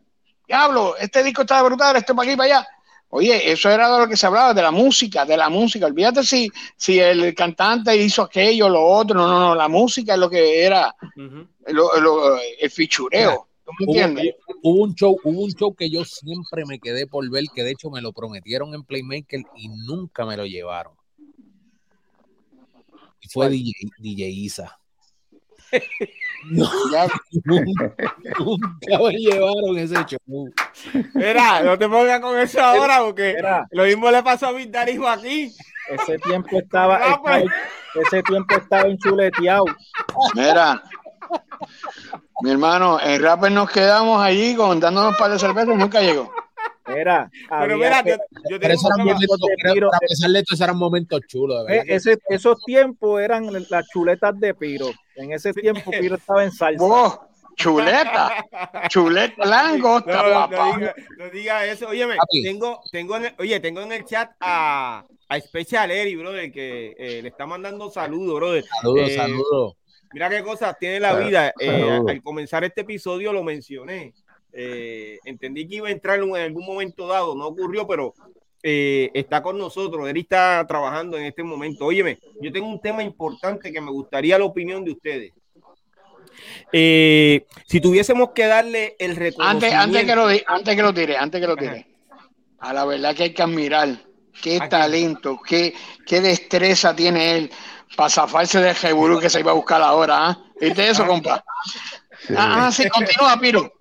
Diablo, 0.48 0.96
este 0.96 1.22
disco 1.22 1.42
está 1.42 1.62
brutal, 1.62 1.94
esto 1.96 2.16
para 2.16 2.26
aquí 2.28 2.36
para 2.36 2.56
allá. 2.58 2.68
Oye, 3.10 3.52
eso 3.52 3.70
era 3.70 3.90
de 3.92 3.98
lo 4.00 4.08
que 4.08 4.16
se 4.16 4.26
hablaba, 4.26 4.52
de 4.54 4.62
la 4.62 4.70
música, 4.70 5.24
de 5.24 5.36
la 5.36 5.48
música. 5.48 5.86
Olvídate 5.86 6.22
si, 6.24 6.50
si 6.76 6.98
el 6.98 7.34
cantante 7.34 7.94
hizo 7.96 8.22
aquello, 8.22 8.68
lo 8.68 8.82
otro. 8.82 9.14
No, 9.18 9.28
no, 9.28 9.38
no, 9.40 9.54
la 9.54 9.68
música 9.68 10.14
es 10.14 10.18
lo 10.18 10.28
que 10.28 10.64
era 10.64 10.94
Ujú. 11.16 11.46
lo- 11.68 12.00
lo- 12.00 12.38
el 12.38 12.70
fichureo. 12.70 13.46
¿Tú 13.64 13.72
me 13.78 13.84
Hubo, 13.84 13.92
entiendes? 13.92 14.34
hubo 14.62 14.82
un 14.84 14.94
show, 14.94 15.18
hubo 15.22 15.42
un 15.42 15.52
show 15.52 15.74
que 15.74 15.90
yo 15.90 16.04
siempre 16.04 16.64
me 16.66 16.78
quedé 16.78 17.06
por 17.06 17.28
ver, 17.30 17.44
que 17.54 17.62
de 17.62 17.72
hecho 17.72 17.90
me 17.90 18.00
lo 18.00 18.12
prometieron 18.12 18.74
en 18.74 18.82
Playmaker 18.84 19.40
y 19.56 19.68
nunca 19.68 20.24
me 20.24 20.36
lo 20.36 20.46
llevaron. 20.46 20.94
Y 23.20 23.28
fue 23.28 23.48
DJ, 23.50 23.72
DJ 23.98 24.28
Isa. 24.28 24.78
Ya, 26.92 27.06
nunca, 27.44 27.94
me 28.88 29.12
llevaron 29.12 29.78
ese 29.78 29.94
show. 30.06 30.50
Mira, 31.14 31.62
no 31.62 31.78
te 31.78 31.88
pongas 31.88 32.20
con 32.20 32.38
eso 32.38 32.60
ahora 32.60 33.00
porque 33.00 33.34
Mira. 33.36 33.66
lo 33.72 33.84
mismo 33.84 34.10
le 34.10 34.22
pasó 34.22 34.46
a 34.48 34.52
mi 34.52 34.66
Dari 34.66 34.96
Joaquín. 34.96 35.52
Ese 35.90 36.18
tiempo 36.18 36.58
estaba, 36.58 36.96
Ah, 37.02 37.20
pues. 37.22 37.44
estaba- 37.44 38.06
ese 38.06 38.22
tiempo 38.22 38.54
estaba 38.56 38.88
enchuleteado. 38.88 39.64
mira, 40.34 40.82
mi 42.42 42.50
hermano, 42.50 43.00
en 43.02 43.22
Rapper 43.22 43.50
nos 43.52 43.70
quedamos 43.70 44.22
allí 44.22 44.54
con 44.54 44.78
dándonos 44.80 45.12
un 45.12 45.16
par 45.18 45.30
de 45.30 45.38
cervezas 45.38 45.74
y 45.74 45.78
nunca 45.78 46.00
llegó. 46.00 46.30
Era, 46.86 47.30
Pero 47.50 47.76
mira, 47.76 48.02
que- 48.02 48.12
yo, 48.12 48.16
yo 48.16 48.58
Pero 48.58 48.60
tengo 48.60 48.72
esos 48.74 48.90
eran 48.94 49.06
momentos, 49.06 49.38
tiro. 49.74 49.88
a 49.94 49.98
pesar 49.98 50.30
de 50.30 50.38
esto, 50.38 50.54
esos 50.54 50.64
eran 50.64 50.78
momentos 50.78 51.20
chulos, 51.28 51.66
de 51.66 51.76
eh, 51.76 51.84
ese- 51.88 52.18
esos 52.30 52.62
tiempos 52.64 53.20
eran 53.20 53.46
las 53.68 53.86
chuletas 53.88 54.38
de 54.40 54.54
Piro. 54.54 54.86
En 55.18 55.32
ese 55.32 55.52
tiempo 55.52 55.90
Piro 55.90 56.16
estaba 56.16 56.44
en 56.44 56.52
salsa. 56.52 56.84
¡Wow! 56.84 57.20
Chuleta, 57.56 58.44
chuleta, 58.88 59.44
langosta, 59.44 60.12
No, 60.22 60.28
no, 60.28 60.34
papá. 60.48 60.70
no 60.70 60.78
diga, 60.78 60.94
no 61.18 61.30
diga 61.30 61.66
eso. 61.66 61.88
Óyeme, 61.88 62.14
tengo, 62.44 62.80
tengo 62.92 63.16
en 63.16 63.24
el, 63.26 63.34
oye, 63.38 63.58
tengo 63.58 63.80
en 63.80 63.90
el 63.90 64.04
chat 64.04 64.30
a, 64.38 65.04
a 65.28 65.40
Special 65.40 65.90
Eri, 65.90 66.14
brother, 66.14 66.52
que 66.52 66.94
eh, 66.96 67.20
le 67.20 67.28
está 67.28 67.46
mandando 67.46 67.90
saludos, 67.90 68.36
brother. 68.36 68.64
Saludos, 68.80 69.08
Eh, 69.10 69.16
saludos. 69.16 69.74
Mira 70.12 70.30
qué 70.30 70.42
cosas 70.44 70.78
tiene 70.78 71.00
la 71.00 71.16
vida. 71.16 71.52
Eh, 71.58 72.00
al 72.08 72.22
comenzar 72.22 72.62
este 72.62 72.82
episodio 72.82 73.32
lo 73.32 73.42
mencioné. 73.42 74.14
Eh, 74.52 75.18
entendí 75.24 75.66
que 75.68 75.74
iba 75.76 75.88
a 75.88 75.90
entrar 75.92 76.20
en 76.20 76.34
algún 76.36 76.64
momento 76.64 77.08
dado, 77.08 77.34
no 77.34 77.48
ocurrió, 77.48 77.86
pero 77.88 78.14
eh, 78.62 79.10
está 79.14 79.42
con 79.42 79.58
nosotros. 79.58 80.08
Eri 80.08 80.20
está 80.20 80.64
trabajando 80.66 81.16
en 81.16 81.24
este 81.24 81.42
momento. 81.42 81.86
Óyeme, 81.86 82.18
yo 82.40 82.52
tengo 82.52 82.68
un 82.68 82.80
tema 82.80 83.02
importante 83.02 83.72
que 83.72 83.80
me 83.80 83.90
gustaría 83.90 84.38
la 84.38 84.44
opinión 84.44 84.84
de 84.84 84.92
ustedes. 84.92 85.32
Eh, 86.72 87.46
si 87.66 87.80
tuviésemos 87.80 88.30
que 88.34 88.46
darle 88.46 88.96
el 88.98 89.12
Antes, 89.12 89.18
reconocimiento. 89.18 89.76
antes, 89.76 90.04
que 90.04 90.16
lo, 90.16 90.26
antes 90.46 90.76
que 90.76 90.82
lo 90.82 90.94
tire, 90.94 91.16
antes 91.16 91.40
que 91.40 91.46
lo 91.46 91.56
tire. 91.56 91.86
A 92.60 92.72
la 92.72 92.84
verdad 92.84 93.14
que 93.14 93.24
hay 93.24 93.34
que 93.34 93.42
admirar 93.42 93.88
qué 94.42 94.56
Aquí. 94.56 94.68
talento, 94.68 95.40
qué, 95.46 95.74
qué 96.06 96.20
destreza 96.20 96.94
tiene 96.94 97.36
él 97.36 97.50
para 97.96 98.10
zafarse 98.10 98.60
del 98.60 98.76
reburú 98.76 99.18
que 99.18 99.30
se 99.30 99.40
iba 99.40 99.52
a 99.52 99.54
buscar 99.54 99.80
ahora. 99.82 100.28
¿ah? 100.28 100.44
¿Viste 100.60 100.88
eso, 100.88 101.06
compa? 101.06 101.44
Sí. 102.26 102.34
Ah, 102.36 102.66
ah, 102.66 102.72
sí, 102.72 102.88
continúa, 102.88 103.38
Piro. 103.40 103.72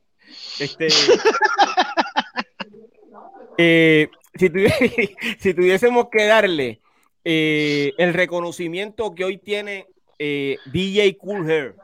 Este, 0.60 0.88
eh, 3.58 4.10
si, 4.38 4.50
tuvi- 4.50 5.16
si 5.40 5.54
tuviésemos 5.54 6.10
que 6.10 6.26
darle 6.26 6.82
eh, 7.24 7.94
el 7.98 8.14
reconocimiento 8.14 9.14
que 9.14 9.26
hoy 9.26 9.38
tiene 9.38 9.86
eh, 10.20 10.58
DJ 10.72 11.18
Cool 11.18 11.50
Hair 11.50 11.76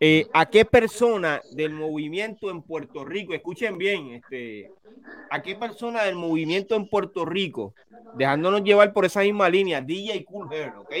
eh, 0.00 0.26
¿a 0.34 0.46
qué 0.46 0.64
persona 0.64 1.40
del 1.52 1.72
movimiento 1.72 2.50
en 2.50 2.62
Puerto 2.62 3.04
Rico, 3.04 3.32
escuchen 3.32 3.78
bien, 3.78 4.12
este, 4.14 4.70
a 5.30 5.40
qué 5.42 5.54
persona 5.54 6.04
del 6.04 6.16
movimiento 6.16 6.74
en 6.76 6.86
Puerto 6.88 7.24
Rico, 7.24 7.74
dejándonos 8.14 8.62
llevar 8.62 8.92
por 8.92 9.06
esa 9.06 9.20
misma 9.20 9.48
línea, 9.48 9.80
DJ 9.80 10.24
Cool 10.24 10.48
¿ok? 10.80 10.92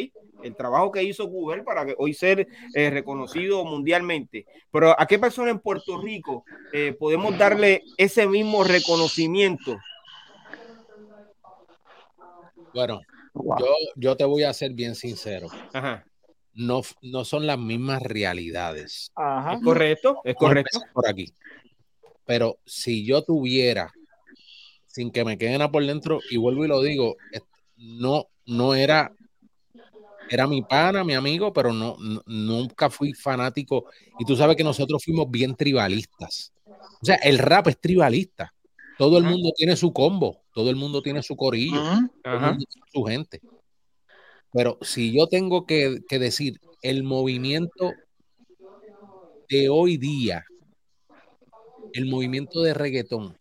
El 0.42 0.54
trabajo 0.54 0.90
que 0.92 1.02
hizo 1.02 1.26
Google 1.26 1.62
para 1.62 1.84
que 1.84 1.94
hoy 1.98 2.14
ser 2.14 2.46
reconocido 2.74 3.64
mundialmente. 3.64 4.46
Pero 4.70 4.98
¿a 4.98 5.06
qué 5.06 5.18
persona 5.18 5.50
en 5.50 5.58
Puerto 5.58 6.00
Rico 6.00 6.44
podemos 6.98 7.36
darle 7.36 7.82
ese 7.98 8.26
mismo 8.26 8.64
reconocimiento? 8.64 9.78
Bueno, 12.76 13.00
yo, 13.34 13.66
yo 13.96 14.16
te 14.16 14.24
voy 14.24 14.44
a 14.44 14.52
ser 14.52 14.72
bien 14.72 14.94
sincero. 14.94 15.48
Ajá 15.72 16.04
no, 16.56 16.80
no 17.02 17.24
son 17.24 17.46
las 17.46 17.58
mismas 17.58 18.02
realidades. 18.02 19.12
Ajá. 19.14 19.54
Es 19.54 19.62
correcto, 19.62 20.20
es 20.24 20.34
correcto. 20.34 20.80
Por 20.92 21.08
aquí. 21.08 21.32
Pero 22.24 22.58
si 22.64 23.04
yo 23.04 23.22
tuviera, 23.22 23.92
sin 24.86 25.10
que 25.10 25.24
me 25.24 25.38
queden 25.38 25.62
a 25.62 25.70
por 25.70 25.84
dentro, 25.86 26.18
y 26.30 26.38
vuelvo 26.38 26.64
y 26.64 26.68
lo 26.68 26.82
digo, 26.82 27.16
no, 27.76 28.26
no 28.46 28.74
era, 28.74 29.12
era 30.28 30.46
mi 30.46 30.62
pana, 30.62 31.04
mi 31.04 31.14
amigo, 31.14 31.52
pero 31.52 31.72
no, 31.72 31.96
nunca 32.26 32.90
fui 32.90 33.12
fanático. 33.12 33.86
Y 34.18 34.24
tú 34.24 34.34
sabes 34.34 34.56
que 34.56 34.64
nosotros 34.64 35.04
fuimos 35.04 35.30
bien 35.30 35.54
tribalistas. 35.54 36.52
O 36.66 37.04
sea, 37.04 37.16
el 37.16 37.38
rap 37.38 37.68
es 37.68 37.78
tribalista. 37.78 38.52
Todo 38.98 39.18
el 39.18 39.24
mundo 39.24 39.52
tiene 39.54 39.76
su 39.76 39.92
combo, 39.92 40.42
todo 40.52 40.70
el 40.70 40.76
mundo 40.76 41.02
tiene 41.02 41.22
su 41.22 41.36
corillo, 41.36 41.80
su 42.92 43.04
gente. 43.04 43.40
Pero 44.52 44.78
si 44.80 45.14
yo 45.14 45.26
tengo 45.26 45.66
que, 45.66 46.00
decir 46.08 46.58
el 46.80 47.02
movimiento 47.02 47.92
de 49.50 49.68
hoy 49.68 49.98
día, 49.98 50.46
el 51.92 52.06
movimiento 52.06 52.62
de 52.62 52.72
reggaetón, 52.72 53.36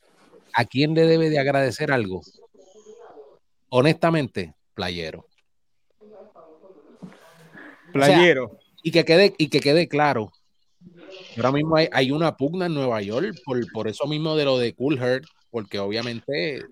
¿a 0.54 0.66
quién 0.66 0.94
le 0.94 1.06
debe 1.06 1.30
de 1.30 1.40
agradecer 1.40 1.92
algo? 1.92 2.22
Honestamente, 3.70 4.56
playero. 4.74 5.26
Playero. 7.94 8.60
y, 8.84 8.92
que 8.92 9.06
quede, 9.06 9.34
y 9.38 9.48
que 9.48 9.62
quede 9.62 9.88
claro. 9.88 10.34
Ahora 11.38 11.54
mismo 11.54 11.78
hay, 11.78 12.12
una 12.12 12.36
pugna 12.36 12.66
en 12.66 12.74
Nueva 12.74 13.02
York 13.02 13.38
por, 13.46 13.60
por, 13.72 13.88
eso 13.88 14.06
mismo 14.06 14.36
de 14.36 14.46
lo 14.46 14.58
de 14.58 14.74
Cool 14.74 14.98
Heart, 15.00 15.26
porque 15.56 15.80
obviamente. 15.80 16.66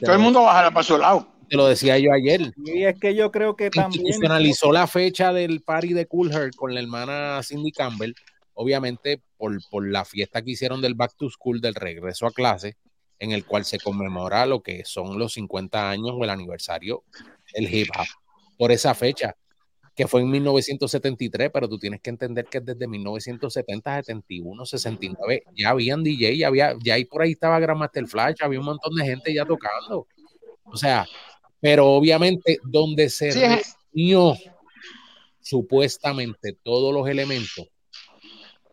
Todo 0.00 0.12
el 0.12 0.20
mundo 0.20 0.44
bajará 0.44 0.70
para 0.70 0.84
su 0.84 0.96
lado. 0.96 1.26
Te 1.48 1.56
lo 1.56 1.66
decía 1.66 1.98
yo 1.98 2.12
ayer. 2.12 2.52
Y 2.64 2.84
es 2.84 2.96
que 3.00 3.12
yo 3.12 3.32
creo 3.32 3.56
que 3.56 3.70
también. 3.70 4.24
analizó 4.24 4.70
la 4.70 4.86
fecha 4.86 5.32
del 5.32 5.62
party 5.62 5.94
de 5.94 6.06
Cool 6.06 6.30
con 6.54 6.72
la 6.72 6.78
hermana 6.78 7.40
Cindy 7.42 7.72
Campbell, 7.72 8.12
obviamente 8.54 9.20
por, 9.36 9.58
por 9.68 9.84
la 9.84 10.04
fiesta 10.04 10.42
que 10.42 10.52
hicieron 10.52 10.80
del 10.80 10.94
Back 10.94 11.16
to 11.16 11.28
School, 11.28 11.60
del 11.60 11.74
regreso 11.74 12.24
a 12.28 12.30
clase, 12.30 12.76
en 13.18 13.32
el 13.32 13.44
cual 13.44 13.64
se 13.64 13.80
conmemora 13.80 14.46
lo 14.46 14.62
que 14.62 14.84
son 14.84 15.18
los 15.18 15.32
50 15.32 15.90
años 15.90 16.12
o 16.16 16.22
el 16.22 16.30
aniversario 16.30 17.02
del 17.52 17.74
hip 17.74 17.88
hop. 17.98 18.06
Por 18.56 18.70
esa 18.70 18.94
fecha, 18.94 19.34
que 19.98 20.06
fue 20.06 20.20
en 20.20 20.30
1973, 20.30 21.50
pero 21.52 21.68
tú 21.68 21.76
tienes 21.76 22.00
que 22.00 22.10
entender 22.10 22.44
que 22.44 22.60
desde 22.60 22.86
1970, 22.86 24.04
71, 24.04 24.64
69, 24.64 25.42
ya 25.56 25.70
habían 25.70 26.04
DJ, 26.04 26.38
ya 26.38 26.46
había, 26.46 26.76
ya 26.80 26.94
ahí 26.94 27.04
por 27.04 27.22
ahí 27.22 27.32
estaba 27.32 27.58
Grandmaster 27.58 28.06
Flash, 28.06 28.36
había 28.40 28.60
un 28.60 28.66
montón 28.66 28.94
de 28.94 29.04
gente 29.04 29.34
ya 29.34 29.44
tocando. 29.44 30.06
O 30.62 30.76
sea, 30.76 31.04
pero 31.60 31.88
obviamente 31.88 32.60
donde 32.62 33.10
se 33.10 33.60
reunió 33.92 34.36
supuestamente 35.40 36.52
todos 36.62 36.94
los 36.94 37.08
elementos 37.08 37.66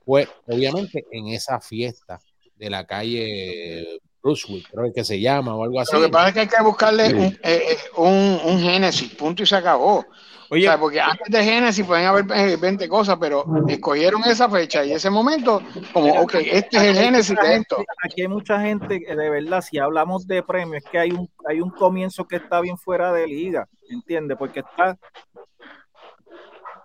fue 0.05 0.29
obviamente 0.45 1.05
en 1.11 1.29
esa 1.29 1.59
fiesta 1.59 2.21
de 2.55 2.69
la 2.69 2.85
calle 2.85 3.99
Brunswick, 4.21 4.69
creo 4.69 4.93
que 4.93 5.03
se 5.03 5.19
llama 5.19 5.55
o 5.55 5.63
algo 5.63 5.79
así. 5.79 5.95
Lo 5.95 6.03
que 6.03 6.09
pasa 6.09 6.27
es 6.27 6.33
que 6.35 6.39
hay 6.41 6.47
que 6.47 6.61
buscarle 6.61 7.15
un, 7.15 7.39
eh, 7.41 7.77
eh, 7.97 8.57
génesis, 8.59 9.11
punto 9.15 9.41
y 9.41 9.47
se 9.47 9.55
acabó. 9.55 10.05
Oye, 10.49 10.69
porque 10.77 11.01
antes 11.01 11.27
de 11.29 11.43
Génesis 11.43 11.85
pueden 11.85 12.05
haber 12.05 12.25
20 12.59 12.85
eh, 12.85 12.89
cosas, 12.89 13.17
pero 13.19 13.45
escogieron 13.67 14.23
esa 14.25 14.49
fecha 14.49 14.85
y 14.85 14.91
ese 14.91 15.09
momento, 15.09 15.61
como, 15.93 16.13
ok, 16.21 16.35
este 16.35 16.77
es 16.77 16.83
el 16.83 16.95
Génesis 16.95 17.35
de 17.41 17.55
esto. 17.55 17.83
Aquí 18.03 18.21
hay 18.21 18.27
mucha 18.27 18.59
gente, 18.61 18.99
de 18.99 19.29
verdad, 19.29 19.61
si 19.61 19.79
hablamos 19.79 20.27
de 20.27 20.43
premios, 20.43 20.83
es 20.83 20.89
que 20.89 20.99
hay 20.99 21.11
un, 21.11 21.29
hay 21.47 21.61
un 21.61 21.71
comienzo 21.71 22.27
que 22.27 22.37
está 22.37 22.61
bien 22.61 22.77
fuera 22.77 23.11
de 23.11 23.27
liga, 23.27 23.67
¿entiendes? 23.89 24.37
Porque 24.37 24.59
está 24.59 24.97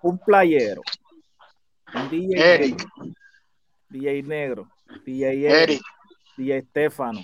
un 0.03 0.19
playero, 0.19 0.83
un 1.95 2.09
DJ, 2.09 2.55
Eric. 2.55 2.87
DJ 3.91 4.23
Negro, 4.23 4.69
DJ 5.05 5.63
Eric, 5.63 5.83
DJ 6.37 6.59
Estefano, 6.59 7.21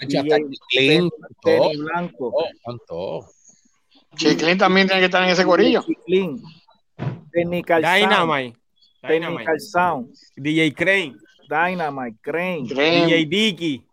DJ 0.00 1.08
Blanco. 1.76 2.32
Oh, 2.88 3.24
Chiclin 4.14 4.58
también 4.58 4.86
tiene 4.86 5.00
que 5.00 5.06
estar 5.06 5.22
en 5.22 5.30
ese 5.30 5.44
corillo. 5.44 5.82
Chiclin. 5.82 6.42
Technical 7.32 7.82
Dynamite. 7.82 8.56
Sound. 9.02 9.08
Technical 9.08 9.60
Sound. 9.60 10.08
DJ 10.36 10.74
Crane. 10.74 11.16
Dynamite, 11.48 12.18
Crane. 12.22 12.62
DJ 12.64 13.26
Dicky. 13.26 13.84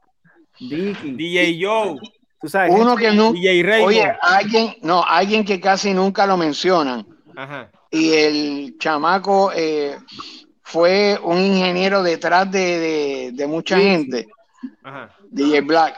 Dicky. 0.59 1.11
DJ 1.11 1.59
Joe. 1.61 1.99
¿Tú 2.39 2.47
sabes? 2.47 2.73
Uno 2.73 2.95
que 2.95 3.11
no. 3.11 3.33
DJ. 3.33 3.83
Oye, 3.83 4.13
alguien, 4.21 4.75
no, 4.81 5.03
alguien 5.03 5.43
que 5.43 5.59
casi 5.59 5.93
nunca 5.93 6.25
lo 6.25 6.37
mencionan. 6.37 7.05
Ajá. 7.35 7.69
Y 7.89 8.13
el 8.13 8.77
chamaco 8.79 9.51
eh, 9.53 9.97
fue 10.63 11.19
un 11.21 11.37
ingeniero 11.39 12.01
detrás 12.03 12.49
de, 12.51 12.79
de, 12.79 13.31
de 13.33 13.47
mucha 13.47 13.77
gente. 13.77 14.27
Ajá. 14.83 15.15
DJ 15.29 15.61
Black. 15.61 15.95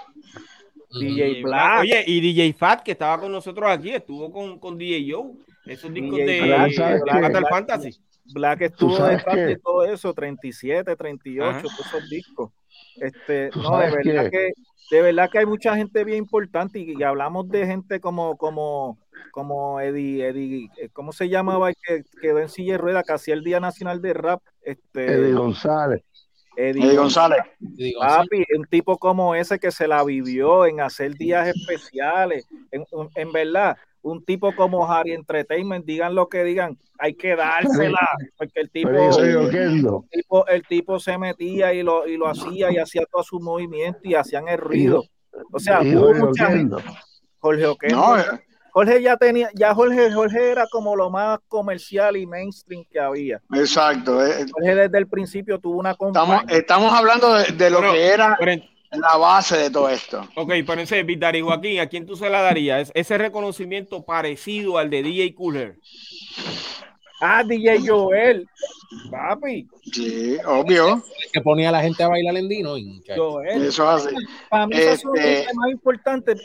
DJ 0.99 1.44
Black. 1.44 1.82
Oye, 1.82 2.03
y 2.07 2.22
DJ 2.22 2.53
Fat, 2.53 2.82
que 2.84 2.91
estaba 2.91 3.20
con 3.20 3.32
nosotros 3.32 3.70
aquí, 3.70 3.91
estuvo 3.91 4.32
con, 4.32 4.60
con 4.60 4.78
DJ 4.78 5.11
Joe. 5.11 5.32
Esos 5.65 5.94
discos 5.94 6.18
de 6.18 6.41
Black, 6.41 7.49
Fantasy. 7.49 7.98
Black 8.34 8.61
estuvo 8.61 9.06
detrás 9.06 9.36
de 9.36 9.57
todo 9.57 9.86
eso, 9.86 10.14
37, 10.14 10.95
38, 10.95 11.61
todos 11.61 11.80
esos 11.80 12.10
discos. 12.10 12.52
Este, 12.95 13.49
no, 13.56 13.78
de 13.80 13.91
verdad 13.91 14.30
que, 14.30 14.52
de 14.91 15.02
verdad 15.02 15.30
que 15.30 15.40
hay 15.40 15.45
mucha 15.45 15.76
gente 15.76 16.03
bien 16.03 16.20
importante 16.20 16.80
y, 16.80 17.02
hablamos 17.03 17.49
de 17.49 17.65
gente 17.65 17.99
como, 17.99 18.38
como, 18.38 18.98
como 19.32 19.80
Eddie, 19.80 20.28
Eddie, 20.28 20.70
eh, 20.78 20.90
¿cómo 20.94 21.11
se 21.11 21.30
llamaba? 21.30 21.72
Que 21.74 22.03
quedó 22.22 22.40
en 22.40 22.49
silla 22.49 22.74
de 22.74 22.78
rueda, 22.78 23.03
hacía 23.07 23.34
el 23.34 23.44
Día 23.44 23.60
Nacional 23.60 24.02
de 24.02 24.14
Rap. 24.14 24.41
Este, 24.61 25.06
Eddie 25.06 25.34
González. 25.34 26.03
Eddie, 26.56 26.96
González. 26.96 27.40
Papi, 28.00 28.46
un 28.58 28.66
tipo 28.66 28.98
como 28.98 29.36
ese 29.36 29.60
que 29.60 29.72
se 29.72 29.88
la 29.88 30.04
vivió 30.04 30.66
en 30.66 30.82
hacer 30.82 31.16
días 31.16 31.48
especiales, 31.48 32.48
en, 32.72 33.32
verdad, 33.32 33.78
un 34.02 34.24
tipo 34.24 34.56
como 34.56 34.90
Harry 34.92 35.14
Entertainment, 35.14 35.86
digan 35.86 36.16
lo 36.16 36.28
que 36.28 36.44
digan, 36.44 36.78
hay 37.00 37.16
que 37.16 37.36
dársela, 37.36 38.08
porque 38.38 38.62
el 38.62 38.70
tipo, 38.70 38.90
el 40.48 40.64
tipo, 40.68 41.00
se 41.00 41.18
metía 41.18 41.74
y 41.74 41.84
lo, 41.84 42.04
hacía 42.28 42.72
y 42.72 42.78
hacía 42.78 43.04
todo 43.12 43.24
su 43.24 43.40
movimiento 43.40 44.00
y 44.04 44.16
hacían 44.16 44.48
el 44.48 44.58
ruido. 44.58 45.04
O 45.52 45.60
sea, 45.60 45.80
Jorge 47.40 47.66
Oquendo. 47.66 48.18
Eh, 48.20 48.40
Jorge 48.74 49.04
ya 49.04 49.18
tenía, 49.18 49.50
ya 49.54 49.76
Jorge, 49.76 50.12
Jorge 50.12 50.50
era 50.50 50.66
como 50.68 50.95
lo 50.95 51.12
más 51.12 51.40
comercial 51.48 52.18
y 52.18 52.26
mainstream 52.26 52.84
que 52.91 53.00
había. 53.00 53.40
Exacto. 53.54 54.26
Eh, 54.26 54.48
Jorge 54.52 54.76
desde 54.76 54.98
el 54.98 55.08
principio 55.08 55.60
tuvo 55.60 55.80
una 55.80 55.94
compañía. 55.94 56.44
Estamos, 56.50 56.91
hablando 56.91 57.36
de, 57.36 57.70
lo 57.70 57.82
que 57.82 58.08
era 58.08 58.36
la 58.91 59.18
base 59.18 59.58
de 59.58 59.70
todo 59.70 59.90
esto. 59.90 60.28
Ok, 60.36 60.54
parece, 60.66 61.04
Vitari 61.04 61.41
Joaquín, 61.41 61.80
¿a 61.82 61.88
quién 61.88 62.08
tú 62.08 62.16
se 62.16 62.32
la 62.32 62.41
darías? 62.41 62.91
Ese 62.95 63.18
reconocimiento 63.20 64.04
parecido 64.04 64.80
al 64.80 64.90
de 64.90 65.04
DJ 65.04 65.36
Cooler. 65.36 65.78
Ah, 67.26 67.41
DJ 67.41 67.88
Joel. 67.88 68.45
Papi. 69.10 69.66
Sí, 69.94 70.38
obvio. 70.45 71.02
Que 71.32 71.40
ponía 71.40 71.70
a 71.70 71.72
la 71.72 71.82
gente 71.82 72.04
a 72.04 72.10
bailar 72.10 72.36
en 72.36 72.50
Dino. 72.50 72.76
Joel. 73.16 73.64
Eso 73.64 73.95
es 73.95 74.06
así. 74.06 74.16
Para 74.50 74.68
mí, 74.68 74.76
esos 74.76 75.00
son 75.00 75.18
este, 75.18 75.45
los 75.45 75.56
más 75.56 75.72
importantes. 75.72 76.41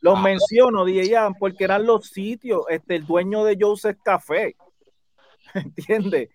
Los, 0.00 0.20
menciono, 0.20 0.84
DJ 0.84 1.14
Jan, 1.14 1.34
porque 1.34 1.62
eran 1.62 1.86
los 1.86 2.08
sitios. 2.08 2.62
Este, 2.68 2.96
el 2.96 3.06
dueño 3.06 3.44
de 3.44 3.56
Joseph 3.60 3.98
Café. 4.02 4.56
¿Entiendes? 5.54 6.30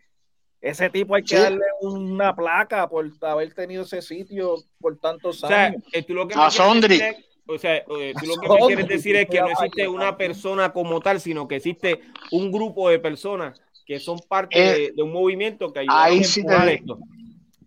Ese 0.62 0.90
tipo 0.90 1.16
hay 1.16 1.24
que 1.24 1.38
darle 1.38 1.66
una 1.82 2.34
placa 2.34 2.88
por 2.88 3.12
haber 3.20 3.54
tenido 3.54 3.84
ese 3.84 4.02
sitio 4.02 4.56
por 4.80 4.98
tantos 4.98 5.44
años. 5.44 5.84
O 5.86 5.90
sea, 5.90 6.06
tú 6.06 6.14
lo 6.14 6.26
que 6.26 6.36
a 6.36 6.50
Sondri. 6.50 7.02
O 7.48 7.58
sea, 7.58 7.78
eh, 7.78 8.14
tú 8.20 8.26
lo 8.26 8.36
que 8.40 8.50
me 8.50 8.68
quieres 8.68 8.88
decir 8.88 9.16
es 9.16 9.28
que 9.28 9.40
no 9.42 9.50
existe 9.50 9.88
una 9.88 10.16
persona 10.16 10.72
como 10.72 11.00
tal, 11.00 11.20
sino 11.20 11.48
que 11.48 11.58
existe 11.58 12.02
un 12.32 12.52
grupo 12.52 12.90
de 12.90 13.00
personas 13.00 13.62
que 13.86 14.00
son 14.00 14.20
parte 14.20 14.86
eh, 14.86 14.94
de, 14.96 15.04
un 15.04 15.12
movimiento 15.12 15.74
que 15.74 15.80
ayuda 15.80 16.04
a 16.04 16.10
empujar 16.10 16.70
esto. 16.70 17.00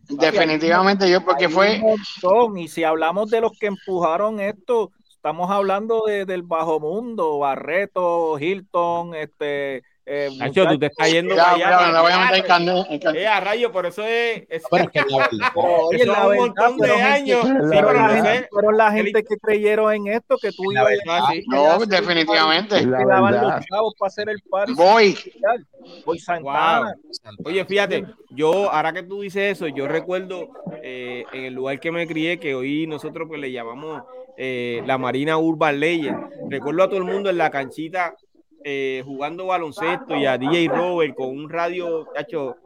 Definitivamente 0.08 1.10
yo, 1.10 1.24
porque 1.24 1.48
fue. 1.48 1.82
Y 2.56 2.68
si 2.68 2.84
hablamos 2.84 3.30
de 3.30 3.40
los 3.40 3.58
que 3.58 3.66
empujaron 3.66 4.40
esto, 4.40 4.92
estamos 5.08 5.50
hablando 5.50 6.04
de, 6.06 6.24
del 6.24 6.42
bajo 6.42 6.78
mundo, 6.80 7.38
Barreto, 7.38 8.38
Hilton, 8.38 9.14
este, 9.14 9.82
Eh, 10.06 10.28
Nacho, 10.36 10.66
tú 10.66 10.78
te 10.78 10.86
estás 10.86 11.10
yendo 11.10 11.34
ya, 11.34 11.52
allá. 11.52 11.70
Ya, 11.70 11.92
la 11.92 12.02
voy 12.02 12.12
a 12.12 12.30
meter 12.30 12.44
en 12.50 13.16
Eh, 13.16 13.26
a 13.26 13.40
rayo, 13.40 13.72
por 13.72 13.86
eso 13.86 14.04
es. 14.04 14.42
es 14.50 14.62
pero 14.70 14.84
es 14.84 14.90
que 14.90 15.00
la 15.00 15.28
oye, 15.54 16.02
eso 16.02 16.12
la 16.12 16.28
un 16.28 16.36
montón 16.36 16.76
de 16.76 16.92
años. 16.92 17.42
Sí, 17.42 17.52
pero 17.70 17.92
la 17.94 18.08
gente, 18.10 18.48
fueron 18.50 18.76
la 18.76 18.92
gente 18.92 19.24
que 19.24 19.36
creyeron 19.38 19.94
en 19.94 20.08
esto, 20.08 20.36
que 20.36 20.52
tú 20.52 20.72
ibas 20.72 20.92
a. 21.08 21.32
No, 21.46 21.78
definitivamente. 21.86 22.80
Que 22.80 22.86
daban 22.86 23.34
los 23.34 23.64
chavos 23.66 23.94
para 23.98 24.08
hacer 24.08 24.28
el 24.28 24.42
party. 24.42 24.74
Voy. 24.74 25.16
Voy 26.04 26.18
Santana. 26.18 26.94
Wow. 27.24 27.34
Oye, 27.46 27.64
fíjate, 27.64 28.04
yo, 28.30 28.70
ahora 28.70 28.92
que 28.92 29.02
tú 29.02 29.22
dices 29.22 29.52
eso, 29.52 29.68
yo 29.68 29.88
recuerdo 29.88 30.48
eh, 30.82 31.24
en 31.32 31.44
el 31.44 31.54
lugar 31.54 31.80
que 31.80 31.90
me 31.90 32.06
crié, 32.06 32.38
que 32.38 32.54
hoy 32.54 32.86
nosotros 32.86 33.26
pues 33.26 33.40
le 33.40 33.52
llamamos 33.52 34.02
eh, 34.36 34.82
la 34.86 34.98
Marina 34.98 35.38
Urban 35.38 35.80
Legend. 35.80 36.50
Recuerdo 36.50 36.82
a 36.82 36.88
todo 36.88 36.98
el 36.98 37.04
mundo 37.04 37.30
en 37.30 37.38
la 37.38 37.50
canchita 37.50 38.14
eh, 38.66 39.02
jugando 39.04 39.44
baloncesto 39.44 40.16
y 40.16 40.24
a 40.24 40.38
DJ 40.38 40.68
Robert 40.68 41.14
con 41.14 41.28
un 41.28 41.50
radio 41.50 42.06
cacho, 42.14 42.56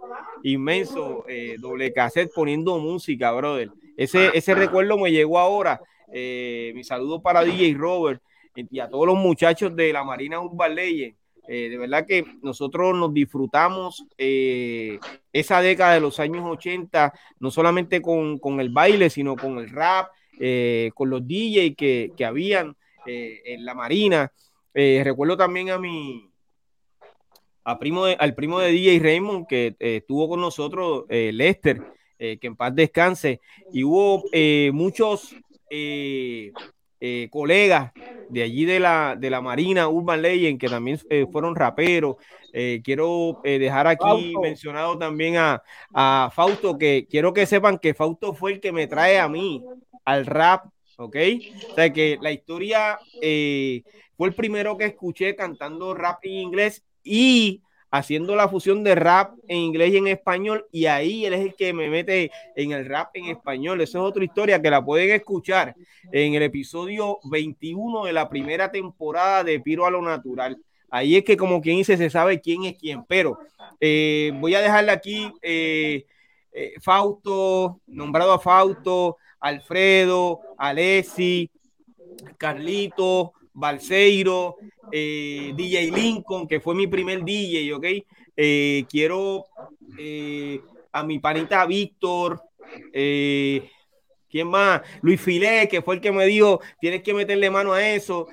inmenso, 0.44 1.24
eh, 1.26 1.56
doble 1.58 1.92
cassette 1.92 2.30
poniendo 2.32 2.78
música, 2.78 3.32
brother. 3.32 3.72
Ese, 3.96 4.30
ese 4.32 4.54
recuerdo 4.54 4.96
me 4.96 5.10
llegó 5.10 5.40
ahora. 5.40 5.80
Eh, 6.12 6.70
mi 6.76 6.84
saludo 6.84 7.20
para 7.20 7.42
DJ 7.42 7.74
Robert 7.74 8.22
y 8.54 8.78
a 8.78 8.88
todos 8.88 9.08
los 9.08 9.18
muchachos 9.18 9.74
de 9.74 9.92
la 9.92 10.04
Marina 10.04 10.40
Urban 10.40 10.76
Legend. 10.76 11.16
de 11.48 11.76
verdad 11.76 12.06
que 12.06 12.24
nosotros 12.42 12.96
nos 12.96 13.12
disfrutamos 13.12 14.06
esa 14.16 15.60
década 15.60 15.94
de 15.94 16.00
los 16.00 16.20
años 16.20 16.44
80, 16.46 17.12
no 17.40 17.50
solamente 17.50 18.00
con, 18.00 18.38
con 18.38 18.60
el 18.60 18.68
baile, 18.68 19.10
sino 19.10 19.34
con 19.34 19.58
el 19.58 19.68
rap, 19.68 20.10
con 20.94 21.10
los 21.10 21.26
DJ 21.26 21.74
que, 21.74 22.12
que 22.16 22.24
habían 22.24 22.76
en 23.04 23.64
la 23.64 23.74
Marina. 23.74 24.30
Eh, 24.74 25.00
recuerdo 25.04 25.36
también 25.36 25.70
a 25.70 25.78
mi 25.78 26.30
a 27.64 27.78
primo 27.78 28.04
al 28.04 28.34
primo 28.34 28.60
de 28.60 28.70
DJ 28.72 28.98
Raymond 29.00 29.46
que 29.46 29.76
eh, 29.78 29.96
estuvo 29.96 30.28
con 30.28 30.40
nosotros, 30.40 31.04
eh, 31.08 31.30
Lester, 31.32 31.82
que 32.18 32.38
en 32.42 32.56
paz 32.56 32.74
descanse, 32.74 33.40
y 33.72 33.84
hubo 33.84 34.24
muchos 34.72 35.36
colegas 37.30 37.92
de 38.28 38.42
allí 38.42 38.64
de 38.64 38.80
la, 38.80 39.14
de 39.16 39.30
la 39.30 39.40
Marina 39.40 39.88
Urban 39.88 40.20
Legend 40.22 40.58
que 40.58 40.68
también 40.68 40.98
fueron 41.30 41.54
raperos. 41.54 42.16
quiero 42.82 43.40
dejar 43.44 43.86
aquí 43.86 44.34
mencionado 44.42 44.98
también 44.98 45.36
a, 45.36 45.62
a 45.94 46.28
Fausto, 46.34 46.76
que 46.76 47.06
quiero 47.08 47.32
que 47.32 47.46
sepan 47.46 47.78
que 47.78 47.94
Fausto 47.94 48.34
fue 48.34 48.54
el 48.54 48.60
que 48.60 48.72
me 48.72 48.88
trae 48.88 49.20
a 49.20 49.28
mí 49.28 49.62
al 50.04 50.26
rap, 50.26 50.64
¿ok? 50.98 51.16
O 51.70 51.74
sea 51.74 51.92
que 51.92 52.18
la 52.20 52.32
historia 52.32 52.98
fue 54.16 54.28
el 54.28 54.34
primero 54.34 54.76
que 54.76 54.84
escuché 54.84 55.34
cantando 55.34 55.94
rap 55.94 56.18
en 56.24 56.32
inglés 56.32 56.84
y 57.02 57.62
haciendo 57.90 58.36
la 58.36 58.48
fusión 58.48 58.84
de 58.84 58.94
rap 58.94 59.34
en 59.48 59.58
inglés 59.58 59.92
y 59.92 59.96
en 59.96 60.08
español 60.08 60.66
y 60.70 60.86
ahí 60.86 61.24
él 61.24 61.34
es 61.34 61.40
el 61.40 61.54
que 61.54 61.72
me 61.72 61.88
mete 61.88 62.30
en 62.54 62.72
el 62.72 62.86
rap 62.86 63.10
en 63.14 63.26
español. 63.26 63.80
Esa 63.80 63.98
es 63.98 64.04
otra 64.04 64.24
historia 64.24 64.60
que 64.60 64.70
la 64.70 64.84
pueden 64.84 65.10
escuchar 65.10 65.74
en 66.12 66.34
el 66.34 66.42
episodio 66.42 67.18
21 67.24 68.04
de 68.04 68.12
la 68.12 68.28
primera 68.28 68.70
temporada 68.70 69.44
de 69.44 69.60
Piro 69.60 69.86
a 69.86 69.90
lo 69.90 70.02
Natural. 70.02 70.58
Ahí 70.90 71.16
es 71.16 71.24
que 71.24 71.36
como 71.36 71.60
quien 71.60 71.76
dice 71.76 71.96
se 71.96 72.10
sabe 72.10 72.40
quién 72.40 72.64
es 72.64 72.76
quién, 72.78 73.04
pero 73.04 73.38
eh, 73.80 74.32
voy 74.34 74.54
a 74.54 74.62
dejarle 74.62 74.90
aquí 74.90 75.32
eh, 75.42 76.06
eh, 76.52 76.74
Fausto, 76.80 77.80
nombrado 77.86 78.32
a 78.32 78.38
Fausto, 78.38 79.16
Alfredo, 79.40 80.40
Alessi, 80.56 81.50
Carlito, 82.36 83.32
Balseiro, 83.52 84.56
eh, 84.92 85.52
DJ 85.56 85.90
Lincoln, 85.90 86.46
que 86.46 86.60
fue 86.60 86.74
mi 86.74 86.86
primer 86.86 87.24
DJ, 87.24 87.74
¿ok? 87.74 87.86
Eh, 88.36 88.84
quiero 88.88 89.46
eh, 89.98 90.60
a 90.92 91.02
mi 91.02 91.18
panita 91.18 91.66
Víctor, 91.66 92.40
¿quién 92.92 94.48
más? 94.48 94.82
Luis 95.02 95.20
Filé, 95.20 95.68
que 95.68 95.82
fue 95.82 95.96
el 95.96 96.00
que 96.00 96.12
me 96.12 96.26
dijo, 96.26 96.60
tienes 96.80 97.02
que 97.02 97.14
meterle 97.14 97.50
mano 97.50 97.72
a 97.72 97.86
eso. 97.86 98.28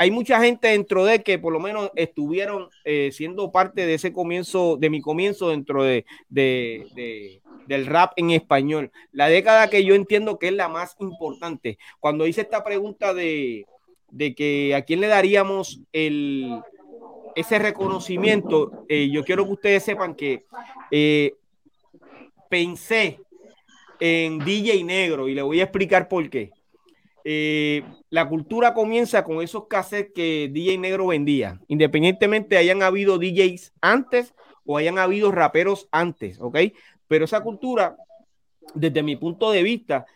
Hay 0.00 0.10
mucha 0.10 0.40
gente 0.40 0.68
dentro 0.68 1.04
de 1.04 1.22
que 1.22 1.38
por 1.38 1.52
lo 1.52 1.60
menos 1.60 1.90
estuvieron 1.94 2.70
siendo 3.12 3.52
parte 3.52 3.84
de 3.84 3.94
ese 3.94 4.14
comienzo, 4.14 4.78
de 4.78 4.88
mi 4.88 5.02
comienzo 5.02 5.50
dentro 5.50 5.84
de, 5.84 6.06
del 6.30 7.86
rap 7.86 8.12
en 8.16 8.30
español. 8.30 8.90
La 9.12 9.28
década 9.28 9.68
que 9.68 9.84
yo 9.84 9.94
entiendo 9.94 10.38
que 10.38 10.48
es 10.48 10.54
la 10.54 10.68
más 10.68 10.96
importante. 11.00 11.78
Cuando 11.98 12.26
hice 12.26 12.40
esta 12.40 12.64
pregunta 12.64 13.12
de, 13.12 13.66
de 14.10 14.34
que 14.34 14.74
a 14.74 14.82
quién 14.82 15.00
le 15.00 15.06
daríamos 15.06 15.82
el, 15.92 16.62
ese 17.34 17.58
reconocimiento, 17.58 18.84
eh, 18.88 19.10
yo 19.10 19.24
quiero 19.24 19.44
que 19.44 19.52
ustedes 19.52 19.82
sepan 19.82 20.14
que 20.14 20.44
eh, 20.90 21.34
pensé 22.48 23.20
en 23.98 24.38
DJ 24.38 24.82
Negro 24.84 25.28
y 25.28 25.34
le 25.34 25.42
voy 25.42 25.60
a 25.60 25.64
explicar 25.64 26.08
por 26.08 26.28
qué. 26.30 26.50
Eh, 27.24 27.82
la 28.08 28.28
cultura 28.28 28.74
comienza 28.74 29.24
con 29.24 29.42
esos 29.42 29.66
cassettes 29.66 30.12
que 30.14 30.50
DJ 30.52 30.78
Negro 30.78 31.08
vendía, 31.08 31.60
independientemente 31.68 32.56
hayan 32.56 32.82
habido 32.82 33.18
DJs 33.18 33.74
antes 33.80 34.34
o 34.64 34.78
hayan 34.78 34.98
habido 34.98 35.30
raperos 35.30 35.88
antes, 35.90 36.40
¿ok? 36.40 36.58
Pero 37.08 37.24
esa 37.24 37.42
cultura, 37.42 37.96
desde 38.74 39.02
mi 39.02 39.16
punto 39.16 39.50
de 39.50 39.62
vista, 39.62 40.06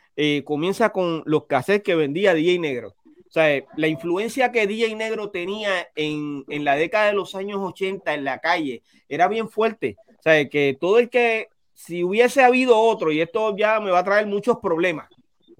comienza 0.45 0.91
con 0.91 1.23
los 1.27 1.47
cassettes 1.47 1.83
que 1.83 1.95
vendía 1.97 2.35
DJ 2.35 2.59
Negro. 2.61 2.95
O 3.27 3.33
sea, 3.35 3.65
la 3.77 3.89
influencia 3.89 4.53
que 4.53 4.65
DJ 4.65 4.95
Negro 4.95 5.31
tenía 5.31 5.89
en, 5.97 6.45
la 6.47 6.77
década 6.77 7.07
de 7.07 7.15
los 7.15 7.35
años 7.35 7.59
80 7.61 8.15
en 8.15 8.23
la 8.23 8.39
calle 8.39 8.85
era 9.09 9.27
bien 9.27 9.49
fuerte. 9.49 9.97
O 10.21 10.23
sea, 10.23 10.49
que 10.49 10.79
todo 10.81 11.01
el 11.01 11.11
que, 11.11 11.49
si 11.73 12.05
hubiese 12.05 12.45
habido 12.45 12.79
otro, 12.79 13.11
y 13.11 13.21
esto 13.21 13.57
ya 13.57 13.81
me 13.81 13.91
va 13.91 13.99
a 13.99 14.05
traer 14.05 14.29
muchos 14.29 14.59
problemas, 14.63 15.09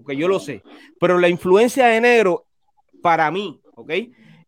porque 0.05 0.17
yo 0.17 0.27
lo 0.27 0.39
sé, 0.39 0.61
pero 0.99 1.17
la 1.17 1.29
influencia 1.29 1.87
de 1.87 1.99
Negro, 1.99 2.45
para 3.01 3.31
mí, 3.31 3.59
¿ok? 3.73 3.91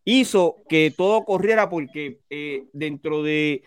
Hizo 0.05 0.57
que 0.69 0.93
todo 0.95 1.25
corriera 1.25 1.67
porque 1.67 2.19
eh, 2.29 2.65
dentro 2.73 3.23
de 3.23 3.63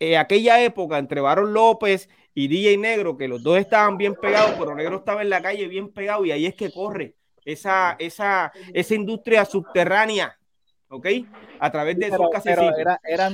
eh, 0.00 0.16
aquella 0.16 0.62
época, 0.62 0.96
entre 0.96 1.20
Baron 1.20 1.52
López 1.52 2.08
y 2.32 2.48
DJ 2.48 2.78
Negro, 2.78 3.18
que 3.18 3.28
los 3.28 3.42
dos 3.42 3.58
estaban 3.58 3.98
bien 3.98 4.14
pegados, 4.14 4.52
pero 4.58 4.74
Negro 4.74 4.96
estaba 4.96 5.20
en 5.20 5.28
la 5.28 5.42
calle 5.42 5.68
bien 5.68 5.92
pegado 5.92 6.24
y 6.24 6.30
ahí 6.30 6.46
es 6.46 6.54
que 6.54 6.72
corre 6.72 7.14
esa, 7.44 7.96
esa, 7.98 8.50
esa 8.72 8.94
industria 8.94 9.44
subterránea, 9.44 10.38
¿ok? 10.88 11.06
A 11.60 11.70
través 11.70 11.98
de 11.98 12.06
esos 12.06 12.30
cassettes. 12.32 12.72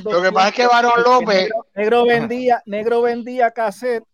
Lo 0.02 0.20
que 0.20 0.32
pasa 0.32 0.48
es 0.48 0.54
que 0.54 0.66
Barón 0.66 1.02
López. 1.04 1.50
Negro, 1.76 2.04
vendía, 2.04 2.62
negro 2.66 3.02
vendía 3.02 3.52
cassette 3.52 4.04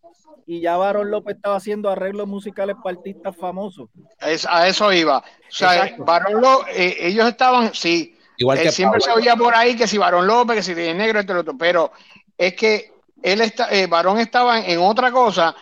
y 0.45 0.61
ya 0.61 0.77
Barón 0.77 1.11
López 1.11 1.35
estaba 1.35 1.57
haciendo 1.57 1.89
arreglos 1.89 2.27
musicales 2.27 2.75
para 2.83 2.97
artistas 2.97 3.35
famosos. 3.35 3.89
a 4.19 4.67
eso 4.67 4.91
iba. 4.91 5.19
O 5.19 5.23
sea, 5.49 5.95
Barón 5.99 6.41
López, 6.41 6.75
eh, 6.75 6.97
ellos 7.01 7.27
estaban, 7.27 7.73
sí. 7.73 8.15
Igual 8.37 8.59
que 8.59 8.71
siempre 8.71 9.01
se 9.01 9.11
oía 9.11 9.35
por 9.35 9.53
ahí 9.53 9.75
que 9.75 9.87
si 9.87 9.97
Barón 9.97 10.25
López, 10.25 10.55
que 10.57 10.63
si 10.63 10.73
tiene 10.73 10.93
negro, 10.93 11.19
este 11.19 11.33
otro, 11.33 11.57
pero 11.57 11.91
es 12.37 12.55
que 12.55 12.93
él 13.21 13.41
está, 13.41 13.69
eh, 13.69 13.85
Barón 13.87 14.17
estaba 14.17 14.61
en 14.65 14.79
otra 14.79 15.11
cosa 15.11 15.55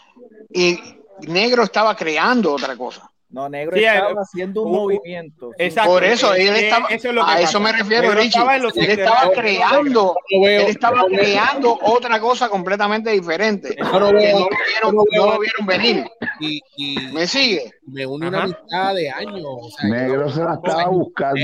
y 0.49 0.79
Negro 1.21 1.63
estaba 1.63 1.95
creando 1.95 2.53
otra 2.53 2.75
cosa. 2.77 3.09
No, 3.29 3.49
Negro 3.49 3.75
estaba 3.75 4.21
haciendo 4.21 4.63
un 4.63 4.71
movimiento. 4.71 5.51
Por 5.85 6.03
eso, 6.03 6.33
él 6.33 6.55
estaba, 6.55 6.87
a 6.87 7.41
eso 7.41 7.59
me 7.59 7.73
refiero, 7.73 8.11
Richie. 8.11 8.39
él 8.75 8.99
estaba 8.99 9.31
creando, 9.31 10.15
él 10.29 10.67
estaba 10.67 11.05
creando 11.05 11.77
otra 11.81 12.19
cosa 12.21 12.47
completamente 12.47 13.11
diferente. 13.11 13.75
No, 13.79 13.99
lo, 13.99 14.13
vieron, 14.13 14.47
no, 14.95 15.03
lo 15.25 15.39
vieron 15.39 15.65
venir. 15.65 16.05
Y, 16.39 16.61
¿Me 17.13 17.27
sigue? 17.27 17.71
Me 17.85 18.05
une 18.05 18.27
una 18.27 18.47
mitad 18.47 18.95
de 18.95 19.09
años. 19.09 19.75
negro 19.83 20.29
se 20.29 20.43
la 20.43 20.53
estaba 20.53 20.87
buscando. 20.87 21.41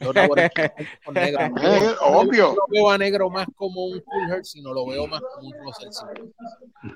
obvio. 2.00 2.54
No 2.54 2.66
veo 2.68 2.90
a 2.90 2.98
negro 2.98 3.30
más 3.30 3.46
como 3.54 3.84
un 3.84 4.00
Cool 4.00 4.44
sino 4.44 4.72
lo 4.72 4.86
veo 4.86 5.06
más 5.06 5.20
como 5.20 5.48
un 5.48 5.54
Russell 5.64 5.88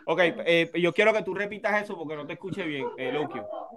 Ok, 0.05 0.21
eh, 0.47 0.71
yo 0.75 0.93
quiero 0.93 1.13
que 1.13 1.23
tú 1.23 1.35
repitas 1.35 1.83
eso 1.83 1.97
porque 1.97 2.17
no 2.17 2.27
te 2.27 2.35
escuché 2.35 2.65
bien, 2.65 2.87
eh, 2.99 3.13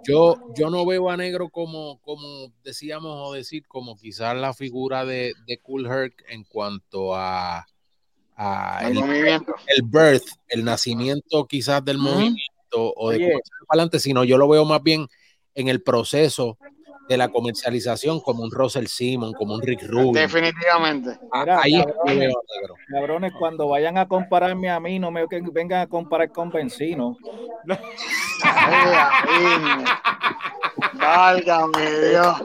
Yo, 0.04 0.52
yo 0.54 0.70
no 0.70 0.84
veo 0.84 1.08
a 1.08 1.16
negro 1.16 1.48
como, 1.48 2.00
como 2.00 2.52
decíamos 2.64 3.28
o 3.28 3.32
decir, 3.32 3.66
como 3.66 3.96
quizás 3.96 4.36
la 4.36 4.54
figura 4.54 5.04
de, 5.04 5.34
de 5.46 5.58
Cool 5.58 5.86
Herc 5.86 6.24
en 6.28 6.44
cuanto 6.44 7.14
a, 7.14 7.66
el, 8.82 8.98
el, 8.98 9.82
birth, 9.82 10.24
el 10.48 10.64
nacimiento 10.64 11.46
quizás 11.46 11.84
del 11.84 11.98
movimiento 11.98 12.40
o 12.72 13.10
de 13.10 13.18
para 13.18 13.40
adelante, 13.68 14.00
sino 14.00 14.24
yo 14.24 14.36
lo 14.36 14.48
veo 14.48 14.64
más 14.64 14.82
bien 14.82 15.06
en 15.54 15.68
el 15.68 15.82
proceso 15.82 16.58
de 17.12 17.18
la 17.18 17.28
comercialización 17.28 18.20
como 18.20 18.42
un 18.42 18.50
Russell 18.50 18.86
Simon, 18.86 19.32
como 19.34 19.54
un 19.54 19.62
Rick 19.62 19.82
Rubin. 19.86 20.12
Definitivamente. 20.14 21.18
Ahí 21.30 21.82
cabrones, 21.84 22.34
cabrones, 22.90 23.32
cuando 23.38 23.68
vayan 23.68 23.98
a 23.98 24.08
compararme 24.08 24.70
a 24.70 24.80
mí, 24.80 24.98
no 24.98 25.10
me 25.10 25.26
vengan 25.52 25.82
a 25.82 25.86
comparar 25.86 26.30
con 26.30 26.50
Vencino. 26.50 27.16
Válgame 30.94 31.90
Dios. 32.08 32.42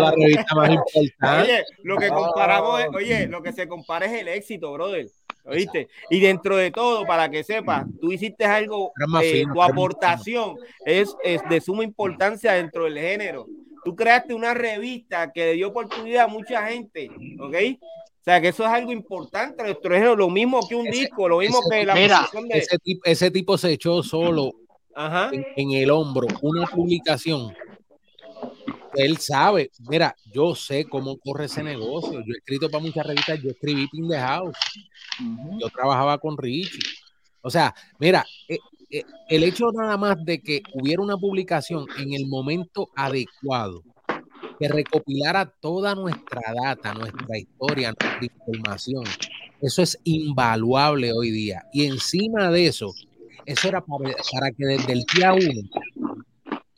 la 0.00 0.10
revista 0.12 0.54
más 0.54 0.70
importante. 0.70 1.42
Oye, 1.42 1.64
lo 1.82 1.96
que 1.96 2.08
comparamos 2.08 2.80
es, 2.80 2.88
oye, 2.94 3.26
lo 3.26 3.42
que 3.42 3.52
se 3.52 3.66
compara 3.68 4.06
es 4.06 4.12
el 4.12 4.28
éxito, 4.28 4.72
brother. 4.72 5.08
¿Oíste? 5.46 5.88
Y 6.10 6.20
dentro 6.20 6.56
de 6.56 6.70
todo, 6.70 7.06
para 7.06 7.30
que 7.30 7.44
sepas, 7.44 7.86
tú 8.00 8.12
hiciste 8.12 8.44
algo, 8.44 8.92
eh, 9.22 9.44
tu 9.52 9.62
aportación 9.62 10.56
es, 10.84 11.16
es 11.22 11.40
de 11.48 11.60
suma 11.60 11.84
importancia 11.84 12.52
dentro 12.52 12.84
del 12.84 12.98
género. 12.98 13.46
Tú 13.84 13.94
creaste 13.94 14.34
una 14.34 14.52
revista 14.54 15.32
que 15.32 15.44
le 15.44 15.52
dio 15.52 15.68
oportunidad 15.68 16.24
a 16.24 16.28
mucha 16.28 16.66
gente, 16.66 17.08
¿ok? 17.38 17.54
O 17.80 18.24
sea, 18.24 18.40
que 18.40 18.48
eso 18.48 18.64
es 18.64 18.70
algo 18.70 18.90
importante 18.90 19.62
nuestro 19.62 19.94
género, 19.94 20.16
lo 20.16 20.28
mismo 20.28 20.66
que 20.68 20.74
un 20.74 20.86
disco, 20.86 21.28
lo 21.28 21.38
mismo 21.38 21.60
que 21.70 21.86
la 21.86 21.94
mira, 21.94 22.28
de... 22.32 22.58
ese, 22.58 22.78
tipo, 22.78 23.02
ese 23.04 23.30
tipo 23.30 23.56
se 23.56 23.70
echó 23.70 24.02
solo 24.02 24.52
En, 25.30 25.46
en 25.56 25.70
el 25.72 25.90
hombro 25.90 26.26
una 26.42 26.66
publicación 26.66 27.54
él 28.96 29.18
sabe, 29.18 29.70
mira, 29.88 30.16
yo 30.32 30.54
sé 30.54 30.86
cómo 30.86 31.18
corre 31.18 31.46
ese 31.46 31.62
negocio. 31.62 32.20
Yo 32.20 32.34
he 32.34 32.38
escrito 32.38 32.70
para 32.70 32.82
muchas 32.82 33.06
revistas, 33.06 33.40
yo 33.42 33.50
escribí 33.50 33.86
Pin 33.88 34.08
the 34.08 34.18
House. 34.18 34.56
Yo 35.60 35.68
trabajaba 35.68 36.18
con 36.18 36.36
Richie. 36.36 36.80
O 37.42 37.50
sea, 37.50 37.74
mira, 37.98 38.24
eh, 38.48 38.58
eh, 38.90 39.04
el 39.28 39.44
hecho 39.44 39.66
nada 39.72 39.96
más 39.96 40.16
de 40.24 40.40
que 40.40 40.62
hubiera 40.72 41.02
una 41.02 41.16
publicación 41.16 41.86
en 41.98 42.14
el 42.14 42.26
momento 42.26 42.88
adecuado, 42.96 43.82
que 44.58 44.68
recopilara 44.68 45.46
toda 45.60 45.94
nuestra 45.94 46.40
data, 46.54 46.94
nuestra 46.94 47.38
historia, 47.38 47.92
nuestra 48.00 48.24
información, 48.24 49.04
eso 49.60 49.82
es 49.82 49.98
invaluable 50.04 51.12
hoy 51.12 51.30
día. 51.30 51.62
Y 51.72 51.84
encima 51.86 52.50
de 52.50 52.66
eso, 52.66 52.92
eso 53.44 53.68
era 53.68 53.80
para, 53.80 54.14
para 54.32 54.50
que 54.50 54.64
desde 54.64 54.92
el 54.92 55.04
día 55.14 55.32
uno, 55.32 55.68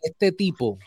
este 0.02 0.32
tipo 0.32 0.78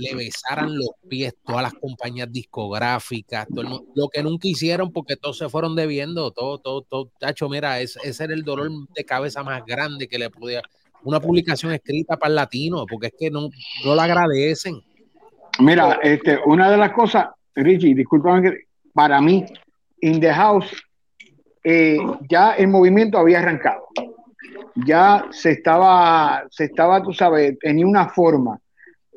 le 0.00 0.14
besaran 0.14 0.76
los 0.76 0.90
pies 1.08 1.34
todas 1.44 1.62
las 1.62 1.74
compañías 1.74 2.32
discográficas, 2.32 3.46
lo 3.50 4.08
que 4.08 4.22
nunca 4.22 4.48
hicieron 4.48 4.92
porque 4.92 5.16
todos 5.16 5.38
se 5.38 5.48
fueron 5.48 5.76
debiendo, 5.76 6.30
todo, 6.30 6.58
todo, 6.58 6.82
todo, 6.82 7.10
tacho, 7.18 7.48
mira, 7.48 7.80
ese, 7.80 8.00
era 8.24 8.34
el 8.34 8.42
dolor 8.42 8.70
de 8.94 9.04
cabeza 9.04 9.42
más 9.42 9.64
grande 9.64 10.08
que 10.08 10.18
le 10.18 10.30
podía, 10.30 10.62
una 11.02 11.20
publicación 11.20 11.72
escrita 11.72 12.16
para 12.16 12.30
el 12.30 12.36
latino, 12.36 12.84
porque 12.86 13.08
es 13.08 13.14
que 13.18 13.30
no, 13.30 13.48
no 13.84 13.94
la 13.94 14.04
agradecen. 14.04 14.80
Mira, 15.58 15.98
este, 16.02 16.38
una 16.46 16.70
de 16.70 16.76
las 16.76 16.92
cosas, 16.92 17.28
Richie, 17.54 17.94
discúlpame, 17.94 18.52
para 18.92 19.20
mí, 19.20 19.44
In 20.00 20.20
the 20.20 20.32
House, 20.32 20.70
eh, 21.64 21.98
ya 22.28 22.52
el 22.52 22.68
movimiento 22.68 23.18
había 23.18 23.40
arrancado. 23.40 23.86
Ya 24.86 25.26
se 25.30 25.52
estaba, 25.52 26.44
se 26.50 26.64
estaba, 26.64 27.02
tú 27.02 27.12
sabes, 27.12 27.58
tenía 27.58 27.86
una 27.86 28.08
forma 28.08 28.58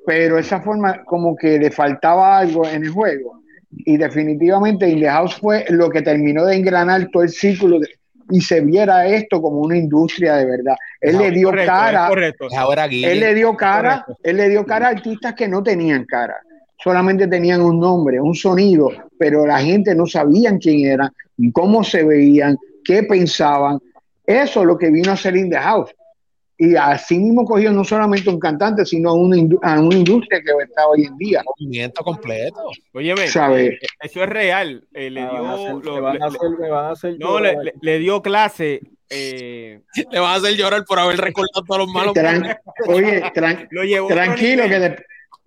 pero 0.05 0.37
esa 0.37 0.61
forma 0.61 1.03
como 1.03 1.35
que 1.35 1.57
le 1.57 1.71
faltaba 1.71 2.37
algo 2.37 2.67
en 2.67 2.83
el 2.83 2.89
juego. 2.89 3.41
Y 3.69 3.97
definitivamente 3.97 4.87
In 4.87 4.99
the 4.99 5.09
House 5.09 5.35
fue 5.35 5.65
lo 5.69 5.89
que 5.89 6.01
terminó 6.01 6.45
de 6.45 6.55
engranar 6.55 7.09
todo 7.11 7.23
el 7.23 7.29
círculo 7.29 7.79
y 8.29 8.41
se 8.41 8.61
viera 8.61 9.07
esto 9.07 9.41
como 9.41 9.59
una 9.59 9.77
industria 9.77 10.35
de 10.35 10.45
verdad. 10.45 10.75
Él 11.01 11.17
le 11.17 11.31
dio 11.31 11.51
cara, 11.51 12.09
él 12.91 13.19
le 13.19 13.33
dio 13.33 13.57
cara, 13.57 14.05
él 14.23 14.37
le 14.37 14.49
dio 14.49 14.65
cara 14.65 14.87
a 14.87 14.91
artistas 14.91 15.33
que 15.33 15.47
no 15.47 15.63
tenían 15.63 16.05
cara, 16.05 16.35
solamente 16.81 17.27
tenían 17.27 17.61
un 17.61 17.79
nombre, 17.79 18.21
un 18.21 18.35
sonido, 18.35 18.89
pero 19.17 19.45
la 19.45 19.59
gente 19.59 19.95
no 19.95 20.05
sabían 20.05 20.59
quién 20.59 20.91
eran, 20.91 21.11
cómo 21.51 21.83
se 21.83 22.03
veían, 22.03 22.57
qué 22.85 23.03
pensaban. 23.03 23.79
Eso 24.25 24.61
es 24.61 24.65
lo 24.65 24.77
que 24.77 24.89
vino 24.89 25.11
a 25.11 25.17
ser 25.17 25.35
In 25.35 25.49
the 25.49 25.57
House 25.57 25.93
y 26.63 26.75
así 26.77 27.19
mismo 27.19 27.43
cogió 27.43 27.71
no 27.73 27.83
solamente 27.83 28.29
un 28.29 28.39
cantante, 28.39 28.85
sino 28.85 29.09
a 29.09 29.13
una, 29.13 29.35
una 29.35 29.95
industria 29.95 30.41
que 30.41 30.51
está 30.63 30.87
hoy 30.87 31.03
en 31.03 31.17
día. 31.17 31.41
Movimiento 31.45 32.03
completo. 32.03 32.71
Oye, 32.93 33.27
¿sabe? 33.27 33.79
eso 33.99 34.23
es 34.23 34.29
real. 34.29 34.87
Eh, 34.93 35.09
le 35.09 35.21
dio. 35.21 35.81
No, 37.19 37.39
le, 37.39 37.99
dio 37.99 38.21
clase. 38.21 38.79
Eh, 39.09 39.81
le 40.11 40.19
van 40.19 40.31
a 40.31 40.35
hacer 40.35 40.55
llorar 40.55 40.85
por 40.85 40.99
haber 40.99 41.17
recordado 41.19 41.65
todos 41.67 41.79
los 41.79 41.93
malos. 41.93 42.13
oye, 42.87 43.21
tranquilo, 43.33 44.63
que 44.69 44.95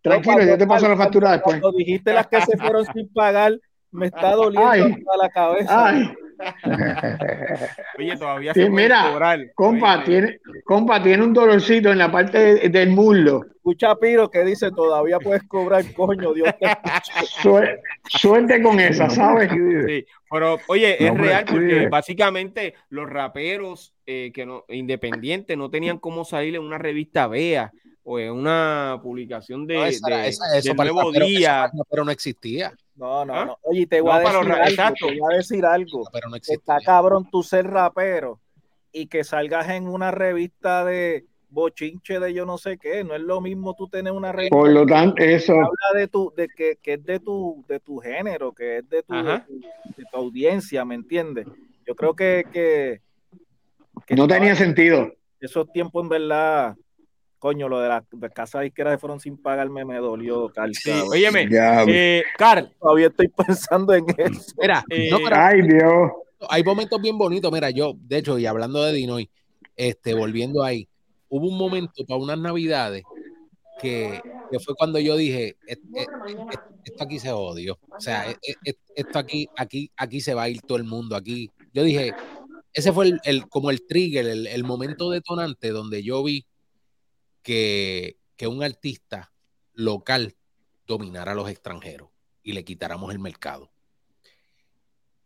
tranquilo, 0.03 0.43
yo 0.45 0.59
te 0.59 0.67
paso 0.67 0.87
la 0.87 0.99
factura 0.99 1.33
después. 1.33 1.61
Cuando 1.61 1.79
dijiste 1.79 2.13
las 2.13 2.27
que 2.27 2.43
se 2.43 2.59
fueron 2.59 2.85
sin 2.93 3.09
pagar, 3.09 3.59
me 3.91 4.09
está 4.09 4.33
doliendo 4.33 5.11
la 5.19 5.31
cabeza. 5.31 5.89
Ay. 5.89 6.15
Oye, 7.99 8.17
todavía 8.17 8.55
se 8.55 8.69
mira, 8.71 9.13
Compa, 9.55 10.05
tiene, 10.05 10.41
compa, 10.65 11.03
tiene 11.03 11.23
un 11.23 11.33
dolorcito 11.33 11.91
en 11.91 11.99
la 11.99 12.11
parte 12.11 12.69
del 12.69 12.91
muslo. 12.91 13.45
Escucha 13.55 13.97
Piro 13.97 14.31
que 14.31 14.45
dice, 14.45 14.71
todavía 14.71 15.19
puedes 15.19 15.43
cobrar, 15.45 15.85
coño, 15.95 16.33
Dios 16.33 16.55
te 16.61 16.69
Suerte 18.09 18.63
con 18.63 18.79
esa, 18.79 19.11
¿sabes? 19.11 19.51
pero 20.31 20.59
oye, 20.69 21.05
es 21.05 21.15
real 21.15 21.45
porque 21.49 21.89
básicamente 21.89 22.75
los 22.91 23.09
raperos 23.09 23.95
eh, 24.07 24.31
que 24.33 24.47
no, 24.47 24.65
independientes 24.69 25.57
no 25.57 25.71
tenían 25.71 25.99
cómo 25.99 26.25
salir 26.25 26.57
en 26.57 26.63
una 26.63 26.79
revista 26.79 27.27
Vea 27.27 27.73
o 28.05 28.21
en 28.21 28.33
una 28.33 29.01
publicación 29.03 29.67
de, 29.67 29.89
eso 29.89 30.75
nuevo 30.75 31.11
día. 31.11 31.71
pero 31.91 32.05
no 32.05 32.13
existía. 32.13 32.73
No, 32.97 33.25
no, 33.25 33.35
¿Ah? 33.35 33.45
no. 33.45 33.59
Oye, 33.63 33.87
te 33.87 34.01
voy, 34.01 34.13
a 34.13 34.19
decir 34.21 34.81
algo, 34.81 34.97
te 34.99 35.21
voy 35.21 35.35
a 35.35 35.37
decir 35.37 35.67
algo. 35.67 36.03
pero 36.13 36.29
no 36.29 36.37
Está 36.37 36.79
cabrón 36.81 37.29
tú 37.31 37.43
ser 37.43 37.67
rapero 37.67 38.41
y 38.91 39.07
que 39.07 39.25
salgas 39.25 39.69
en 39.69 39.87
una 39.87 40.11
revista 40.11 40.85
de 40.85 41.27
bochinche 41.51 42.19
de 42.19 42.33
yo 42.33 42.47
no 42.47 42.57
sé 42.57 42.79
qué. 42.79 43.05
No 43.05 43.15
es 43.15 43.21
lo 43.21 43.41
mismo 43.41 43.75
tú 43.75 43.89
tener 43.89 44.13
una 44.13 44.33
revista. 44.33 44.57
Por 44.57 44.71
lo 44.71 44.87
tanto, 44.87 45.23
eso. 45.23 45.53
habla 45.53 46.01
de 46.01 46.09
tu, 46.09 46.33
de 46.35 46.49
que, 46.49 46.77
que, 46.83 46.95
es 46.95 47.05
de 47.05 47.21
tu, 47.21 47.65
de 47.69 47.81
tu 47.81 47.99
género, 47.99 48.53
que 48.53 48.79
es 48.79 48.89
de 48.89 49.03
tu, 49.03 49.15
de 49.15 50.05
tu, 50.11 50.17
audiencia, 50.17 50.85
¿me 50.85 50.95
entiendes? 50.95 51.47
Yo 51.87 51.95
creo 51.95 52.17
que, 52.17 52.45
que, 52.51 53.01
que 54.07 54.17
no 54.17 54.27
tenía 54.27 54.55
sentido. 54.55 55.13
Esos 55.39 55.71
tiempos 55.71 56.03
en 56.03 56.09
verdad 56.09 56.77
coño, 57.39 57.69
lo 57.69 57.81
de 57.81 57.89
la 57.89 58.05
de 58.11 58.31
casa 58.31 58.65
izquierda 58.65 58.99
fueron 58.99 59.21
sin 59.21 59.37
pagarme 59.37 59.85
me 59.85 59.97
dolió, 59.97 60.49
Carl. 60.49 60.75
Sí, 60.75 60.91
óyeme, 60.91 61.49
eh, 61.89 62.23
Carl. 62.37 62.71
Todavía 62.81 63.09
estoy 63.09 63.29
pensando 63.29 63.95
en 63.95 64.05
eso. 64.17 64.53
Mira, 64.59 64.85
eh, 64.91 65.11
ay 65.33 65.63
Dios. 65.63 66.11
Hay 66.49 66.63
momentos 66.63 67.01
bien 67.01 67.17
bonitos. 67.17 67.51
Mira, 67.53 67.71
yo, 67.71 67.95
de 67.97 68.19
hecho, 68.19 68.39
y 68.39 68.47
hablando 68.47 68.83
de 68.83 68.93
Dinoy, 68.93 69.31
este, 69.75 70.15
volviendo 70.15 70.63
ahí, 70.63 70.89
hubo 71.29 71.49
un 71.49 71.59
momento 71.59 72.05
para 72.07 72.21
unas 72.21 72.39
navidades 72.39 73.03
que, 73.81 74.21
que 74.51 74.59
fue 74.61 74.75
cuando 74.75 74.99
yo 74.99 75.17
dije, 75.17 75.57
esto 75.67 77.05
aquí 77.05 77.19
se 77.19 77.33
odió. 77.33 77.79
O 77.91 78.01
sea, 78.01 78.27
esto 78.95 79.19
aquí, 79.19 79.49
aquí, 79.57 79.91
aquí 79.97 80.21
se 80.21 80.35
va 80.35 80.45
a 80.45 80.49
ir 80.49 80.61
todo 80.63 80.79
el 80.79 80.85
mundo. 80.85 81.17
Aquí, 81.17 81.51
yo 81.73 81.83
dije, 81.83 82.13
ese 82.73 82.93
fue 82.93 83.07
el, 83.07 83.21
el 83.25 83.49
como 83.49 83.71
el 83.71 83.87
trigger, 83.87 84.27
el, 84.27 84.47
el 84.47 84.65
momento 84.65 85.11
detonante 85.11 85.71
donde 85.71 86.03
yo 86.03 86.23
vi 86.23 86.45
que, 87.47 88.19
un 88.49 88.65
artista 88.65 89.33
local 89.73 90.35
dominara 90.85 91.31
a 91.31 91.35
los 91.37 91.49
extranjeros 91.49 92.09
y 92.43 92.55
le 92.55 92.65
quitáramos 92.65 93.13
el 93.13 93.21
mercado. 93.21 93.71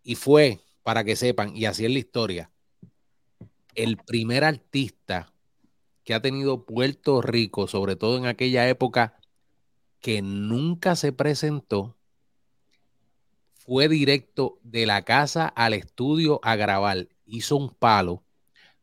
Y 0.03 0.17
fue, 0.17 0.61
para 0.83 1.03
que 1.03 1.17
sepan, 1.17 1.57
y 1.57 1.65
así 1.65 1.87
es 1.87 1.91
la 1.91 1.99
historia, 1.99 2.51
el 3.75 3.97
primer 3.97 4.45
artista 4.45 5.33
que 6.05 6.13
ha 6.13 6.21
tenido 6.21 6.67
Puerto 6.67 7.23
Rico, 7.23 7.67
sobre 7.67 7.97
todo 7.97 8.19
en 8.19 8.27
aquella 8.27 8.69
época, 8.69 9.19
que 10.01 10.21
nunca 10.21 10.97
se 10.97 11.13
presentó, 11.13 11.97
fue 13.55 13.89
directo 13.89 14.59
de 14.63 14.85
la 14.85 15.07
casa 15.07 15.49
al 15.49 15.73
estudio 15.73 16.41
a 16.43 16.57
grabar, 16.57 17.09
hizo 17.25 17.57
un 17.57 17.71
palo 17.71 18.25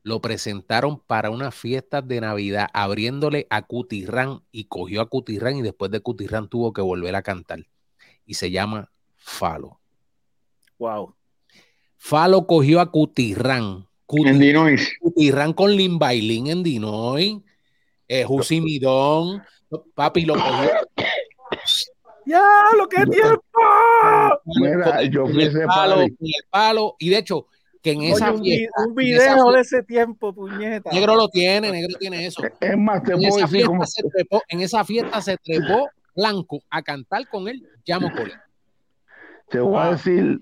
lo 0.07 0.21
presentaron 0.21 1.01
para 1.01 1.29
unas 1.29 1.53
fiestas 1.53 2.07
de 2.07 2.21
Navidad, 2.21 2.69
abriéndole 2.73 3.45
a 3.49 3.63
Cutirrán 3.63 4.41
y 4.53 4.63
cogió 4.63 5.01
a 5.01 5.09
Cutirrán 5.09 5.57
y 5.57 5.61
después 5.61 5.91
de 5.91 5.99
Cutirrán 5.99 6.47
tuvo 6.47 6.71
que 6.71 6.81
volver 6.81 7.13
a 7.17 7.21
cantar. 7.21 7.59
Y 8.25 8.35
se 8.35 8.49
llama 8.49 8.89
Falo. 9.17 9.81
Wow. 10.79 11.13
Falo 11.97 12.47
cogió 12.47 12.79
a 12.79 12.89
Cutirrán. 12.89 13.85
en 14.07 14.39
Dinoy. 14.39 14.77
Cutirrán 15.01 15.51
con 15.51 15.75
Limbailín 15.75 16.47
en 16.47 16.63
Dinoy. 16.63 17.43
Eh, 18.07 18.25
Midón. 18.61 19.43
Papi 19.93 20.23
lo 20.23 20.35
cogió. 20.35 20.71
¡Ya! 22.25 22.45
¡Lo 22.77 22.87
que 22.87 23.05
tiempo! 23.07 23.41
Mira, 24.45 25.03
yo 25.03 25.27
fui 25.27 25.43
ese 25.43 25.65
palo, 25.65 25.99
el 26.01 26.17
palo. 26.49 26.95
Y 26.97 27.09
de 27.09 27.17
hecho, 27.17 27.47
que 27.87 27.93
en 27.93 28.01
esa 28.03 28.33
fiesta, 28.33 28.81
un 28.85 28.95
video 28.95 29.51
de 29.53 29.61
ese 29.61 29.81
tiempo, 29.83 30.33
puñeta. 30.33 30.91
Negro 30.91 31.15
lo 31.15 31.29
tiene, 31.29 31.71
negro 31.71 31.97
tiene 31.97 32.25
eso. 32.25 32.43
Es 32.59 32.77
más, 32.77 33.01
te 33.03 33.13
en, 33.13 33.23
esa 33.23 33.47
fiesta 33.47 33.67
como... 33.69 33.85
se 33.85 34.03
trepó, 34.03 34.41
en 34.49 34.61
esa 34.61 34.83
fiesta 34.83 35.21
se 35.21 35.37
trepó 35.37 35.89
Blanco 36.13 36.59
a 36.69 36.81
cantar 36.81 37.27
con 37.29 37.47
él, 37.47 37.65
llamo 37.85 38.11
Cole. 38.11 38.33
Te 39.49 39.59
voy 39.61 39.79
a 39.79 39.91
decir, 39.91 40.39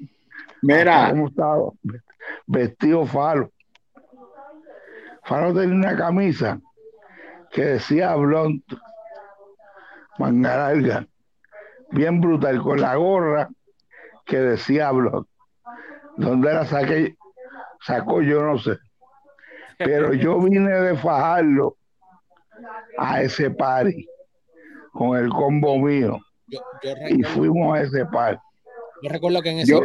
mira 0.63 1.11
cómo 1.11 1.27
estaba 1.27 1.69
vestido 2.47 3.05
Falo. 3.05 3.51
Falo 5.23 5.53
tenía 5.53 5.75
una 5.75 5.95
camisa 5.95 6.59
que 7.51 7.63
decía 7.63 8.15
Blunt, 8.15 8.63
manga 10.17 10.57
larga, 10.57 11.07
bien 11.91 12.19
brutal, 12.19 12.59
con 12.63 12.81
la 12.81 12.95
gorra 12.95 13.49
que 14.25 14.39
decía 14.39 14.89
Blunt. 14.91 15.27
¿Dónde 16.17 16.53
la 16.53 16.65
saqué? 16.65 17.15
Sacó 17.85 18.21
yo 18.21 18.41
no 18.41 18.57
sé. 18.57 18.77
Pero 19.77 20.13
yo 20.13 20.39
vine 20.39 20.71
de 20.71 20.95
fajarlo 20.97 21.77
a 22.97 23.21
ese 23.21 23.51
party 23.51 24.07
con 24.93 25.17
el 25.17 25.29
combo 25.29 25.77
mío. 25.77 26.19
y 27.09 27.23
fuimos 27.23 27.77
a 27.77 27.81
ese 27.81 28.05
party. 28.05 28.41
Yo 29.03 29.09
recuerdo 29.09 29.41
que 29.41 29.49
en 29.49 29.59
ese, 29.59 29.77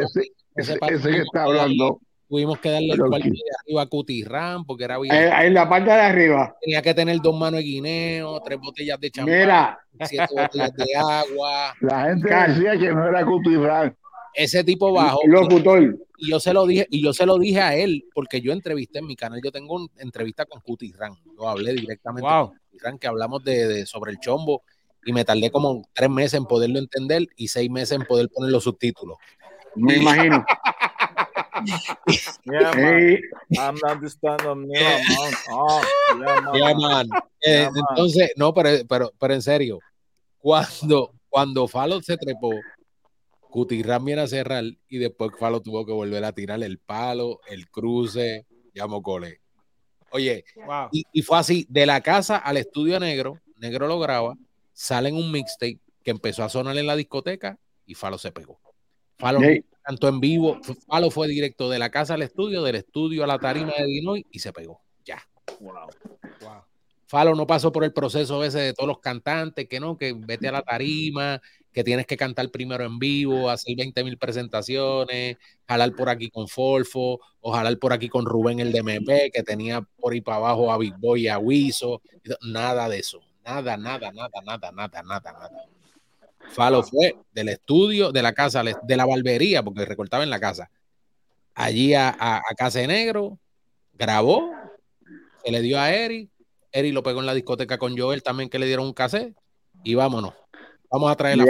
ese, 0.56 0.78
ese, 0.88 1.10
que 1.10 1.18
está 1.18 1.44
hablando 1.44 2.00
Tuvimos 2.30 2.60
que 2.60 2.70
darle 2.70 2.92
el 2.92 2.98
cuarto 3.00 3.28
de 3.28 3.42
arriba 3.64 3.82
a 3.82 3.86
Cutirran 3.86 4.64
porque 4.64 4.84
era 4.84 5.00
bien. 5.00 5.12
Eh, 5.12 5.32
en 5.46 5.52
la 5.52 5.68
parte 5.68 5.90
de 5.90 6.00
arriba. 6.00 6.54
Tenía 6.60 6.80
que 6.80 6.94
tener 6.94 7.20
dos 7.20 7.36
manos 7.36 7.58
de 7.58 7.64
guineo, 7.64 8.40
tres 8.42 8.60
botellas 8.60 9.00
de 9.00 9.10
champán, 9.10 9.34
Mira. 9.34 9.78
siete 10.04 10.26
botellas 10.30 10.72
de 10.76 10.94
agua. 10.94 11.74
La 11.80 12.04
gente 12.04 12.32
decía 12.32 12.78
que 12.78 12.92
no 12.92 13.08
era 13.08 13.26
Cutirran. 13.26 13.96
Ese 14.34 14.64
tipo 14.64 14.92
bajo. 14.92 15.20
Locutor. 15.26 15.98
Y 16.18 16.30
yo 16.30 16.38
se 16.38 16.52
lo 16.52 16.66
dije, 16.66 16.86
y 16.90 17.02
yo 17.02 17.12
se 17.12 17.24
lo 17.24 17.38
dije 17.38 17.60
a 17.60 17.74
él, 17.74 18.04
porque 18.14 18.40
yo 18.40 18.52
entrevisté 18.52 18.98
en 18.98 19.06
mi 19.06 19.16
canal, 19.16 19.40
yo 19.42 19.50
tengo 19.50 19.74
una 19.74 19.86
entrevista 19.98 20.44
con 20.44 20.60
Cutirran. 20.60 21.14
Yo 21.36 21.48
hablé 21.48 21.72
directamente 21.72 22.28
con 22.28 22.48
Cutirran, 22.48 22.98
que 22.98 23.06
hablamos 23.06 23.42
de, 23.42 23.86
sobre 23.86 24.12
el 24.12 24.20
chombo, 24.20 24.62
y 25.04 25.12
me 25.12 25.24
tardé 25.24 25.50
como 25.50 25.88
tres 25.94 26.10
meses 26.10 26.34
en 26.34 26.44
poderlo 26.44 26.78
entender 26.78 27.26
y 27.36 27.48
seis 27.48 27.70
meses 27.70 27.98
en 27.98 28.06
poder 28.06 28.28
poner 28.28 28.52
los 28.52 28.64
subtítulos. 28.64 29.16
Me 29.76 29.96
imagino. 29.96 30.44
yeah, 32.44 32.72
man. 32.74 33.18
I'm 33.58 33.78
understanding 33.90 34.70
oh, 35.50 35.82
yeah, 36.54 36.74
man. 36.74 37.08
Eh, 37.40 37.68
entonces, 37.74 38.32
no, 38.36 38.52
pero, 38.52 38.84
pero, 38.88 39.12
pero 39.18 39.34
en 39.34 39.42
serio, 39.42 39.78
cuando, 40.38 41.12
cuando 41.28 41.68
Falo 41.68 42.02
se 42.02 42.16
trepó, 42.16 42.50
Cutirán 43.50 44.04
viene 44.04 44.22
a 44.22 44.26
cerrar 44.26 44.64
y 44.88 44.98
después 44.98 45.32
Falo 45.38 45.60
tuvo 45.60 45.84
que 45.84 45.92
volver 45.92 46.24
a 46.24 46.32
tirar 46.32 46.62
el 46.62 46.78
palo, 46.78 47.40
el 47.48 47.68
cruce, 47.68 48.46
llamo 48.72 49.02
cole. 49.02 49.40
Oye, 50.12 50.44
y, 50.92 51.04
y, 51.12 51.22
fue 51.22 51.38
así, 51.38 51.66
de 51.68 51.86
la 51.86 52.00
casa 52.00 52.36
al 52.36 52.56
estudio 52.56 52.98
negro, 52.98 53.40
negro 53.56 53.86
lo 53.86 54.00
graba, 54.00 54.36
sale 54.72 55.08
en 55.10 55.16
un 55.16 55.30
mixtape 55.30 55.78
que 56.02 56.10
empezó 56.10 56.42
a 56.42 56.48
sonar 56.48 56.76
en 56.76 56.86
la 56.86 56.96
discoteca 56.96 57.58
y 57.86 57.94
Falo 57.94 58.18
se 58.18 58.32
pegó. 58.32 58.58
Falo 59.18 59.40
tanto 59.84 60.08
en 60.08 60.20
vivo. 60.20 60.58
Falo 60.86 61.10
fue 61.10 61.28
directo 61.28 61.68
de 61.68 61.78
la 61.78 61.90
casa 61.90 62.14
al 62.14 62.22
estudio, 62.22 62.62
del 62.62 62.76
estudio 62.76 63.24
a 63.24 63.26
la 63.26 63.38
tarima 63.38 63.72
de 63.76 63.84
Dinoy 63.84 64.26
y 64.30 64.38
se 64.38 64.52
pegó. 64.52 64.82
Ya. 65.04 65.22
Wow. 65.60 65.90
Falo 67.06 67.34
no 67.34 67.46
pasó 67.46 67.72
por 67.72 67.84
el 67.84 67.92
proceso 67.92 68.42
ese 68.44 68.60
de 68.60 68.72
todos 68.72 68.88
los 68.88 69.00
cantantes, 69.00 69.68
que 69.68 69.80
no, 69.80 69.98
que 69.98 70.12
vete 70.12 70.48
a 70.48 70.52
la 70.52 70.62
tarima, 70.62 71.42
que 71.72 71.84
tienes 71.84 72.06
que 72.06 72.16
cantar 72.16 72.50
primero 72.50 72.84
en 72.84 72.98
vivo, 72.98 73.48
hacer 73.48 73.76
20 73.76 74.04
mil 74.04 74.18
presentaciones, 74.18 75.36
jalar 75.68 75.92
por 75.94 76.08
aquí 76.08 76.30
con 76.30 76.48
Folfo, 76.48 77.20
o 77.40 77.52
jalar 77.52 77.78
por 77.78 77.92
aquí 77.92 78.08
con 78.08 78.26
Rubén 78.26 78.60
el 78.60 78.72
DMP, 78.72 79.30
que 79.32 79.42
tenía 79.42 79.80
por 79.80 80.12
ahí 80.12 80.20
para 80.20 80.38
abajo 80.38 80.72
a 80.72 80.78
Big 80.78 80.94
Boy 80.98 81.22
y 81.22 81.28
a 81.28 81.38
Wiso. 81.38 82.02
Nada 82.42 82.88
de 82.88 82.98
eso. 82.98 83.20
Nada, 83.44 83.76
nada, 83.76 84.10
nada, 84.12 84.30
nada, 84.44 84.72
nada, 84.72 85.02
nada, 85.02 85.32
nada. 85.32 85.50
Falo 86.50 86.82
fue 86.82 87.16
del 87.32 87.48
estudio, 87.48 88.12
de 88.12 88.22
la 88.22 88.32
casa, 88.32 88.62
de 88.62 88.96
la 88.96 89.06
barbería, 89.06 89.62
porque 89.62 89.84
recortaba 89.84 90.24
en 90.24 90.30
la 90.30 90.40
casa, 90.40 90.70
allí 91.54 91.94
a, 91.94 92.16
a, 92.18 92.42
Casa 92.56 92.80
de 92.80 92.86
Negro, 92.86 93.38
grabó, 93.92 94.50
se 95.44 95.50
le 95.50 95.60
dio 95.60 95.78
a 95.78 95.92
Eri, 95.92 96.30
Eri 96.72 96.92
lo 96.92 97.02
pegó 97.02 97.20
en 97.20 97.26
la 97.26 97.34
discoteca 97.34 97.78
con 97.78 97.96
Joel 97.96 98.22
también, 98.22 98.48
que 98.48 98.58
le 98.58 98.66
dieron 98.66 98.86
un 98.86 98.92
cassette, 98.92 99.36
y 99.84 99.94
vámonos. 99.94 100.34
Vamos 100.90 101.10
a 101.10 101.16
traer 101.16 101.38
la. 101.38 101.44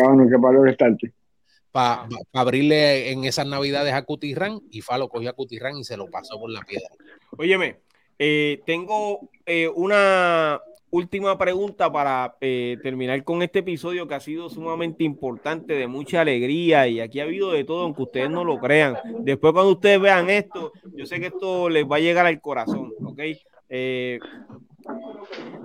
Para 1.73 2.09
abrirle 2.33 3.13
en 3.13 3.25
esas 3.25 3.47
navidades 3.47 3.95
a 3.95 4.03
Cutirran, 4.03 4.61
y 4.71 4.81
Falo 4.81 5.09
cogió 5.09 5.31
a 5.31 5.35
Cutirran 5.35 5.77
y 5.77 5.85
se 5.85 5.97
lo 5.97 6.11
pasó 6.11 6.39
por 6.39 6.51
la 6.51 6.63
piedra. 6.63 6.89
Óyeme, 7.37 7.77
eh, 8.19 8.61
tengo 8.67 9.31
eh, 9.47 9.69
una, 9.69 10.61
última 10.91 11.39
pregunta 11.39 11.91
para 11.91 12.37
eh, 12.41 12.77
terminar 12.83 13.23
con 13.23 13.43
este 13.43 13.61
episodio 13.61 14.09
que 14.09 14.15
ha 14.15 14.21
sido 14.21 14.51
sumamente 14.51 15.05
importante, 15.05 15.75
de 15.75 15.87
mucha 15.87 16.21
alegría 16.21 16.89
y 16.89 17.01
aquí 17.01 17.21
ha 17.21 17.25
habido 17.25 17.53
de 17.53 17.65
todo, 17.65 17.85
aunque 17.85 18.03
ustedes 18.03 18.31
no 18.31 18.45
lo 18.45 18.59
crean. 18.59 18.97
Después 19.21 19.53
cuando 19.53 19.73
ustedes 19.73 20.01
vean 20.01 20.29
esto, 20.29 20.73
yo 20.95 21.07
sé 21.07 21.21
que 21.21 21.27
esto 21.27 21.69
les 21.69 21.85
va 21.85 21.97
a 21.97 22.01
llegar 22.01 22.27
al 22.27 22.41
corazón, 22.41 22.93
¿ok? 23.05 23.21
Eh, 23.69 24.19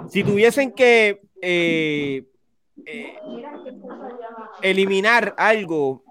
si 0.09 0.23
tuviesen 0.23 0.71
que 0.71 1.21
eh, 2.85 3.17
eliminar 4.61 5.33
algo 5.37 6.03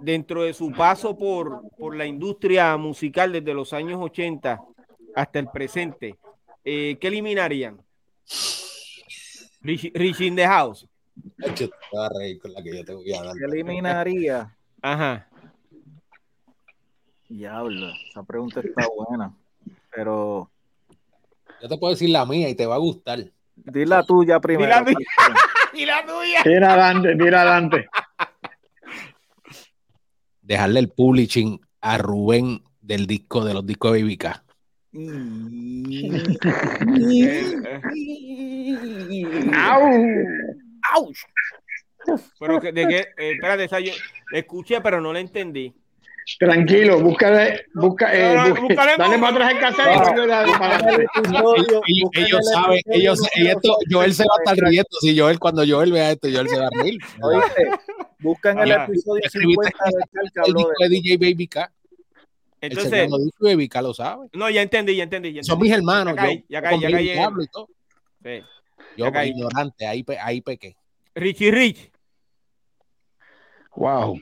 dentro 0.00 0.42
de 0.42 0.54
su 0.54 0.72
paso 0.72 1.16
por, 1.16 1.62
por 1.76 1.94
la 1.94 2.06
industria 2.06 2.76
musical 2.76 3.32
desde 3.32 3.54
los 3.54 3.72
años 3.72 4.00
80 4.00 4.60
hasta 5.14 5.38
el 5.38 5.48
presente, 5.48 6.16
¿qué 6.64 6.98
eliminarían? 7.00 7.80
Rich, 9.62 10.20
in 10.20 10.34
the 10.34 10.46
house. 10.46 10.86
Eliminaría. 13.44 14.54
Ajá. 14.80 15.28
Diablo, 17.28 17.88
esa 18.10 18.22
pregunta 18.24 18.60
está 18.60 18.86
buena. 18.94 19.34
Pero. 19.94 20.50
Yo 21.60 21.68
te 21.68 21.78
puedo 21.78 21.92
decir 21.92 22.10
la 22.10 22.26
mía 22.26 22.48
y 22.48 22.54
te 22.54 22.66
va 22.66 22.74
a 22.74 22.78
gustar. 22.78 23.24
Di 23.54 23.84
la 23.84 24.02
tuya 24.02 24.40
primero. 24.40 24.84
Di 24.84 24.92
la 24.92 24.92
tuya. 24.92 25.06
Tira 26.42 26.72
adelante, 26.74 27.16
tira 27.16 27.42
adelante. 27.42 27.88
Dejarle 30.42 30.80
el 30.80 30.88
publishing 30.90 31.60
a 31.80 31.98
Rubén 31.98 32.62
del 32.80 33.06
disco 33.06 33.44
de 33.44 33.54
los 33.54 33.66
discos 33.66 33.92
de 33.92 34.02
Baby 34.02 34.18
pero 42.38 42.60
que, 42.60 42.72
de 42.72 42.88
que, 42.88 42.98
eh, 42.98 43.32
espérate, 43.32 43.64
esa 43.64 43.80
yo 43.80 43.92
escuché, 44.32 44.80
pero 44.80 45.00
no 45.00 45.12
la 45.12 45.20
entendí. 45.20 45.74
Tranquilo, 46.38 47.00
búscale, 47.00 47.66
busca, 47.74 48.14
eh, 48.14 48.34
no, 48.34 48.48
no, 48.48 48.60
busca, 48.62 48.96
dale 48.96 49.18
para 49.18 49.28
atrás 49.28 49.50
en 49.50 49.58
casa 49.58 49.82
y 51.86 52.02
ellos 52.20 52.48
saben, 52.52 52.80
ellos, 52.86 53.20
y 53.34 53.48
esto, 53.48 53.76
Joel 53.90 54.14
se 54.14 54.24
va 54.24 54.34
a 54.38 54.42
estar 54.42 54.68
riendo, 54.68 54.88
si 55.00 55.18
Joel, 55.18 55.38
cuando 55.38 55.64
Joel 55.66 55.92
vea 55.92 56.12
esto, 56.12 56.28
Joel 56.32 56.48
se 56.48 56.58
va 56.58 56.66
a 56.66 56.82
reír. 56.82 57.00
Oíste, 57.22 57.70
buscan 58.20 58.58
el 58.60 58.70
episodio 58.70 59.28
50 59.28 59.78
de 60.78 60.88
DJ 60.88 61.16
Baby 61.16 61.48
K. 61.48 61.72
Entonces, 62.60 62.92
el 63.10 63.30
Baby 63.40 63.68
K 63.68 63.82
lo 63.82 63.92
sabe. 63.92 64.28
No, 64.32 64.48
ya 64.48 64.62
entendí, 64.62 64.94
ya 64.94 65.02
entendí. 65.02 65.32
Ya 65.32 65.42
Son 65.42 65.58
mis 65.58 65.72
hermanos. 65.72 66.14
Ya 66.14 66.22
caí, 66.22 66.44
ya 66.48 66.62
caí, 66.62 66.80
ya 66.80 66.90
caí. 66.90 67.10
Y 67.40 67.46
todo. 67.48 67.68
Sí. 68.22 68.42
Yo, 68.96 69.06
ignorante, 69.06 69.86
ahí, 69.86 70.04
ahí 70.20 70.40
pequé. 70.40 70.76
Richie 71.14 71.50
Rich. 71.50 71.90
Wow. 73.74 74.20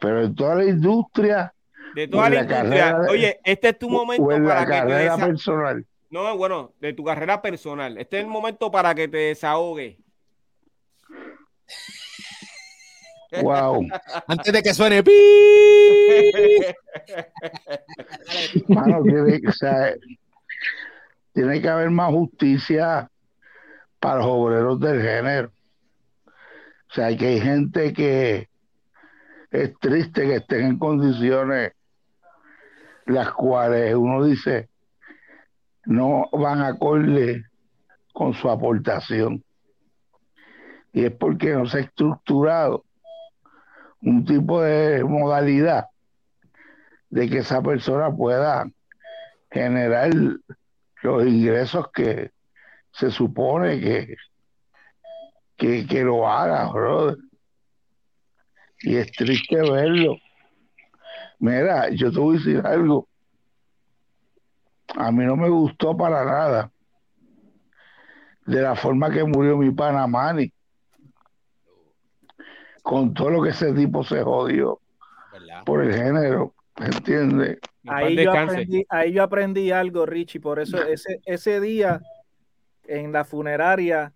Pero 0.00 0.22
en 0.22 0.34
toda 0.34 0.56
la 0.56 0.64
industria. 0.64 1.54
De 1.94 2.08
toda 2.08 2.30
la, 2.30 2.40
industria. 2.40 2.98
Oye, 3.08 3.38
este 3.44 3.68
es 3.68 3.78
tu 3.78 3.90
momento 3.90 4.26
para 4.26 4.60
la 4.60 4.64
que 4.64 4.72
carrera 4.72 5.16
te 5.16 5.26
personal. 5.26 5.86
No, 6.08 6.36
bueno, 6.36 6.72
de 6.80 6.92
tu 6.92 7.04
carrera 7.04 7.40
personal. 7.40 7.96
Este 7.98 8.18
es 8.18 8.24
el 8.24 8.30
momento 8.30 8.70
para 8.70 8.94
que 8.94 9.08
te 9.08 9.16
desahogue. 9.16 9.98
Wow. 13.42 13.86
Antes 14.26 14.52
de 14.52 14.62
que 14.62 14.74
suene 14.74 15.02
pi. 15.02 15.12
Mano, 18.68 19.02
tiene, 19.02 19.40
o 19.46 19.52
sea, 19.52 19.94
tiene 21.32 21.60
que 21.60 21.68
haber 21.68 21.90
más 21.90 22.10
justicia 22.10 23.08
para 24.00 24.16
los 24.16 24.26
obreros 24.26 24.80
del 24.80 25.00
género. 25.00 25.52
O 26.90 26.94
sea, 26.94 27.16
que 27.16 27.26
hay 27.26 27.40
gente 27.40 27.92
que 27.92 28.49
es 29.50 29.78
triste 29.78 30.22
que 30.26 30.36
estén 30.36 30.66
en 30.66 30.78
condiciones 30.78 31.72
las 33.06 33.32
cuales 33.32 33.94
uno 33.94 34.24
dice 34.24 34.68
no 35.86 36.28
van 36.32 36.60
a 36.60 36.68
acorde 36.68 37.44
con 38.12 38.34
su 38.34 38.48
aportación. 38.50 39.42
Y 40.92 41.04
es 41.04 41.12
porque 41.12 41.54
no 41.54 41.66
se 41.66 41.78
ha 41.78 41.80
estructurado 41.82 42.84
un 44.02 44.24
tipo 44.24 44.62
de 44.62 45.04
modalidad 45.04 45.86
de 47.08 47.28
que 47.28 47.38
esa 47.38 47.62
persona 47.62 48.14
pueda 48.14 48.70
generar 49.50 50.10
los 51.02 51.26
ingresos 51.26 51.90
que 51.92 52.30
se 52.92 53.10
supone 53.10 53.80
que, 53.80 54.16
que, 55.56 55.86
que 55.86 56.04
lo 56.04 56.28
haga, 56.28 56.70
brother. 56.70 57.18
Y 58.82 58.96
es 58.96 59.10
triste 59.12 59.56
verlo. 59.56 60.16
Mira, 61.38 61.90
yo 61.90 62.10
te 62.10 62.18
voy 62.18 62.36
a 62.36 62.38
decir 62.38 62.62
algo. 62.64 63.08
A 64.96 65.12
mí 65.12 65.24
no 65.24 65.36
me 65.36 65.48
gustó 65.48 65.96
para 65.96 66.24
nada 66.24 66.72
de 68.46 68.62
la 68.62 68.74
forma 68.74 69.10
que 69.10 69.24
murió 69.24 69.56
mi 69.56 69.70
pana 69.70 70.06
Manny. 70.06 70.52
Con 72.82 73.14
todo 73.14 73.30
lo 73.30 73.42
que 73.42 73.50
ese 73.50 73.72
tipo 73.72 74.02
se 74.02 74.22
jodió 74.22 74.80
por 75.64 75.84
el 75.84 75.94
género, 75.94 76.54
¿entiendes? 76.76 77.58
Ahí 77.86 78.16
yo, 78.16 78.32
aprendí, 78.32 78.84
ahí 78.88 79.12
yo 79.12 79.22
aprendí 79.22 79.70
algo, 79.70 80.06
Richie, 80.06 80.40
por 80.40 80.58
eso 80.58 80.76
ese, 80.88 81.20
ese 81.24 81.60
día 81.60 82.00
en 82.84 83.12
la 83.12 83.24
funeraria, 83.24 84.12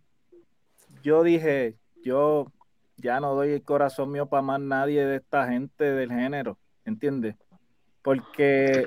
yo 1.02 1.22
dije, 1.22 1.76
yo 2.02 2.50
ya 2.96 3.20
no 3.20 3.34
doy 3.34 3.52
el 3.52 3.62
corazón 3.62 4.10
mío 4.12 4.26
para 4.26 4.42
más 4.42 4.60
nadie 4.60 5.04
de 5.04 5.16
esta 5.16 5.48
gente 5.48 5.84
del 5.84 6.10
género, 6.10 6.58
¿entiendes? 6.84 7.36
Porque, 8.02 8.86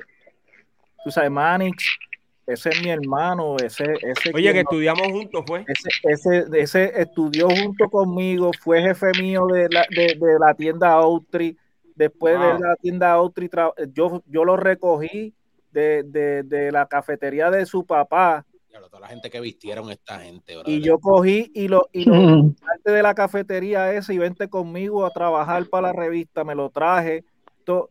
tú 1.04 1.10
sabes, 1.10 1.30
Manix, 1.30 1.98
ese 2.46 2.70
es 2.70 2.82
mi 2.82 2.90
hermano, 2.90 3.56
ese... 3.56 3.84
ese 4.02 4.32
Oye, 4.34 4.52
que 4.52 4.60
estudiamos 4.60 5.06
juntos, 5.08 5.44
fue. 5.46 5.64
Ese, 6.02 6.46
ese, 6.52 7.00
estudió 7.00 7.48
junto 7.48 7.90
conmigo, 7.90 8.50
fue 8.60 8.80
jefe 8.80 9.10
mío 9.20 9.46
de 9.46 9.68
la, 9.68 9.86
de, 9.90 10.16
la 10.38 10.54
tienda 10.54 10.92
Autry, 10.92 11.56
después 11.94 12.40
de 12.40 12.58
la 12.58 12.76
tienda 12.76 13.12
Autry, 13.12 13.50
yo, 13.92 14.22
yo 14.26 14.44
lo 14.44 14.56
recogí 14.56 15.34
de, 15.72 16.02
de 16.02 16.72
la 16.72 16.86
cafetería 16.86 17.50
de 17.50 17.66
su 17.66 17.84
papá, 17.84 18.46
toda 18.86 19.00
la 19.00 19.08
gente 19.08 19.30
que 19.30 19.40
vistieron 19.40 19.90
esta 19.90 20.20
gente. 20.20 20.54
Y 20.66 20.80
yo 20.80 20.98
cogí 20.98 21.50
y 21.54 21.68
lo, 21.68 21.88
y 21.92 22.04
lo 22.04 22.12
parte 22.60 22.90
de 22.90 23.02
la 23.02 23.14
cafetería 23.14 23.92
ese 23.92 24.14
y 24.14 24.18
vente 24.18 24.48
conmigo 24.48 25.04
a 25.04 25.10
trabajar 25.10 25.66
para 25.68 25.88
la 25.88 25.92
revista, 25.92 26.44
me 26.44 26.54
lo 26.54 26.70
traje. 26.70 27.24
o 27.66 27.90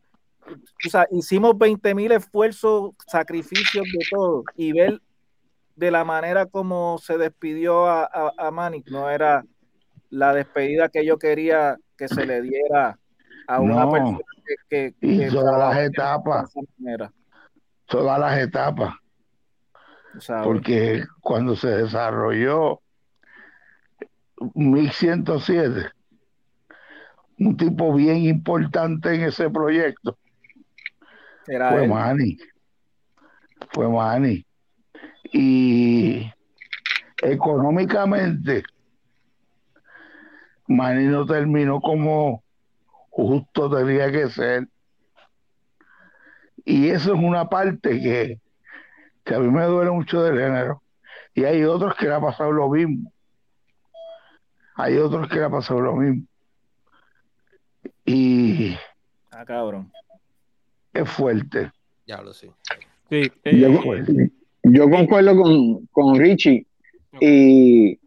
sea, 0.90 1.06
hicimos 1.12 1.58
20 1.58 1.94
mil 1.96 2.12
esfuerzos, 2.12 2.92
sacrificios 3.08 3.86
de 3.86 4.06
todo. 4.10 4.44
Y 4.56 4.72
ver 4.72 5.02
de 5.76 5.92
la 5.92 6.04
manera 6.04 6.46
como 6.46 6.98
se 6.98 7.18
despidió 7.18 7.86
a, 7.86 8.06
a, 8.06 8.72
no 8.90 9.10
era 9.10 9.44
la 10.10 10.34
despedida 10.34 10.90
que 10.90 11.06
yo 11.06 11.18
quería 11.18 11.78
que 11.98 12.08
se 12.08 12.26
le 12.26 12.42
diera 12.42 12.98
a 13.48 13.60
una 13.60 13.90
persona 13.90 14.20
que, 14.70 14.94
y 15.02 15.28
todas 15.30 15.58
las 15.58 15.78
etapas. 15.86 16.54
todas 17.88 18.20
las 18.20 18.40
etapas 18.40 18.94
porque 20.44 21.04
cuando 21.22 21.56
se 21.56 21.68
desarrolló 21.70 22.82
1107, 24.54 25.92
un 27.40 27.58
tipo 27.58 27.94
bien 27.94 28.18
importante 28.18 29.14
en 29.14 29.24
ese 29.24 29.50
proyecto 29.50 30.18
fue 31.48 31.88
Manny. 31.88 32.38
Fue 33.72 33.88
Manny. 33.88 34.46
Y 35.32 36.30
económicamente, 37.22 38.64
Manny 40.68 41.06
no 41.06 41.26
terminó 41.26 41.80
como 41.80 42.44
justo 43.10 43.70
tenía 43.76 44.12
que 44.12 44.30
ser. 44.30 44.68
Y 46.66 46.90
eso 46.90 47.14
es 47.14 47.20
una 47.20 47.48
parte 47.48 48.02
que 48.02 48.42
que 49.28 49.36
a 49.36 49.40
mí 49.40 49.50
me 49.50 49.66
duele 49.66 49.92
mucho 49.92 50.24
del 50.24 50.40
género. 50.40 50.82
Y 51.36 51.44
hay 51.44 51.64
otros 51.64 51.96
que 51.96 52.08
le 52.08 52.14
ha 52.14 52.22
pasado 52.22 52.52
lo 52.52 52.70
mismo. 52.70 53.12
Hay 54.76 54.98
otros 54.98 55.28
que 55.28 55.36
le 55.36 55.44
ha 55.44 55.50
pasado 55.50 55.82
lo 55.82 55.96
mismo. 55.96 56.26
Y. 58.06 58.76
Ah, 59.32 59.44
cabrón. 59.46 59.92
Es 60.94 61.10
fuerte. 61.10 61.72
Ya 62.08 62.22
lo 62.22 62.34
sé. 62.34 62.52
Sí, 63.10 63.32
yo, 64.64 64.90
concuerdo 64.90 65.42
con, 65.42 65.86
con 65.88 66.16
Richie. 66.18 66.66
Y 67.20 68.00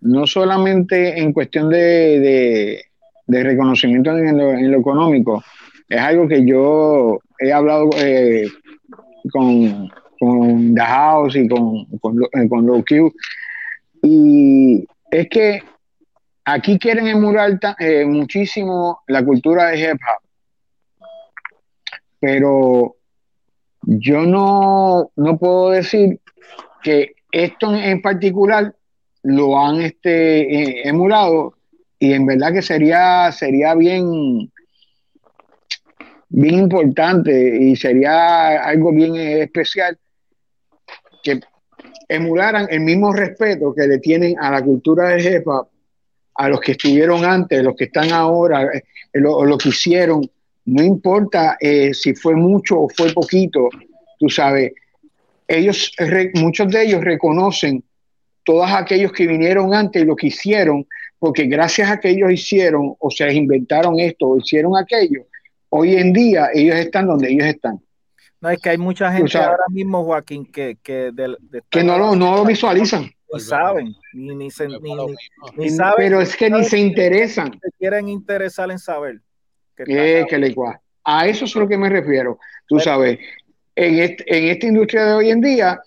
no 0.00 0.26
solamente 0.26 1.18
en 1.18 1.32
cuestión 1.32 1.68
de, 1.70 2.84
de, 3.26 3.42
reconocimiento 3.42 4.16
en 4.16 4.70
lo, 4.70 4.78
económico, 4.78 5.42
es 5.88 6.00
algo 6.00 6.28
que 6.28 6.44
yo 6.44 7.20
he 7.38 7.52
hablado 7.52 7.90
eh, 7.96 8.48
con, 9.30 9.90
con 10.20 10.74
The 10.74 10.82
House 10.82 11.34
y 11.36 11.48
con, 11.48 11.86
con, 11.98 12.22
eh, 12.22 12.48
con 12.48 12.66
Low 12.66 12.84
Q. 12.84 13.10
Y 14.02 14.86
es 15.10 15.28
que 15.30 15.62
aquí 16.44 16.78
quieren 16.78 17.06
emular 17.08 17.58
eh, 17.78 18.04
muchísimo 18.04 19.00
la 19.06 19.24
cultura 19.24 19.68
de 19.68 19.80
hip 19.80 19.92
hop. 19.94 21.08
Pero 22.20 22.96
yo 23.82 24.26
no, 24.26 25.10
no 25.16 25.38
puedo 25.38 25.70
decir 25.70 26.20
que 26.82 27.14
esto 27.32 27.74
en 27.74 28.02
particular 28.02 28.74
lo 29.22 29.58
han 29.58 29.80
este, 29.80 30.40
eh, 30.40 30.88
emulado 30.88 31.54
y 31.98 32.12
en 32.12 32.26
verdad 32.26 32.52
que 32.52 32.62
sería, 32.62 33.32
sería 33.32 33.74
bien, 33.74 34.52
bien 36.28 36.54
importante 36.58 37.58
y 37.58 37.74
sería 37.74 38.62
algo 38.62 38.92
bien 38.92 39.16
especial 39.16 39.98
que 41.22 41.40
emularan 42.08 42.66
el 42.70 42.80
mismo 42.80 43.12
respeto 43.12 43.74
que 43.74 43.86
le 43.86 43.98
tienen 43.98 44.38
a 44.38 44.50
la 44.50 44.62
cultura 44.62 45.10
de 45.10 45.22
jefa, 45.22 45.62
a 46.34 46.48
los 46.48 46.60
que 46.60 46.72
estuvieron 46.72 47.24
antes, 47.24 47.62
los 47.62 47.76
que 47.76 47.84
están 47.84 48.12
ahora, 48.12 48.64
eh, 48.64 48.82
lo, 49.14 49.44
lo 49.44 49.58
que 49.58 49.70
hicieron, 49.70 50.28
no 50.66 50.82
importa 50.82 51.56
eh, 51.60 51.92
si 51.94 52.14
fue 52.14 52.34
mucho 52.34 52.80
o 52.80 52.88
fue 52.88 53.12
poquito, 53.12 53.68
tú 54.18 54.28
sabes, 54.28 54.72
ellos, 55.48 55.92
muchos 56.34 56.70
de 56.70 56.84
ellos 56.84 57.02
reconocen 57.02 57.82
todos 58.44 58.70
aquellos 58.70 59.12
que 59.12 59.26
vinieron 59.26 59.74
antes 59.74 60.02
y 60.02 60.04
lo 60.04 60.14
que 60.16 60.28
hicieron, 60.28 60.86
porque 61.18 61.44
gracias 61.44 61.90
a 61.90 61.98
que 61.98 62.10
ellos 62.10 62.32
hicieron 62.32 62.94
o 62.98 63.10
se 63.10 63.32
inventaron 63.32 63.98
esto 63.98 64.28
o 64.28 64.38
hicieron 64.38 64.76
aquello, 64.76 65.26
hoy 65.70 65.96
en 65.96 66.12
día 66.12 66.48
ellos 66.54 66.76
están 66.76 67.06
donde 67.06 67.30
ellos 67.30 67.46
están. 67.46 67.80
No, 68.40 68.48
es 68.48 68.60
que 68.60 68.70
hay 68.70 68.78
mucha 68.78 69.12
gente 69.12 69.36
ahora 69.36 69.64
mismo, 69.70 70.04
Joaquín, 70.04 70.46
que, 70.46 70.78
que, 70.82 71.12
que 71.68 71.84
no, 71.84 71.98
lo, 71.98 72.16
no 72.16 72.36
lo 72.36 72.44
visualizan. 72.44 73.10
Ni 73.32 73.40
saben, 73.40 73.94
ni, 74.12 74.34
ni, 74.34 74.44
ni, 74.44 74.50
saben. 74.50 75.94
Pero 75.96 76.20
es 76.20 76.36
que 76.36 76.50
ni 76.50 76.64
se 76.64 76.78
interesan. 76.78 77.52
Se 77.60 77.70
quieren 77.78 78.08
interesar 78.08 78.70
en 78.70 78.78
saber. 78.78 79.20
Que, 79.76 80.26
que 80.28 80.38
le 80.38 80.54
A 81.04 81.26
eso 81.26 81.44
es 81.44 81.54
a 81.54 81.60
lo 81.60 81.68
que 81.68 81.78
me 81.78 81.88
refiero. 81.88 82.38
Tú 82.66 82.80
sabes, 82.80 83.18
en, 83.76 83.98
en 83.98 84.44
esta 84.48 84.66
industria 84.66 85.04
de 85.04 85.12
hoy 85.12 85.30
en 85.30 85.40
día, 85.40 85.80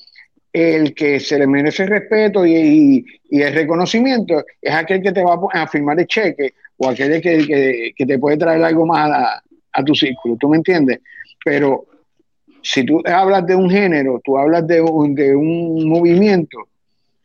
el 0.53 0.93
que 0.93 1.19
se 1.19 1.37
le 1.39 1.47
merece 1.47 1.85
respeto 1.85 2.45
y, 2.45 3.03
y, 3.29 3.41
el 3.41 3.53
reconocimiento 3.53 4.43
es 4.61 4.73
aquel 4.73 5.01
que 5.01 5.11
te 5.11 5.23
va 5.23 5.39
a 5.51 5.67
firmar 5.67 5.99
el 5.99 6.05
cheque 6.05 6.53
o 6.77 6.89
aquel 6.89 7.19
que, 7.21 7.45
que, 7.47 7.93
que 7.95 8.05
te 8.05 8.19
puede 8.19 8.37
traer 8.37 8.63
algo 8.63 8.85
más 8.85 9.09
a, 9.09 9.43
a, 9.73 9.83
tu 9.83 9.95
círculo. 9.95 10.37
¿Tú 10.39 10.47
me 10.49 10.57
entiendes? 10.57 10.99
Pero 11.43 11.87
si 12.63 12.85
tú 12.85 13.01
hablas 13.05 13.45
de 13.45 13.55
un 13.55 13.69
género, 13.69 14.21
tú 14.23 14.37
hablas 14.37 14.65
de 14.65 14.81
un, 14.81 15.13
de 15.13 15.35
un 15.35 15.87
movimiento, 15.89 16.57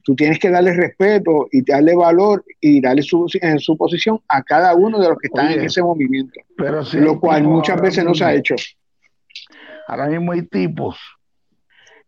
tú 0.02 0.16
tienes 0.16 0.38
que 0.38 0.50
darle 0.50 0.72
respeto 0.72 1.46
y 1.52 1.62
darle 1.62 1.94
valor 1.94 2.44
y 2.60 2.80
darle 2.80 3.02
su, 3.02 3.26
en 3.40 3.58
su 3.60 3.76
posición 3.76 4.20
a 4.28 4.42
cada 4.42 4.74
uno 4.74 4.98
de 5.00 5.08
los 5.08 5.18
que 5.18 5.28
están 5.28 5.52
en 5.52 5.64
ese 5.64 5.80
movimiento. 5.82 6.40
Pero 6.56 6.82
lo 6.94 7.20
cual 7.20 7.44
muchas 7.44 7.80
veces 7.80 8.04
no 8.04 8.14
se 8.14 8.24
ha 8.24 8.34
hecho. 8.34 8.56
Ahora 9.86 10.08
mismo 10.08 10.32
hay 10.32 10.42
tipos 10.42 10.98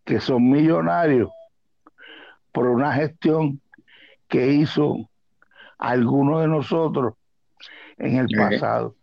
que 0.05 0.21
son 0.21 0.51
millonarios 0.51 1.31
por 2.53 2.67
una 2.67 2.93
gestión 2.93 3.61
que 4.29 4.53
hizo 4.53 5.09
alguno 5.79 6.41
de 6.41 6.49
nosotros 6.49 7.15
en 7.97 8.17
el 8.17 8.27
pasado. 8.37 8.97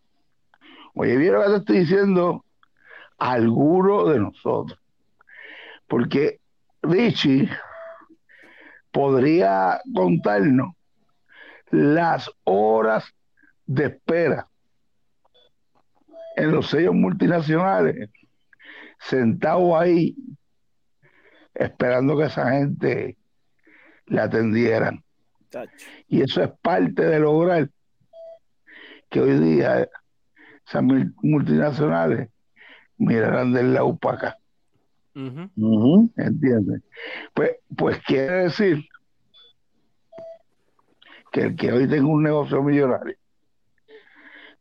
Oye, 0.96 1.16
¿vieron 1.16 1.44
que 1.44 1.50
te 1.50 1.58
estoy 1.58 1.80
diciendo? 1.80 2.44
Alguno 3.18 4.06
de 4.06 4.20
nosotros. 4.20 4.80
Porque 5.88 6.40
Richie 6.82 7.50
podría 8.92 9.82
contarnos 9.94 10.74
las 11.70 12.32
horas 12.44 13.06
de 13.66 13.86
espera 13.86 14.48
en 16.36 16.52
los 16.52 16.70
sellos 16.70 16.94
multinacionales, 16.94 18.10
sentado 19.00 19.78
ahí, 19.78 20.16
esperando 21.54 22.16
que 22.18 22.26
esa 22.26 22.52
gente 22.52 23.18
le 24.06 24.22
atendieran. 24.22 25.04
Y 26.08 26.22
eso 26.22 26.44
es 26.44 26.52
parte 26.62 27.06
de 27.06 27.20
lograr 27.20 27.70
que 29.10 29.20
hoy 29.20 29.40
día 29.40 29.88
esas 30.66 30.84
multinacionales 30.84 32.30
mirarán 32.98 33.54
del 33.54 33.74
lado 33.74 33.96
para 33.98 34.18
acá. 34.18 34.38
¿Entiendes? 35.16 36.82
Pues, 37.34 37.58
pues 37.76 38.00
quiere 38.04 38.44
decir 38.44 38.88
que 41.32 41.42
el 41.42 41.56
que 41.56 41.72
hoy 41.72 41.88
tenga 41.88 42.08
un 42.08 42.24
negocio 42.24 42.62
millonario 42.62 43.16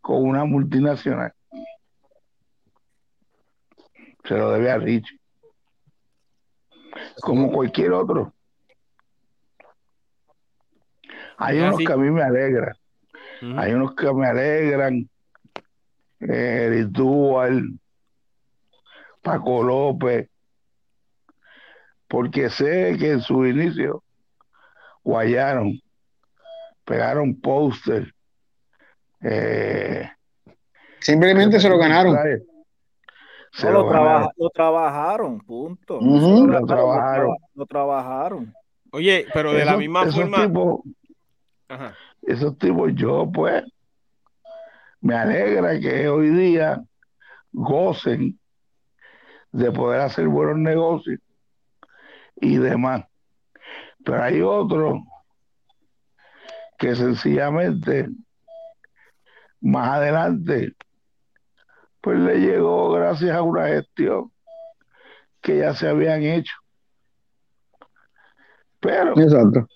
con 0.01 0.23
una 0.23 0.45
multinacional 0.45 1.33
se 4.27 4.37
lo 4.37 4.53
debe 4.53 4.71
a 4.71 4.79
Rich. 4.79 5.07
Como 7.21 7.51
cualquier 7.51 7.93
otro. 7.93 8.33
Hay 11.39 11.59
unos 11.59 11.77
que 11.79 11.93
a 11.93 11.97
mí 11.97 12.11
me 12.11 12.23
alegran. 12.23 12.75
Hay 13.57 13.73
unos 13.73 13.95
que 13.95 14.13
me 14.13 14.27
alegran. 14.27 15.09
Eric 16.19 16.89
Dual, 16.89 17.79
Paco 19.27 19.61
López, 19.61 20.31
porque 22.07 22.49
sé 22.49 22.97
que 22.97 23.11
en 23.11 23.21
su 23.21 23.45
inicio 23.45 24.05
guayaron, 25.03 25.81
pegaron 26.85 27.41
póster. 27.41 28.15
Eh, 29.21 30.09
Simplemente 31.01 31.59
se 31.59 31.69
lo 31.69 31.77
ganaron. 31.77 32.17
Se 33.51 33.69
lo, 33.69 33.91
lo, 34.37 34.51
trabajaron, 34.51 35.41
punto. 35.41 35.99
lo, 36.01 36.65
trabajaron. 36.65 37.37
Lo, 37.57 37.67
trabajaron. 37.67 38.55
Oye, 38.93 39.27
pero 39.35 39.53
de 39.53 39.65
la 39.65 39.77
misma 39.77 40.07
forma. 40.07 40.49
Esos 42.23 42.57
tipos, 42.59 42.93
yo, 42.95 43.29
pues, 43.33 43.65
me 45.01 45.17
alegra 45.17 45.81
que 45.81 46.09
hoy 46.09 46.29
día 46.29 46.81
gocen 47.51 48.39
de 49.53 49.73
poder 49.73 50.01
hacer 50.01 50.29
buenos 50.29 50.59
negocios 50.59 51.21
y 52.37 52.57
demás. 52.57 53.05
Pero 54.05 54.23
hay 54.23 54.43
otros 54.43 55.01
que 56.79 56.95
sencillamente 56.95 58.09
más 59.61 59.89
adelante 59.89 60.75
pues 62.01 62.21
le 62.21 62.39
llegó 62.39 62.93
gracias 62.93 63.35
a 63.37 63.43
una 63.43 63.67
gestión 63.67 64.31
que 65.41 65.59
ya 65.59 65.75
se 65.75 65.89
habían 65.89 66.23
hecho. 66.23 66.55
Pero 68.79 69.19
Exacto. 69.19 69.67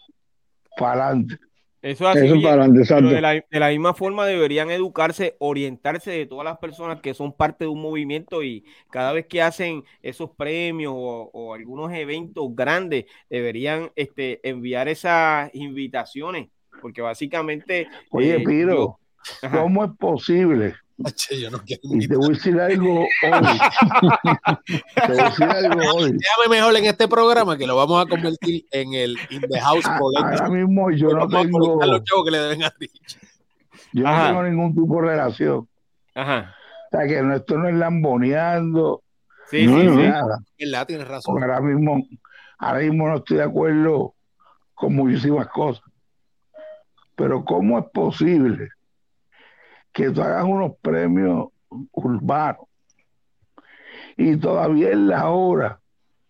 para 0.77 1.07
adelante. 1.07 1.39
Eso 1.83 2.07
así, 2.07 2.29
de, 2.29 3.21
la, 3.59 3.69
misma 3.71 3.95
forma 3.95 4.27
deberían 4.27 4.71
educarse, 4.71 5.37
orientarse 5.39 6.11
de 6.11 6.27
todas 6.27 6.45
las 6.45 6.59
personas 6.59 7.01
que 7.01 7.15
son 7.15 7.33
parte 7.33 7.65
de 7.65 7.69
un 7.69 7.81
movimiento 7.81 8.43
y 8.43 8.65
cada 8.91 9.15
vez 9.15 9.27
que 9.27 9.41
hacen 9.41 9.85
esos 10.03 10.31
premios 10.31 10.93
o, 10.95 11.55
algunos 11.55 11.91
eventos 11.93 12.55
grandes, 12.55 13.07
deberían 13.31 13.91
este, 13.97 14.47
enviar 14.47 14.89
esas 14.89 15.51
invitaciones, 15.55 16.49
porque 16.83 17.01
básicamente... 17.01 17.89
Oye, 18.11 18.37
eh, 18.37 18.45
Piro, 18.45 18.99
¿cómo 19.51 19.85
es 19.85 19.91
posible 19.99 20.75
y 21.83 22.09
te 22.09 22.17
voy 22.17 22.27
a 22.27 22.29
decir 22.29 22.61
algo 22.61 23.01
hoy. 23.01 23.09
te 24.95 25.13
voy 25.13 25.21
a 25.21 25.25
decir 25.25 25.45
algo 25.45 25.81
hoy. 25.95 26.13
Déjame 26.13 26.49
mejor 26.51 26.77
en 26.77 26.85
este 26.85 27.09
programa 27.09 27.57
que 27.57 27.67
lo 27.67 27.77
vamos 27.77 28.05
a 28.05 28.09
convertir 28.09 28.67
en 28.71 28.93
el 28.95 29.17
In 29.31 29.41
the 29.43 29.61
House 29.61 29.87
Ahora 29.87 30.49
mismo 30.49 30.91
yo 30.91 31.11
no 31.11 31.29
tengo. 31.29 32.25
que 32.25 32.31
le 32.31 32.59
Yo 33.93 34.05
no 34.05 34.27
tengo 34.27 34.43
ningún 34.43 34.75
tipo 34.75 35.01
de 35.01 35.09
relación. 35.09 35.69
Ajá. 36.15 36.55
O 36.93 36.97
sea, 36.97 37.07
que 37.07 37.35
esto 37.37 37.57
no 37.57 37.69
es 37.69 37.75
lamboneando. 37.75 39.03
Sí, 39.49 39.67
no, 39.67 39.81
sí, 39.81 39.89
sí. 39.89 40.69
Nada. 40.69 40.87
tienes 40.87 41.09
razón. 41.09 41.43
ahora 41.43 41.61
mismo, 41.61 42.07
ahora 42.59 42.81
mismo 42.81 43.09
no 43.09 43.17
estoy 43.17 43.39
de 43.39 43.45
acuerdo 43.45 44.15
con 44.75 44.95
muchísimas 44.95 45.49
cosas. 45.49 45.85
Pero 47.17 47.45
¿cómo 47.45 47.79
es 47.79 47.85
posible 47.93 48.71
que 49.93 50.11
tú 50.11 50.23
hagas 50.23 50.45
unos 50.45 50.73
premios 50.81 51.49
urbanos 51.93 52.67
y 54.17 54.37
todavía 54.37 54.91
es 54.91 54.97
la 54.97 55.31
hora 55.31 55.81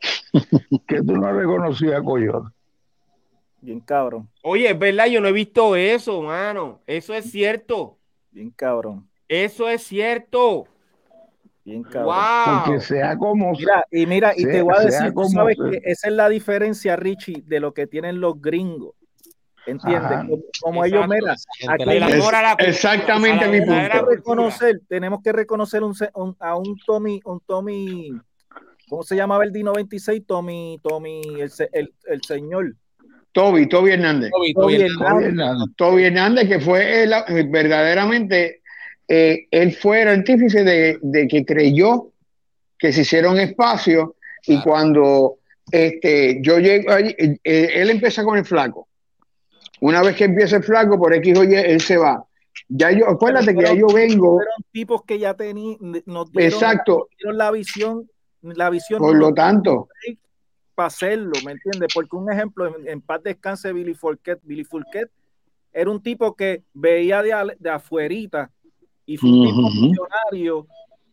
que 0.87 1.03
tú 1.03 1.17
no 1.17 1.33
reconocías 1.33 2.01
a 2.01 2.03
Coyote. 2.03 2.49
Bien 3.61 3.81
cabrón. 3.81 4.29
Oye, 4.43 4.71
es 4.71 4.79
verdad, 4.79 5.07
yo 5.07 5.21
no 5.21 5.29
he 5.29 5.33
visto 5.33 5.77
eso, 5.77 6.23
mano. 6.23 6.81
Eso 6.87 7.13
es 7.15 7.31
cierto. 7.31 7.99
Bien 8.31 8.51
cabrón. 8.51 9.09
Eso 9.29 9.69
es 9.69 9.83
cierto. 9.83 10.67
Bien 11.65 11.83
cabrón. 11.83 12.15
Wow. 12.15 12.65
Porque 12.65 12.81
sea 12.81 13.17
como 13.19 13.53
Mira, 13.53 13.85
y 13.91 14.07
mira, 14.07 14.33
y 14.35 14.45
te 14.45 14.63
voy 14.63 14.75
a 14.79 14.85
decir, 14.85 15.13
tú 15.13 15.25
sabes 15.25 15.57
que 15.57 15.83
esa 15.85 16.09
es 16.09 16.15
la 16.15 16.29
diferencia, 16.29 16.97
Richie, 16.97 17.43
de 17.45 17.61
lo 17.61 17.75
que 17.75 17.87
tienen 17.87 18.21
los 18.21 18.41
gringos. 18.41 18.95
¿Entiendes? 19.67 20.41
Como, 20.61 20.85
ellos, 20.85 21.07
mira, 21.07 21.37
exactamente 22.59 23.49
mi 23.49 23.61
punto. 23.61 24.07
reconocer, 24.07 24.81
tenemos 24.89 25.21
que 25.23 25.33
reconocer 25.33 25.83
un, 25.83 25.95
a 26.39 26.57
un 26.57 26.79
Tommy, 26.87 27.21
un 27.25 27.41
Tommy, 27.47 28.11
¿cómo 28.89 29.03
se 29.03 29.17
llamaba 29.17 29.45
el 29.45 29.53
D96? 29.53 30.25
Tommy, 30.27 30.81
Tommy, 30.83 31.21
el, 31.39 31.51
el, 31.73 31.93
el 32.07 32.23
señor. 32.23 32.75
Toby, 33.33 33.69
Toby 33.69 33.93
Hernández. 33.93 34.31
Toby, 34.55 34.77
Hernández. 34.77 35.75
Toby 35.77 36.05
Hernández, 36.05 36.49
que 36.49 36.61
fue 36.61 37.07
verdaderamente, 37.49 38.63
eh, 39.07 39.47
él 39.51 39.77
fue 39.77 40.03
el 40.03 40.09
artífice 40.09 40.65
de, 40.65 40.99
de, 41.03 41.29
que 41.29 41.45
creyó 41.45 42.13
que 42.79 42.93
se 42.93 43.03
hicieron 43.03 43.39
espacios 43.39 44.11
y 44.47 44.61
cuando 44.63 45.39
este, 45.71 46.39
yo 46.43 46.59
llego, 46.59 46.93
eh, 46.97 47.39
él 47.45 47.91
empieza 47.91 48.25
con 48.25 48.39
el 48.39 48.45
flaco 48.45 48.89
una 49.81 50.03
vez 50.03 50.17
que 50.17 50.25
empiece 50.25 50.57
el 50.57 50.63
flaco, 50.63 50.99
por 50.99 51.15
X 51.15 51.39
o 51.39 51.45
Y, 51.45 51.55
él 51.55 51.81
se 51.81 51.97
va. 51.97 52.25
Ya 52.69 52.91
yo, 52.91 53.09
acuérdate 53.09 53.55
que 53.55 53.63
ya 53.63 53.75
yo 53.75 53.87
vengo. 53.89 54.35
Fueron 54.35 54.65
tipos 54.73 55.03
que 55.05 55.19
ya 55.19 55.35
tenían, 55.35 56.03
exacto. 56.35 57.09
la 57.21 57.51
visión, 57.51 58.09
la 58.43 58.71
visión. 58.71 58.99
Por 58.99 59.17
lo 59.17 59.33
tanto. 59.33 59.89
Para 60.75 60.89
hacerlo, 60.89 61.33
¿me 61.45 61.53
entiendes? 61.53 61.91
Porque 61.95 62.17
un 62.17 62.31
ejemplo, 62.31 62.75
en, 62.87 63.01
paz 63.01 63.23
descanse 63.23 63.73
Billy 63.73 63.95
Fourquet. 63.95 64.41
Billy 64.43 64.65
Fourquet 64.65 65.11
era 65.73 65.91
un 65.91 66.03
tipo 66.03 66.35
que 66.35 66.63
veía 66.73 67.23
de, 67.23 67.57
de 67.59 67.71
afuerita 67.71 68.51
y 69.07 69.17
fue 69.17 69.31
un 69.31 69.47
tipo 69.47 69.71
millonario 69.71 70.67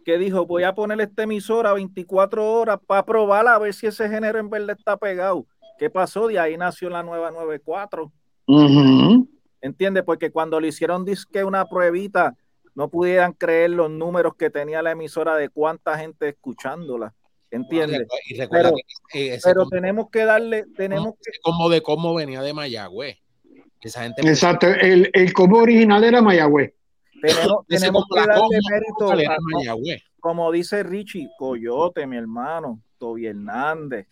que 0.05 0.17
dijo, 0.17 0.45
voy 0.45 0.63
a 0.63 0.73
poner 0.73 1.01
esta 1.01 1.23
emisora 1.23 1.73
24 1.73 2.49
horas 2.49 2.79
para 2.85 3.05
probar 3.05 3.45
a 3.47 3.57
ver 3.59 3.73
si 3.73 3.87
ese 3.87 4.07
género 4.07 4.39
en 4.39 4.49
verdad 4.49 4.77
está 4.77 4.95
pegado. 4.95 5.45
¿Qué 5.77 5.89
pasó? 5.89 6.27
De 6.27 6.39
ahí 6.39 6.55
nació 6.57 6.89
la 6.89 7.03
nueva 7.03 7.29
94. 7.29 8.11
Uh 8.47 9.27
¿Entiendes? 9.61 10.03
Porque 10.03 10.31
cuando 10.31 10.59
le 10.59 10.69
hicieron 10.69 11.03
disque 11.03 11.43
una 11.43 11.65
pruebita, 11.65 12.35
no 12.75 12.89
pudieran 12.89 13.33
creer 13.33 13.71
los 13.71 13.89
números 13.89 14.35
que 14.37 14.49
tenía 14.49 14.81
la 14.81 14.91
emisora 14.91 15.35
de 15.35 15.49
cuánta 15.49 15.97
gente 15.97 16.29
escuchándola. 16.29 17.13
¿Entiendes? 17.49 18.07
pero, 19.43 19.67
tenemos 19.67 20.09
que 20.09 20.25
darle, 20.25 20.65
tenemos 20.75 21.13
que... 21.15 21.31
Como 21.41 21.69
de 21.69 21.81
cómo 21.81 22.13
venía 22.13 22.41
de 22.41 22.53
Mayagüez. 22.53 23.17
Esa 23.81 24.03
gente 24.03 24.21
Exacto, 24.27 24.67
el, 24.67 25.09
el 25.13 25.33
combo 25.33 25.59
original 25.59 26.03
era 26.03 26.21
Mayagüez. 26.21 26.73
Tenemos, 27.21 27.65
tenemos 27.67 28.05
que 28.13 28.19
darle 28.19 28.59
mérito 28.69 29.11
a, 29.11 29.37
como 30.19 30.51
dice 30.51 30.83
Richie, 30.83 31.29
Coyote, 31.37 32.05
mi 32.05 32.17
hermano, 32.17 32.81
Toby 32.97 33.27
Hernández, 33.27 34.07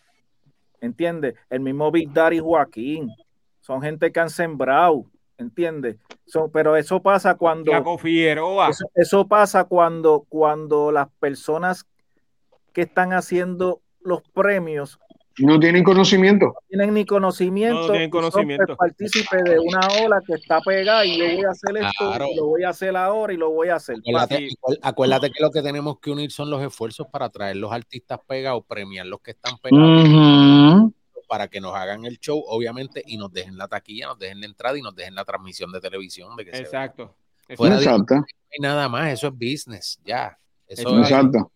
¿entiendes? 0.82 1.36
El 1.50 1.60
mismo 1.60 1.92
Big 1.92 2.12
Daddy 2.12 2.40
Joaquín, 2.40 3.10
son 3.66 3.82
gente 3.82 4.12
que 4.12 4.20
han 4.20 4.30
sembrado, 4.30 5.06
¿entiendes? 5.40 5.98
pero 6.54 6.76
eso 6.76 7.02
pasa 7.02 7.34
cuando... 7.34 7.72
Eso, 8.70 8.86
eso, 8.94 9.28
pasa 9.28 9.64
cuando, 9.64 10.24
cuando 10.30 10.92
las 10.92 11.08
personas 11.20 11.88
que 12.74 12.82
están 12.84 13.12
haciendo 13.14 13.82
los 14.02 14.22
premios 14.34 15.00
no 15.40 15.60
tienen 15.60 15.84
conocimiento. 15.84 16.46
No 16.46 16.60
tienen 16.70 16.94
ni 16.94 17.06
conocimiento. 17.06 17.82
No 17.82 17.90
tienen 17.90 18.10
conocimiento. 18.10 18.78
partícipe 18.78 19.44
de 19.44 19.60
una 19.60 19.80
ola 20.06 20.22
que 20.26 20.36
está 20.36 20.62
pegada 20.62 21.06
y 21.06 21.18
yo 21.18 21.26
voy 21.26 21.44
a 21.44 21.50
hacer 21.50 21.76
esto, 21.76 22.32
y 22.32 22.36
lo 22.38 22.46
voy 22.46 22.64
a 22.64 22.70
hacer 22.70 22.96
ahora 22.96 23.34
y 23.34 23.38
lo 23.38 23.50
voy 23.50 23.68
a 23.68 23.76
hacer. 23.76 23.98
Acuérdate, 24.82 25.32
que 25.32 25.44
lo 25.44 25.52
que 25.52 25.62
tenemos 25.62 26.00
que 26.00 26.12
unir 26.12 26.32
son 26.32 26.50
los 26.50 26.62
esfuerzos 26.64 27.08
para 27.08 27.30
traer 27.30 27.58
los 27.58 27.74
artistas 27.74 28.20
pegados, 28.26 28.64
premiar 28.66 29.08
los 29.08 29.20
que 29.20 29.32
están 29.32 29.58
pegados 29.58 30.94
para 31.26 31.48
que 31.48 31.60
nos 31.60 31.76
hagan 31.76 32.06
el 32.06 32.20
show, 32.20 32.44
obviamente, 32.48 33.04
y 33.06 33.18
nos 33.18 33.32
dejen 33.32 33.58
la 33.58 33.68
taquilla, 33.68 34.08
nos 34.08 34.20
dejen 34.20 34.40
la 34.40 34.46
entrada 34.46 34.78
y 34.78 34.82
nos 34.82 34.96
dejen 34.96 35.16
la 35.16 35.26
transmisión 35.26 35.72
de 35.72 35.82
televisión. 35.82 36.36
De 36.36 36.46
que 36.46 36.52
Exacto. 36.52 37.16
Exacto. 37.48 38.16
no 38.16 38.26
hay 38.52 38.60
nada 38.60 38.90
más, 38.90 39.12
eso 39.14 39.28
es 39.28 39.34
business, 39.34 40.00
ya. 40.04 40.38
Eso 40.68 40.98
Exacto. 41.00 41.52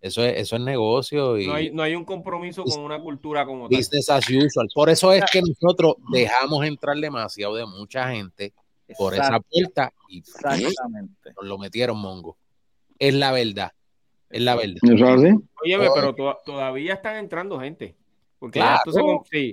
Es, 0.00 0.12
eso 0.12 0.22
es, 0.22 0.34
eso 0.36 0.56
es 0.56 0.62
negocio 0.62 1.38
y 1.38 1.46
no 1.46 1.54
hay, 1.54 1.70
no 1.72 1.82
hay 1.82 1.94
un 1.94 2.04
compromiso 2.04 2.62
con 2.62 2.80
una 2.80 3.00
cultura 3.00 3.46
como 3.46 3.68
business 3.68 4.10
as 4.10 4.28
usual. 4.28 4.68
Por 4.74 4.90
eso 4.90 5.10
es 5.12 5.24
que 5.32 5.40
nosotros 5.40 5.96
dejamos 6.10 6.64
entrar 6.66 6.96
demasiado 6.98 7.56
de 7.56 7.64
mucha 7.64 8.10
gente 8.10 8.52
por 8.98 9.14
esa 9.14 9.40
puerta 9.40 9.92
y 10.08 10.18
Exactamente. 10.18 11.32
nos 11.34 11.46
lo 11.46 11.58
metieron 11.58 11.96
mongo. 11.98 12.36
Es 12.98 13.14
la 13.14 13.32
verdad. 13.32 13.72
Es 14.28 14.42
la 14.42 14.56
verdad. 14.56 14.76
Oye, 15.64 15.78
pero 15.78 16.14
todavía 16.44 16.94
están 16.94 17.16
entrando 17.16 17.58
gente 17.58 17.96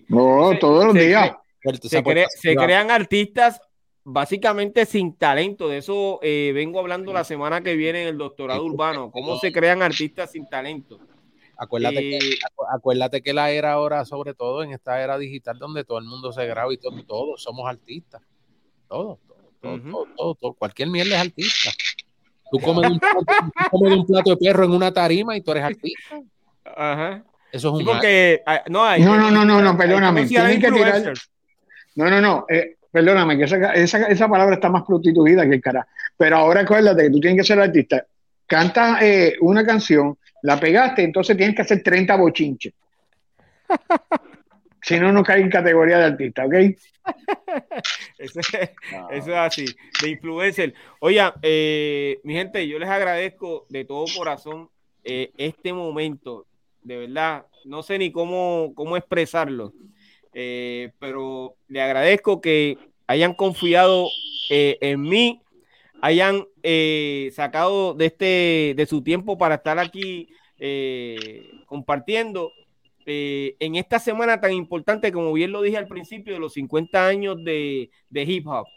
no, 0.09 0.59
todos 0.59 0.85
los 0.85 0.93
días. 0.95 1.31
Se, 1.83 2.55
crean 2.55 2.91
artistas 2.91 3.61
básicamente 4.03 4.85
sin 4.85 5.15
talento. 5.15 5.69
De 5.69 5.77
eso 5.77 6.19
eh, 6.21 6.51
vengo 6.53 6.79
hablando 6.79 7.13
la 7.13 7.23
semana 7.23 7.61
que 7.61 7.75
viene 7.75 8.01
en 8.03 8.07
el 8.09 8.17
doctorado 8.17 8.63
urbano. 8.63 9.11
¿Cómo 9.11 9.37
se 9.37 9.51
crean 9.51 9.81
artistas 9.81 10.31
sin 10.31 10.47
talento? 10.47 10.99
Acuérdate, 11.57 11.99
que, 11.99 12.17
eh, 12.17 12.39
acuérdate 12.73 13.21
que 13.21 13.33
la 13.33 13.51
era 13.51 13.73
ahora, 13.73 14.03
sobre 14.03 14.33
todo 14.33 14.63
en 14.63 14.71
esta 14.71 14.99
era 15.03 15.19
digital, 15.19 15.59
donde 15.59 15.83
todo 15.83 15.99
el 15.99 16.05
mundo 16.05 16.31
se 16.31 16.45
graba 16.47 16.73
y 16.73 16.77
todos 16.77 17.43
somos 17.43 17.69
artistas. 17.69 18.21
todo, 18.87 19.19
todo, 19.61 19.79
todo, 20.17 20.35
todo, 20.35 20.53
cualquier 20.53 20.89
mierda 20.89 21.17
es 21.17 21.21
artista. 21.21 21.69
Tú 22.51 22.59
comes, 22.61 22.89
un 22.89 22.99
plato, 22.99 23.19
un 23.73 24.05
plato 24.07 24.31
de 24.31 24.37
perro 24.37 24.65
en 24.65 24.71
una 24.71 24.91
tarima 24.91 25.37
y 25.37 25.41
tú 25.41 25.51
eres 25.51 25.63
artista. 25.63 26.19
Ajá. 26.65 27.23
Eso 27.51 27.69
es 27.69 27.73
un. 27.73 27.85
porque, 27.85 28.43
no, 28.69 28.83
hay, 28.83 29.01
no, 29.03 29.17
no, 29.17 29.29
no, 29.29 29.43
no, 29.45 29.61
no, 29.61 29.77
perdóname. 29.77 30.25
Tienen 30.25 30.59
que 30.59 30.71
tirar. 30.71 31.13
No, 31.95 32.09
no, 32.09 32.21
no. 32.21 32.45
Eh, 32.49 32.77
perdóname, 32.91 33.37
que 33.37 33.43
esa, 33.43 33.73
esa, 33.73 34.07
esa, 34.07 34.27
palabra 34.27 34.55
está 34.55 34.69
más 34.69 34.83
prostituida 34.83 35.47
que 35.47 35.55
el 35.55 35.61
cara. 35.61 35.87
Pero 36.17 36.37
ahora 36.37 36.61
acuérdate 36.61 37.03
que 37.03 37.09
tú 37.09 37.19
tienes 37.19 37.41
que 37.41 37.47
ser 37.47 37.59
artista. 37.59 38.05
Canta 38.47 38.99
eh, 39.01 39.35
una 39.41 39.65
canción, 39.65 40.17
la 40.43 40.59
pegaste, 40.59 41.03
entonces 41.03 41.37
tienes 41.37 41.55
que 41.55 41.61
hacer 41.61 41.81
30 41.83 42.15
bochinches. 42.15 42.73
si 44.81 44.99
no, 44.99 45.11
no 45.11 45.23
cae 45.23 45.41
en 45.41 45.49
categoría 45.49 45.99
de 45.99 46.05
artista, 46.05 46.45
¿ok? 46.45 46.53
eso, 48.17 48.39
es, 49.11 49.27
así, 49.29 49.65
de 50.01 50.09
influencer. 50.09 50.73
Oiga, 50.99 51.33
eh, 51.41 52.19
mi 52.23 52.33
gente, 52.33 52.67
yo 52.67 52.79
les 52.79 52.89
agradezco 52.89 53.65
de 53.69 53.85
todo 53.85 54.05
corazón 54.15 54.69
eh, 55.03 55.31
este 55.37 55.73
momento, 55.73 56.45
de 56.83 56.97
verdad, 56.97 57.45
no 57.65 57.83
sé 57.83 57.97
ni 57.97 58.11
cómo, 58.11 58.73
cómo 58.75 58.97
expresarlo, 58.97 59.73
eh, 60.33 60.91
pero 60.99 61.55
le 61.67 61.81
agradezco 61.81 62.41
que 62.41 62.77
hayan 63.07 63.33
confiado 63.33 64.09
en 64.49 65.01
mí, 65.01 65.41
hayan 66.01 66.45
sacado 67.31 67.93
de, 67.93 68.05
este, 68.07 68.73
de 68.75 68.85
su 68.85 69.01
tiempo 69.01 69.37
para 69.37 69.55
estar 69.55 69.79
aquí 69.79 70.29
compartiendo 71.65 72.51
eh, 73.05 73.55
en 73.59 73.75
esta 73.75 73.99
semana 73.99 74.39
tan 74.39 74.53
importante, 74.53 75.11
como 75.11 75.33
bien 75.33 75.51
lo 75.51 75.61
dije 75.61 75.77
al 75.77 75.87
principio, 75.87 76.33
de 76.33 76.39
los 76.39 76.53
50 76.53 77.07
años 77.07 77.43
de, 77.43 77.89
hip 78.13 78.47
hop, 78.47 78.67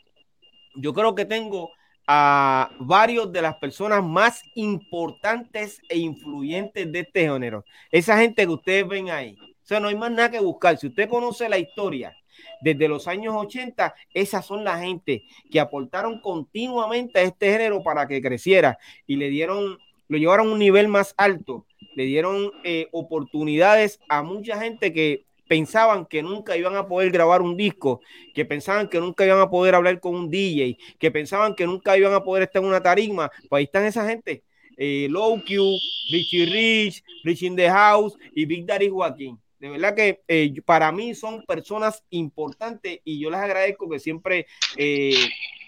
yo 0.76 0.92
creo 0.92 1.14
que 1.14 1.24
tengo 1.24 1.70
a 2.06 2.70
varios 2.78 3.32
de 3.32 3.42
las 3.42 3.56
personas 3.56 4.02
más 4.04 4.42
importantes 4.54 5.80
e 5.88 5.98
influyentes 5.98 6.90
de 6.90 7.00
este 7.00 7.28
género. 7.28 7.64
Esa 7.90 8.18
gente 8.18 8.44
que 8.46 8.52
ustedes 8.52 8.86
ven 8.86 9.10
ahí. 9.10 9.36
O 9.40 9.66
sea, 9.66 9.80
no 9.80 9.88
hay 9.88 9.94
más 9.94 10.10
nada 10.10 10.30
que 10.30 10.40
buscar. 10.40 10.76
Si 10.76 10.88
usted 10.88 11.08
conoce 11.08 11.48
la 11.48 11.58
historia 11.58 12.16
desde 12.60 12.88
los 12.88 13.08
años 13.08 13.34
80, 13.36 13.94
esas 14.12 14.44
son 14.44 14.64
las 14.64 14.80
gente 14.80 15.24
que 15.50 15.60
aportaron 15.60 16.20
continuamente 16.20 17.20
a 17.20 17.22
este 17.22 17.50
género 17.50 17.82
para 17.82 18.06
que 18.06 18.20
creciera 18.20 18.78
y 19.06 19.16
le 19.16 19.30
dieron, 19.30 19.78
lo 20.08 20.18
llevaron 20.18 20.48
a 20.48 20.52
un 20.52 20.58
nivel 20.58 20.88
más 20.88 21.14
alto 21.16 21.66
le 21.94 22.04
dieron 22.04 22.52
eh, 22.64 22.88
oportunidades 22.92 24.00
a 24.08 24.22
mucha 24.22 24.60
gente 24.60 24.92
que 24.92 25.24
pensaban 25.48 26.06
que 26.06 26.22
nunca 26.22 26.56
iban 26.56 26.76
a 26.76 26.88
poder 26.88 27.10
grabar 27.10 27.42
un 27.42 27.56
disco, 27.56 28.00
que 28.34 28.44
pensaban 28.44 28.88
que 28.88 29.00
nunca 29.00 29.24
iban 29.24 29.40
a 29.40 29.50
poder 29.50 29.74
hablar 29.74 30.00
con 30.00 30.14
un 30.14 30.30
DJ, 30.30 30.78
que 30.98 31.10
pensaban 31.10 31.54
que 31.54 31.66
nunca 31.66 31.96
iban 31.96 32.14
a 32.14 32.22
poder 32.22 32.44
estar 32.44 32.62
en 32.62 32.68
una 32.68 32.82
tarima. 32.82 33.30
Pues 33.48 33.58
ahí 33.58 33.64
están 33.64 33.84
esa 33.84 34.06
gente. 34.08 34.42
Eh, 34.76 35.06
Low 35.10 35.40
Q, 35.44 35.78
Richie 36.10 36.46
Rich, 36.46 37.04
Rich 37.22 37.42
in 37.42 37.56
the 37.56 37.70
House 37.70 38.16
y 38.34 38.44
Big 38.44 38.66
Daddy 38.66 38.88
Joaquín. 38.88 39.38
De 39.58 39.70
verdad 39.70 39.94
que 39.94 40.20
eh, 40.28 40.52
para 40.64 40.92
mí 40.92 41.14
son 41.14 41.42
personas 41.44 42.02
importantes 42.10 43.00
y 43.04 43.18
yo 43.18 43.30
les 43.30 43.40
agradezco 43.40 43.88
que 43.88 43.98
siempre 43.98 44.46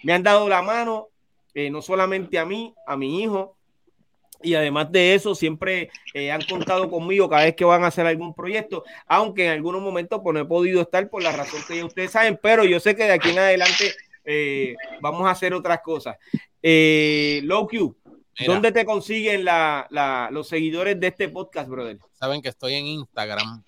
me 0.03 0.13
han 0.13 0.23
dado 0.23 0.49
la 0.49 0.61
mano, 0.61 1.09
no 1.55 1.81
solamente 1.81 2.39
a 2.39 2.45
mí, 2.45 2.75
a 2.87 2.97
mi 2.99 3.23
hijo, 3.23 3.56
y 4.43 4.55
además 4.55 4.91
de 4.93 5.15
eso, 5.15 5.35
siempre 5.35 5.91
eh, 6.15 6.31
han 6.31 6.43
contado 6.43 6.91
conmigo 6.91 7.29
cada 7.29 7.45
vez 7.45 7.55
que 7.55 7.65
van 7.65 7.85
a 7.85 7.89
hacer 7.89 8.07
algún 8.07 8.35
proyecto, 8.35 8.85
aunque 9.07 9.47
en 9.47 9.53
algunos 9.53 9.83
momentos 9.83 10.21
pues, 10.23 10.35
no 10.35 10.41
he 10.41 10.45
podido 10.45 10.83
estar 10.83 11.09
por 11.09 11.23
la 11.23 11.33
razón 11.33 11.61
que 11.67 11.77
ya 11.77 11.85
ustedes 11.85 12.11
saben, 12.11 12.39
pero 12.43 12.65
yo 12.65 12.81
sé 12.81 12.95
que 12.95 13.05
de 13.05 13.13
aquí 13.13 13.31
en 13.31 13.39
adelante 13.39 13.95
eh, 14.25 14.75
vamos 15.01 15.27
a 15.27 15.31
hacer 15.31 15.55
otras 15.55 15.81
cosas. 15.83 16.17
Eh, 16.63 17.41
Low 17.45 17.69
Q, 17.69 17.97
¿dónde 18.47 18.73
te 18.73 18.85
consiguen 18.85 19.45
los 20.31 20.49
seguidores 20.49 20.99
de 21.01 21.07
este 21.09 21.29
podcast, 21.29 21.69
brother? 21.69 21.99
Saben 22.13 22.43
que 22.43 22.49
estoy 22.49 22.75
en 22.75 22.87
Instagram 22.87 23.63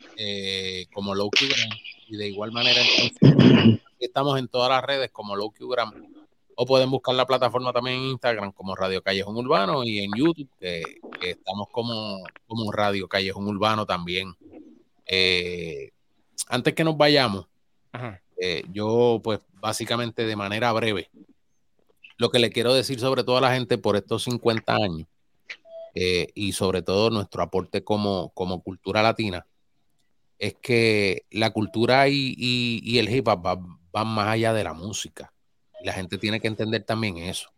como 0.93 1.15
Low 1.15 1.31
Q 1.31 1.47
y 2.09 2.17
de 2.17 2.29
igual 2.29 2.53
manera 2.53 2.81
estamos 4.01 4.39
en 4.39 4.49
todas 4.49 4.71
las 4.71 4.83
redes 4.83 5.11
como 5.11 5.37
Low 5.37 5.53
Q 5.53 5.69
o 6.61 6.67
pueden 6.67 6.91
buscar 6.91 7.15
la 7.15 7.25
plataforma 7.25 7.73
también 7.73 7.99
en 7.99 8.07
Instagram 8.07 8.51
como 8.51 8.75
Radio 8.75 9.01
Callejón 9.01 9.37
Urbano 9.37 9.85
y 9.85 10.01
en 10.01 10.11
YouTube, 10.17 10.51
que, 10.59 10.83
estamos 11.21 11.69
como, 11.71 12.25
como 12.49 12.73
Radio 12.73 13.07
Callejón 13.07 13.47
Urbano 13.47 13.87
también. 13.87 14.35
Eh, 15.07 15.93
antes 16.49 16.75
que 16.75 16.83
nos 16.83 16.97
vayamos, 16.97 17.47
eh, 18.41 18.65
yo 18.73 19.21
pues 19.23 19.39
básicamente 19.53 20.27
de 20.27 20.35
manera 20.35 20.73
breve, 20.73 21.13
lo 22.17 22.29
que 22.31 22.41
le 22.41 22.51
quiero 22.51 22.75
decir 22.75 22.99
sobre 22.99 23.23
toda 23.23 23.41
la 23.41 23.55
gente 23.55 23.79
por 23.79 23.95
estos 23.95 24.25
50 24.25 24.75
años 24.75 25.07
eh, 25.95 26.27
y 26.35 26.51
sobre 26.55 26.83
todo 26.83 27.11
nuestro 27.11 27.41
aporte 27.41 27.85
como, 27.85 28.31
como 28.31 28.65
cultura 28.65 29.01
latina, 29.01 29.47
es 30.41 30.57
que 30.61 31.25
la 31.31 31.53
cultura 31.53 32.09
y, 32.09 32.99
el 32.99 33.15
hip 33.15 33.29
hop 33.29 33.61
van 33.93 34.09
más 34.09 34.27
allá 34.27 34.53
de 34.53 34.65
la 34.65 34.75
música 34.75 35.33
la 35.81 35.93
gente 35.93 36.19
tiene 36.19 36.41
que 36.41 36.49
entender 36.49 36.85
también 36.85 37.19
eso. 37.19 37.51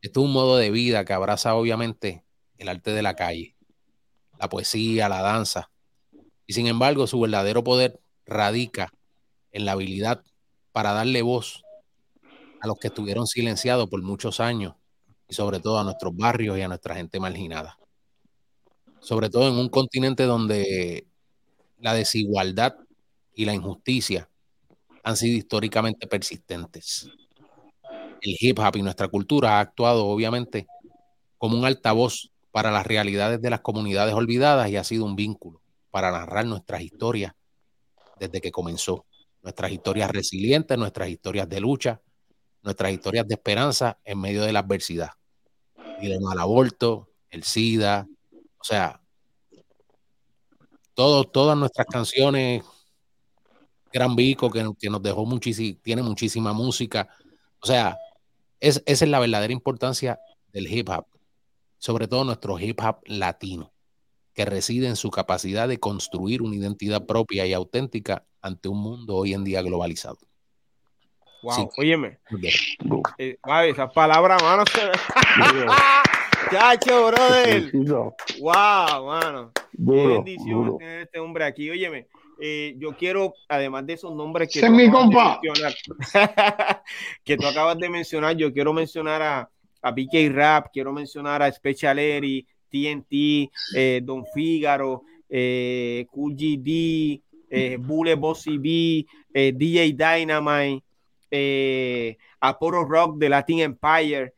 Esto 0.00 0.20
es 0.20 0.26
un 0.26 0.32
modo 0.32 0.56
de 0.56 0.70
vida 0.70 1.04
que 1.04 1.12
abraza 1.12 1.54
obviamente 1.54 2.24
el 2.58 2.68
arte 2.68 2.92
de 2.92 3.02
la 3.02 3.14
calle, 3.14 3.56
la 4.38 4.48
poesía, 4.48 5.08
la 5.08 5.22
danza. 5.22 5.70
Y 6.46 6.52
sin 6.52 6.66
embargo, 6.66 7.06
su 7.06 7.20
verdadero 7.20 7.64
poder 7.64 8.00
radica 8.26 8.92
en 9.52 9.64
la 9.64 9.72
habilidad 9.72 10.22
para 10.72 10.92
darle 10.92 11.22
voz 11.22 11.64
a 12.60 12.66
los 12.66 12.78
que 12.78 12.88
estuvieron 12.88 13.26
silenciados 13.26 13.88
por 13.88 14.02
muchos 14.02 14.40
años 14.40 14.74
y 15.28 15.34
sobre 15.34 15.60
todo 15.60 15.78
a 15.78 15.84
nuestros 15.84 16.16
barrios 16.16 16.58
y 16.58 16.62
a 16.62 16.68
nuestra 16.68 16.94
gente 16.94 17.20
marginada. 17.20 17.78
Sobre 19.00 19.30
todo 19.30 19.48
en 19.48 19.54
un 19.54 19.68
continente 19.68 20.24
donde 20.24 21.06
la 21.78 21.94
desigualdad 21.94 22.76
y 23.34 23.44
la 23.44 23.54
injusticia 23.54 24.28
han 25.04 25.16
sido 25.16 25.38
históricamente 25.38 26.06
persistentes 26.06 27.08
el 28.20 28.36
hip 28.40 28.58
hop 28.58 28.76
y 28.76 28.82
nuestra 28.82 29.08
cultura 29.08 29.58
ha 29.58 29.60
actuado 29.60 30.06
obviamente 30.06 30.66
como 31.36 31.56
un 31.56 31.64
altavoz 31.64 32.30
para 32.50 32.70
las 32.70 32.86
realidades 32.86 33.40
de 33.40 33.50
las 33.50 33.60
comunidades 33.60 34.14
olvidadas 34.14 34.68
y 34.70 34.76
ha 34.76 34.84
sido 34.84 35.04
un 35.04 35.16
vínculo 35.16 35.62
para 35.90 36.10
narrar 36.10 36.46
nuestras 36.46 36.82
historias 36.82 37.32
desde 38.18 38.40
que 38.40 38.50
comenzó. 38.50 39.06
Nuestras 39.42 39.70
historias 39.70 40.10
resilientes, 40.10 40.76
nuestras 40.76 41.08
historias 41.08 41.48
de 41.48 41.60
lucha, 41.60 42.02
nuestras 42.62 42.92
historias 42.92 43.26
de 43.26 43.34
esperanza 43.34 43.98
en 44.04 44.20
medio 44.20 44.42
de 44.42 44.52
la 44.52 44.60
adversidad. 44.60 45.10
Y 46.00 46.08
de 46.08 46.20
mal 46.20 46.38
aborto, 46.38 47.08
el 47.30 47.44
SIDA, 47.44 48.06
o 48.58 48.64
sea, 48.64 49.00
todo, 50.94 51.24
todas 51.24 51.56
nuestras 51.56 51.86
canciones, 51.86 52.64
Gran 53.92 54.16
Vico, 54.16 54.50
que, 54.50 54.68
que 54.78 54.90
nos 54.90 55.02
dejó 55.02 55.24
muchísima, 55.24 55.78
tiene 55.82 56.02
muchísima 56.02 56.52
música. 56.52 57.08
O 57.60 57.66
sea, 57.66 57.96
esa 58.60 58.80
es 58.86 59.02
la 59.02 59.20
verdadera 59.20 59.52
importancia 59.52 60.20
del 60.52 60.72
hip 60.72 60.88
hop, 60.88 61.06
sobre 61.78 62.08
todo 62.08 62.24
nuestro 62.24 62.58
hip 62.58 62.80
hop 62.82 63.00
latino, 63.06 63.72
que 64.34 64.44
reside 64.44 64.88
en 64.88 64.96
su 64.96 65.10
capacidad 65.10 65.68
de 65.68 65.78
construir 65.78 66.42
una 66.42 66.56
identidad 66.56 67.06
propia 67.06 67.46
y 67.46 67.52
auténtica 67.52 68.26
ante 68.40 68.68
un 68.68 68.78
mundo 68.78 69.16
hoy 69.16 69.34
en 69.34 69.44
día 69.44 69.62
globalizado. 69.62 70.18
Wow, 71.42 71.70
óyeme. 71.76 72.18
Eh, 73.18 73.38
esa 73.66 73.88
palabra, 73.88 74.38
mano. 74.38 74.64
Chacho, 76.50 77.06
brother. 77.06 77.70
Wow, 78.40 79.06
mano. 79.06 79.52
Qué 79.72 80.06
bendición 80.06 80.78
tener 80.78 81.02
este 81.02 81.18
hombre 81.20 81.44
aquí. 81.44 81.70
Óyeme, 81.70 82.08
eh, 82.40 82.74
yo 82.78 82.96
quiero, 82.96 83.34
además 83.48 83.86
de 83.86 83.94
esos 83.94 84.14
nombres 84.14 84.50
que, 84.52 84.60
tú 84.60 84.70
mi 84.70 84.90
compa. 84.90 85.40
que 87.24 87.36
tú 87.36 87.46
acabas 87.46 87.78
de 87.78 87.88
mencionar, 87.88 88.36
yo 88.36 88.52
quiero 88.52 88.72
mencionar 88.72 89.22
a, 89.22 89.50
a 89.82 89.90
BK 89.90 90.32
Rap, 90.32 90.66
quiero 90.72 90.92
mencionar 90.92 91.42
a 91.42 91.50
Special 91.50 91.98
Eri, 91.98 92.46
TNT, 92.70 93.50
eh, 93.74 94.00
Don 94.02 94.24
Fígaro, 94.32 95.02
eh, 95.28 96.06
Cool 96.10 96.34
GD, 96.34 97.22
eh, 97.50 97.76
Bule 97.80 98.14
Bossy 98.14 98.58
B, 98.58 99.06
eh, 99.32 99.52
DJ 99.54 99.94
Dynamite, 99.94 100.84
eh, 101.30 102.16
Aporo 102.40 102.84
Rock 102.84 103.18
de 103.18 103.28
Latin 103.28 103.60
Empire. 103.60 104.34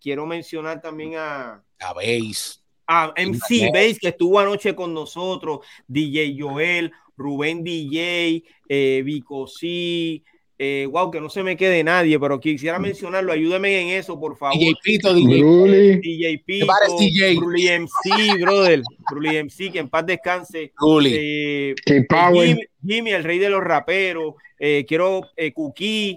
quiero 0.00 0.26
mencionar 0.26 0.80
también 0.80 1.14
a. 1.16 1.62
A 1.80 1.92
Base 1.92 2.58
a 2.88 3.12
MC 3.16 3.70
Base 3.72 3.98
que 4.00 4.08
estuvo 4.08 4.40
anoche 4.40 4.74
con 4.74 4.94
nosotros, 4.94 5.60
DJ 5.86 6.34
Joel, 6.38 6.90
Rubén 7.16 7.62
DJ, 7.62 8.42
eh, 8.68 9.02
Vico 9.04 9.46
C, 9.46 10.22
eh, 10.60 10.88
wow, 10.90 11.10
que 11.10 11.20
no 11.20 11.28
se 11.28 11.44
me 11.44 11.56
quede 11.56 11.84
nadie, 11.84 12.18
pero 12.18 12.40
quisiera 12.40 12.80
mencionarlo, 12.80 13.32
ayúdeme 13.32 13.80
en 13.80 13.88
eso, 13.90 14.18
por 14.18 14.36
favor. 14.36 14.58
DJ 14.58 14.74
Pito, 14.82 15.14
DJ, 15.14 16.00
DJ 16.00 16.42
Pito, 16.44 16.66
DJ 16.98 17.78
MC, 17.78 18.40
brother, 18.40 18.82
Ruli 19.08 19.36
MC, 19.44 19.70
que 19.70 19.78
en 19.78 19.88
paz 19.88 20.06
descanse. 20.06 20.72
Ruli. 20.76 21.14
Eh, 21.14 21.74
Jimmy, 21.86 22.60
Jimmy, 22.84 23.10
el 23.12 23.22
rey 23.22 23.38
de 23.38 23.50
los 23.50 23.62
raperos, 23.62 24.34
eh, 24.58 24.84
quiero 24.88 25.28
eh, 25.36 25.52
Cookie, 25.52 26.16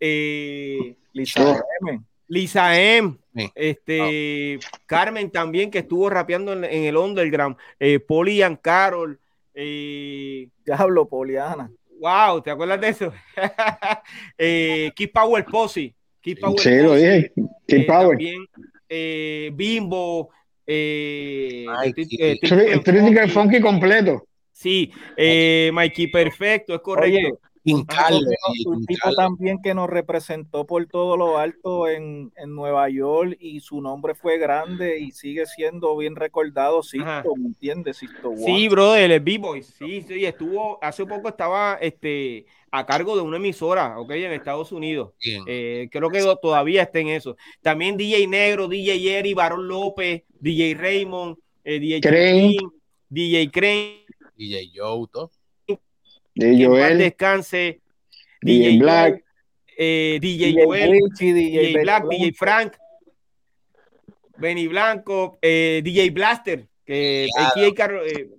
eh, 0.00 0.94
Lisa 1.12 1.62
M. 1.82 2.00
Lisa 2.28 2.80
M. 2.80 3.18
Este, 3.54 4.58
Carmen 4.86 5.30
también, 5.30 5.70
que 5.70 5.78
estuvo 5.78 6.10
rapeando 6.10 6.52
en, 6.52 6.64
el 6.64 6.96
underground. 6.96 7.56
Eh, 7.78 7.98
Polian 8.00 8.56
Carol. 8.56 9.18
Eh, 9.54 10.48
Diablo, 10.64 11.08
Poliana. 11.08 11.70
Wow, 12.00 12.42
¿te 12.42 12.50
acuerdas 12.50 12.80
de 12.80 12.88
eso? 12.88 13.12
eh, 14.38 14.90
Keep 14.96 15.12
Power 15.12 15.44
Posse. 15.44 15.94
Keep 16.20 16.40
Power 16.40 16.58
sí, 16.58 16.76
lo 16.76 16.94
dije. 16.94 17.32
Keep 17.66 17.82
eh, 17.82 17.86
Power. 17.86 18.08
También, 18.18 18.46
eh, 18.88 19.50
Bimbo. 19.54 20.30
Eh, 20.66 21.66
el 21.88 23.30
funky 23.30 23.60
completo. 23.60 24.26
Sí, 24.52 24.92
eh, 25.16 25.70
Mikey 25.72 26.06
Perfecto, 26.06 26.74
es 26.74 26.80
correcto. 26.80 27.40
Un 27.64 28.86
tipo 28.86 29.14
también 29.14 29.60
que 29.62 29.72
nos 29.74 29.88
representó 29.88 30.66
por 30.66 30.84
todo 30.86 31.16
lo 31.16 31.38
alto 31.38 31.88
en, 31.88 32.32
Nueva 32.46 32.88
York 32.88 33.36
y 33.40 33.60
su 33.60 33.80
nombre 33.80 34.14
fue 34.14 34.38
grande 34.38 34.98
y 34.98 35.12
sigue 35.12 35.46
siendo 35.46 35.96
bien 35.96 36.16
recordado, 36.16 36.82
Sisto, 36.82 37.36
¿me 37.36 37.46
entiendes? 37.46 38.00
sí, 38.44 38.68
brother, 38.68 39.10
el 39.10 39.20
B-Boy, 39.20 39.62
sí, 39.62 40.02
sí, 40.02 40.24
estuvo, 40.24 40.78
hace 40.82 41.06
poco 41.06 41.28
estaba 41.28 41.78
este, 41.80 42.46
a 42.70 42.84
cargo 42.84 43.14
de 43.14 43.22
una 43.22 43.36
emisora, 43.36 43.98
ok, 43.98 44.10
en 44.10 44.32
Estados 44.32 44.72
Unidos. 44.72 45.12
Eh, 45.46 45.88
creo 45.92 46.10
que 46.10 46.20
todavía 46.40 46.82
está 46.82 46.98
en 46.98 47.08
eso. 47.08 47.36
También 47.60 47.96
DJ 47.96 48.26
Negro, 48.26 48.66
DJ 48.66 49.18
Eri, 49.18 49.34
Barón 49.34 49.68
López, 49.68 50.24
DJ 50.40 50.74
Raymond, 50.74 51.36
eh, 51.64 51.78
DJ 51.78 52.00
Crane. 52.00 52.56
DJ 53.08 53.50
Crane. 53.50 54.04
DJ 54.36 54.70
Yoto. 54.72 55.30
DJ 56.34 56.64
Joel, 56.64 56.98
descanse, 56.98 57.80
DJ, 58.40 58.78
Black, 58.78 59.24
eh, 59.76 60.18
DJ, 60.20 60.54
Joel, 60.54 61.00
DJ, 61.18 61.82
Black, 61.82 62.08
DJ 62.08 62.32
Frank, 62.32 62.72
Benny 64.38 64.66
Blanco, 64.66 65.38
eh, 65.42 65.80
DJ 65.84 66.10
Blaster, 66.10 66.66
que 66.84 67.26
eh, 67.26 68.30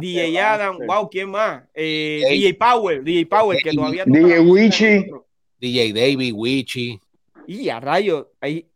DJ 0.00 0.38
Adam, 0.40 0.78
wow, 0.86 1.08
¿quién 1.10 1.30
más? 1.30 1.64
Eh, 1.74 2.22
DJ 2.30 2.54
Power, 2.54 3.02
DJ 3.02 3.26
Power, 3.26 3.58
que 3.62 3.72
todavía 3.72 4.04
DJ 4.06 4.40
Wichi, 4.40 5.06
DJ 5.60 5.92
David 5.92 6.32
Wichi. 6.34 7.00
Y 7.46 7.68
a 7.68 7.78
rayo, 7.78 8.32
ahí, 8.40 8.66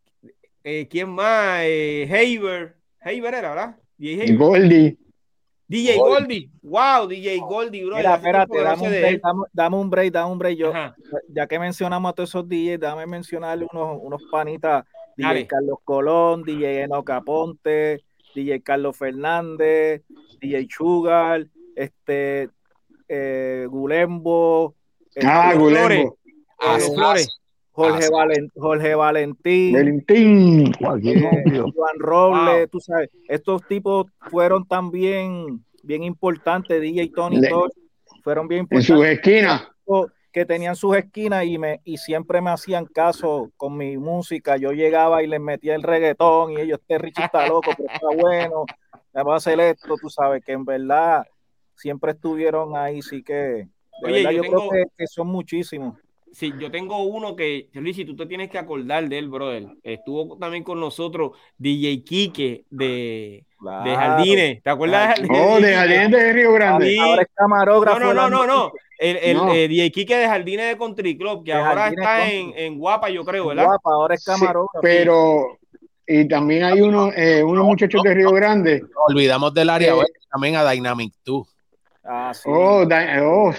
eh, 0.62 0.86
¿quién 0.88 1.08
más? 1.10 1.62
Eh, 1.64 2.06
Haver, 2.08 2.76
Haver 3.00 3.34
era, 3.34 3.48
¿verdad? 3.48 3.76
DJ 3.98 4.34
Goldie. 4.36 4.96
DJ 5.70 5.98
Goldie, 5.98 6.50
wow, 6.64 7.06
DJ 7.06 7.38
Goldie, 7.38 7.84
bro. 7.84 7.96
Mira, 7.96 8.16
espérate, 8.16 8.58
dame 8.58 8.82
un, 8.82 8.90
break, 8.90 9.22
dame, 9.52 9.76
un 9.76 9.88
break, 9.88 10.12
dame 10.12 10.32
un 10.32 10.38
break. 10.38 10.58
Yo, 10.58 10.72
ya 11.28 11.46
que 11.46 11.60
mencionamos 11.60 12.10
a 12.10 12.12
todos 12.12 12.28
esos 12.28 12.48
DJs, 12.48 12.80
dame 12.80 13.06
mencionarle 13.06 13.68
unos, 13.72 13.98
unos 14.02 14.20
panitas. 14.32 14.84
DJ 15.16 15.46
Carlos 15.46 15.78
Colón, 15.84 16.42
DJ 16.42 16.82
Eno 16.82 17.04
Caponte, 17.04 18.02
DJ 18.34 18.62
Carlos 18.62 18.96
Fernández, 18.96 20.02
DJ 20.40 20.66
Sugar, 20.68 21.46
este, 21.76 22.50
eh, 23.06 23.66
Gulembo. 23.70 24.74
Ah, 25.22 25.50
este, 25.52 25.58
Gulembo. 25.58 26.16
Flores. 26.94 27.39
Jorge, 27.80 28.48
Jorge 28.54 28.94
Valentín, 28.94 29.72
Valentín. 29.72 30.66
Eh, 30.68 31.62
Juan 31.74 31.98
Robles, 31.98 32.70
tú 32.70 32.80
sabes, 32.80 33.10
estos 33.28 33.66
tipos 33.66 34.06
fueron 34.30 34.66
también 34.66 35.64
bien 35.82 36.02
importantes, 36.02 36.80
DJ 36.80 37.10
Tony 37.14 37.40
fueron 38.22 38.48
bien 38.48 38.62
importantes. 38.62 38.90
En 38.90 38.96
sus 38.96 39.06
esquinas. 39.06 39.68
Que 40.32 40.46
tenían 40.46 40.76
sus 40.76 40.96
esquinas 40.96 41.44
y, 41.44 41.58
me, 41.58 41.80
y 41.82 41.96
siempre 41.96 42.40
me 42.40 42.50
hacían 42.50 42.86
caso 42.86 43.50
con 43.56 43.76
mi 43.76 43.96
música. 43.96 44.56
Yo 44.56 44.70
llegaba 44.70 45.24
y 45.24 45.26
les 45.26 45.40
metía 45.40 45.74
el 45.74 45.82
reggaetón 45.82 46.52
y 46.52 46.60
ellos, 46.60 46.78
este 46.80 46.98
Richie 46.98 47.24
está 47.24 47.48
loco, 47.48 47.72
pero 47.76 47.92
está 47.92 48.06
bueno, 48.14 48.64
vamos 49.12 49.32
a 49.32 49.36
hacer 49.36 49.58
esto, 49.58 49.96
tú 50.00 50.08
sabes, 50.08 50.44
que 50.44 50.52
en 50.52 50.64
verdad 50.64 51.24
siempre 51.74 52.12
estuvieron 52.12 52.76
ahí, 52.76 53.02
sí 53.02 53.24
que, 53.24 53.66
yo, 54.02 54.42
creo 54.42 54.68
que 54.96 55.06
son 55.08 55.26
muchísimos. 55.26 55.96
Sí, 56.32 56.52
yo 56.58 56.70
tengo 56.70 57.02
uno 57.02 57.34
que, 57.34 57.68
Luis, 57.74 57.96
si 57.96 58.04
tú 58.04 58.14
te 58.14 58.26
tienes 58.26 58.50
que 58.50 58.58
acordar 58.58 59.08
de 59.08 59.18
él, 59.18 59.28
brother. 59.28 59.66
Estuvo 59.82 60.36
también 60.38 60.62
con 60.62 60.78
nosotros 60.78 61.32
DJ 61.58 62.04
Quique 62.04 62.64
de, 62.70 63.44
de 63.84 63.96
Jardines. 63.96 64.62
¿Te 64.62 64.70
acuerdas 64.70 65.00
de 65.00 65.06
Jardines? 65.08 65.46
Oh, 65.48 65.60
de 65.60 65.74
Jardines 65.74 66.10
de 66.10 66.32
Río 66.32 66.52
Grande. 66.52 66.96
Ahora 67.00 67.22
es 67.22 67.28
camarógrafo. 67.34 67.98
No, 67.98 68.14
no, 68.14 68.30
no, 68.30 68.46
no. 68.46 68.72
El, 68.98 69.16
el 69.16 69.38
eh, 69.56 69.68
DJ 69.68 69.90
Quique 69.90 70.16
de 70.16 70.28
Jardines 70.28 70.68
de 70.68 70.78
Country 70.78 71.16
Club, 71.16 71.44
que 71.44 71.52
ahora 71.52 71.88
está 71.88 72.30
en, 72.30 72.52
en, 72.54 72.78
Guapa, 72.78 73.08
yo 73.08 73.24
creo, 73.24 73.48
¿verdad? 73.48 73.64
Guapa, 73.64 73.90
ahora 73.92 74.14
es 74.14 74.24
camarógrafo. 74.24 74.80
pero, 74.82 75.58
y 76.06 76.28
también 76.28 76.64
hay 76.64 76.80
uno, 76.80 77.10
eh, 77.12 77.42
unos 77.42 77.64
muchachos 77.64 78.02
de 78.02 78.14
Río 78.14 78.30
Grande. 78.30 78.82
olvidamos 79.08 79.54
del 79.54 79.70
área 79.70 79.94
eh, 79.94 80.04
también 80.30 80.56
a 80.56 80.70
Dynamic 80.70 81.14
2. 81.24 81.48
Ah, 82.04 82.32
sí. 82.34 82.48
Oh, 82.52 82.82
oh 82.82 83.54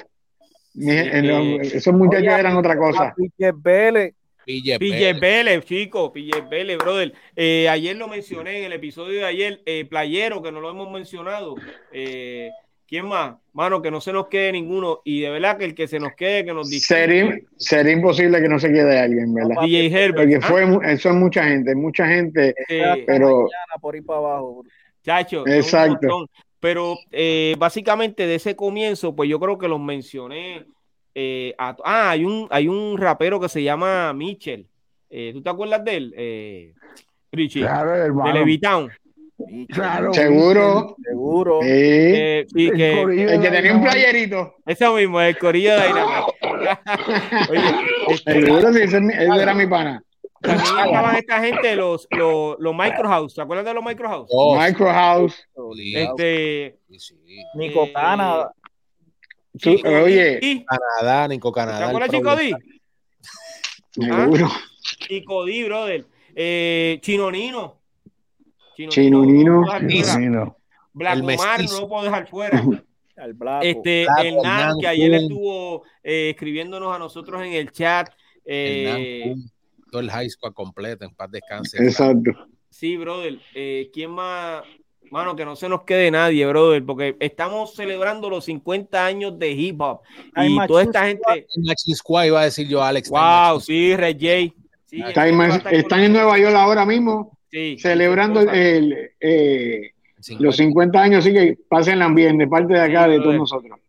esos 0.76 1.94
muchachos 1.94 2.34
eran 2.34 2.56
otra 2.56 2.78
cosa. 2.78 3.14
Pille 3.16 3.52
Vélez. 3.56 4.14
Pille 4.46 5.14
Vélez, 5.14 5.66
chico, 5.66 6.12
Pille 6.12 6.42
Vélez, 6.50 6.78
brother. 6.78 7.14
Eh, 7.36 7.70
ayer 7.70 7.96
lo 7.96 8.08
mencioné 8.08 8.60
en 8.60 8.66
el 8.66 8.74
episodio 8.74 9.20
de 9.20 9.26
ayer, 9.26 9.62
eh, 9.66 9.86
Playero, 9.86 10.42
que 10.42 10.52
no 10.52 10.60
lo 10.62 10.72
hemos 10.72 10.92
mencionado. 10.92 11.56
Eh, 11.92 12.50
¿Quién 12.88 13.06
más? 13.06 13.36
Mano, 13.54 13.82
que 13.82 13.90
no 13.90 14.02
se 14.02 14.12
nos 14.12 14.28
quede 14.28 14.52
ninguno. 14.52 15.02
Y 15.06 15.22
de 15.22 15.30
verdad 15.30 15.58
que 15.58 15.66
el 15.66 15.76
que 15.76 15.88
se 15.88 16.00
nos 16.00 16.14
quede, 16.14 16.44
que 16.44 16.54
nos 16.54 16.70
diga. 16.70 16.84
Sería, 16.86 17.40
sería, 17.56 17.94
imposible 17.94 18.42
que 18.42 18.50
no 18.50 18.60
se 18.60 18.70
quede 18.70 19.00
alguien, 19.00 19.34
¿verdad? 19.34 19.62
DJ 19.62 19.86
Herbert. 19.88 20.16
Porque 20.16 20.42
fue, 20.42 20.92
eso 20.92 21.10
es 21.10 21.16
mucha 21.16 21.44
gente, 21.46 21.74
mucha 21.76 22.08
gente. 22.08 22.54
pero. 23.06 23.48
Por 23.80 23.96
ir 23.96 24.06
para 24.06 24.20
abajo. 24.20 24.64
Chacho. 25.04 25.48
Exacto. 25.48 26.28
Pero 26.62 27.00
eh, 27.12 27.56
básicamente 27.58 28.28
de 28.28 28.36
ese 28.36 28.56
comienzo, 28.56 29.16
pues 29.16 29.28
yo 29.30 29.40
creo 29.40 29.58
que 29.58 29.68
los 29.68 29.82
mencioné. 29.82 30.66
Eh, 31.16 31.54
ah, 31.58 31.76
hay 32.12 32.24
un, 32.24 32.48
hay 32.52 32.68
un 32.68 32.98
rapero 32.98 33.40
que 33.40 33.50
se 33.50 33.64
llama 33.64 34.14
Mitchell. 34.14 34.68
Eh, 35.10 35.32
¿Tú 35.34 35.42
te 35.42 35.50
acuerdas 35.50 35.84
de 35.84 35.98
él? 35.98 36.14
Eh, 36.16 36.74
Richie. 37.32 37.62
Claro, 37.62 37.92
De 37.92 38.34
Levitown. 38.34 38.92
Claro, 39.70 40.14
seguro. 40.14 40.96
Seguro. 41.04 41.62
Sí. 41.64 42.46
sí 42.54 42.72
que, 42.72 43.02
el, 43.02 43.42
que 43.42 43.50
tenía 43.50 43.76
un 43.76 43.82
playerito. 43.82 44.56
Eso 44.64 44.94
mismo, 44.94 45.20
el 45.20 45.38
corillo 45.40 45.72
de 45.72 45.88
Oye, 47.50 47.76
este, 48.10 48.46
seguro, 48.46 48.72
sí, 48.72 48.82
ese, 48.84 49.00
era 49.18 49.56
mi 49.56 49.66
pana. 49.66 50.04
También 50.42 50.86
estaban 50.86 51.16
esta 51.16 51.40
gente, 51.40 51.76
los, 51.76 52.08
los, 52.12 52.56
los 52.60 52.76
Microhouse. 52.76 53.34
¿Se 53.34 53.42
acuerdan 53.42 53.66
de 53.66 53.74
los 53.74 53.84
Microhouse? 53.84 54.28
Oh, 54.32 54.58
Microhouse. 54.58 55.48
Este. 55.94 56.80
Nico 57.56 57.84
eh, 57.84 57.94
Canadá. 57.94 58.52
oye. 60.04 60.66
Canadá, 60.66 61.28
Nico 61.28 61.52
Canadá. 61.52 61.80
¿Te 61.80 61.86
acuerdas, 61.86 62.10
Chico 62.10 62.36
D? 62.36 62.56
Seguro. 63.92 64.48
¿Ah? 64.50 64.62
Chico 64.82 65.46
D, 65.46 65.64
brother. 65.66 66.06
Eh, 66.36 67.00
Chinonino. 67.02 67.80
Chinonino. 68.76 69.64
Chinonino. 69.88 70.58
Black 70.94 71.24
Omar, 71.24 71.64
no 71.64 71.80
lo 71.82 71.88
puedo 71.88 72.04
dejar 72.04 72.28
fuera. 72.28 72.64
El 73.18 73.38
este, 73.62 74.08
el 74.22 74.38
Nan, 74.38 74.80
que 74.80 74.88
ayer 74.88 75.14
estuvo 75.14 75.84
eh, 76.02 76.32
escribiéndonos 76.32 76.96
a 76.96 76.98
nosotros 76.98 77.44
en 77.44 77.54
el 77.54 77.72
chat. 77.72 78.10
Eh, 78.44 79.36
todo 79.92 80.02
el 80.02 80.10
high 80.10 80.30
school 80.30 80.54
completo, 80.54 81.06
en 81.06 81.14
paz 81.14 81.30
descanse. 81.30 81.78
Exacto. 81.84 82.32
Sí, 82.70 82.98
brother. 82.98 83.38
Eh, 83.54 83.92
¿Quién 83.94 84.12
más? 84.12 84.64
Mano, 85.12 85.36
que 85.36 85.44
no 85.44 85.58
se 85.58 85.68
nos 85.68 85.84
quede 85.84 86.10
nadie, 86.10 86.46
brother, 86.46 86.86
porque 86.86 87.18
estamos 87.20 87.76
celebrando 87.76 88.30
los 88.30 88.46
50 88.46 89.06
años 89.06 89.38
de 89.38 89.52
hip 89.52 89.82
hop. 89.82 90.00
y 90.38 90.58
toda 90.68 90.84
esta 90.84 91.06
gente. 91.06 91.48
Squad 91.94 92.26
iba 92.26 92.40
a 92.40 92.46
decir 92.46 92.68
yo, 92.68 92.82
Alex. 92.82 93.10
Wow, 93.10 93.60
sí, 93.60 93.94
Red 93.96 94.16
J. 94.16 94.56
Sí, 94.86 95.02
están 95.02 96.00
en 96.02 96.14
Nueva 96.14 96.38
York 96.38 96.56
ahora 96.56 96.86
mismo, 96.86 97.38
sí, 97.50 97.78
celebrando 97.80 98.42
el, 98.42 99.12
eh, 99.20 99.92
los 100.40 100.58
50 100.58 101.02
años, 101.02 101.26
así 101.26 101.34
que 101.34 101.58
pasen 101.70 102.14
bien 102.14 102.38
de 102.38 102.48
parte 102.48 102.74
de 102.74 102.82
acá, 102.82 103.08
de 103.08 103.20
todos 103.20 103.36
nosotros. 103.36 103.80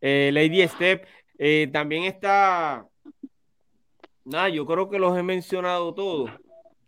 Eh, 0.00 0.30
Lady 0.32 0.66
Step, 0.68 1.04
eh, 1.38 1.68
también 1.72 2.04
está 2.04 2.87
Nada, 4.28 4.50
yo 4.50 4.66
creo 4.66 4.90
que 4.90 4.98
los 4.98 5.16
he 5.16 5.22
mencionado 5.22 5.94
todos. 5.94 6.30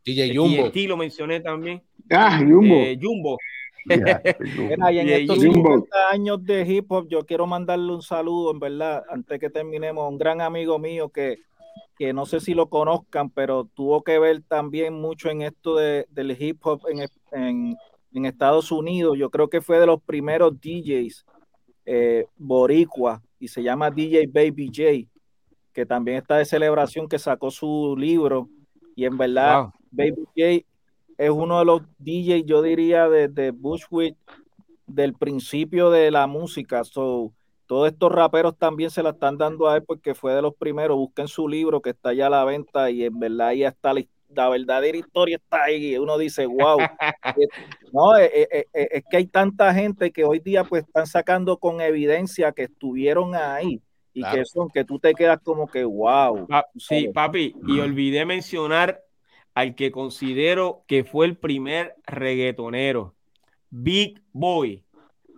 DJ 0.05 0.37
Jumbo. 0.37 0.71
Y 0.75 0.87
lo 0.87 0.97
mencioné 0.97 1.41
también. 1.41 1.83
Ah, 2.11 2.39
Jumbo. 2.39 2.75
Eh, 2.75 2.99
Jumbo. 3.01 3.39
y 4.93 4.99
en 4.99 5.09
estos 5.09 5.41
50 5.41 5.89
años 6.11 6.45
de 6.45 6.63
hip 6.67 6.93
hop, 6.93 7.09
yo 7.09 7.25
quiero 7.25 7.47
mandarle 7.47 7.95
un 7.95 8.03
saludo, 8.03 8.53
en 8.53 8.61
verdad, 8.61 9.03
antes 9.09 9.41
que 9.41 9.49
terminemos, 9.49 10.07
un 10.07 10.19
gran 10.19 10.43
amigo 10.43 10.79
mío 10.79 11.09
que, 11.09 11.39
que 11.97 12.13
no 12.13 12.27
sé 12.27 12.41
si 12.41 12.53
lo 12.53 12.69
conozcan, 12.69 13.31
pero 13.31 13.65
tuvo 13.65 14.03
que 14.03 14.19
ver 14.19 14.43
también 14.43 14.93
mucho 14.93 15.31
en 15.31 15.41
esto 15.41 15.77
de, 15.77 16.07
del 16.11 16.37
hip 16.39 16.59
hop 16.67 16.83
en, 16.91 17.09
en, 17.33 17.77
en, 18.13 18.27
Estados 18.27 18.71
Unidos. 18.71 19.17
Yo 19.17 19.31
creo 19.31 19.49
que 19.49 19.63
fue 19.63 19.81
de 19.81 19.87
los 19.87 20.03
primeros 20.03 20.61
DJs 20.61 21.25
eh, 21.87 22.27
boricua 22.37 23.23
y 23.39 23.49
se 23.49 23.63
llama 23.63 23.91
DJ 23.91 24.27
Baby 24.27 24.67
J 24.67 25.20
que 25.73 25.87
también 25.87 26.19
está 26.19 26.37
de 26.37 26.45
celebración, 26.45 27.09
que 27.09 27.19
sacó 27.19 27.51
su 27.51 27.97
libro. 27.99 28.49
Y 28.97 29.05
en 29.05 29.17
verdad, 29.17 29.69
Baby 29.91 30.25
J 30.37 30.67
es 31.19 31.31
uno 31.31 31.59
de 31.59 31.65
los 31.65 31.83
DJs, 31.99 32.47
yo 32.47 32.63
diría, 32.63 33.09
de, 33.09 33.29
de 33.29 33.51
Bushwick 33.51 34.17
del 34.87 35.15
principio 35.15 35.91
de 35.91 36.11
la 36.11 36.27
música. 36.27 36.83
So, 36.85 37.33
todos 37.67 37.91
estos 37.93 38.11
raperos 38.11 38.57
también 38.57 38.91
se 38.91 39.03
la 39.03 39.11
están 39.11 39.39
dando 39.39 39.69
a 39.69 39.77
él 39.77 39.85
porque 39.85 40.15
fue 40.15 40.35
de 40.35 40.43
los 40.43 40.55
primeros. 40.55 40.97
Busquen 40.97 41.29
su 41.29 41.47
libro 41.47 41.81
que 41.81 41.91
está 41.91 42.13
ya 42.13 42.27
a 42.27 42.31
la 42.31 42.45
venta 42.45 42.91
y 42.91 43.05
en 43.05 43.19
verdad 43.19 43.49
ahí 43.49 43.65
está 43.65 43.93
la, 43.93 44.03
la 44.31 44.49
verdadera 44.49 44.97
historia 44.97 45.37
está 45.37 45.65
ahí. 45.65 45.97
Uno 45.99 46.19
dice, 46.19 46.47
wow. 46.47 46.79
Eh, 47.37 47.47
no, 47.93 48.17
eh, 48.17 48.49
eh, 48.51 48.67
es 48.73 49.05
que 49.09 49.19
hay 49.19 49.27
tanta 49.27 49.73
gente 49.75 50.11
que 50.11 50.25
hoy 50.25 50.41
día 50.41 50.65
pues 50.65 50.85
están 50.85 51.07
sacando 51.07 51.59
con 51.59 51.81
evidencia 51.81 52.53
que 52.53 52.65
estuvieron 52.65 53.35
ahí 53.35 53.81
y 54.13 54.23
que 54.23 54.45
son 54.45 54.69
que 54.69 54.85
tú 54.85 54.99
te 54.99 55.15
quedas 55.15 55.41
como 55.43 55.67
que 55.69 55.85
wow. 55.85 56.47
sí, 56.77 57.09
papi, 57.09 57.55
y 57.67 57.81
olvidé 57.81 58.25
mencionar 58.25 59.03
al 59.55 59.75
que 59.75 59.91
considero 59.91 60.85
que 60.87 61.05
fue 61.05 61.27
el 61.27 61.37
primer 61.37 61.95
reggaetonero, 62.07 63.15
Big 63.71 64.21
Boy, 64.33 64.85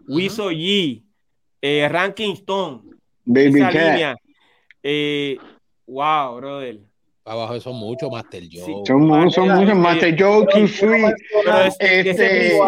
Wiso 0.09 0.51
G, 0.51 1.03
eh, 1.61 1.89
Ranking 1.89 2.33
Stone, 2.33 2.83
Baby 3.25 3.61
esa 3.61 4.17
eh, 4.83 5.39
wow, 5.87 6.37
brother. 6.37 6.81
Abajo 7.25 7.61
son 7.61 7.77
muchos 7.77 8.11
Master 8.11 8.43
Joe. 8.51 8.83
son, 8.85 9.03
muchos 9.07 9.77
Master 9.77 10.17
Joe, 10.19 10.47
Too 10.47 10.67
Sweet, 10.67 11.15
este, 11.79 12.59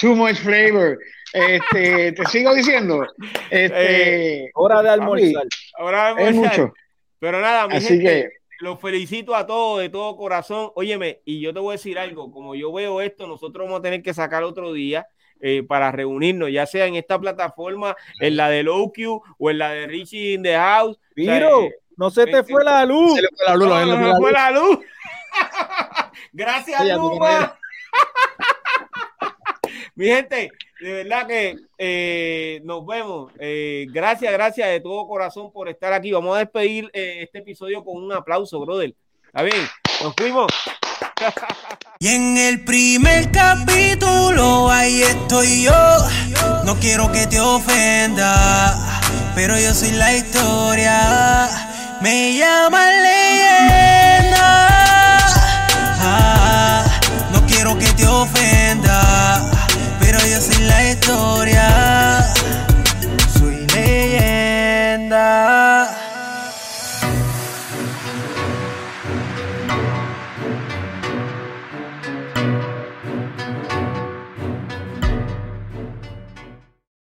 Too 0.00 0.16
Much 0.16 0.36
Flavor. 0.36 0.98
Este, 1.32 2.12
te 2.12 2.24
sigo 2.26 2.54
diciendo. 2.54 3.06
Este, 3.50 4.44
eh, 4.44 4.50
hora 4.54 4.82
de 4.82 4.88
almorzar. 4.88 5.44
Hora 5.78 6.14
de 6.14 6.24
almorzar. 6.24 6.28
Es 6.28 6.58
mucho. 6.58 6.74
Pero 7.18 7.40
nada, 7.40 7.66
mi 7.68 7.76
Así 7.76 7.88
gente, 7.88 8.04
que 8.04 8.28
los 8.60 8.80
felicito 8.80 9.34
a 9.34 9.46
todos 9.46 9.80
de 9.80 9.88
todo 9.88 10.16
corazón. 10.16 10.70
Óyeme, 10.74 11.20
y 11.24 11.40
yo 11.40 11.52
te 11.52 11.60
voy 11.60 11.70
a 11.70 11.78
decir 11.78 11.98
algo, 11.98 12.30
como 12.30 12.54
yo 12.54 12.72
veo 12.72 13.00
esto, 13.00 13.26
nosotros 13.26 13.66
vamos 13.66 13.80
a 13.80 13.82
tener 13.82 14.02
que 14.02 14.14
sacar 14.14 14.42
otro 14.42 14.72
día 14.72 15.06
eh, 15.40 15.62
para 15.62 15.90
reunirnos, 15.92 16.50
ya 16.50 16.66
sea 16.66 16.86
en 16.86 16.94
esta 16.94 17.18
plataforma, 17.18 17.96
en 18.20 18.36
la 18.36 18.48
de 18.48 18.62
Low-Q 18.62 19.22
o 19.38 19.50
en 19.50 19.58
la 19.58 19.70
de 19.70 19.86
Richie 19.86 20.34
in 20.34 20.42
the 20.42 20.54
House. 20.54 20.98
Miro, 21.16 21.64
eh, 21.64 21.74
no 21.96 22.10
se 22.10 22.26
te 22.26 22.44
fue 22.44 22.64
la 22.64 22.84
luz. 22.84 23.14
Se 23.14 23.22
le 23.22 23.28
fue 23.28 23.46
la 23.46 23.56
luz. 23.56 23.68
No, 23.68 23.96
no, 23.96 24.16
fue 24.18 24.32
la 24.32 24.50
luz. 24.50 24.78
Gracias, 26.32 26.84
Luma. 26.96 27.58
Mi 29.96 30.06
gente, 30.06 30.50
de 30.80 30.92
verdad 30.92 31.26
que 31.26 31.56
eh, 31.78 32.60
nos 32.64 32.84
vemos. 32.84 33.32
Eh, 33.38 33.86
gracias, 33.90 34.32
gracias 34.32 34.68
de 34.68 34.80
todo 34.80 35.06
corazón 35.06 35.52
por 35.52 35.68
estar 35.68 35.92
aquí. 35.92 36.10
Vamos 36.10 36.34
a 36.34 36.40
despedir 36.40 36.90
eh, 36.92 37.20
este 37.22 37.38
episodio 37.38 37.84
con 37.84 38.02
un 38.02 38.12
aplauso, 38.12 38.58
brother. 38.60 38.92
Está 39.26 39.42
bien, 39.42 39.68
nos 40.02 40.14
fuimos. 40.16 40.52
Y 42.00 42.08
en 42.08 42.36
el 42.36 42.64
primer 42.64 43.30
capítulo 43.30 44.68
ahí 44.68 45.02
estoy 45.02 45.62
yo. 45.62 45.72
No 46.64 46.78
quiero 46.78 47.10
que 47.10 47.26
te 47.26 47.40
ofenda, 47.40 49.00
pero 49.34 49.58
yo 49.58 49.72
soy 49.72 49.92
la 49.92 50.14
historia. 50.14 51.63
Me 52.04 52.36
llama 52.36 52.84
leyenda. 52.90 54.68
Ah, 56.02 56.84
no 57.32 57.46
quiero 57.46 57.78
que 57.78 57.86
te 57.94 58.06
ofenda, 58.06 59.50
pero 60.00 60.18
yo 60.26 60.38
soy 60.38 60.64
la 60.64 60.84
historia. 60.90 61.93